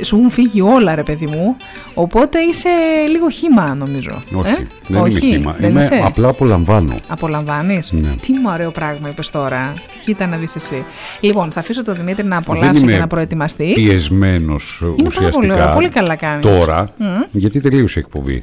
σου 0.02 0.16
έχουν 0.16 0.30
φύγει 0.30 0.60
όλα 0.60 0.94
ρε 0.94 1.02
παιδί 1.02 1.26
μου, 1.26 1.56
οπότε 1.94 2.38
είσαι 2.40 2.68
λίγο 3.10 3.30
χήμα 3.30 3.74
νομίζω. 3.74 4.22
Όχι, 4.34 4.50
Ε; 4.50 4.66
δεν 4.86 5.00
Όχι, 5.00 5.10
είμαι 5.10 5.20
χήμα. 5.20 5.56
δεν 5.58 5.70
Είμαι 5.70 5.80
είσαι; 5.80 6.02
απλά 6.04 6.28
απολαμβάνω. 6.28 7.00
Απολαμβάνεις; 7.08 7.92
Ναι. 7.92 8.08
Τι 8.20 8.32
μου 8.32 8.50
ωραίο 8.52 8.70
πράγμα 8.70 9.08
είπες 9.08 9.30
τώρα. 9.30 9.74
Κοίτα 10.04 10.26
να 10.26 10.36
δεις 10.36 10.54
εσύ. 10.56 10.84
Λοιπόν, 11.20 11.50
θα 11.50 11.60
αφήσω 11.60 11.84
τον 11.84 11.94
Δημήτρη 11.94 12.22
να 12.24 12.28
Δεν 12.28 12.38
απολαύσει 12.38 12.82
είμαι 12.82 12.92
και 12.92 12.98
να 12.98 13.06
προετοιμαστεί. 13.06 13.72
Πιεσμένος 13.74 14.78
πάρα 14.80 14.92
πολύ 14.94 15.06
ουσιαστικά. 15.06 15.54
ωραία, 15.54 15.72
πολύ 15.72 15.88
καλά 15.88 16.16
κάνεις. 16.16 16.46
Τώρα, 16.46 16.88
Μμ. 16.96 17.06
γιατί 17.32 17.60
τελείωσε 17.60 17.98
η 17.98 18.02
εκπομπή. 18.06 18.42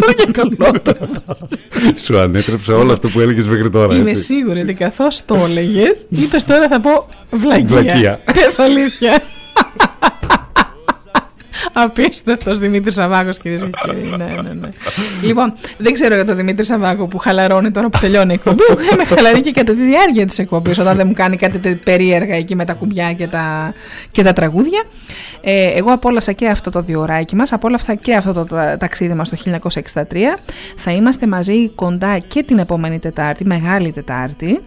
Τώρα 0.00 0.12
και 0.14 0.30
καλό 0.30 0.80
το. 0.82 0.94
Σου 2.04 2.18
ανέτρεψα 2.18 2.74
όλο 2.76 2.92
αυτό 2.92 3.08
που 3.08 3.20
έλεγες 3.20 3.48
μέχρι 3.48 3.70
τώρα. 3.70 3.96
Είμαι 3.96 4.10
έτσι. 4.10 4.22
σίγουρη 4.22 4.60
ότι 4.60 4.74
καθώς 4.74 5.24
το 5.24 5.34
έλεγες, 5.34 6.06
είπες 6.08 6.44
τώρα 6.44 6.68
θα 6.68 6.80
πω 6.80 7.08
βλακεία. 7.30 7.66
Βλακεία. 7.66 8.20
Πες 8.32 8.58
αλήθεια. 8.58 9.22
Απίστευτος 11.72 12.58
Δημήτρης 12.58 12.94
Σαββάκο, 12.94 13.30
κυρίες 13.30 13.62
και 13.62 13.70
κύριοι. 13.84 14.08
Ναι, 14.16 14.24
ναι, 14.24 14.52
ναι. 14.60 14.68
λοιπόν, 15.22 15.54
δεν 15.78 15.92
ξέρω 15.92 16.14
για 16.14 16.24
τον 16.24 16.36
Δημήτρη 16.36 16.64
Σαββάκο 16.64 17.06
που 17.06 17.18
χαλαρώνει 17.18 17.70
τώρα 17.70 17.88
που 17.88 17.98
τελειώνει 17.98 18.30
η 18.32 18.34
εκπομπή. 18.34 18.62
Εγώ 18.70 18.80
Είμαι 18.92 19.04
χαλαρή 19.04 19.40
και 19.40 19.50
κατά 19.50 19.72
τη 19.74 19.82
διάρκεια 19.86 20.26
της 20.26 20.38
εκπομπής, 20.38 20.78
όταν 20.78 20.96
δεν 20.96 21.06
μου 21.06 21.12
κάνει 21.12 21.36
κάτι 21.36 21.58
τε- 21.58 21.82
περίεργα 21.84 22.34
εκεί 22.34 22.54
με 22.54 22.64
τα 22.64 22.72
κουμπιά 22.74 23.12
και 23.12 23.26
τα, 23.26 23.72
και 24.10 24.22
τα 24.22 24.32
τραγούδια. 24.32 24.84
Ε, 25.40 25.66
εγώ 25.76 25.92
απόλαυσα 25.92 26.32
και 26.32 26.48
αυτό 26.48 26.70
το 26.70 26.80
διωράκι 26.82 27.36
μας, 27.36 27.52
απόλαυσα 27.52 27.94
και 27.94 28.14
αυτό 28.14 28.32
το 28.32 28.44
τα- 28.44 28.76
ταξίδι 28.76 29.14
μας 29.14 29.28
το 29.28 29.36
1963. 29.36 30.38
Θα 30.76 30.90
είμαστε 30.92 31.26
μαζί 31.26 31.68
κοντά 31.68 32.18
και 32.18 32.42
την 32.42 32.58
επόμενη 32.58 32.98
Τετάρτη, 32.98 33.44
Μεγάλη 33.44 33.92
Τετάρτη, 33.92 34.60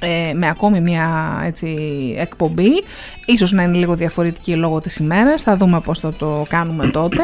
ε, 0.00 0.32
με 0.34 0.48
ακόμη 0.48 0.80
μια 0.80 1.40
έτσι, 1.46 1.76
εκπομπή. 2.18 2.70
Ίσως 3.26 3.52
να 3.52 3.62
είναι 3.62 3.76
λίγο 3.76 3.94
διαφορετική 3.94 4.54
λόγω 4.54 4.80
της 4.80 4.96
ημέρας. 4.96 5.42
Θα 5.42 5.56
δούμε 5.56 5.80
πώς 5.80 5.98
θα 5.98 6.12
το 6.12 6.46
κάνουμε 6.48 6.88
τότε. 6.88 7.22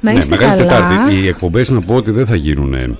να 0.00 0.12
Ναι, 0.12 0.18
είστε 0.18 0.36
Μεγάλη 0.36 0.66
καλά. 0.66 0.88
Τετάρτη. 0.88 1.14
Οι 1.14 1.26
εκπομπές 1.26 1.70
να 1.70 1.80
πω 1.80 1.94
ότι 1.94 2.10
δεν 2.10 2.26
θα 2.26 2.34
γίνουν 2.34 2.74
ε, 2.74 2.96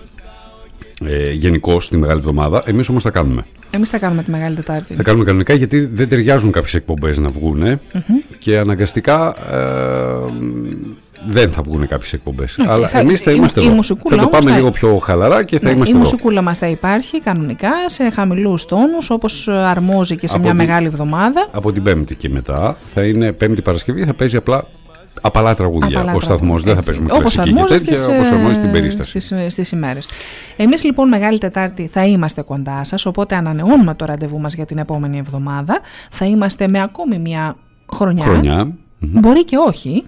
ε, 1.05 1.31
γενικώ 1.31 1.79
τη 1.79 1.97
Μεγάλη 1.97 2.19
Εβδομάδα. 2.19 2.63
Εμείς 2.67 2.89
όμως 2.89 3.03
θα 3.03 3.11
κάνουμε. 3.11 3.45
Εμείς 3.71 3.89
θα 3.89 3.99
κάνουμε 3.99 4.23
τη 4.23 4.31
Μεγάλη 4.31 4.57
Τετάρτη. 4.57 4.95
Θα 4.95 5.03
κάνουμε 5.03 5.25
κανονικά 5.25 5.55
γιατί 5.55 5.81
δεν 5.85 6.09
ταιριάζουν 6.09 6.51
κάποιες 6.51 6.75
εκπομπές 6.75 7.19
να 7.19 7.29
βγουν 7.29 7.59
Μμμ. 7.59 7.79
και 8.39 8.59
αναγκαστικά 8.59 9.35
ε, 9.53 10.33
δεν 11.27 11.51
θα 11.51 11.63
βγουν 11.63 11.87
κάποιες 11.87 12.13
εκπομπές. 12.13 12.59
Οκ, 12.59 12.69
Αλλά 12.69 12.89
θα- 12.89 12.99
εμείς 12.99 13.21
θα 13.21 13.31
η- 13.31 13.35
είμαστε 13.39 13.61
η 13.61 13.65
εδώ. 13.65 13.75
μουσικούλα 13.75 14.17
Θα 14.17 14.23
το 14.23 14.27
όμως 14.29 14.39
πάμε 14.39 14.51
θα- 14.51 14.57
λίγο 14.57 14.71
πιο 14.71 14.99
χαλαρά 14.99 15.45
και 15.45 15.59
θα 15.59 15.65
Ναι, 15.65 15.71
είμαστε 15.71 15.95
η 15.95 15.99
εδώ. 15.99 16.05
μουσικούλα 16.11 16.43
μας 16.43 16.59
θα 16.59 16.67
υπάρχει 16.67 17.21
κανονικά 17.21 17.71
σε 17.87 18.11
χαμηλούς 18.11 18.65
τόνους 18.65 19.11
όπως 19.11 19.49
αρμόζει 19.49 20.17
και 20.17 20.27
σε 20.29 20.35
Από 20.37 20.43
μια 20.45 20.53
τη- 20.53 20.57
μεγάλη 20.59 20.87
εβδομάδα. 20.87 21.49
Από 21.53 21.73
την 21.73 21.83
Πέμπτη 21.83 22.15
και 22.15 22.29
μετά 22.29 22.77
θα 22.95 23.03
είναι 23.07 23.33
Πέμπτη 23.33 23.63
Παρασκευή, 23.63 24.05
θα 24.05 24.15
παίζει 24.15 24.37
απλά 24.37 24.65
απαλά 25.21 25.55
τραγούδια. 25.55 25.99
Απαλά 26.01 26.15
Ο 26.15 26.21
σταθμός 26.21 26.63
δεν 26.63 26.73
θα 26.73 26.79
Έτσι. 26.79 26.91
παίζουμε 26.91 27.13
Όπως 27.13 27.21
κλασική 27.35 27.55
και 27.55 27.61
αρμόζει 27.61 27.85
τέτοια, 27.85 27.97
στις, 27.97 28.07
όπως 28.15 28.31
ε, 28.31 28.35
αρμόζει 28.35 28.55
στην 28.55 28.71
περίσταση. 28.71 29.21
Στις, 29.21 29.53
στις 29.53 29.71
ημέρες. 29.73 30.07
Εμείς 30.57 30.85
λοιπόν 30.85 31.09
Μεγάλη 31.09 31.39
Τετάρτη 31.39 31.87
θα 31.87 32.05
είμαστε 32.07 32.43
κοντά 32.43 32.85
σας, 32.85 33.07
οπότε 33.07 33.35
ανανεώνουμε 33.35 33.95
το 33.95 34.05
ραντεβού 34.05 34.41
μας 34.41 34.55
για 34.55 34.67
την 34.67 34.79
επόμενη 34.79 35.19
εβδομάδα. 35.19 35.81
Θα 36.11 36.25
είμαστε 36.25 36.69
με 36.69 36.83
ακόμη 36.83 37.19
μια 37.19 37.57
χρονιά. 37.93 38.23
Χρονιά. 38.25 38.73
Μπορεί 38.99 39.45
και 39.45 39.57
όχι. 39.57 40.05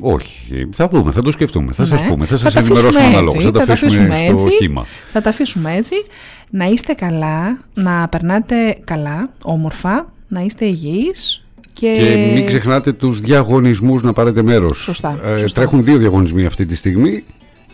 Όχι, 0.00 0.68
θα 0.72 0.88
δούμε, 0.88 1.10
θα 1.10 1.22
το 1.22 1.30
σκεφτούμε. 1.30 1.72
Θα 1.72 1.82
Ναι. 1.82 1.88
σας 1.88 2.04
πούμε, 2.04 2.24
θα 2.24 2.32
τα 2.32 2.38
σας 2.38 2.56
αφήσουμε 2.56 2.74
ενημερώσουμε 2.78 3.04
έτσι, 3.04 3.16
αναλόγως. 3.16 3.44
Θα 3.44 3.50
τα 3.50 3.64
τα 3.64 3.72
αφήσουμε 3.72 4.18
στο 4.18 4.32
έτσι, 4.32 4.56
χήμα. 4.62 4.86
Θα 5.12 5.20
τα 5.20 5.30
αφήσουμε 5.30 5.74
έτσι. 5.76 5.94
Να 6.50 6.64
είστε 6.64 6.92
καλά, 6.92 7.58
να 7.74 8.08
περνάτε 8.08 8.76
καλά, 8.84 9.30
όμορφα, 9.42 10.12
να 10.28 10.40
είστε 10.40 10.64
υγιείς 10.64 11.44
και, 11.72 11.92
Και 11.92 12.32
μην 12.34 12.46
ξεχνάτε 12.46 12.92
τους 12.92 13.20
διαγωνισμούς 13.20 14.02
να 14.02 14.12
πάρετε 14.12 14.42
μέρος. 14.42 14.78
Σωστά, 14.78 15.20
Ε, 15.24 15.36
σωστά. 15.36 15.60
Τρέχουν 15.60 15.84
δύο 15.84 15.96
διαγωνισμοί 15.98 16.44
αυτή 16.46 16.66
τη 16.66 16.76
στιγμή. 16.76 17.24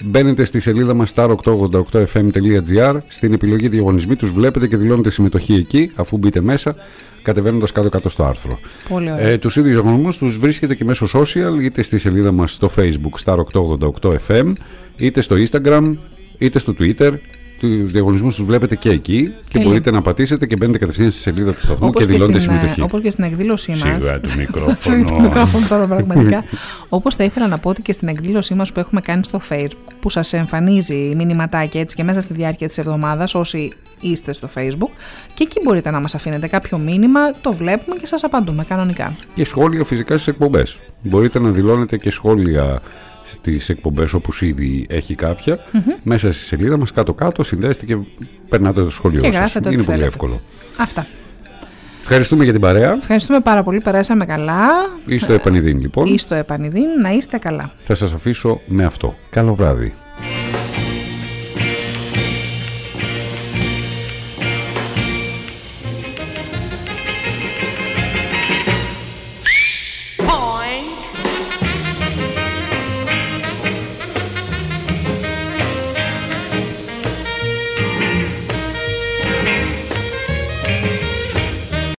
Μπαίνετε 0.05 0.44
στη 0.44 0.60
σελίδα 0.60 0.94
μας 0.94 1.12
star888fm.gr 1.16 2.97
Στην 3.09 3.32
επιλογή 3.32 3.68
διαγωνισμοί 3.68 4.16
τους 4.16 4.31
βλέπετε 4.31 4.66
και 4.68 4.77
δηλώνετε 4.77 5.10
συμμετοχή 5.10 5.55
εκεί 5.55 5.90
Αφού 5.94 6.16
μπείτε 6.16 6.40
μέσα 6.40 6.74
κατεβαίνοντας 7.23 7.73
κάτω-κάτω 7.73 8.09
στο 8.09 8.24
άρθρο 8.24 8.59
Πολύ 8.89 9.12
ωραία. 9.12 9.27
ε, 9.27 9.39
Τους 9.39 9.56
ίδιους 9.56 9.73
διαγωνισμούς 9.74 10.18
τους 10.18 10.39
βρίσκετε 10.39 10.74
και 10.74 10.85
μέσω 10.85 11.06
social 11.12 11.62
Είτε 11.62 11.82
στη 11.82 11.98
σελίδα 11.98 12.32
μας 12.32 12.52
στο 12.55 12.70
facebook 12.77 13.24
star888fm 13.24 14.52
Είτε 14.97 15.20
στο 15.20 15.36
instagram 15.48 15.97
Είτε 16.39 16.59
στο 16.59 16.74
twitter 16.78 17.12
τους 17.58 17.92
διαγωνισμούς 17.92 18.34
τους 18.34 18.44
βλέπετε 18.44 18.76
και 18.76 18.88
εκεί 18.90 19.26
και 19.26 19.32
Τέλεια. 19.52 19.68
μπορείτε 19.68 19.90
να 19.90 20.02
πατήσετε 20.02 20.46
και 20.46 20.56
μπαίνετε 20.56 20.78
κατευθείαν 20.78 21.10
στη 21.10 21.20
σελίδα 21.20 21.52
του 21.52 21.60
σταθμού 21.60 21.86
Όπως 21.86 22.04
και 22.04 22.12
δηλώνετε 22.12 22.38
στην, 22.38 22.52
ε, 22.52 22.56
συμμετοχή. 22.56 22.80
όπως 22.82 23.00
και 23.00 23.10
στην 23.10 23.24
εκδήλωσή 23.24 23.70
μας. 23.70 23.80
Σιγά 23.80 24.20
το 24.20 24.28
μικρόφωνο. 24.38 25.04
το 25.08 25.20
μικρόφωνο 25.20 25.66
τώρα 25.68 25.86
πραγματικά. 25.86 26.44
όπως 26.88 27.14
θα 27.14 27.24
ήθελα 27.24 27.46
να 27.46 27.58
πω 27.58 27.68
ότι 27.68 27.82
και 27.82 27.92
στην 27.92 28.08
εκδήλωσή 28.08 28.54
μας 28.54 28.72
που 28.72 28.80
έχουμε 28.80 29.00
κάνει 29.00 29.24
στο 29.24 29.40
facebook 29.48 29.92
που 30.00 30.10
σας 30.10 30.32
εμφανίζει 30.32 31.12
μηνυματάκια 31.16 31.80
έτσι 31.80 31.96
και 31.96 32.02
μέσα 32.02 32.20
στη 32.20 32.32
διάρκεια 32.34 32.66
της 32.68 32.78
εβδομάδας 32.78 33.34
όσοι 33.34 33.72
είστε 34.00 34.32
στο 34.32 34.48
facebook 34.54 34.90
και 35.34 35.42
εκεί 35.42 35.60
μπορείτε 35.64 35.90
να 35.90 36.00
μας 36.00 36.14
αφήνετε 36.14 36.46
κάποιο 36.46 36.78
μήνυμα, 36.78 37.20
το 37.40 37.52
βλέπουμε 37.52 37.96
και 37.96 38.06
σας 38.06 38.24
απαντούμε 38.24 38.64
κανονικά. 38.64 39.16
Και 39.34 39.44
σχόλια 39.44 39.84
φυσικά 39.84 40.14
στις 40.14 40.26
εκπομπές. 40.26 40.80
Μπορείτε 41.02 41.38
να 41.38 41.50
δηλώνετε 41.50 41.96
και 41.96 42.10
σχόλια 42.10 42.80
στις 43.27 43.69
εκπομπές 43.69 44.12
όπως 44.12 44.43
ήδη 44.43 44.86
έχει 44.89 45.15
κάποια. 45.15 45.59
Μμμ. 45.73 45.82
Μέσα 46.03 46.32
στη 46.32 46.43
σελίδα 46.44 46.77
μας 46.78 46.93
κάτω-κάτω 46.93 47.44
συνδέστε 47.44 47.85
και 47.85 47.97
περνάτε 48.48 48.82
το 48.82 48.90
σχόλιο 48.90 49.20
Και 49.20 49.27
σας. 49.27 49.35
γράφετε 49.36 49.66
ό,τι 49.69 49.74
Είναι 49.74 49.85
πολύ 49.85 49.97
θέλετε. 49.98 50.07
εύκολο. 50.15 50.40
Αυτά. 50.77 51.07
Ευχαριστούμε 52.03 52.44
για 52.44 52.53
την 52.53 52.61
παρέα. 52.62 52.93
Ευχαριστούμε 53.01 53.40
πάρα 53.40 53.62
πολύ, 53.62 53.81
περάσαμε 53.81 54.24
καλά. 54.24 54.69
Είστε 55.07 55.35
επανειδήν 55.35 55.81
λοιπόν. 55.81 56.07
Είστε 56.07 56.39
επανειδήν, 56.39 56.89
να 57.03 57.11
είστε 57.11 57.39
καλά. 57.39 57.73
Θα 57.81 57.94
σας 57.94 58.12
αφήσω 58.12 58.61
με 58.66 58.85
αυτό. 58.85 59.15
Καλό 59.31 59.55
βράδυ. 59.55 59.94